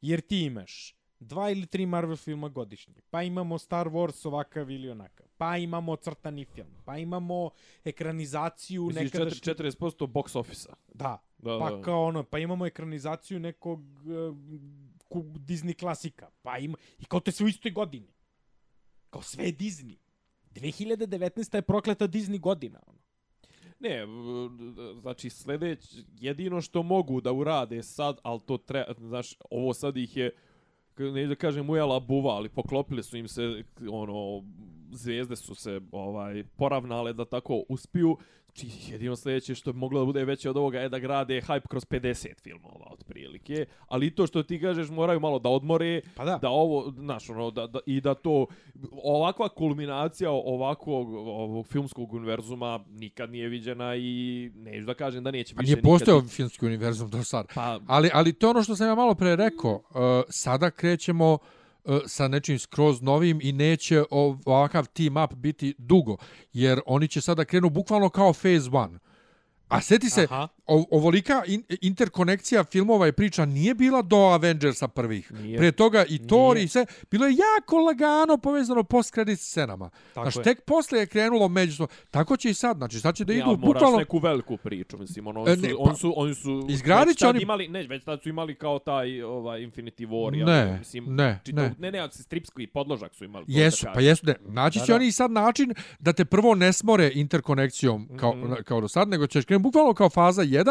Jer 0.00 0.20
ti 0.20 0.44
imaš 0.44 0.96
dva 1.20 1.50
ili 1.50 1.66
tri 1.66 1.86
Marvel 1.86 2.16
filma 2.16 2.48
godišnje, 2.48 2.94
pa 3.10 3.22
imamo 3.22 3.58
Star 3.58 3.88
Wars 3.88 4.26
ovakav 4.26 4.70
ili 4.70 4.90
onakav, 4.90 5.26
pa 5.36 5.56
imamo 5.56 5.96
crtani 5.96 6.44
film, 6.44 6.68
pa 6.84 6.98
imamo 6.98 7.50
ekranizaciju 7.84 8.86
Misliš 8.86 9.12
nekadašnje... 9.12 9.54
4, 9.54 9.72
40% 9.78 10.06
box 10.06 10.38
office-a. 10.38 10.74
Da, 10.94 11.18
Da, 11.38 11.58
pa 11.58 11.70
da. 11.70 11.82
kao 11.82 12.04
ono, 12.04 12.22
pa 12.22 12.38
imamo 12.38 12.66
ekranizaciju 12.66 13.40
nekog 13.40 13.80
uh, 13.80 14.36
Disney 15.24 15.78
klasika, 15.78 16.30
pa 16.42 16.58
ima, 16.58 16.76
i 16.98 17.04
kao 17.04 17.20
to 17.20 17.28
je 17.28 17.32
sve 17.32 17.44
u 17.44 17.48
istoj 17.48 17.70
godini. 17.70 18.12
Kao 19.10 19.22
sve 19.22 19.44
je 19.44 19.52
Disney. 19.52 19.96
2019. 20.54 21.54
je 21.54 21.62
prokleta 21.62 22.08
Disney 22.08 22.40
godina. 22.40 22.80
Ono. 22.86 23.01
Ne, 23.82 23.94
e, 23.94 24.06
znači 25.00 25.30
sljedeć, 25.30 25.96
jedino 26.20 26.60
što 26.60 26.82
mogu 26.82 27.20
da 27.20 27.32
urade 27.32 27.82
sad, 27.82 28.18
ali 28.22 28.40
to 28.46 28.58
treba, 28.58 28.94
znaš, 28.98 29.36
ovo 29.50 29.74
sad 29.74 29.96
ih 29.96 30.16
je, 30.16 30.30
ne 30.98 31.26
da 31.26 31.34
kažem 31.34 31.70
ujela 31.70 32.00
buva, 32.00 32.34
ali 32.34 32.48
poklopili 32.48 33.02
su 33.02 33.16
im 33.16 33.28
se, 33.28 33.64
ono, 33.90 34.44
zvijezde 34.92 35.36
su 35.36 35.54
se 35.54 35.80
ovaj 35.92 36.44
poravnale 36.56 37.12
da 37.12 37.24
tako 37.24 37.64
uspiju. 37.68 38.16
Znači, 38.54 38.92
jedino 38.92 39.16
sljedeće 39.16 39.54
što 39.54 39.72
bi 39.72 39.78
moglo 39.78 40.00
da 40.00 40.06
bude 40.06 40.24
veće 40.24 40.50
od 40.50 40.56
ovoga 40.56 40.80
je 40.80 40.88
da 40.88 40.98
grade 40.98 41.40
hype 41.40 41.68
kroz 41.68 41.84
50 41.84 42.40
filmova 42.42 42.86
otprilike, 42.90 43.66
ali 43.88 44.10
to 44.10 44.26
što 44.26 44.42
ti 44.42 44.60
kažeš 44.60 44.88
moraju 44.88 45.20
malo 45.20 45.38
da 45.38 45.48
odmore, 45.48 46.00
Pa 46.14 46.24
da. 46.24 46.38
da 46.42 46.48
ovo, 46.48 46.92
znaš, 46.96 47.30
ono, 47.30 47.50
da, 47.50 47.66
da, 47.66 47.78
i 47.86 48.00
da 48.00 48.14
to, 48.14 48.46
ovakva 48.92 49.48
kulminacija 49.48 50.30
ovakvog 50.30 51.14
ovog 51.14 51.66
filmskog 51.66 52.12
univerzuma 52.14 52.80
nikad 52.88 53.30
nije 53.30 53.48
viđena 53.48 53.96
i 53.96 54.50
neću 54.54 54.86
da 54.86 54.94
kažem 54.94 55.24
da 55.24 55.30
neće 55.30 55.54
Pa 55.54 55.60
više 55.60 55.72
nije 55.74 55.82
postojao 55.82 56.20
nikad. 56.20 56.30
filmski 56.32 56.66
univerzum 56.66 57.10
do 57.10 57.24
sad. 57.24 57.46
Pa, 57.54 57.78
Ali, 57.86 58.10
ali 58.12 58.32
to 58.32 58.50
ono 58.50 58.62
što 58.62 58.76
sam 58.76 58.86
ja 58.86 58.94
malo 58.94 59.14
pre 59.14 59.36
rekao. 59.36 59.74
Uh, 59.74 59.82
sada 60.28 60.70
krećemo 60.70 61.32
uh, 61.32 61.38
E, 61.84 62.00
sa 62.06 62.28
nečim 62.28 62.58
skroz 62.58 63.02
novim 63.02 63.38
i 63.42 63.52
neće 63.52 64.04
ovakav 64.44 64.86
team 64.86 65.24
up 65.24 65.34
biti 65.34 65.74
dugo. 65.78 66.16
Jer 66.52 66.80
oni 66.86 67.08
će 67.08 67.20
sada 67.20 67.44
krenu 67.44 67.70
bukvalno 67.70 68.08
kao 68.08 68.32
phase 68.32 68.70
one. 68.72 68.98
A 69.68 69.80
seti 69.80 70.10
se, 70.10 70.26
Aha 70.30 70.48
ovolika 70.90 71.42
in, 71.46 71.62
interkonekcija 71.82 72.64
filmova 72.64 73.08
i 73.08 73.12
priča 73.12 73.44
nije 73.44 73.74
bila 73.74 74.02
do 74.02 74.16
Avengersa 74.16 74.88
prvih. 74.88 75.32
Nije. 75.32 75.58
Pre 75.58 75.72
toga 75.72 76.04
i 76.04 76.18
Thor 76.18 76.56
i 76.56 76.68
sve. 76.68 76.86
Bilo 77.10 77.26
je 77.26 77.34
jako 77.34 77.76
lagano 77.78 78.36
povezano 78.38 78.82
post-credit 78.82 79.40
scenama. 79.40 79.90
Tako 80.14 80.24
Znaš, 80.24 80.36
je. 80.36 80.42
tek 80.44 80.60
posle 80.62 80.98
je 80.98 81.06
krenulo 81.06 81.48
međusobno. 81.48 81.88
Tako 82.10 82.36
će 82.36 82.50
i 82.50 82.54
sad. 82.54 82.76
Znači, 82.76 83.00
sad 83.00 83.14
će 83.14 83.24
da 83.24 83.32
ja, 83.32 83.38
idu 83.38 83.46
moraš 83.48 83.60
bukvalno... 83.64 83.98
neku 83.98 84.18
veliku 84.18 84.56
priču, 84.56 84.98
mislim, 84.98 85.26
ono, 85.26 85.40
E, 85.40 85.42
oni 85.42 85.56
su, 85.56 85.62
ne, 85.62 85.70
pa- 85.70 85.76
oni 85.80 85.96
su, 85.96 86.12
oni 86.16 86.34
su 86.34 86.66
Izgradit 86.68 87.18
će 87.18 87.26
oni- 87.28 87.42
imali, 87.42 87.68
ne, 87.68 87.82
već 87.82 88.04
tad 88.04 88.22
su 88.22 88.28
imali 88.28 88.54
kao 88.54 88.78
taj 88.78 89.22
ovaj 89.22 89.60
Infinity 89.60 90.08
War, 90.08 90.38
ja, 90.38 90.46
Ne, 90.46 90.78
mislim, 90.78 91.04
ne, 91.08 91.40
čitav, 91.44 91.64
ne. 91.64 91.74
ne, 91.78 91.92
ne, 91.92 91.98
ali 91.98 92.10
stripski 92.12 92.66
podložak 92.66 93.14
su 93.14 93.24
imali. 93.24 93.44
Jesu, 93.48 93.86
pa 93.94 94.00
jesu, 94.00 94.26
ne. 94.26 94.34
Naći 94.42 94.78
Da, 94.78 94.84
će 94.84 94.92
da. 94.92 94.96
oni 94.96 95.06
i 95.06 95.12
sad 95.12 95.30
način 95.30 95.52
da 95.98 96.12
te 96.12 96.24
prvo 96.24 96.54
ne 96.54 96.72
smore 96.72 97.10
interkonekcijom 97.14 98.08
kao, 98.16 98.34
Mhm. 98.34 98.52
kao 98.64 98.80
do 98.80 98.88
sad, 98.88 99.08
nego 99.08 99.26
ćeš 99.26 99.44
krenuti 99.44 99.62
bukvalno 99.62 99.94
kao 99.94 100.10
faza 100.10 100.42
1 100.42 100.61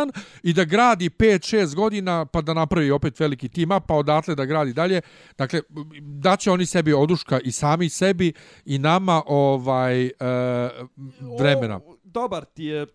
i 0.44 0.54
da 0.54 0.64
gradi 0.64 1.10
5-6 1.10 1.76
godina 1.76 2.26
pa 2.26 2.42
da 2.42 2.54
napravi 2.54 2.92
opet 2.92 3.20
veliki 3.20 3.50
tim 3.50 3.70
pa 3.88 3.94
odatle 3.96 4.36
da 4.36 4.46
gradi 4.46 4.74
dalje. 4.74 5.02
Dakle, 5.38 5.62
daće 6.02 6.52
oni 6.52 6.66
sebi 6.66 6.94
oduška 6.94 7.40
i 7.40 7.52
sami 7.52 7.90
sebi 7.90 8.34
i 8.66 8.78
nama 8.78 9.24
ovaj 9.26 10.06
e, 10.06 10.12
vremena. 11.40 11.78
O, 11.86 11.98
dobar 12.04 12.46
ti 12.46 12.64
je, 12.64 12.86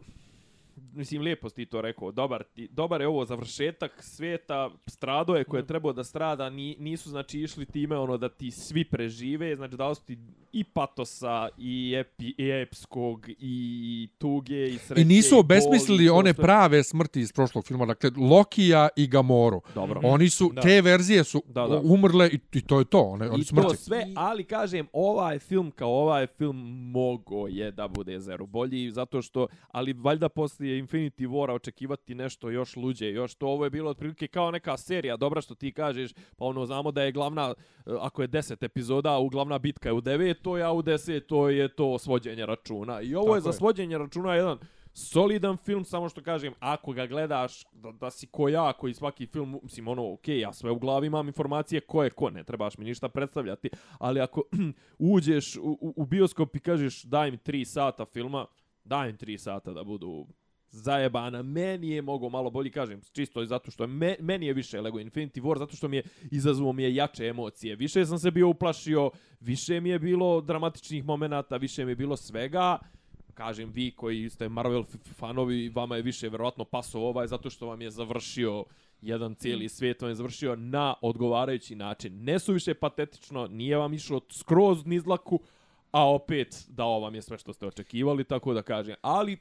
mislim, 0.97 1.23
lijepo 1.23 1.49
si 1.49 1.55
ti 1.55 1.67
to 1.67 1.81
rekao, 1.81 2.13
dobar, 2.13 2.43
ti, 2.55 2.69
dobar 2.71 3.01
je 3.01 3.09
ovo 3.09 3.25
završetak 3.25 4.03
svijeta, 4.03 4.71
strado 4.87 5.35
je 5.35 5.45
koje 5.45 5.61
je 5.61 5.67
trebao 5.67 5.93
da 5.93 6.05
strada, 6.05 6.51
ni, 6.51 6.77
nisu, 6.79 7.11
znači, 7.11 7.41
išli 7.41 7.67
time 7.67 7.97
ono 7.99 8.17
da 8.17 8.29
ti 8.29 8.51
svi 8.51 8.85
prežive, 8.85 9.57
znači, 9.57 9.77
dao 9.77 9.95
su 9.95 10.03
ti 10.05 10.19
i 10.53 10.65
patosa, 10.65 11.49
i, 11.59 11.95
epi, 11.97 12.35
i 12.39 12.51
epskog, 12.63 13.27
i 13.39 14.09
tuge, 14.19 14.67
i 14.69 14.79
sreće, 14.79 15.03
I 15.03 15.05
nisu 15.05 15.39
obesmislili 15.39 16.05
i 16.05 16.09
one 16.09 16.35
sve. 16.35 16.43
prave 16.45 16.83
smrti 16.85 17.21
iz 17.21 17.33
prošlog 17.33 17.67
filma, 17.67 17.87
dakle 17.87 18.11
Lokija 18.17 18.89
i 18.97 19.07
Gamoru. 19.07 19.61
Dobro. 19.75 20.01
Oni 20.05 20.29
su, 20.29 20.51
Da. 20.55 20.61
te 20.63 20.81
verzije 20.81 21.25
su 21.25 21.43
Da, 21.49 21.67
da. 21.67 21.81
umrle 21.85 22.29
i, 22.33 22.39
i 22.53 22.61
to 22.61 22.79
je 22.79 22.85
to, 22.85 23.01
one, 23.01 23.31
oni 23.31 23.41
I 23.41 23.45
su 23.45 23.55
to 23.57 23.75
sve, 23.75 24.07
ali 24.15 24.45
kažem, 24.45 24.87
ovaj 24.93 25.39
film 25.39 25.71
kao 25.71 25.91
ovaj 25.91 26.27
film 26.27 26.57
mogo 26.93 27.47
je 27.49 27.71
da 27.71 27.89
bude 27.89 28.21
zero 28.21 28.47
bolji, 28.47 28.91
zato 28.91 29.23
što, 29.23 29.47
ali 29.69 29.93
valjda 29.93 30.29
poslije 30.29 30.79
Infinity 30.87 31.29
War 31.29 31.53
očekivati 31.53 32.15
nešto 32.15 32.51
još 32.51 32.77
luđe, 32.77 33.11
još 33.11 33.35
to 33.35 33.47
ovo 33.49 33.65
je 33.65 33.71
bilo 33.71 33.91
otprilike 33.91 34.29
kao 34.29 34.51
neka 34.51 34.77
serija, 34.77 35.17
dobra 35.17 35.41
što 35.41 35.55
ti 35.55 35.73
kažeš, 35.73 36.13
pa 36.37 36.45
ono 36.45 36.67
znamo 36.67 36.93
da 36.93 37.03
je 37.03 37.13
glavna, 37.13 37.55
eh, 37.59 37.91
ako 38.01 38.23
je 38.23 38.29
10 38.29 38.65
epizoda, 38.65 39.19
u 39.19 39.29
glavna 39.29 39.59
bitka 39.59 39.89
je 39.89 39.93
u 39.93 40.01
devetoj, 40.01 40.63
a 40.63 40.73
u 40.73 40.83
desetoj 40.83 41.59
je 41.59 41.69
to 41.69 41.99
svođenje 41.99 42.47
računa. 42.47 43.01
I 43.01 43.15
ovo 43.15 43.35
je 43.35 43.41
Tako 43.41 43.41
za 43.41 43.49
je. 43.49 43.53
svođenje 43.53 43.99
računa 43.99 44.35
jedan 44.35 44.59
solidan 44.97 45.57
film, 45.57 45.85
samo 45.85 46.09
što 46.09 46.23
kažem, 46.23 46.55
ako 46.61 46.93
ga 46.93 47.07
gledaš, 47.07 47.65
da, 47.73 47.93
da 47.93 48.11
si 48.11 48.27
ko 48.27 48.49
ja, 48.49 48.73
koji 48.73 48.95
svaki 48.95 49.27
film, 49.27 49.61
mislim, 49.63 49.89
ono, 49.89 50.13
okej, 50.13 50.35
okay, 50.35 50.41
ja 50.41 50.53
sve 50.53 50.71
u 50.71 50.79
glavi 50.79 51.07
imam 51.07 51.27
informacije 51.27 51.81
ko 51.81 52.05
je 52.05 52.11
ko, 52.11 52.31
ne 52.31 52.45
trebaš 52.45 52.79
mi 52.79 52.85
ništa 52.85 53.09
predstavljati, 53.09 53.71
ali 53.99 54.21
ako 54.21 54.43
uđeš 55.15 55.57
u, 55.57 55.79
u, 55.81 55.95
u 55.97 56.07
bioskop 56.07 56.57
i 56.57 56.61
kažeš 56.61 57.03
daj 57.03 57.31
mi 57.31 57.37
3 57.37 57.65
sata 57.65 58.05
filma, 58.05 58.47
daj 58.85 59.13
mi 59.13 59.19
3 59.19 59.39
sata 59.39 59.73
da 59.73 59.85
budu 59.85 60.27
zajebana. 60.77 61.43
Meni 61.43 61.91
je 61.91 62.03
mogo 62.03 62.29
malo 62.29 62.51
bolji, 62.51 62.71
kažem, 62.71 63.01
čisto 63.13 63.43
i 63.43 63.47
zato 63.47 63.71
što 63.71 63.85
je 63.85 63.89
me, 63.89 64.17
meni 64.21 64.47
je 64.47 64.53
više 64.53 64.81
Lego 64.81 64.99
Infinity 64.99 65.41
War, 65.41 65.59
zato 65.59 65.77
što 65.77 65.89
mi 65.89 65.97
je 65.97 66.03
izazvao 66.31 66.73
mi 66.73 66.83
je 66.83 66.95
jače 66.95 67.27
emocije. 67.27 67.77
Više 67.77 68.07
sam 68.07 68.19
se 68.19 68.31
bio 68.31 68.49
uplašio, 68.49 69.11
više 69.41 69.81
mi 69.81 69.89
je 69.89 69.99
bilo 69.99 70.41
dramatičnih 70.41 71.05
momenata, 71.05 71.57
više 71.57 71.85
mi 71.85 71.91
je 71.91 71.97
bilo 71.97 72.17
svega. 72.17 72.79
Kažem, 73.35 73.71
vi 73.71 73.91
koji 73.91 74.31
ste 74.31 74.49
Marvel 74.49 74.85
fanovi, 75.15 75.69
vama 75.69 75.97
je 75.97 76.03
više 76.03 76.29
verovatno 76.29 76.65
pasov 76.65 77.05
ovaj, 77.05 77.27
zato 77.27 77.51
što 77.51 77.67
vam 77.67 77.83
je 77.83 77.91
završio 77.91 78.65
jedan 79.03 79.35
cijeli 79.35 79.69
svijet 79.69 80.03
vam 80.03 80.11
je 80.11 80.15
završio 80.15 80.57
na 80.57 80.95
odgovarajući 81.03 81.75
način. 81.75 82.25
Ne 82.25 82.39
su 82.39 82.53
više 82.53 82.75
patetično, 82.75 83.47
nije 83.47 83.77
vam 83.77 83.95
išlo 83.95 84.21
skroz 84.31 84.87
nizlaku, 84.87 85.41
a 85.91 86.11
opet 86.11 86.65
dao 86.69 87.01
vam 87.01 87.15
je 87.15 87.23
sve 87.23 87.39
što 87.39 87.53
ste 87.53 87.67
očekivali, 87.67 88.25
tako 88.25 88.55
da 88.55 88.63
kažem. 88.63 88.97
Ali 89.03 89.39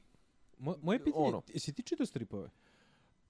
Mo, 0.59 0.75
moje 0.81 1.03
pitanje, 1.03 1.25
Ono. 1.25 1.41
jesi 1.53 1.73
ti 1.73 1.83
čitao 1.83 2.05
stripove? 2.05 2.49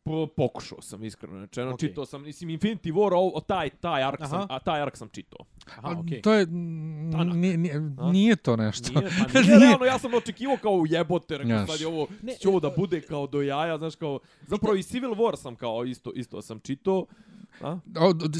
po, 0.05 0.27
pokušao 0.27 0.81
sam 0.81 1.03
iskreno 1.03 1.39
rečeno, 1.41 1.73
Okej. 1.73 1.89
čitao 1.89 2.05
sam, 2.05 2.23
mislim 2.23 2.49
Infinity 2.49 2.93
War, 2.93 3.13
o, 3.13 3.31
o 3.37 3.41
taj 3.41 3.69
taj 3.69 4.03
ark 4.03 4.19
sam, 4.29 4.45
a 4.49 4.59
taj 4.59 4.81
ark 4.81 4.97
sam 4.97 5.09
čitao. 5.09 5.45
Aha, 5.77 5.99
okej. 5.99 6.21
To 6.21 6.33
je, 6.33 6.45
nije, 6.45 7.57
nije, 7.57 7.79
nije 8.11 8.35
to 8.35 8.55
nešto. 8.55 8.99
Nije, 8.99 9.11
pa 9.33 9.39
nije, 9.41 9.59
realno, 9.59 9.85
ja 9.85 9.99
sam 9.99 10.13
očekivao 10.13 10.57
kao 10.57 10.83
jebote, 10.89 11.37
rekao 11.37 11.67
sad 11.67 11.81
je 11.81 11.87
ovo, 11.87 12.07
Ne, 12.21 12.35
će 12.35 12.49
ovo 12.49 12.59
da 12.59 12.69
bude 12.77 13.01
kao 13.01 13.27
do 13.27 13.41
jaja, 13.41 13.77
znaš 13.77 13.95
kao, 13.95 14.19
zapravo 14.47 14.75
i 14.75 14.83
Civil 14.83 15.11
War 15.11 15.35
sam 15.35 15.55
kao 15.55 15.85
isto, 15.85 16.11
isto 16.15 16.41
sam 16.41 16.59
čitao, 16.59 17.05
a? 17.61 17.77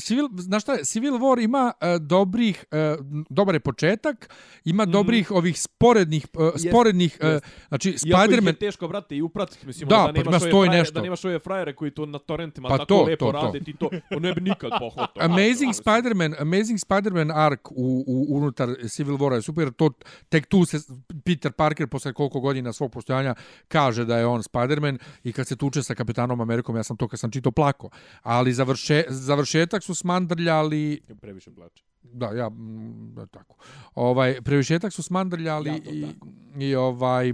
Civil, 0.02 0.28
znaš 0.38 0.64
šta 0.64 0.84
Civil 0.84 1.14
War 1.14 1.44
ima 1.44 1.74
uh, 1.82 2.02
dobrih, 2.02 2.66
uh, 2.72 3.06
dobar 3.30 3.56
je 3.56 3.60
početak, 3.60 4.30
ima 4.66 4.86
dobrih 4.86 5.32
ovih 5.32 5.62
sporednih, 5.62 6.28
uh, 6.34 6.46
Jest, 6.46 6.68
sporednih, 6.70 7.18
uh, 7.22 7.30
jest. 7.30 7.46
znači 7.68 7.90
Iako 7.90 8.06
ih 8.06 8.10
je 8.10 8.38
Spider-Man, 8.38 8.56
teško, 8.56 8.88
brate, 8.88 9.16
i 9.16 9.22
upratiti, 9.22 9.68
mislim, 9.68 9.90
Da, 9.90 9.98
ono, 9.98 10.08
pa 10.08 10.12
da 10.12 10.20
ima 10.22 10.32
nemaš 10.32 10.42
ove 10.42 10.50
i 10.50 10.52
frajere, 10.52 10.78
nešto. 10.80 10.94
da 10.94 11.02
nemaš 11.02 11.26
ove 11.26 11.40
frajere 11.40 11.76
koji 11.76 11.92
to 11.92 12.06
na 12.06 12.20
torrentima 12.20 12.70
Pa 12.70 12.78
tako 12.78 12.86
to, 12.86 13.04
lepo 13.04 13.26
to, 13.26 13.32
to. 13.32 13.46
rade, 13.46 13.60
ti 13.60 13.74
to, 13.80 13.90
on 14.16 14.22
ne 14.22 14.34
bi 14.34 14.42
nikad 14.42 14.72
pohvatao. 14.80 15.24
Amazing 15.30 15.74
Spider-Man, 15.74 16.36
Amazing 16.40 16.80
Spider-Man 16.80 17.32
arc 17.32 17.60
u, 17.72 18.04
u, 18.08 18.38
unutar 18.38 18.70
Civil 18.90 19.16
War 19.18 19.34
je 19.34 19.42
super, 19.42 19.72
to 19.72 19.90
tek 20.30 20.46
tu 20.46 20.66
se 20.66 20.78
Peter 21.26 21.52
Parker 21.52 21.88
posle 21.88 22.14
koliko 22.14 22.40
godina 22.40 22.74
svog 22.74 22.92
postojanja 22.92 23.36
kaže 23.68 24.06
da 24.06 24.18
je 24.18 24.26
on 24.26 24.44
Spider-Man 24.44 24.98
i 25.24 25.34
kad 25.34 25.48
se 25.48 25.56
tuče 25.56 25.84
sa 25.84 25.96
Kapetanom 25.96 26.42
Amerikom, 26.42 26.76
ja 26.76 26.84
sam 26.84 26.98
to 26.98 27.08
kad 27.08 27.20
sam 27.20 27.32
čitao 27.32 27.52
plako. 27.52 27.90
Ali 28.22 28.54
završe, 28.54 29.04
završetak 29.10 29.84
su 29.84 29.96
smandrljali 29.96 31.02
Previše 31.22 31.52
plače. 31.52 31.84
Da, 32.14 32.26
ja, 32.26 32.50
mm, 32.50 33.14
da, 33.16 33.26
tako. 33.26 33.56
Ovaj, 33.96 34.42
previšetak 34.42 34.94
su 34.94 35.04
smandrljali 35.04 35.70
Ja 35.70 35.78
i, 35.92 36.02
tako. 36.02 36.28
i 36.60 36.76
ovaj, 36.76 37.34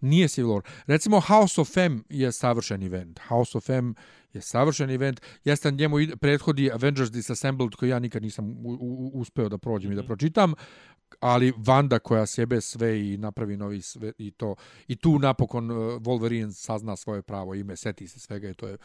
nije 0.00 0.28
Civil 0.28 0.50
War. 0.50 0.62
Recimo, 0.86 1.20
House 1.20 1.60
of 1.60 1.76
M 1.76 2.04
je 2.08 2.32
savršen 2.32 2.82
event. 2.82 3.20
House 3.28 3.58
of 3.58 3.70
M 3.70 3.94
je 4.32 4.40
savršen 4.40 4.90
event. 4.90 5.20
Jeste 5.44 5.70
njemu 5.70 5.96
prethodi 6.20 6.70
Avengers 6.72 7.10
Disassembled, 7.10 7.74
koji 7.74 7.90
ja 7.90 7.98
nikad 7.98 8.22
nisam 8.22 8.50
u, 8.50 8.78
u, 8.80 9.10
uspeo 9.14 9.48
da 9.48 9.58
prođem 9.58 9.92
i 9.92 9.94
da 9.94 10.02
pročitam, 10.02 10.54
ali 11.20 11.52
Vanda 11.56 11.98
koja 11.98 12.26
sjebe 12.26 12.60
sve 12.60 13.12
i 13.12 13.16
napravi 13.16 13.56
novi 13.56 13.82
sve 13.82 14.12
i 14.18 14.30
to 14.30 14.54
i 14.88 14.96
tu 14.96 15.18
napokon 15.18 15.70
uh, 15.70 15.76
Wolverine 15.76 16.52
sazna 16.52 16.96
svoje 16.96 17.22
pravo 17.22 17.54
ime, 17.54 17.76
seti 17.76 18.08
se 18.08 18.20
svega 18.20 18.50
i 18.50 18.54
to 18.54 18.68
je 18.68 18.76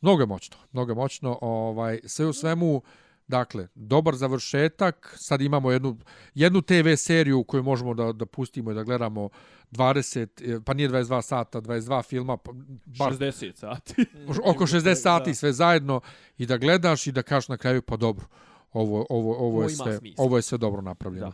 mnogo 0.00 0.22
je 0.22 0.26
moćno, 0.26 0.56
mnogo 0.72 0.90
je 0.90 0.96
moćno, 0.96 1.38
ovaj 1.40 2.00
sve 2.04 2.26
u 2.26 2.32
svemu 2.32 2.82
Dakle, 3.28 3.68
dobar 3.74 4.14
završetak. 4.14 5.14
Sad 5.18 5.40
imamo 5.40 5.70
jednu, 5.70 5.98
jednu 6.34 6.62
TV 6.62 6.94
seriju 6.96 7.44
koju 7.44 7.62
možemo 7.62 7.94
da, 7.94 8.12
da 8.12 8.26
pustimo 8.26 8.70
i 8.70 8.74
da 8.74 8.82
gledamo 8.82 9.28
20, 9.72 10.56
eh, 10.56 10.60
pa 10.64 10.74
nije 10.74 10.88
22 10.88 11.22
sata, 11.22 11.60
22 11.60 12.04
filma, 12.04 12.36
pa 12.36 12.52
bar 12.84 13.12
60 13.12 13.56
sati. 13.56 14.06
oko 14.44 14.66
60 14.66 14.94
sati 14.94 15.34
sve 15.34 15.52
zajedno 15.52 16.00
i 16.38 16.46
da 16.46 16.56
gledaš 16.56 17.06
i 17.06 17.12
da 17.12 17.22
kažeš 17.22 17.48
na 17.48 17.56
kraju 17.56 17.82
pa 17.82 17.96
dobro. 17.96 18.26
Ovo 18.72 19.06
ovo 19.10 19.36
ovo 19.36 19.46
Ovo 19.46 19.62
je 19.62 19.68
sve 19.68 19.98
smisla. 19.98 20.24
ovo 20.24 20.36
je 20.36 20.42
sve 20.42 20.58
dobro 20.58 20.82
napravljeno. 20.82 21.32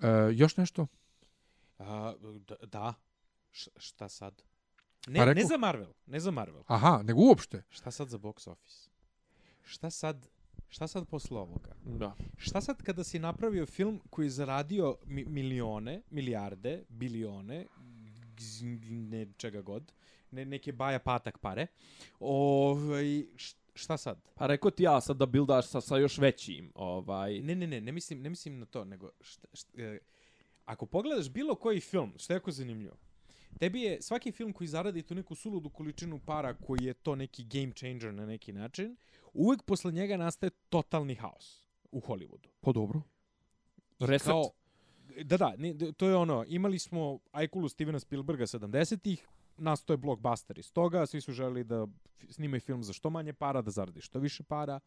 Da. 0.00 0.08
E, 0.08 0.34
još 0.34 0.56
nešto? 0.56 0.86
A, 1.78 2.14
da, 2.48 2.54
da. 2.66 2.94
Š, 3.52 3.70
šta 3.76 4.08
sad? 4.08 4.42
Ne, 5.06 5.18
Pa 5.18 5.24
ne 5.24 5.34
rekao- 5.34 5.48
za 5.48 5.56
Marvel, 5.56 5.92
ne 6.06 6.20
za 6.20 6.30
Marvel. 6.30 6.62
Aha, 6.66 7.02
nego 7.04 7.20
uopšte. 7.20 7.62
Šta 7.68 7.90
sad 7.90 8.08
za 8.08 8.18
box 8.18 8.50
office? 8.50 8.90
Šta 9.62 9.90
sad, 9.90 10.28
šta 10.68 10.86
sad 10.86 11.06
posle 11.06 11.38
ovoga? 11.38 11.74
Da. 11.84 12.14
Šta 12.36 12.60
sad 12.60 12.82
kada 12.82 13.04
si 13.04 13.18
napravio 13.18 13.66
film 13.66 14.00
koji 14.10 14.26
je 14.26 14.30
zaradio 14.30 14.96
mi, 15.04 15.24
milione, 15.24 16.02
milijarde, 16.10 16.84
bilione, 16.88 17.66
ne 18.90 19.26
čega 19.36 19.62
god, 19.62 19.92
ne, 20.30 20.44
neke 20.44 20.72
baja 20.72 20.98
patak 20.98 21.38
pare, 21.38 21.66
ovaj, 22.20 23.24
šta 23.74 23.96
sad? 23.96 24.18
Pa 24.34 24.46
rekao 24.46 24.70
ti 24.70 24.82
ja 24.82 25.00
sad 25.00 25.16
da 25.16 25.26
bildaš 25.26 25.66
sa, 25.66 25.80
sa 25.80 25.96
još 25.96 26.18
većim. 26.18 26.72
Ovaj, 26.74 27.40
Ne, 27.40 27.54
ne, 27.54 27.66
ne, 27.66 27.80
ne 27.80 27.92
mislim, 27.92 28.22
ne 28.22 28.28
mislim 28.30 28.58
na 28.58 28.66
to, 28.66 28.84
nego 28.84 29.10
šta, 29.20 29.48
šta, 29.52 29.82
e, 29.82 29.98
ako 30.64 30.86
pogledaš 30.86 31.28
bilo 31.30 31.54
koji 31.54 31.80
film, 31.80 32.12
što 32.16 32.32
je 32.32 32.36
jako 32.36 32.50
zanimljivo, 32.50 32.96
tebi 33.58 33.80
je 33.80 34.02
svaki 34.02 34.32
film 34.32 34.52
koji 34.52 34.68
zaradi 34.68 35.02
tu 35.02 35.14
neku 35.14 35.34
suludu 35.34 35.70
količinu 35.70 36.20
para 36.26 36.54
koji 36.54 36.84
je 36.84 36.94
to 36.94 37.14
neki 37.16 37.44
game 37.44 37.72
changer 37.72 38.14
na 38.14 38.26
neki 38.26 38.52
način, 38.52 38.96
uvek 39.32 39.62
posle 39.62 39.92
njega 39.92 40.16
nastaje 40.16 40.50
totalni 40.68 41.14
haos 41.14 41.66
u 41.90 42.00
Hollywoodu. 42.00 42.48
pa 42.60 42.72
dobro. 42.72 43.02
Reset. 43.98 44.26
Kao, 44.26 44.50
da, 45.24 45.36
da, 45.36 45.54
ne, 45.58 45.74
to 45.96 46.08
je 46.08 46.16
ono, 46.16 46.44
imali 46.48 46.78
smo 46.78 47.18
Ajkulu 47.32 47.68
Stevena 47.68 47.98
Spielberga 48.00 48.46
70-ih, 48.46 49.28
nastao 49.56 49.94
je 49.94 49.98
blockbuster 49.98 50.58
iz 50.58 50.72
toga, 50.72 51.06
svi 51.06 51.20
su 51.20 51.32
želeli 51.32 51.64
da 51.64 51.86
snimaju 52.30 52.60
film 52.60 52.82
za 52.82 52.92
što 52.92 53.10
manje 53.10 53.32
para, 53.32 53.62
da 53.62 53.70
zaradi 53.70 54.00
što 54.00 54.18
više 54.18 54.42
para. 54.42 54.80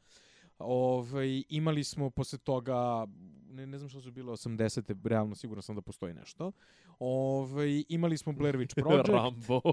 Ovaj, 0.59 1.43
imali 1.49 1.83
smo 1.83 2.09
posle 2.09 2.39
toga, 2.39 3.07
ne, 3.49 3.67
ne 3.67 3.77
znam 3.77 3.89
što 3.89 4.01
su 4.01 4.11
bile 4.11 4.31
80-te, 4.31 4.95
realno 5.03 5.35
sigurno 5.35 5.61
sam 5.61 5.75
da 5.75 5.81
postoji 5.81 6.13
nešto. 6.13 6.51
Ovaj, 6.99 7.83
imali 7.89 8.17
smo 8.17 8.33
Blair 8.33 8.57
Witch 8.57 8.73
Project. 8.81 9.09
Rambo. 9.09 9.61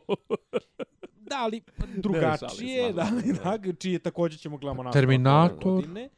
Da, 1.21 1.37
ali 1.39 1.61
drugačije, 1.97 2.49
šalim 2.49 2.87
se, 2.87 2.93
da, 2.93 3.09
ali 3.45 3.63
da, 3.63 3.73
čije 3.75 3.99
takođe 3.99 4.39
ćemo 4.39 4.59
gledamo 4.59 4.83
na 4.83 4.91
Terminator. 4.91 5.59
Godine. 5.65 6.09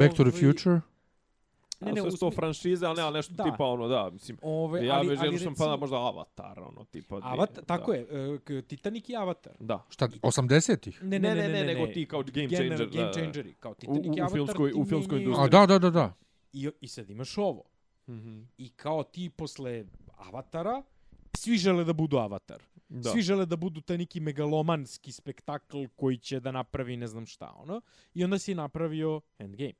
Back 0.00 0.10
to 0.10 0.24
the 0.24 0.30
Ovaj, 0.30 0.52
Future. 0.52 0.80
Ne, 1.80 1.92
ne, 1.92 2.02
usmi- 2.02 2.34
franšize, 2.34 2.86
ali 2.86 2.96
nema 2.96 3.10
nešto 3.10 3.34
Da. 3.34 3.44
tipa 3.44 3.64
ono, 3.64 3.88
da, 3.88 4.10
mislim. 4.10 4.38
Ove, 4.42 4.86
ja 4.86 4.94
ali, 4.94 5.08
ali 5.08 5.16
želio 5.16 5.38
sam 5.38 5.48
recimo- 5.48 5.66
pa 5.66 5.76
možda 5.76 5.96
Avatar, 5.98 6.60
ono, 6.60 6.84
tipa. 6.84 7.20
Avatar, 7.22 7.64
tako 7.64 7.90
da. 7.92 7.96
je, 7.96 8.02
e, 8.34 8.38
k- 8.38 8.62
Titanic 8.62 9.08
i 9.08 9.16
Avatar. 9.16 9.52
Da. 9.60 9.84
Šta 9.88 10.08
80-ih? 10.22 11.02
Ne, 11.02 11.18
Ne, 11.18 11.34
ne, 11.34 11.48
ne, 11.48 11.64
nego 11.64 11.86
ti 11.86 12.06
kao 12.06 12.22
game 12.24 12.48
changer, 12.48 12.68
Game 12.78 12.86
da, 12.94 13.02
da. 13.02 13.12
changeri, 13.12 13.54
kao 13.54 13.72
U, 13.72 13.74
Titanic 13.74 14.00
u, 14.00 14.06
i 14.06 14.10
u, 14.10 14.12
Avatar. 14.14 14.30
filmskoj, 14.32 14.72
ti 14.72 14.78
u 14.78 14.84
filmskoj 14.84 15.18
mijenjaju- 15.18 15.34
A 15.34 15.44
industriji. 15.44 15.60
da, 15.60 15.66
da, 15.68 15.78
da, 15.80 15.90
da. 15.92 16.14
I, 16.52 16.70
I 16.80 16.88
sad 16.88 17.10
imaš 17.10 17.38
ovo. 17.38 17.64
Mhm. 18.08 18.42
I 18.58 18.68
kao 18.68 19.02
ti 19.02 19.30
posle 19.30 19.84
Avatara, 20.16 20.82
svi 21.36 21.56
žele 21.56 21.84
da 21.84 21.92
budu 21.92 22.16
Avatar. 22.16 22.62
Da. 22.88 23.10
Svi 23.10 23.22
žele 23.22 23.46
da 23.46 23.56
budu 23.56 23.80
taj 23.80 23.98
neki 23.98 24.20
megalomanski 24.20 25.12
spektakl 25.12 25.84
koji 25.96 26.18
će 26.18 26.40
da 26.40 26.52
napravi 26.52 26.96
ne 26.96 27.06
znam 27.06 27.26
šta, 27.26 27.52
ono. 27.56 27.80
I 28.14 28.24
onda 28.24 28.38
si 28.38 28.54
napravio 28.54 29.20
Endgame 29.38 29.72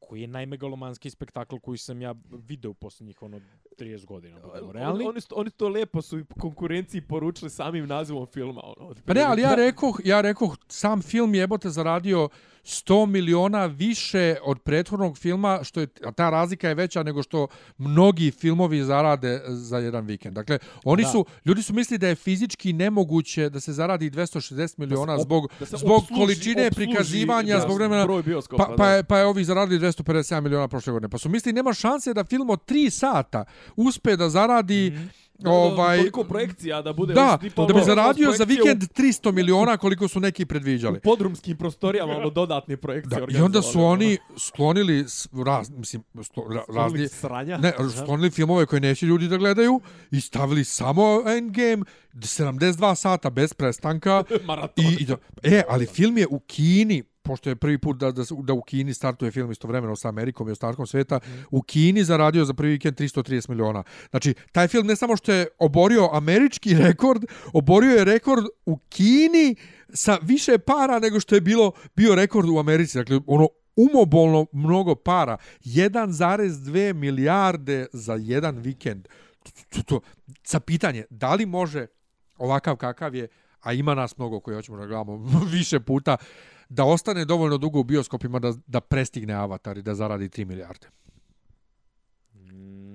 koji 0.00 0.20
je 0.20 0.26
najmegalomanski 0.28 1.10
spektakl 1.10 1.56
koji 1.56 1.78
sam 1.78 2.02
ja 2.02 2.14
video 2.30 2.70
u 2.70 2.74
posljednjih 2.74 3.22
ono 3.22 3.40
30 3.72 4.04
godina. 4.06 4.36
da 4.36 4.46
budemo 4.46 4.72
realni. 4.72 4.94
Oni, 4.96 5.08
oni, 5.08 5.20
su- 5.20 5.34
oni 5.34 5.50
to 5.50 5.68
lepo 5.68 6.02
su 6.02 6.18
i 6.18 6.24
konkurenciji 6.40 7.00
poručili 7.00 7.50
samim 7.50 7.86
nazivom 7.86 8.26
filma. 8.26 8.60
Ono, 8.66 8.94
Pa 9.06 9.14
ne, 9.14 9.22
ali 9.22 9.42
ja 9.42 9.54
rekoh, 9.56 10.00
ja 10.04 10.20
rekoh, 10.20 10.56
sam 10.68 11.02
film 11.02 11.34
jebote 11.34 11.70
zaradio 11.70 12.28
100 12.64 13.06
miliona 13.06 13.66
više 13.66 14.36
od 14.42 14.58
prethodnog 14.58 15.18
filma, 15.18 15.60
što 15.62 15.80
je, 15.80 15.88
a 16.04 16.12
ta 16.12 16.30
razlika 16.30 16.68
je 16.68 16.74
veća 16.74 17.02
nego 17.02 17.22
što 17.22 17.46
mnogi 17.78 18.30
filmovi 18.30 18.82
zarade 18.82 19.42
za 19.46 19.78
jedan 19.78 20.06
vikend. 20.06 20.34
Dakle, 20.34 20.58
oni 20.84 21.02
Da. 21.02 21.08
su, 21.08 21.24
ljudi 21.44 21.62
su 21.62 21.74
mislili 21.74 21.98
da 21.98 22.08
je 22.08 22.14
fizički 22.16 22.72
nemoguće 22.72 23.50
da 23.50 23.60
se 23.60 23.72
zaradi 23.72 24.10
260 24.10 24.78
miliona 24.78 25.12
op- 25.14 25.22
zbog, 25.22 25.50
da 25.60 25.66
se 25.66 25.76
zbog 25.76 26.02
opsluži- 26.02 26.14
količine 26.16 26.66
opsluži, 26.66 26.86
prikazivanja, 26.86 27.54
da, 27.54 27.60
zbog 27.60 27.76
vremena, 27.76 28.04
Broj 28.04 28.22
bioskopa, 28.22 28.64
Pa, 28.64 28.74
pa, 28.76 28.88
je, 28.88 29.04
pa 29.04 29.18
je 29.18 29.26
ovi 29.26 29.44
zaradili 29.44 29.78
257 29.86 30.40
miliona 30.40 30.68
prošle 30.68 30.92
godine. 30.92 31.08
Pa 31.08 31.18
su 31.18 31.28
mislili 31.28 31.52
nema 31.52 31.72
šanse 31.72 32.14
da 32.14 32.24
film 32.24 32.50
od 32.50 32.64
3 32.64 32.90
sata 32.90 33.44
uspe 33.76 34.16
da 34.16 34.28
zaradi 34.28 34.90
mm 34.90 35.26
ovaj 35.44 35.98
Toliko 35.98 36.24
projekcija 36.24 36.82
da 36.82 36.92
bude... 36.92 37.14
da, 37.14 37.28
ono, 37.28 37.38
tipa, 37.38 37.62
da 37.62 37.66
bi 37.66 37.72
ono, 37.72 37.84
zaradio 37.84 38.32
za 38.32 38.44
vikend 38.44 38.82
300 38.82 39.32
miliona 39.32 39.76
koliko 39.76 40.08
su 40.08 40.20
neki 40.20 40.46
predviđali. 40.46 40.98
U 40.98 41.00
podrumskim 41.00 41.56
prostorijama, 41.56 42.16
ono, 42.16 42.30
dodatne 42.30 42.76
projekcije 42.76 43.26
Da, 43.26 43.38
I 43.38 43.40
onda 43.40 43.62
su 43.62 43.68
organizovali, 43.68 43.92
oni 43.92 44.18
sklonili 44.38 45.04
raz, 45.46 45.70
mislim, 45.70 46.02
sto, 46.22 46.46
ra, 46.50 46.64
ono, 46.68 46.82
razni, 46.82 47.08
sranja. 47.08 47.58
ne, 47.58 47.72
sklonili 48.02 48.30
filmove 48.30 48.66
koje 48.66 48.80
neće 48.80 49.06
ljudi 49.06 49.28
da 49.28 49.36
gledaju 49.36 49.80
i 50.10 50.20
stavili 50.20 50.64
samo 50.64 51.22
Endgame 51.36 51.84
72 52.14 52.94
sata 52.94 53.30
bez 53.30 53.54
prestanka 53.54 54.24
i, 54.76 54.96
i 55.00 55.04
da, 55.04 55.16
e, 55.42 55.62
ali 55.68 55.86
film 55.86 56.18
je 56.18 56.26
u 56.30 56.38
Kini 56.38 57.02
pošto 57.26 57.50
je 57.50 57.56
prvi 57.56 57.78
put 57.78 57.96
da, 57.96 58.10
da, 58.12 58.22
da 58.42 58.52
u 58.52 58.62
Kini 58.62 58.94
startuje 58.94 59.30
film 59.30 59.50
istovremeno 59.50 59.96
sa 59.96 60.08
Amerikom 60.08 60.48
i 60.48 60.52
ostatkom 60.52 60.86
sveta, 60.86 61.20
u 61.50 61.62
Kini 61.62 62.04
zaradio 62.04 62.44
za 62.44 62.54
prvi 62.54 62.70
vikend 62.70 62.96
330 62.96 63.50
miliona. 63.50 63.82
Znači, 64.10 64.34
taj 64.52 64.68
film 64.68 64.86
ne 64.86 64.96
samo 64.96 65.16
što 65.16 65.32
je 65.32 65.46
oborio 65.58 66.08
američki 66.12 66.74
rekord, 66.86 67.24
oborio 67.52 67.96
je 67.96 68.04
rekord 68.04 68.44
u 68.66 68.76
Kini 68.76 69.56
sa 69.94 70.18
više 70.22 70.58
para 70.58 70.98
nego 70.98 71.20
što 71.20 71.34
je 71.34 71.40
bilo 71.40 71.72
bio 71.96 72.14
rekord 72.14 72.48
u 72.48 72.58
Americi. 72.58 72.98
Dakle, 72.98 73.20
ono 73.26 73.48
umobolno 73.76 74.46
mnogo 74.52 74.94
para. 74.94 75.36
1,2 75.64 76.92
milijarde 76.92 77.86
za 77.92 78.14
jedan 78.14 78.58
vikend. 78.58 79.08
To, 79.42 79.50
to, 79.68 79.82
to, 79.82 80.00
sa 80.42 80.60
pitanje, 80.60 81.04
da 81.10 81.34
li 81.34 81.46
može 81.46 81.86
ovakav 82.38 82.76
kakav 82.76 83.14
je, 83.14 83.28
a 83.60 83.72
ima 83.72 83.94
nas 83.94 84.18
mnogo 84.18 84.40
koji 84.40 84.54
hoćemo 84.54 84.78
da 84.78 84.86
gledamo 84.86 85.16
više 85.58 85.80
puta, 85.80 86.16
da 86.68 86.84
ostane 86.84 87.24
dovoljno 87.24 87.58
dugo 87.58 87.80
u 87.80 87.84
bioskopima 87.84 88.38
da, 88.38 88.52
da 88.66 88.80
prestigne 88.80 89.34
Avatar 89.34 89.78
i 89.78 89.82
da 89.82 89.94
zaradi 89.94 90.28
3 90.28 90.44
milijarde. 90.44 90.88
Mm, 92.34 92.86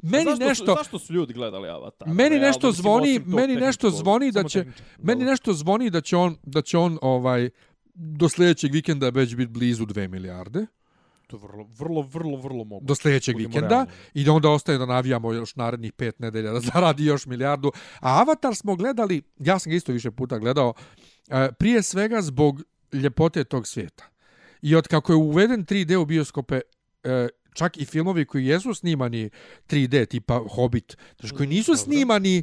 Mm. 0.00 0.10
Meni 0.10 0.24
zašto 0.24 0.44
nešto... 0.44 0.74
Zašto 0.78 0.98
su 0.98 1.12
ljudi 1.12 1.32
gledali 1.32 1.68
Avatar? 1.68 2.08
Meni 2.08 2.28
Realno, 2.28 2.46
nešto 2.46 2.66
mislim, 2.66 2.82
zvoni, 2.82 3.18
meni 3.18 3.56
nešto 3.56 3.90
zvoni 3.90 4.32
da 4.32 4.44
će 4.44 4.64
meni 4.98 5.24
nešto 5.24 5.52
zvoni 5.52 5.90
da 5.90 6.00
će 6.00 6.16
on 6.16 6.36
da 6.42 6.62
će 6.62 6.78
on 6.78 6.98
ovaj 7.02 7.50
do 7.94 8.28
sljedećeg 8.28 8.72
vikenda 8.72 9.08
već 9.08 9.36
biti 9.36 9.52
blizu 9.52 9.86
2 9.86 10.08
milijarde. 10.08 10.66
To 11.30 11.36
vrlo, 11.36 11.66
vrlo, 11.78 12.02
vrlo, 12.02 12.36
vrlo 12.36 12.64
moguće. 12.64 12.86
do 12.86 12.94
sljedećeg 12.94 13.34
Budimo 13.34 13.48
vikenda 13.48 13.68
realni. 13.68 13.90
i 14.14 14.24
da 14.24 14.32
onda 14.32 14.50
ostaje 14.50 14.78
da 14.78 14.86
navijamo 14.86 15.32
još 15.32 15.56
narednih 15.56 15.92
pet 15.92 16.18
nedelja 16.18 16.52
da 16.52 16.60
zaradi 16.72 17.04
još 17.04 17.26
milijardu. 17.26 17.72
A 18.00 18.20
Avatar 18.20 18.54
smo 18.54 18.76
gledali, 18.76 19.22
ja 19.38 19.58
sam 19.58 19.70
ga 19.70 19.76
isto 19.76 19.92
više 19.92 20.10
puta 20.10 20.38
gledao, 20.38 20.74
e, 21.28 21.48
prije 21.52 21.82
svega 21.82 22.22
zbog 22.22 22.62
ljepote 22.92 23.44
tog 23.44 23.66
svijeta. 23.66 24.04
I 24.62 24.76
od 24.76 24.88
kako 24.88 25.12
je 25.12 25.16
uveden 25.16 25.66
3D 25.66 25.96
u 25.96 26.04
bioskope, 26.04 26.60
e, 27.04 27.28
čak 27.54 27.76
i 27.76 27.84
filmovi 27.84 28.24
koji 28.24 28.46
jesu 28.46 28.74
snimani 28.74 29.30
3D, 29.68 30.06
tipa 30.06 30.40
Hobbit, 30.54 30.96
znači 31.20 31.34
koji 31.34 31.48
nisu 31.48 31.76
snimani 31.76 32.38
e, 32.38 32.42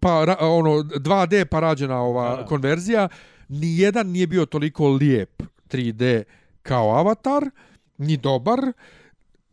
pa 0.00 0.36
ono 0.40 0.70
2D 0.82 1.44
pa 1.44 1.60
rađena 1.60 2.00
ova 2.00 2.30
Da, 2.30 2.36
da. 2.36 2.44
konverzija, 2.46 3.08
ni 3.48 3.78
jedan 3.78 4.06
nije 4.06 4.26
bio 4.26 4.46
toliko 4.46 4.88
lijep 4.88 5.42
3D 5.70 6.22
kao 6.62 6.90
Avatar, 6.90 7.50
ni 7.98 8.16
dobar, 8.16 8.72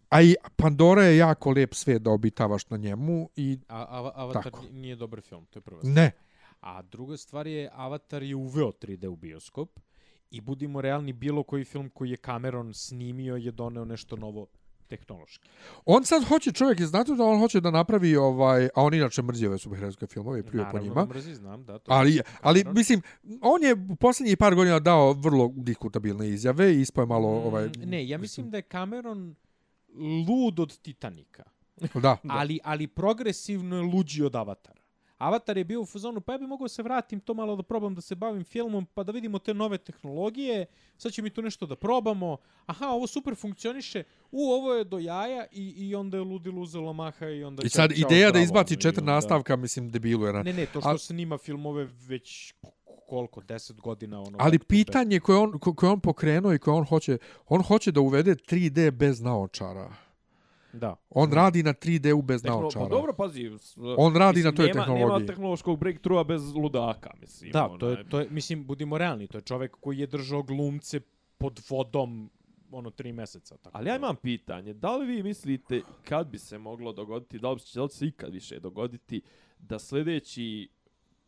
a 0.10 0.22
i 0.22 0.36
Pandora 0.56 1.04
je 1.04 1.18
jako 1.18 1.50
lijep 1.50 1.74
svijet 1.74 2.02
da 2.02 2.12
obitavaš 2.12 2.70
na 2.70 2.78
njemu 2.78 3.30
i 3.36 3.60
A, 3.68 3.78
a, 3.78 4.12
Avatar 4.16 4.44
Tako. 4.44 4.62
Tako. 4.62 4.74
nije 4.74 4.96
dobar 4.96 5.22
film, 5.22 5.46
to 5.46 5.60
je 5.60 5.62
prva 5.62 5.80
stvar. 5.80 5.94
ne, 5.96 6.12
A 6.62 6.82
druga 6.82 7.18
stvar 7.18 7.48
je, 7.48 7.70
Avatar 7.74 8.24
je 8.24 8.36
uveo 8.36 8.72
3D 8.72 9.08
u 9.08 9.16
bioskop 9.16 9.80
I 10.32 10.42
budimo 10.42 10.82
realni, 10.82 11.14
bilo 11.14 11.44
koji 11.44 11.64
film 11.66 11.90
koji 11.90 12.10
je 12.10 12.18
Cameron 12.18 12.74
snimio 12.74 13.36
je 13.36 13.52
doneo 13.52 13.86
nešto 13.86 14.16
novo 14.16 14.48
tehnološki. 14.88 15.50
On 15.86 16.06
sad 16.06 16.24
hoće, 16.24 16.52
čovjek 16.52 16.80
je 16.80 16.86
znate 16.86 17.16
da 17.16 17.24
on 17.24 17.40
hoće 17.40 17.62
da 17.62 17.72
napravi 17.72 18.16
ovaj, 18.16 18.66
a 18.76 18.84
on 18.84 18.94
inače 18.94 19.22
mrzi 19.22 19.48
ove 19.48 19.58
superherojske 19.58 20.08
filmove 20.08 20.40
i 20.40 20.44
pljuje 20.44 20.66
po 20.72 20.80
njima. 20.80 20.96
Naravno, 20.96 21.14
mrzi, 21.14 21.36
znam, 21.36 21.66
da. 21.66 21.80
To 21.80 21.92
Ali, 21.92 22.22
ali 22.42 22.64
mislim, 22.74 23.02
on 23.42 23.64
je 23.64 23.74
u 23.90 23.96
posljednjih 23.96 24.38
par 24.38 24.56
godina 24.56 24.80
dao 24.80 25.14
vrlo 25.14 25.52
diskutabilne 25.56 26.30
izjave 26.30 26.74
i 26.74 26.82
ispoje 26.82 27.06
malo 27.06 27.36
Mm, 27.36 27.48
ovaj... 27.48 27.70
Ne, 27.86 28.08
ja 28.08 28.18
mislim 28.18 28.50
da 28.50 28.58
je 28.58 28.64
Cameron 28.72 29.36
lud 30.28 30.60
od 30.60 30.78
Titanika. 30.78 31.44
Da. 31.94 32.18
ali, 32.40 32.60
ali 32.64 32.88
progresivno 32.88 33.76
je 33.76 33.82
luđi 33.82 34.24
od 34.24 34.36
Avatara. 34.36 34.85
Avatar 35.18 35.58
je 35.58 35.64
bio 35.64 35.82
u 35.82 35.86
fazonu, 35.86 36.22
pa 36.22 36.32
ja 36.32 36.38
bi 36.38 36.48
mogao 36.48 36.68
se 36.68 36.84
vratim 36.84 37.20
to 37.20 37.34
malo 37.34 37.56
da 37.56 37.64
probam 37.64 37.96
da 37.96 38.02
se 38.02 38.16
bavim 38.16 38.44
filmom, 38.44 38.86
pa 38.94 39.04
da 39.04 39.12
vidimo 39.12 39.40
te 39.40 39.54
nove 39.54 39.78
tehnologije, 39.78 40.66
sad 40.98 41.12
će 41.12 41.22
mi 41.22 41.30
tu 41.30 41.42
nešto 41.42 41.66
da 41.66 41.76
probamo, 41.76 42.38
aha, 42.66 42.88
ovo 42.88 43.08
super 43.08 43.36
funkcioniše, 43.36 44.04
u, 44.32 44.52
ovo 44.52 44.74
je 44.74 44.84
do 44.84 45.00
jaja 45.00 45.46
i, 45.52 45.74
i 45.78 45.96
onda 45.96 46.18
je 46.18 46.24
ludilo 46.24 46.62
uzelo 46.62 46.94
maha 46.94 47.28
i 47.28 47.44
onda... 47.44 47.64
I 47.66 47.70
sad 47.70 47.90
čao, 47.96 48.08
ideja 48.08 48.26
da 48.26 48.30
zdravo, 48.30 48.44
izbaci 48.44 48.74
ono, 48.74 48.82
četiri 48.82 49.00
onda- 49.02 49.12
nastavka, 49.12 49.56
mislim, 49.56 49.90
debilu 49.92 50.26
je. 50.26 50.34
Ne, 50.34 50.54
ne, 50.54 50.66
to 50.66 50.82
što 50.82 50.90
Al- 50.90 50.98
snima 50.98 51.38
filmove 51.38 51.88
već 52.08 52.54
koliko, 53.08 53.42
10 53.42 53.82
godina, 53.82 54.22
ono... 54.22 54.38
Ali 54.42 54.60
pitanje 54.60 55.20
koje 55.20 55.38
on, 55.38 55.60
ko- 55.60 55.74
koje 55.76 55.92
on 55.92 56.00
pokrenuo 56.00 56.54
i 56.54 56.60
koje 56.60 56.76
on 56.76 56.86
hoće, 56.86 57.18
on 57.48 57.64
hoće 57.64 57.92
da 57.92 58.02
uvede 58.02 58.36
3D 58.36 58.92
bez 58.92 59.22
naočara. 59.22 59.94
Da. 60.80 60.96
On 61.10 61.34
radi 61.34 61.64
na 61.64 61.74
3D-u 61.74 62.22
bez 62.22 62.42
Tehno, 62.42 62.60
naočara. 62.60 62.86
pa 62.86 62.90
dobro, 62.90 63.14
pazi. 63.14 63.52
On 63.98 64.16
radi 64.16 64.38
mislim, 64.38 64.54
na 64.54 64.58
toj 64.58 64.68
nema, 64.68 64.80
tehnologiji. 64.80 65.20
Nema 65.20 65.26
tehnološkog 65.26 65.80
breakthrougha 65.80 66.24
bez 66.24 66.54
ludaka, 66.54 67.12
mislim. 67.22 67.52
Da, 67.52 67.66
onaj. 67.66 67.80
to 67.80 67.90
je, 67.90 68.10
to 68.10 68.20
je, 68.20 68.28
mislim, 68.30 68.66
budimo 68.66 68.98
realni, 68.98 69.28
to 69.28 69.38
je 69.38 69.42
čovek 69.42 69.78
koji 69.80 70.00
je 70.00 70.08
držao 70.08 70.44
glumce 70.44 71.00
pod 71.38 71.60
vodom 71.70 72.30
ono 72.72 72.90
tri 72.90 73.14
meseca. 73.14 73.58
Tako 73.58 73.78
Ali 73.78 73.90
ja 73.90 73.96
imam 73.96 74.16
pitanje, 74.16 74.74
da 74.74 74.96
li 74.96 75.06
vi 75.06 75.24
mislite 75.24 75.82
kad 76.04 76.28
bi 76.28 76.40
se 76.40 76.58
moglo 76.58 76.94
dogoditi, 76.94 77.40
da 77.40 77.52
li 77.52 77.60
će, 77.60 77.80
da 77.80 77.84
li 77.84 77.90
će 77.90 77.96
se 77.96 78.08
ikad 78.08 78.34
više 78.34 78.60
dogoditi 78.60 79.22
da 79.60 79.80
sljedeći 79.80 80.70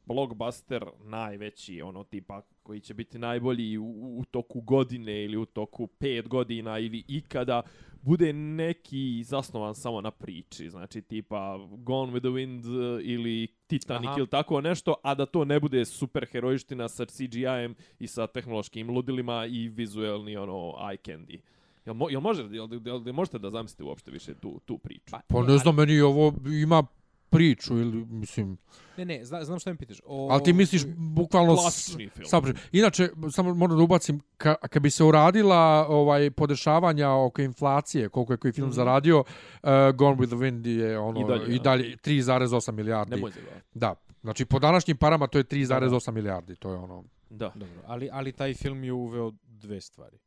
blockbuster 0.07 0.85
najveći, 1.03 1.81
ono 1.81 2.03
tipa 2.03 2.41
koji 2.63 2.79
će 2.79 2.93
biti 2.93 3.19
najbolji 3.19 3.77
u, 3.77 4.17
u 4.19 4.25
toku 4.31 4.61
godine 4.61 5.23
ili 5.23 5.37
u 5.37 5.45
toku 5.45 5.87
pet 5.87 6.27
godina 6.27 6.79
ili 6.79 7.03
ikada, 7.07 7.61
bude 8.01 8.33
neki 8.33 9.23
zasnovan 9.23 9.75
samo 9.75 10.01
na 10.01 10.11
priči, 10.11 10.69
znači 10.69 11.01
tipa 11.01 11.57
Gone 11.77 12.13
with 12.13 12.19
the 12.19 12.29
Wind 12.29 12.63
eh, 12.97 13.03
ili 13.03 13.47
Titanic 13.67 14.07
Aha. 14.07 14.17
ili 14.17 14.27
tako 14.27 14.61
nešto, 14.61 14.95
a 15.03 15.15
da 15.15 15.25
to 15.25 15.45
ne 15.45 15.59
bude 15.59 15.85
superherojština 15.85 16.87
sa 16.87 17.05
CGI-em 17.05 17.75
i 17.99 18.07
sa 18.07 18.27
tehnološkim 18.27 18.89
ludilima 18.89 19.45
i 19.45 19.69
vizuelni 19.69 20.37
ono 20.37 20.55
eye 20.55 20.97
candy. 20.97 21.39
Jel, 21.85 21.95
mo, 21.95 22.09
jel, 22.09 22.21
može, 22.21 22.43
jel, 22.43 22.67
jel, 22.85 23.01
jel 23.05 23.13
možete 23.13 23.39
da 23.39 23.49
zamislite 23.49 23.83
uopšte 23.83 24.11
više 24.11 24.33
tu, 24.33 24.59
tu 24.65 24.77
priču? 24.77 25.15
Pa 25.27 25.43
ne 25.43 25.57
znam, 25.57 25.75
meni 25.75 26.01
ovo 26.01 26.33
ima 26.61 26.83
priču 27.29 27.77
ili, 27.77 28.05
mislim... 28.05 28.57
Ne, 28.97 29.05
ne, 29.05 29.25
zna, 29.25 29.43
znam 29.43 29.59
šta 29.59 29.71
mi 29.71 29.77
pitaš. 29.77 30.01
O, 30.05 30.27
Ali 30.31 30.43
ti 30.43 30.53
misliš 30.53 30.81
bukvalno... 30.97 31.55
Klasični 31.55 32.09
film. 32.09 32.25
Sabre. 32.25 32.53
Inače, 32.71 33.09
samo 33.31 33.53
moram 33.53 33.77
da 33.77 33.83
ubacim, 33.83 34.21
ka, 34.37 34.55
kad 34.55 34.83
bi 34.83 34.89
se 34.89 35.03
uradila 35.03 35.87
ovaj 35.89 36.31
podešavanja 36.31 37.11
oko 37.11 37.41
inflacije, 37.41 38.09
koliko 38.09 38.33
je 38.33 38.37
koji 38.37 38.51
film 38.51 38.67
mm 38.67 38.71
-hmm. 38.71 38.75
zaradio, 38.75 39.19
uh, 39.19 39.69
Gone 39.95 40.15
with 40.15 40.27
the 40.27 40.35
Wind 40.35 40.67
je 40.67 40.99
ono, 40.99 41.19
I 41.19 41.23
dalje, 41.23 41.39
dalje, 41.39 41.51
ja. 41.51 41.55
i 41.55 41.59
dalje 41.59 41.97
3,8 41.97 42.71
milijardi. 42.71 43.15
Nemoj 43.15 43.31
se 43.31 43.39
da. 43.41 43.87
Da, 43.87 43.95
znači 44.21 44.45
po 44.45 44.59
današnjim 44.59 44.97
parama 44.97 45.27
to 45.27 45.37
je 45.37 45.43
3,8 45.43 46.11
milijardi, 46.11 46.55
to 46.55 46.71
je 46.71 46.77
ono... 46.77 47.03
Da. 47.29 47.51
Dobro, 47.55 47.81
ali, 47.85 48.09
ali 48.11 48.31
taj 48.31 48.53
film 48.53 48.83
je 48.83 48.93
uveo 48.93 49.31
dve 49.43 49.81
stvari. 49.81 50.17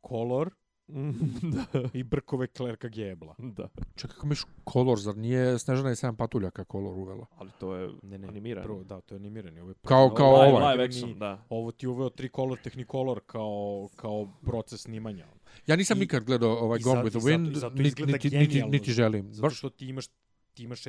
Kolor 0.00 0.50
da. 1.54 1.88
i 1.92 2.02
brkove 2.02 2.46
Klerka 2.46 2.88
Gebla. 2.88 3.34
Da. 3.38 3.68
Čekaj, 3.94 4.14
kako 4.14 4.26
miš 4.26 4.42
kolor, 4.64 4.98
zar 4.98 5.16
nije 5.16 5.58
Snežana 5.58 5.90
i 5.90 5.94
7 5.94 6.16
patuljaka 6.16 6.64
kolor 6.64 6.94
uvela? 6.94 7.26
Ali 7.36 7.50
to 7.60 7.74
je 7.74 7.90
Ne, 8.02 8.18
ne, 8.18 8.28
animirano. 8.28 8.64
Prvo, 8.64 8.84
da, 8.84 9.00
to 9.00 9.14
je 9.14 9.16
animirani. 9.16 9.60
Ovo 9.60 9.70
je 9.70 9.74
Kao- 9.76 10.06
prvo- 10.06 10.16
kao 10.16 10.26
je 10.26 10.32
ovaj. 10.32 10.46
Live 10.52 10.84
animirani- 10.84 10.84
action, 10.88 11.18
da. 11.18 11.44
Ovo 11.48 11.72
ti 11.72 11.86
uveo 11.86 12.10
tri 12.10 12.28
color 12.28 12.58
technicolor 12.58 13.20
kao, 13.26 13.88
kao 13.96 14.28
proces 14.42 14.80
snimanja. 14.80 15.26
Ja 15.66 15.76
nisam 15.76 15.96
I- 15.96 16.00
nikad 16.00 16.24
gledao 16.24 16.50
ovaj 16.50 16.78
Gone 16.80 17.02
with 17.02 17.10
the 17.10 17.18
zato- 17.20 17.28
Wind, 17.28 17.52
i 17.52 17.54
zato 17.54 17.74
niti, 17.74 18.04
niti, 18.28 18.62
niti, 18.64 18.92
želim. 18.92 19.34
Zato 19.34 19.50
što 19.50 19.70
ti 19.70 19.86
imaš 19.86 20.06
ti 20.54 20.62
imaš 20.62 20.82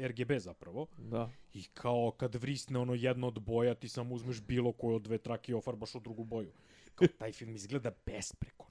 RGB 0.00 0.38
zapravo 0.38 0.86
Da. 0.98 1.30
i 1.52 1.64
kao 1.64 2.10
kad 2.10 2.34
vrisne 2.34 2.78
ono 2.78 2.94
jedno 2.94 3.26
od 3.26 3.40
boja 3.40 3.74
ti 3.74 3.88
samo 3.88 4.14
uzmeš 4.14 4.42
bilo 4.42 4.72
koju 4.72 4.96
od 4.96 5.02
dve 5.02 5.18
trake 5.18 5.52
i 5.52 5.54
ofarbaš 5.54 5.94
u 5.94 6.00
drugu 6.00 6.24
boju. 6.24 6.50
Kao 6.94 7.08
taj 7.08 7.32
film 7.32 7.54
izgleda 7.54 7.90
besprekorno. 8.06 8.69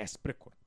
Besprekorno. 0.00 0.58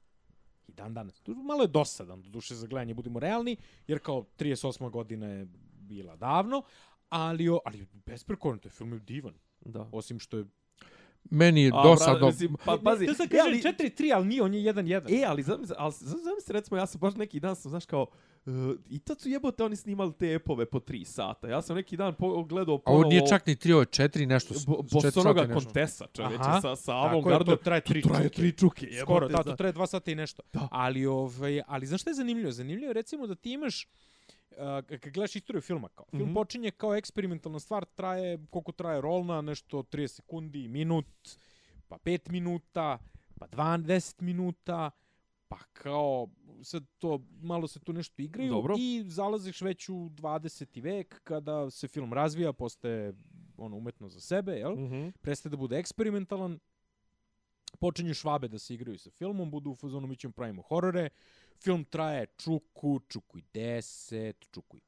I 0.67 0.71
dan 0.71 0.93
danas. 0.93 1.21
Tu 1.21 1.35
Malo 1.35 1.63
je 1.63 1.67
dosadan, 1.67 2.21
do 2.21 2.29
duše 2.29 2.55
za 2.55 2.67
gledanje, 2.67 2.93
budimo 2.93 3.19
realni, 3.19 3.57
jer 3.87 3.99
kao 3.99 4.25
38. 4.37 4.89
godina 4.89 5.27
je 5.27 5.47
bila 5.81 6.15
davno, 6.15 6.63
ali, 7.09 7.49
ali 7.65 7.87
besprekorno, 8.05 8.59
to 8.59 8.67
je 8.67 8.71
film 8.71 8.93
je 8.93 8.99
divan. 8.99 9.33
Da. 9.61 9.89
Osim 9.91 10.19
što 10.19 10.37
je... 10.37 10.45
meni 11.29 11.63
je 11.63 11.71
dosadno. 11.71 12.27
mislim, 12.27 12.55
pa, 12.65 12.77
pazi, 12.83 13.05
to 13.05 13.13
sad 13.13 13.33
e, 13.33 13.39
ali- 13.43 13.61
kaže 13.61 13.75
4-3, 13.75 14.15
ali 14.15 14.27
nije, 14.27 14.43
on 14.43 14.53
je 14.53 14.73
1-1. 14.73 15.21
E, 15.21 15.25
ali 15.25 15.43
zamisli, 15.43 15.75
ali 15.77 15.93
zamisli 15.99 16.53
recimo, 16.53 16.77
ja 16.77 16.85
sam 16.85 16.99
baš 16.99 17.15
neki 17.15 17.39
dan 17.39 17.55
sam, 17.55 17.69
znaš, 17.69 17.85
kao, 17.85 18.07
uh, 18.45 18.53
i 18.89 18.99
tad 18.99 19.21
su 19.21 19.29
jebote 19.29 19.63
oni 19.63 19.75
snimali 19.75 20.13
te 20.13 20.33
epove 20.33 20.65
po 20.65 20.79
tri 20.79 21.05
sata. 21.05 21.47
Ja 21.47 21.61
sam 21.61 21.75
neki 21.75 21.97
dan 21.97 22.13
po, 22.13 22.43
gledao 22.43 22.75
A 22.75 22.75
ovo 22.75 22.81
ponovo... 22.85 23.09
nije 23.09 23.27
čak 23.27 23.45
ni 23.47 23.55
3, 23.55 23.71
ovo 23.71 23.81
je 23.81 23.85
4 23.85 24.25
nešto. 24.25 24.53
Bo, 24.67 24.83
s 24.83 24.91
četiri 24.91 25.11
Bosonoga 25.11 25.41
nešto. 25.41 25.53
Kontesa, 25.53 26.05
čovječe, 26.13 26.43
Aha. 26.43 26.61
sa, 26.61 26.75
sa 26.75 26.91
je, 26.91 26.97
avantgardom. 26.99 27.57
to 27.57 27.63
traje 27.63 27.81
tri 27.81 28.01
traje 28.01 28.23
čuke. 28.23 28.35
tri 28.35 28.51
čuke. 28.51 28.85
jebote, 28.85 29.01
Skoro, 29.01 29.27
da, 29.27 29.43
to 29.43 29.55
traje 29.55 29.73
dva 29.73 29.87
sata 29.87 30.11
i 30.11 30.15
nešto. 30.15 30.43
Da. 30.53 30.67
Ali, 30.71 31.05
ovaj, 31.05 31.61
ali 31.67 31.85
znaš 31.85 32.01
šta 32.01 32.09
je 32.09 32.13
zanimljivo? 32.13 32.51
Zanimljivo 32.51 32.89
je 32.89 32.93
recimo 32.93 33.27
da 33.27 33.35
ti 33.35 33.51
imaš 33.51 33.87
kad 34.89 35.13
gledaš 35.13 35.35
istoriju 35.35 35.61
filma, 35.61 35.89
kao, 35.89 36.05
film 36.09 36.23
Mhm. 36.23 36.33
počinje 36.33 36.71
kao 36.71 36.95
eksperimentalna 36.95 37.59
stvar, 37.59 37.85
traje, 37.85 38.39
koliko 38.49 38.71
traje 38.71 39.01
rolna, 39.01 39.41
nešto 39.41 39.83
30 39.83 40.07
sekundi, 40.07 40.67
minut, 40.67 41.37
pa 41.87 41.97
5 41.97 42.29
minuta, 42.29 42.97
pa 43.39 43.47
20 43.47 44.21
minuta, 44.21 44.91
pa 45.47 45.57
kao, 45.73 46.27
sad 46.63 46.83
to, 46.97 47.19
malo 47.31 47.67
se 47.67 47.79
tu 47.79 47.93
nešto 47.93 48.21
igraju 48.21 48.49
Dobro. 48.49 48.75
i 48.77 49.03
zalaziš 49.05 49.61
već 49.61 49.89
u 49.89 50.09
20. 50.09 50.81
vek, 50.81 51.21
kada 51.23 51.69
se 51.69 51.87
film 51.87 52.13
razvija, 52.13 52.53
postaje 52.53 53.13
ono 53.57 53.77
umetno 53.77 54.09
za 54.09 54.21
sebe, 54.21 54.51
jel? 54.51 54.75
Mhm. 54.75 55.07
prestaje 55.21 55.51
da 55.51 55.57
bude 55.57 55.77
eksperimentalan, 55.77 56.59
počinju 57.79 58.13
švabe 58.13 58.47
da 58.47 58.59
se 58.59 58.73
igraju 58.73 58.97
sa 58.99 59.09
filmom, 59.11 59.51
budu 59.51 59.71
u 59.71 59.75
fazonu 59.75 60.07
mi 60.07 60.15
ćemo 60.15 60.33
pravimo 60.33 60.61
horore, 60.61 61.09
film 61.63 61.85
traje 61.85 62.25
čuku, 62.37 62.99
čuku 63.09 63.37
i 63.37 63.43
10, 63.53 64.33
čuku 64.51 64.77
i 64.77 64.81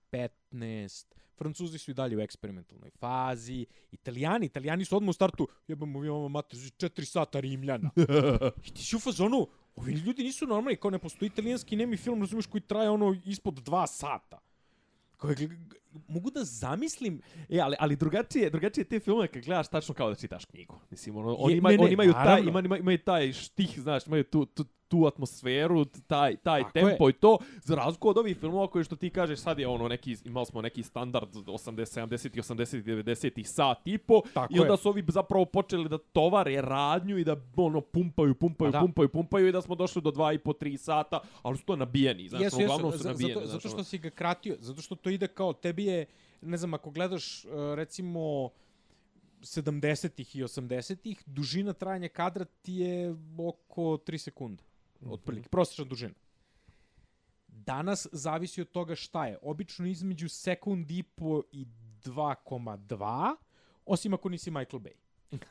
15, 0.51 1.05
Francuzi 1.41 1.77
su 1.77 1.91
i 1.91 1.93
dalje 1.93 2.17
u 2.17 2.19
eksperimentalnoj 2.21 2.89
fazi, 2.99 3.65
Italijani, 3.91 4.45
Italijani 4.45 4.85
su 4.85 4.97
odmah 4.97 5.09
u 5.09 5.13
startu, 5.13 5.47
jebamo 5.67 5.99
vi 5.99 6.09
ovo 6.09 6.29
mater, 6.29 6.59
4 6.59 7.05
sata 7.05 7.39
Rimljana. 7.39 7.89
I 8.67 8.73
ti 8.73 8.83
si 8.83 8.95
u 8.95 8.99
fazonu, 8.99 9.47
ovi 9.75 9.93
ljudi 9.93 10.23
nisu 10.23 10.47
normalni, 10.47 10.77
kao 10.77 10.91
ne 10.91 10.99
postoji 10.99 11.27
italijanski 11.27 11.75
nemi 11.75 11.97
film, 11.97 12.21
razumiješ, 12.21 12.45
koji 12.45 12.61
traje 12.61 12.89
ono 12.89 13.15
ispod 13.25 13.53
2 13.53 13.87
sata. 13.87 14.39
Koje, 15.17 15.49
mogu 16.07 16.31
da 16.31 16.43
zamislim 16.43 17.21
E, 17.49 17.59
ali, 17.59 17.75
ali 17.79 17.95
drugačije, 17.95 18.49
drugačije 18.49 18.83
te 18.83 18.99
filmove 18.99 19.27
kad 19.27 19.45
gledaš 19.45 19.67
tačno 19.67 19.95
kao 19.95 20.09
da 20.09 20.15
čitaš 20.15 20.45
knjigu. 20.45 20.79
Mislim, 20.89 21.15
ono, 21.15 21.35
oni, 21.35 21.61
ne, 21.61 21.77
ne, 21.77 21.83
oni 21.83 21.93
imaju 21.93 22.13
taj, 22.13 22.25
naravno. 22.25 22.49
imaju, 22.49 22.79
imaju 22.79 22.97
taj 22.97 23.33
štih, 23.33 23.79
znaš, 23.79 24.07
imaju 24.07 24.23
tu, 24.23 24.45
tu, 24.45 24.65
tu 24.91 25.05
atmosferu, 25.07 25.85
taj, 25.85 26.35
taj 26.35 26.61
Tako 26.61 26.71
tempo 26.73 27.09
i 27.09 27.13
to, 27.13 27.37
za 27.63 27.75
razliku 27.75 28.09
od 28.09 28.17
ovih 28.17 28.37
filmova 28.37 28.67
koji 28.67 28.83
što 28.83 28.95
ti 28.95 29.09
kažeš 29.09 29.39
sad 29.39 29.59
je 29.59 29.67
ono 29.67 29.87
neki, 29.87 30.15
imali 30.25 30.45
smo 30.45 30.61
neki 30.61 30.83
standard 30.83 31.33
80, 31.33 32.07
70, 32.07 32.29
80, 32.35 32.83
90 32.83 33.43
sat 33.43 33.77
i 33.85 33.97
po 33.97 34.21
Tako 34.33 34.53
i 34.55 34.59
onda 34.59 34.73
je. 34.73 34.77
su 34.77 34.89
ovi 34.89 35.03
zapravo 35.07 35.45
počeli 35.45 35.89
da 35.89 35.97
tovare 35.97 36.61
radnju 36.61 37.17
i 37.17 37.23
da 37.23 37.35
ono 37.55 37.81
pumpaju, 37.81 38.35
pumpaju, 38.35 38.71
Pa 38.71 38.77
da. 38.77 38.79
pumpaju, 38.79 39.09
pumpaju 39.09 39.47
i 39.47 39.51
da 39.51 39.61
smo 39.61 39.75
došli 39.75 40.01
do 40.01 40.11
2 40.11 40.35
i 40.35 40.37
po 40.37 40.53
3 40.53 40.77
sata, 40.77 41.19
ali 41.41 41.57
su 41.57 41.65
to 41.65 41.75
nabijeni, 41.75 42.29
znaš, 42.29 42.41
Jesu, 42.41 42.61
jesu, 42.61 42.91
su 42.97 43.07
nabijeni. 43.07 43.33
zato, 43.33 43.47
zato 43.47 43.59
što 43.59 43.75
ono. 43.75 43.83
si 43.83 43.97
ga 43.97 44.09
kratio, 44.09 44.55
zato 44.59 44.81
što 44.81 44.95
to 44.95 45.09
ide 45.09 45.27
kao, 45.27 45.53
tebi 45.53 45.85
je, 45.85 46.05
ne 46.41 46.57
znam, 46.57 46.73
ako 46.73 46.91
gledaš, 46.91 47.45
uh, 47.45 47.51
recimo, 47.75 48.49
70-ih 49.41 50.35
i 50.35 50.43
80-ih, 50.43 51.23
dužina 51.25 51.73
trajanja 51.73 52.07
kadra 52.07 52.45
ti 52.45 52.73
je 52.73 53.15
oko 53.37 53.81
3 53.81 54.17
sekunde. 54.17 54.63
Otprilike, 55.05 55.49
prosječna 55.49 55.85
dužina. 55.85 56.13
Danas 57.47 58.07
zavisi 58.11 58.61
od 58.61 58.71
toga 58.71 58.95
šta 58.95 59.25
je. 59.25 59.37
Obično 59.41 59.85
između 59.87 60.29
sekund 60.29 60.91
i 60.91 61.03
po 61.03 61.41
i 61.51 61.65
2,2, 62.05 63.35
osim 63.85 64.13
ako 64.13 64.29
nisi 64.29 64.51
Michael 64.51 64.79
Bay. 64.79 64.93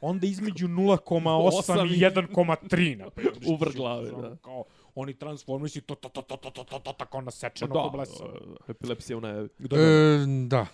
Onda 0.01 0.27
između 0.27 0.69
0,8 0.79 1.95
i 1.95 2.01
1,3, 2.01 2.97
na 2.99 3.11
primjer. 3.15 3.39
U 3.47 3.57
vrh 3.57 3.75
glave, 3.75 4.11
da. 4.11 4.37
Kao, 4.37 4.65
oni 4.95 5.15
Transformersi, 5.15 5.81
to, 5.81 5.95
to, 5.95 6.09
to, 6.09 6.23
to, 6.23 6.37
to, 6.37 6.51
to, 6.51 6.65
to, 6.65 6.79
to, 6.79 6.93
tako 6.93 7.21
nasečeno 7.21 7.75
Da, 7.75 7.83
ko 7.83 7.91
blesa. 7.91 8.25
e, 8.25 8.71
epilepsija 8.71 9.17
ona 9.17 9.29
je... 9.29 9.45
E, 9.45 10.27
da. 10.49 10.67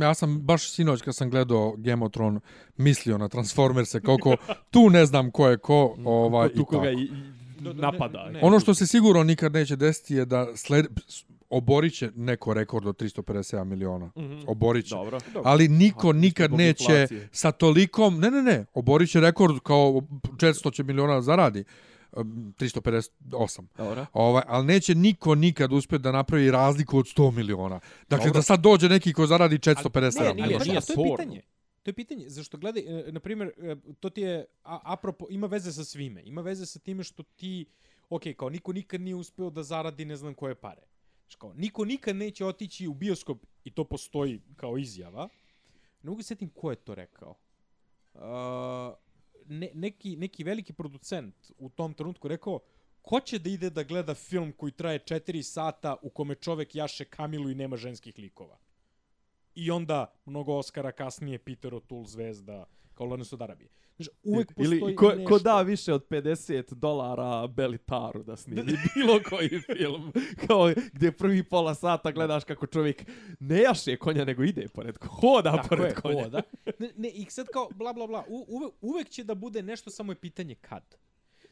Ja 0.00 0.14
sam 0.14 0.40
baš 0.40 0.70
sinoć 0.70 1.02
kad 1.02 1.16
sam 1.16 1.30
gledao 1.30 1.74
Game 1.76 2.04
of 2.04 2.12
Thrones 2.12 2.42
mislio 2.76 3.18
na 3.18 3.28
Transformerse 3.28 4.00
koliko 4.00 4.36
tu 4.72 4.90
ne 4.90 5.06
znam 5.06 5.30
ko 5.30 5.48
je 5.48 5.58
ko 5.58 5.96
ovaj 6.04 6.48
ko 6.48 6.54
tu 6.54 6.60
i 6.60 6.64
koga 6.64 6.88
tako. 6.88 7.00
i, 7.00 7.04
i 7.04 7.41
Da, 7.62 7.72
da, 7.72 7.80
ne, 7.82 7.92
napada. 7.92 8.30
ne. 8.30 8.40
Ono 8.42 8.60
što 8.60 8.74
se 8.74 8.86
sigurno 8.86 9.22
nikad 9.24 9.52
neće 9.52 9.76
desiti 9.76 10.14
je 10.14 10.24
da 10.24 10.56
sled, 10.56 10.86
oborit 11.50 11.94
će 11.94 12.10
neko 12.16 12.54
rekord 12.54 12.86
od 12.86 12.96
357 12.96 13.64
miliona. 13.64 14.10
Mhm. 14.16 14.40
Oborit 14.46 14.86
će. 14.86 14.94
Dobro. 14.94 15.18
Ali 15.44 15.68
niko 15.68 16.08
A, 16.08 16.12
nikad 16.12 16.52
neće 16.52 16.82
inflacije. 16.84 17.28
sa 17.32 17.52
tolikom... 17.52 18.18
Ne, 18.18 18.30
ne, 18.30 18.42
ne. 18.42 18.64
Oborit 18.74 19.10
će 19.10 19.20
rekord 19.20 19.58
kao 19.60 19.88
400 19.90 20.72
će 20.72 20.82
miliona 20.82 21.22
zaradi. 21.22 21.64
Um, 22.12 22.54
358. 22.58 23.62
Dobro. 23.76 24.06
Ovaj, 24.12 24.42
ali 24.46 24.66
neće 24.66 24.94
niko 24.94 25.34
nikad 25.34 25.72
uspjeti 25.72 26.02
da 26.02 26.12
napravi 26.12 26.50
razliku 26.50 26.98
od 26.98 27.06
100 27.06 27.30
miliona. 27.30 27.80
Dakle, 28.08 28.26
Dobro. 28.26 28.32
da 28.32 28.42
sad 28.42 28.60
dođe 28.60 28.88
neki 28.88 29.12
ko 29.12 29.26
zaradi 29.26 29.58
457 29.58 29.92
ne, 30.14 30.26
Ali, 30.26 30.34
nije- 30.34 30.42
miliona. 30.42 30.64
nije 30.64 30.78
a 30.78 30.80
to 30.80 30.92
je 30.94 31.10
pitanje. 31.10 31.40
To 31.82 31.90
je 31.90 31.94
pitanje, 31.94 32.28
zašto 32.28 32.58
gledaj, 32.58 32.82
e, 32.82 33.12
na 33.12 33.20
primjer, 33.20 33.52
e, 33.58 33.76
to 34.00 34.10
ti 34.10 34.20
je, 34.20 34.44
a, 34.64 34.80
apropo, 34.84 35.26
ima 35.30 35.46
veze 35.46 35.72
sa 35.72 35.84
svime. 35.84 36.22
Ima 36.24 36.42
veze 36.42 36.66
sa 36.66 36.78
time 36.78 37.04
što 37.04 37.22
ti, 37.22 37.66
ok, 38.08 38.22
kao 38.36 38.50
niko 38.50 38.72
nikad 38.72 39.00
nije 39.00 39.14
uspeo 39.14 39.50
da 39.50 39.62
zaradi 39.62 40.04
ne 40.04 40.16
znam 40.16 40.34
koje 40.34 40.54
pare. 40.54 40.82
Znaš, 41.22 41.34
kao, 41.34 41.52
niko 41.54 41.84
nikad 41.84 42.16
neće 42.16 42.46
otići 42.46 42.88
u 42.88 42.94
bioskop, 42.94 43.38
i 43.64 43.70
to 43.70 43.84
postoji 43.84 44.40
kao 44.56 44.78
izjava. 44.78 45.28
Ne 46.02 46.10
mogu 46.10 46.22
setim 46.22 46.50
ko 46.50 46.70
je 46.70 46.76
to 46.76 46.94
rekao. 46.94 47.34
Uh, 48.14 48.20
ne, 49.46 49.70
neki, 49.74 50.16
neki 50.16 50.44
veliki 50.44 50.72
producent 50.72 51.34
u 51.58 51.68
tom 51.68 51.94
trenutku 51.94 52.28
rekao, 52.28 52.60
ko 53.02 53.20
će 53.20 53.38
da 53.38 53.50
ide 53.50 53.70
da 53.70 53.82
gleda 53.82 54.14
film 54.14 54.52
koji 54.52 54.72
traje 54.72 54.98
4 54.98 55.42
sata 55.42 55.96
u 56.02 56.10
kome 56.10 56.34
čovek 56.34 56.74
jaše 56.74 57.04
Kamilu 57.04 57.50
i 57.50 57.54
nema 57.54 57.76
ženskih 57.76 58.18
likova? 58.18 58.58
I 59.54 59.70
onda 59.70 60.14
mnogo 60.26 60.54
Oscara 60.54 60.92
kasnije 60.92 61.38
Peter 61.38 61.72
O'Toole 61.72 62.06
zvezda 62.06 62.64
kao 62.94 63.06
Lawrence 63.06 63.34
od 63.34 63.42
Arabije. 63.42 63.70
Znaš, 63.96 64.08
uvek 64.22 64.54
postoji 64.54 64.80
Ili 64.80 64.96
ko, 64.96 65.08
nešto. 65.08 65.28
ko 65.28 65.38
da 65.38 65.62
više 65.62 65.92
od 65.92 66.06
50 66.08 66.74
dolara 66.74 67.46
Belitaru 67.46 68.22
da 68.22 68.36
snimi 68.36 68.62
bilo 68.94 69.20
koji 69.28 69.48
film. 69.48 70.12
Kao 70.46 70.72
gdje 70.92 71.12
prvi 71.12 71.42
pola 71.44 71.74
sata 71.74 72.12
gledaš 72.12 72.44
kako 72.44 72.66
čovjek 72.66 73.06
ne 73.40 73.60
jaše 73.60 73.96
konja, 73.96 74.24
nego 74.24 74.42
ide 74.44 74.68
pored 74.68 74.98
hoda 75.04 75.52
Tako 75.52 75.68
pored 75.68 75.84
je, 75.84 75.94
konja. 75.94 76.22
hoda. 76.22 76.42
Ne, 76.78 76.90
ne, 76.96 77.08
i 77.08 77.26
sad 77.28 77.46
kao 77.52 77.68
bla 77.74 77.92
bla 77.92 78.06
bla, 78.06 78.24
u, 78.28 78.44
uve, 78.48 78.68
uvek 78.80 79.08
će 79.08 79.24
da 79.24 79.34
bude 79.34 79.62
nešto, 79.62 79.90
samo 79.90 80.12
je 80.12 80.16
pitanje 80.16 80.54
kad. 80.54 80.96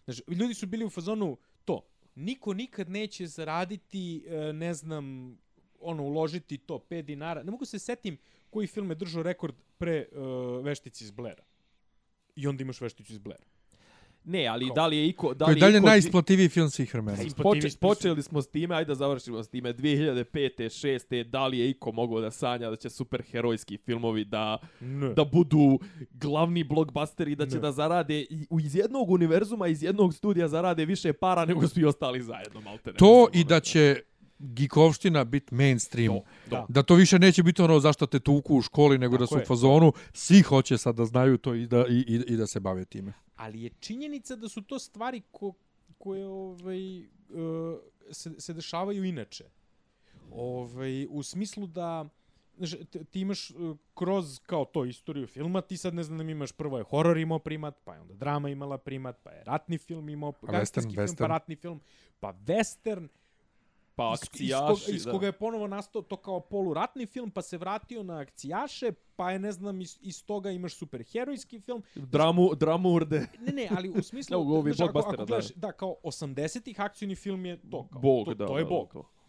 Znaš, 0.05 0.21
ljudi 0.29 0.55
su 0.55 0.67
bili 0.67 0.85
u 0.85 0.91
fazonu 0.91 1.37
to, 1.65 1.87
niko 2.15 2.55
nikad 2.55 2.89
neće 2.91 3.27
zaraditi, 3.27 4.25
e, 4.29 4.53
ne 4.53 4.75
znam, 4.75 5.37
ono, 5.81 6.03
uložiti 6.03 6.59
to 6.59 6.79
5 6.81 7.03
dinara. 7.03 7.43
Ne 7.43 7.51
mogu 7.51 7.65
se 7.65 7.79
setim 7.79 8.17
koji 8.51 8.67
film 8.67 8.91
je 8.91 8.95
držao 8.95 9.23
rekord 9.23 9.55
pre 9.79 10.07
uh, 10.13 10.19
Veštici 10.65 11.05
iz 11.05 11.11
Blera. 11.11 11.43
I 12.37 12.47
onda 12.47 12.63
imaš 12.63 12.81
Vešticu 12.81 13.13
iz 13.13 13.19
Blera. 13.19 13.45
Ne, 14.25 14.47
ali 14.47 14.67
Kao- 14.67 14.75
da 14.75 14.87
li 14.87 14.97
je 14.97 15.09
iko... 15.09 15.35
Da 15.35 15.47
li 15.47 15.53
je 15.53 15.57
dalje 15.57 15.79
iko- 15.79 15.87
najisplativiji 15.87 16.49
film 16.49 16.71
svih 16.71 16.95
vremena. 16.95 17.19
Poče, 17.37 17.69
počeli 17.81 18.23
smo 18.23 18.43
s 18.43 18.49
time, 18.49 18.75
ajde 18.75 18.89
da 18.89 18.95
završimo 18.95 19.43
s 19.43 19.49
time. 19.49 19.75
2005. 19.75 20.25
6. 20.59 21.25
Da 21.25 21.47
li 21.47 21.59
je 21.59 21.71
iko 21.71 21.93
mogao 21.93 22.21
da 22.21 22.31
sanja 22.31 22.71
da 22.71 22.77
će 22.77 22.91
superherojski 22.91 23.79
filmovi 23.79 24.25
da, 24.25 24.59
Ne. 24.81 25.09
da 25.09 25.25
budu 25.25 25.79
glavni 26.13 26.65
blockbusteri, 26.65 27.35
da 27.35 27.47
će 27.47 27.55
Ne. 27.55 27.61
da 27.61 27.73
zarade 27.73 28.27
iz 28.61 28.75
jednog 28.75 29.11
univerzuma, 29.11 29.69
iz 29.69 29.83
jednog 29.83 30.15
studija 30.15 30.49
zarade 30.49 30.85
više 30.85 31.13
para 31.13 31.45
nego 31.45 31.69
svi 31.69 31.85
ostali 31.85 32.23
zajedno, 32.23 32.61
malte 32.61 32.91
ne. 32.91 32.97
To 32.97 33.29
i 33.33 33.45
da 33.45 33.61
će 33.61 34.01
gikovština 34.41 35.25
biti 35.25 35.55
mainstream. 35.55 36.15
To, 36.15 36.23
to. 36.51 36.67
Da 36.69 36.83
to 36.83 36.95
više 36.95 37.19
neće 37.19 37.43
biti 37.43 37.63
ono 37.63 37.81
zašto 37.81 38.07
te 38.07 38.21
tuku 38.21 38.57
u 38.57 38.63
školi, 38.63 38.99
nego 38.99 39.17
da 39.17 39.25
Tako 39.25 39.35
su 39.35 39.39
je. 39.39 39.43
u 39.43 39.47
fazonu, 39.47 39.93
svi 40.13 40.43
hoće 40.43 40.79
sad 40.79 40.95
da 40.97 41.05
znaju 41.05 41.39
to 41.39 41.55
i 41.55 41.67
da, 41.67 41.85
i, 41.89 41.99
i, 42.09 42.25
i 42.29 42.37
da 42.37 42.47
se 42.47 42.61
bave 42.61 42.85
time. 42.85 43.13
ali 43.37 43.63
je 43.63 43.71
činjenica 43.81 44.37
da 44.37 44.49
su 44.49 44.63
to 44.63 44.79
stvari 44.79 45.23
ko, 45.31 45.53
koje 45.99 46.27
ovaj, 46.27 46.99
uh, 47.01 47.07
se, 48.11 48.31
se 48.39 48.53
dešavaju 48.53 49.05
inače. 49.05 49.45
Ovaj, 50.31 51.07
u 51.11 51.23
smislu 51.23 51.67
da 51.67 52.09
znaš, 52.57 52.71
ti 53.11 53.21
imaš 53.21 53.51
uh, 53.51 53.77
kroz 53.95 54.39
kao 54.47 54.65
to 54.65 54.85
istoriju 54.85 55.27
filma, 55.27 55.61
ti 55.61 55.77
sad 55.77 55.95
ne 55.95 56.03
znam, 56.03 56.29
imaš 56.29 56.53
prvo 56.53 56.79
je 56.79 56.85
horor 56.85 57.19
imao 57.19 57.39
primat, 57.39 57.77
pa 57.85 57.95
je 57.95 58.01
onda 58.01 58.15
drama 58.15 58.49
imala 58.49 58.79
primat, 58.79 59.17
pa 59.23 59.31
je 59.31 59.45
ratni 59.45 59.79
film 59.79 60.09
imao, 60.09 60.33
Pa 60.33 60.47
gangsterski 60.53 60.93
western, 60.93 60.97
film, 60.97 61.17
pa 61.17 61.25
western. 61.25 61.29
ratni 61.29 61.57
film, 61.57 61.81
pa 62.21 62.33
western, 62.33 63.09
Pa 63.97 64.13
iz, 64.15 64.21
iz, 64.23 64.29
akcijaši, 64.29 64.85
koga, 64.85 64.97
iz 64.97 65.05
koga 65.05 65.27
je 65.27 65.33
ponovo 65.33 65.67
nastao 65.67 66.03
to 66.03 66.17
kao 66.17 66.41
poluratni 66.41 67.07
film, 67.07 67.31
pa 67.31 67.43
se 67.43 67.59
vratio 67.59 68.03
na 68.03 68.19
akcijaše, 68.19 68.93
pa 69.17 69.31
je, 69.31 69.39
ne 69.39 69.53
znam, 69.53 69.81
iz, 69.81 69.99
iz 70.03 70.27
toga 70.27 70.51
imaš 70.51 70.75
superherojski 70.75 71.61
film, 71.61 71.83
Dramu, 71.95 72.55
dramurde. 72.55 73.27
Ne, 73.39 73.53
ne, 73.53 73.69
ali 73.77 73.89
u 73.89 74.03
smislu, 74.03 74.35
Evo, 74.41 74.59
ovi 74.59 74.73
znaš, 74.73 74.89
ako, 74.89 74.99
ako 74.99 75.11
gledaš, 75.17 75.49
da. 75.55 75.73
kao 75.73 75.97
80-ih 76.05 76.81
akcijni 76.81 77.15
film 77.15 77.47
je 77.47 77.71
to, 77.71 77.89
kao, 77.93 78.01
Bog, 78.01 78.25
to, 78.25 78.35
da. 78.35 78.47
to 78.47 78.59
je 78.59 78.65
da, 78.65 78.69
Bog. 78.69 78.93
to. 78.93 79.20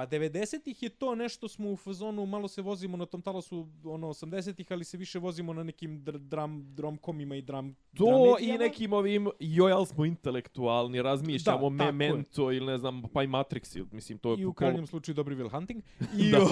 Pa 0.00 0.06
90-ih 0.06 0.82
je 0.82 0.88
to 0.88 1.14
nešto 1.14 1.48
smo 1.48 1.70
u 1.70 1.76
fazonu, 1.76 2.26
malo 2.26 2.48
se 2.48 2.62
vozimo 2.62 2.96
na 2.96 3.06
tom 3.06 3.22
talasu 3.22 3.68
ono 3.84 4.08
80-ih, 4.08 4.66
ali 4.70 4.84
se 4.84 4.96
više 4.96 5.18
vozimo 5.18 5.52
na 5.52 5.62
nekim 5.62 6.04
dr 6.04 6.18
dram, 6.18 6.74
dromkomima 6.74 7.36
i 7.36 7.42
dram 7.42 7.74
To 7.96 8.04
dramedijama. 8.04 8.38
i 8.40 8.58
nekim 8.58 8.92
ovim, 8.92 9.28
joj, 9.40 9.72
ali 9.72 9.86
smo 9.86 10.04
intelektualni, 10.04 11.02
razmišljamo 11.02 11.70
Da, 11.70 11.84
Memento 11.84 12.52
ili 12.52 12.66
ne 12.66 12.78
znam, 12.78 13.02
pa 13.12 13.22
i 13.22 13.26
Matrix, 13.26 13.78
ili, 13.78 13.88
mislim, 13.92 14.18
to 14.18 14.30
je 14.30 14.40
I 14.40 14.46
u 14.46 14.52
krajnjem 14.52 14.86
slučaju 14.86 15.14
Dobri 15.14 15.36
Will 15.36 15.50
Hunting. 15.50 15.82
I, 16.18 16.30
Da. 16.30 16.40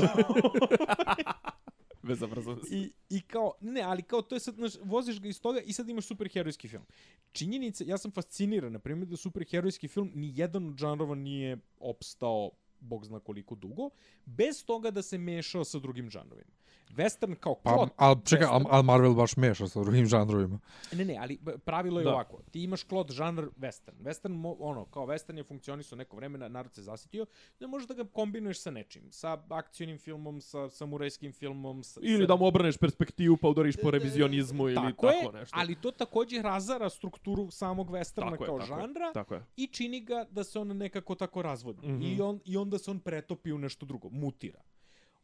Bezobrazno. 2.02 2.58
I, 2.70 2.90
I 3.10 3.20
kao, 3.20 3.52
ne, 3.60 3.82
ali 3.82 4.02
kao 4.02 4.22
to 4.22 4.34
je 4.34 4.40
sad, 4.40 4.54
znaš, 4.54 4.72
voziš 4.82 5.20
ga 5.20 5.28
iz 5.28 5.40
toga 5.40 5.60
i 5.60 5.72
sad 5.72 5.88
imaš 5.88 6.06
superherojski 6.06 6.68
film. 6.68 6.84
Činjenica, 7.32 7.84
ja 7.86 7.98
sam 7.98 8.10
fasciniran, 8.10 8.72
na 8.72 8.78
primjer, 8.78 9.08
da 9.08 9.16
superherojski 9.16 9.88
film 9.88 10.10
ni 10.14 10.32
jedan 10.34 10.68
od 10.68 10.78
žanrova 10.78 11.14
nije 11.14 11.58
opstao 11.80 12.50
bog 12.80 13.04
zna 13.04 13.20
koliko 13.20 13.54
dugo, 13.54 13.90
bez 14.24 14.64
toga 14.64 14.90
da 14.90 15.02
se 15.02 15.18
mešao 15.18 15.64
sa 15.64 15.78
drugim 15.78 16.10
žanrovima. 16.10 16.58
Western 16.88 17.34
kao 17.34 17.54
Pa, 17.54 17.72
plot, 17.74 17.88
ali 17.96 18.16
čekaj, 18.24 18.46
western- 18.46 18.66
al, 18.70 18.76
al 18.76 18.82
Marvel 18.82 19.14
baš 19.14 19.36
meša 19.36 19.68
sa 19.68 19.80
drugim 19.82 20.06
žanrovima. 20.06 20.58
Ne, 20.92 21.04
ne, 21.04 21.16
ali 21.20 21.38
pravilo 21.64 22.00
je 22.00 22.04
Da. 22.04 22.10
ovako. 22.10 22.42
Ti 22.50 22.62
imaš 22.62 22.82
klot 22.82 23.10
žanr 23.10 23.44
western. 23.58 23.96
Western, 24.00 24.56
ono, 24.58 24.84
kao 24.84 25.06
western 25.06 25.36
je 25.36 25.44
funkcionisao 25.44 25.96
neko 25.96 26.16
vremena, 26.16 26.48
narod 26.48 26.74
se 26.74 26.82
zasitio, 26.82 27.26
ne 27.60 27.66
možeš 27.66 27.88
da 27.88 27.94
ga 27.94 28.04
kombinuješ 28.04 28.60
sa 28.60 28.70
nečim. 28.70 29.02
Sa 29.10 29.38
akcijnim 29.48 29.98
filmom, 29.98 30.40
sa 30.40 30.68
samurajskim 30.68 31.32
filmom. 31.32 31.82
Sa, 31.82 32.00
Ili 32.02 32.22
sa... 32.22 32.26
da 32.26 32.36
mu 32.36 32.46
obrneš 32.46 32.76
perspektivu 32.76 33.36
pa 33.36 33.48
udariš 33.48 33.76
po 33.82 33.90
revizionizmu 33.90 34.64
ili 34.68 34.74
tako, 34.74 35.06
tako, 35.06 35.36
je, 35.36 35.40
nešto. 35.40 35.56
ali 35.60 35.74
to 35.74 35.90
takođe 35.90 36.42
razara 36.42 36.90
strukturu 36.90 37.50
samog 37.50 37.90
westerna 37.90 38.30
Tako 38.30 38.44
je, 38.44 38.48
kao 38.48 38.58
tako 38.58 38.74
je, 38.74 38.80
žanra 38.80 39.12
Tako 39.14 39.34
je. 39.34 39.44
i 39.56 39.66
čini 39.66 40.00
ga 40.00 40.26
da 40.30 40.44
se 40.44 40.58
on 40.58 40.68
nekako 40.68 41.14
tako 41.14 41.42
razvodi. 41.42 41.86
Mm. 41.88 41.90
-hmm. 42.00 42.16
I, 42.16 42.20
on, 42.20 42.40
I 42.44 42.56
onda 42.68 42.78
se 42.78 42.90
on 42.90 43.00
pretopi 43.00 43.52
u 43.52 43.58
nešto 43.58 43.86
drugo, 43.86 44.08
mutira. 44.10 44.60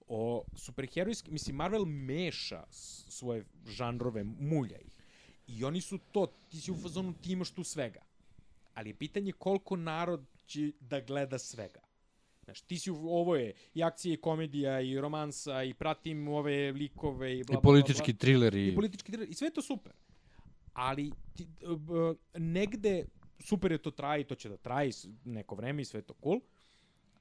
O 0.08 0.44
superherojski, 0.56 1.30
mislim, 1.30 1.56
Marvel 1.56 1.84
meša 1.84 2.64
svoje 2.70 3.44
žanrove, 3.66 4.24
mulja 4.24 4.78
ih. 4.78 4.96
I 5.46 5.64
oni 5.64 5.80
su 5.80 5.98
to, 6.12 6.26
ti 6.48 6.60
si 6.60 6.72
u 6.72 6.76
fazonu, 6.76 7.12
ti 7.12 7.32
imaš 7.32 7.50
tu 7.50 7.64
svega. 7.64 8.00
Ali 8.74 8.90
je 8.90 8.94
pitanje 8.94 9.32
koliko 9.32 9.76
narod 9.76 10.24
će 10.46 10.72
da 10.80 11.00
gleda 11.00 11.38
svega. 11.38 11.80
Znaš, 12.44 12.60
ti 12.60 12.78
si, 12.78 12.90
ovo 12.90 13.36
je 13.36 13.52
i 13.74 13.82
akcija 13.82 14.14
i 14.14 14.16
komedija 14.16 14.80
i 14.80 15.00
romansa 15.00 15.62
i 15.62 15.74
pratim 15.74 16.28
ove 16.28 16.72
likove 16.72 17.38
i 17.38 17.44
bla, 17.44 17.58
I 17.58 17.62
politički 17.62 18.12
bla, 18.12 18.16
bla. 18.16 18.18
trileri. 18.18 18.68
I 18.68 18.74
politički 18.74 19.12
thriller. 19.12 19.30
I 19.30 19.34
sve 19.34 19.46
je 19.46 19.54
to 19.54 19.62
super. 19.62 19.92
Ali 20.72 21.12
ti, 21.34 21.46
b, 21.60 22.14
negde 22.34 23.04
super 23.40 23.72
je 23.72 23.78
to 23.78 23.90
traje 23.90 24.20
i 24.20 24.24
to 24.24 24.34
će 24.34 24.48
da 24.48 24.56
traje 24.56 24.90
neko 25.24 25.54
vreme 25.54 25.82
i 25.82 25.84
sve 25.84 25.98
je 25.98 26.04
to 26.04 26.14
cool. 26.22 26.40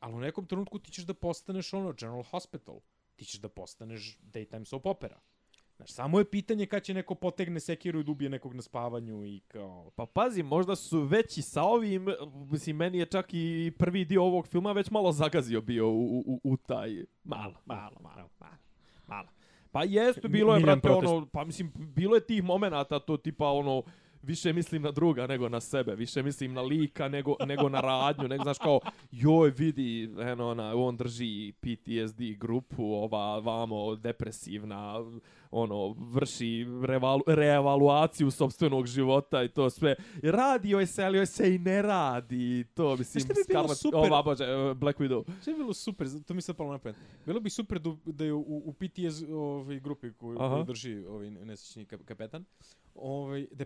Ali 0.03 0.13
u 0.13 0.19
nekom 0.19 0.45
trenutku 0.45 0.79
ti 0.79 0.91
ćeš 0.91 1.03
da 1.03 1.13
postaneš 1.13 1.73
ono 1.73 1.93
General 1.93 2.23
Hospital. 2.23 2.79
Ti 3.15 3.25
ćeš 3.25 3.39
da 3.39 3.49
postaneš 3.49 4.17
daytime 4.33 4.65
soap 4.65 4.85
opera. 4.85 5.19
Znaš, 5.75 5.91
samo 5.91 6.19
je 6.19 6.29
pitanje 6.31 6.65
kad 6.65 6.83
će 6.83 6.93
neko 6.93 7.15
potegne 7.15 7.59
sekiru 7.59 7.99
i 7.99 8.03
dubije 8.03 8.29
nekog 8.29 8.53
na 8.53 8.61
spavanju 8.61 9.25
i 9.25 9.39
kao... 9.47 9.91
Pa 9.95 10.05
pazi, 10.05 10.43
možda 10.43 10.75
su 10.75 11.01
veći 11.01 11.41
sa 11.41 11.63
ovim, 11.63 12.07
mislim, 12.51 12.75
meni 12.75 12.97
je 12.97 13.05
čak 13.05 13.33
i 13.33 13.71
prvi 13.77 14.05
dio 14.05 14.23
ovog 14.23 14.47
filma 14.47 14.71
već 14.71 14.89
malo 14.89 15.11
zagazio 15.11 15.61
bio 15.61 15.89
u, 15.89 16.19
u, 16.19 16.39
u 16.43 16.57
taj... 16.57 17.05
Malo, 17.23 17.53
malo, 17.65 17.97
malo, 18.01 18.29
malo, 18.39 18.57
malo. 19.07 19.27
Pa 19.71 19.83
jeste, 19.83 20.27
bilo 20.27 20.53
je, 20.53 20.59
Miljan 20.59 20.79
brate, 20.79 20.87
protest. 20.87 21.13
ono, 21.13 21.25
pa 21.25 21.43
mislim, 21.43 21.71
bilo 21.75 22.15
je 22.15 22.25
tih 22.25 22.43
momenata, 22.43 22.99
to 22.99 23.17
tipa, 23.17 23.47
ono, 23.47 23.83
više 24.23 24.53
mislim 24.53 24.81
na 24.81 24.91
druga 24.91 25.27
nego 25.27 25.49
na 25.49 25.59
sebe, 25.59 25.95
više 25.95 26.23
mislim 26.23 26.53
na 26.53 26.61
lika 26.61 27.07
nego, 27.07 27.35
nego 27.45 27.69
na 27.69 27.81
radnju, 27.81 28.27
nego 28.27 28.43
znaš 28.43 28.57
kao, 28.57 28.79
joj 29.11 29.49
vidi, 29.49 30.09
eno, 30.19 30.49
ona, 30.49 30.75
on 30.75 30.97
drži 30.97 31.53
PTSD 31.59 32.21
grupu, 32.37 32.83
ova 32.93 33.39
vamo 33.39 33.95
depresivna, 33.95 35.05
ono, 35.51 35.95
vrši 36.11 36.65
revalu, 36.85 37.21
reevaluaciju 37.27 38.31
sobstvenog 38.31 38.87
života 38.87 39.43
i 39.43 39.49
to 39.49 39.69
sve. 39.69 39.95
Radi 40.23 40.69
joj 40.69 40.85
se, 40.85 41.03
ali 41.03 41.17
joj 41.17 41.25
se 41.25 41.55
i 41.55 41.57
ne 41.57 41.81
radi. 41.81 42.63
To, 42.73 42.95
mislim, 42.97 43.27
bi 43.27 43.53
Scarlet- 43.53 43.81
super? 43.81 43.99
Ova, 43.99 44.23
bože, 44.23 44.45
uh, 44.55 44.77
Black 44.77 44.99
Widow. 44.99 45.23
Što 45.41 45.51
je 45.51 45.57
bilo 45.57 45.73
super, 45.73 46.07
to 46.27 46.33
mi 46.33 46.41
se 46.41 46.53
palo 46.53 46.71
na 46.71 46.77
pamet. 46.77 46.95
Bilo 47.25 47.39
bi 47.39 47.49
super 47.49 47.79
da, 48.05 48.23
je 48.23 48.33
u, 48.33 48.41
u 48.65 48.73
PTS 48.73 49.23
ovaj, 49.31 49.79
grupi 49.79 50.13
koju, 50.13 50.37
koju 50.37 50.63
drži 50.63 51.05
ovaj 51.05 51.29
nesrećni 51.29 51.85
kap, 51.85 52.01
kapetan, 52.05 52.45
ovaj, 52.95 53.47
The 53.57 53.65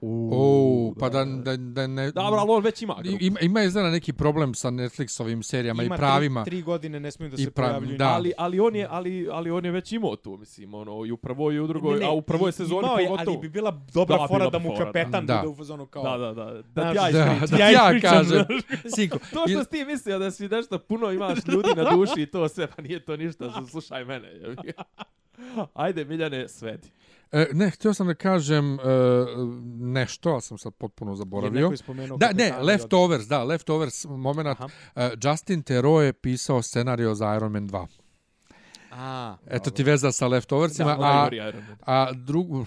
Punisher. 0.00 0.30
O, 0.32 0.94
pa 1.00 1.08
da, 1.08 1.24
da, 1.24 1.56
da 1.56 1.86
ne... 1.86 2.10
Dobro, 2.10 2.40
ali 2.40 2.50
on 2.50 2.62
već 2.62 2.82
ima 2.82 2.94
grupu. 2.94 3.16
Ima, 3.20 3.40
ima 3.40 3.62
izgleda 3.62 3.90
neki 3.90 4.12
problem 4.12 4.54
sa 4.54 4.70
Netflixovim 4.70 5.42
serijama 5.42 5.82
Ima 5.82 5.94
i 5.94 5.98
pravima. 5.98 6.44
Tri, 6.44 6.50
tri 6.50 6.62
godine 6.62 7.00
ne 7.00 7.10
smiju 7.10 7.30
da 7.30 7.36
se 7.36 7.50
pojavljuju. 7.50 7.98
da. 7.98 8.08
Ali, 8.08 8.32
ali, 8.38 8.60
on 8.60 8.76
je, 8.76 8.86
ali, 8.90 9.28
ali 9.32 9.50
on 9.50 9.64
je 9.64 9.70
već 9.70 9.92
imao 9.92 10.16
tu, 10.16 10.36
mislim, 10.36 10.74
ono, 10.74 11.06
i 11.06 11.12
u 11.12 11.16
prvoj 11.16 11.54
i 11.54 11.60
u 11.60 11.66
drugoj, 11.66 11.94
Ne, 11.94 12.00
ne, 12.00 12.06
a 12.06 12.10
u 12.10 12.22
prvoj 12.22 12.48
i- 12.48 12.52
sezoni 12.52 12.78
imao 12.78 12.98
je, 12.98 13.06
pogotovo. 13.06 13.30
Ali 13.30 13.38
bi 13.38 13.48
bila 13.48 13.70
dobra 13.94 14.16
Da, 14.16 14.26
fora 14.28 14.38
bila 14.38 14.50
da 14.50 14.58
mu 14.58 14.68
fora, 14.68 14.84
kapetan 14.84 15.26
da. 15.26 15.36
bude 15.36 15.48
u 15.48 15.56
fazonu 15.56 15.86
kao... 15.86 16.02
Da, 16.02 16.18
da, 16.18 16.34
da. 16.34 16.44
Da 16.54 16.62
Znaš, 16.92 17.10
ti 17.10 17.16
ja 17.16 17.24
Da, 17.40 17.46
da 17.46 17.56
Ja 17.56 17.70
ja 17.70 18.00
kažem. 18.00 18.44
Sinko, 18.88 19.18
To 19.18 19.48
što 19.48 19.64
si 19.64 19.70
ti 19.70 19.84
mislio 19.84 20.18
da 20.18 20.30
si 20.30 20.48
nešto 20.48 20.78
puno 20.78 21.12
imaš 21.12 21.38
ljudi 21.46 21.68
na 21.76 21.90
duši 21.90 22.22
i 22.22 22.26
to 22.26 22.48
sve, 22.48 22.66
pa 22.66 22.82
nije 22.82 23.04
to 23.04 23.16
ništa, 23.16 23.66
slušaj 23.66 24.04
mene. 24.04 24.28
Ajde, 25.74 26.04
Miljane, 26.04 26.48
svedi. 26.48 26.88
E, 27.32 27.46
ne, 27.52 27.70
htio 27.70 27.94
sam 27.94 28.06
da 28.06 28.14
kažem 28.14 28.74
e, 28.74 28.78
nešto, 29.78 30.30
ali 30.30 30.42
sam 30.42 30.58
sad 30.58 30.74
potpuno 30.74 31.14
zaboravio. 31.16 31.70
Da, 32.16 32.32
ne, 32.32 32.52
Leftovers, 32.62 33.24
da, 33.26 33.44
Leftovers 33.44 34.04
moment. 34.04 34.60
Uh, 34.60 34.66
Justin 35.24 35.62
Theroux 35.62 36.02
je 36.04 36.12
pisao 36.12 36.62
scenario 36.62 37.14
za 37.14 37.34
Iron 37.36 37.52
Man 37.52 37.68
2. 37.68 37.86
A, 38.92 39.36
Eto 39.46 39.70
ti 39.70 39.82
veza 39.82 40.12
sa 40.12 40.26
Leftoversima, 40.26 40.96
Da, 40.96 41.06
a, 41.06 41.28
a 41.86 42.12
drugu, 42.12 42.66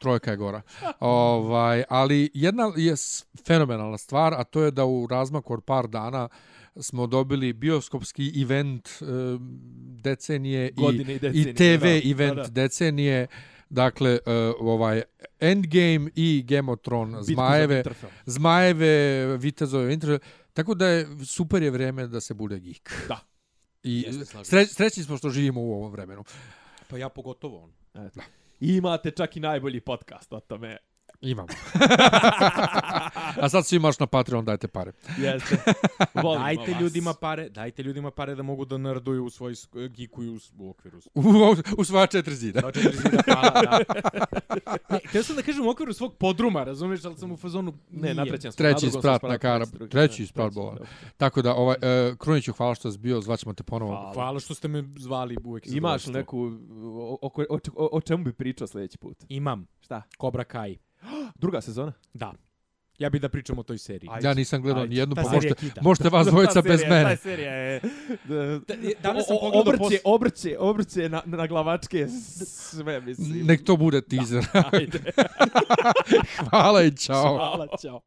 trojka 0.00 0.30
je 0.30 0.36
gora. 0.36 0.62
ovaj, 1.00 1.84
ali 1.88 2.30
jedna 2.34 2.72
je 2.76 2.94
fenomenalna 3.46 3.98
stvar, 3.98 4.34
a 4.34 4.44
to 4.44 4.62
je 4.62 4.70
da 4.70 4.84
u 4.84 5.06
razmaku 5.06 5.54
od 5.54 5.64
par 5.64 5.86
dana 5.88 6.28
smo 6.80 7.06
dobili 7.06 7.52
bioskopski 7.52 8.42
event 8.42 8.88
e, 8.88 9.04
decenije 10.02 10.70
Godine 10.76 11.12
i 11.12 11.16
i, 11.16 11.18
decenije, 11.18 11.50
i 11.50 11.54
TV 11.54 11.84
da, 11.84 12.10
event 12.10 12.36
da, 12.36 12.42
da. 12.42 12.48
decenije. 12.48 13.26
Dakle, 13.70 14.10
e, 14.26 14.32
ovaj 14.60 15.02
Endgame 15.40 16.10
i 16.14 16.44
Bitku 16.46 17.22
za 17.22 17.32
Zmajeve. 17.32 17.82
Zmajeve, 18.26 19.36
Vitezove, 19.36 19.96
Winter, 19.96 20.18
tako 20.52 20.74
da 20.74 20.86
je 20.86 21.08
super 21.26 21.62
je 21.62 21.70
vrijeme 21.70 22.06
da 22.06 22.20
se 22.20 22.34
bude 22.34 22.60
geek. 22.60 22.92
Da. 23.08 23.20
I 23.82 24.06
sre, 24.44 24.66
srećni 24.66 25.02
smo 25.02 25.16
što 25.16 25.30
živimo 25.30 25.60
u 25.60 25.72
ovom 25.72 25.92
vremenu. 25.92 26.24
pa 26.90 26.98
ja 26.98 27.08
pogotovo 27.08 27.62
on. 27.62 27.72
Eto. 28.06 28.20
I 28.60 28.76
imate 28.76 29.10
čak 29.10 29.36
i 29.36 29.40
najbolji 29.40 29.80
podcast 29.80 30.32
o 30.32 30.40
tome. 30.40 30.76
Imamo. 31.20 31.48
A 33.42 33.48
sad 33.48 33.66
svi 33.66 33.78
marš 33.78 33.98
na 33.98 34.06
Patreon, 34.06 34.44
dajte 34.44 34.68
pare. 34.68 34.92
Jeste. 35.18 35.56
Volimo 36.22 36.44
Dajte 36.44 36.72
vas. 36.72 36.80
ljudima 36.80 37.14
pare, 37.14 37.48
dajte 37.48 37.82
ljudima 37.82 38.10
pare 38.10 38.34
da 38.34 38.42
mogu 38.42 38.64
da 38.64 38.78
nerduju 38.78 39.24
u 39.24 39.30
svoj 39.30 39.54
gikuju 39.88 40.38
u 40.58 40.70
okviru. 40.70 40.98
U, 41.14 41.22
u 41.78 41.84
svoja 41.84 42.06
četiri 42.06 42.34
zida. 42.36 42.60
Da, 42.60 42.72
četiri 42.72 42.96
zida, 42.96 43.22
pa, 43.26 43.60
da. 43.60 43.78
Ne, 44.90 45.00
htio 45.08 45.22
sam 45.22 45.36
da 45.36 45.42
kažem 45.42 45.66
u 45.66 45.70
okviru 45.70 45.92
svog 45.92 46.14
podruma, 46.14 46.64
razumiješ, 46.64 47.04
ali 47.04 47.16
sam 47.18 47.32
u 47.32 47.36
fazonu 47.36 47.78
Ne, 47.90 48.14
na 48.14 48.24
trećem 48.24 48.52
smo. 48.52 48.56
Treći 48.56 48.90
sprat 48.90 49.22
na 49.22 49.38
kara- 49.38 49.88
treći 49.88 50.26
sprat 50.26 50.54
bova. 50.54 50.76
Tako 51.16 51.42
da, 51.42 51.54
ovaj, 51.54 51.76
uh, 52.10 52.16
Kruniću, 52.18 52.52
hvala 52.52 52.74
što 52.74 52.92
si 52.92 52.98
bio, 52.98 53.20
zvaćemo 53.20 53.54
te 53.54 53.62
ponovo. 53.62 53.90
Hvala. 53.90 54.12
Hvala 54.14 54.40
što 54.40 54.54
ste 54.54 54.68
me 54.68 54.84
zvali 54.96 55.36
uvek. 55.44 55.66
Imaš 55.66 56.06
neku, 56.06 56.38
o, 56.40 57.18
o, 57.22 57.30
o, 57.48 57.58
o, 57.76 57.88
o 57.92 58.00
čemu 58.00 58.24
bi 58.24 58.32
pričao 58.32 58.66
sljedeći 58.66 58.98
put? 58.98 59.16
Imam. 59.28 59.66
Šta? 59.80 60.02
Cobra 60.20 60.44
Kai. 60.44 60.78
Druga 61.40 61.60
sezona? 61.60 61.92
Da. 62.14 62.32
Ja 62.98 63.10
bih 63.10 63.20
da 63.20 63.28
pričam 63.28 63.58
o 63.58 63.62
toj 63.62 63.78
seriji. 63.78 64.08
Ajde. 64.12 64.28
Ja 64.28 64.34
nisam 64.34 64.62
gledao 64.62 64.86
ni 64.86 64.96
jednu, 64.96 65.14
pa 65.14 65.22
možete, 65.22 65.54
možete 65.80 66.08
vas 66.08 66.26
dvojica 66.30 66.62
bez 66.62 66.80
mene. 66.88 67.02
Ta 67.04 67.16
serija 67.16 67.52
je... 67.52 67.80
Danas 69.02 69.26
sam 69.26 69.36
pogledao 69.40 69.60
obrće, 69.60 69.78
pos- 69.78 70.00
obrće, 70.04 70.56
obrće 70.58 71.08
na, 71.08 71.22
na 71.24 71.46
glavačke 71.46 72.08
sve, 72.46 73.00
mislim. 73.00 73.46
Nek 73.46 73.64
to 73.64 73.76
bude 73.76 74.00
teaser. 74.00 74.46
Ajde. 74.72 74.98
hvala 76.50 76.82
i 76.82 76.96
čao. 76.96 77.36
Hvala, 77.36 77.66
čao. 77.82 78.00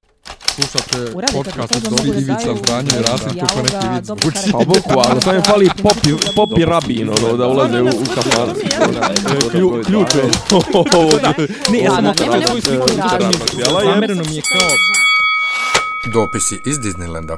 Slušate 0.58 1.12
Uradite 1.16 1.34
podcast 1.34 1.76
od 1.76 1.84
da 1.84 2.04
Ivica 2.10 2.56
Zdanje 2.58 2.90
i 2.90 3.04
Rasim, 3.04 3.40
kako 3.40 3.62
neki 3.62 3.76
dobrog 4.02 4.34
zvuči. 4.34 4.52
Pa 4.52 4.58
bukvalno, 4.58 5.22
samo 5.22 5.36
im 5.36 5.44
fali 5.44 5.70
popi, 5.84 6.10
popi 6.36 6.66
rabin, 6.66 7.10
ono, 7.12 7.38
da 7.38 7.48
ulaze 7.48 7.82
u, 7.82 7.88
u 7.88 8.06
kafan. 8.16 8.50
Klju- 9.52 9.86
ključ 9.86 10.16
je. 10.16 10.22
Ne, 11.72 11.80
ja 11.80 11.92
sam 11.92 12.04
nema 12.04 12.16
ali 12.34 12.46
sam- 12.46 12.62
sliku 12.62 12.90
je- 12.90 13.86
Zamereno 13.86 14.24
mi 14.24 14.36
je 14.36 14.42
kao 14.52 14.70
Dopisi 16.14 16.62
iz 16.66 16.78
Disneylanda. 16.78 17.38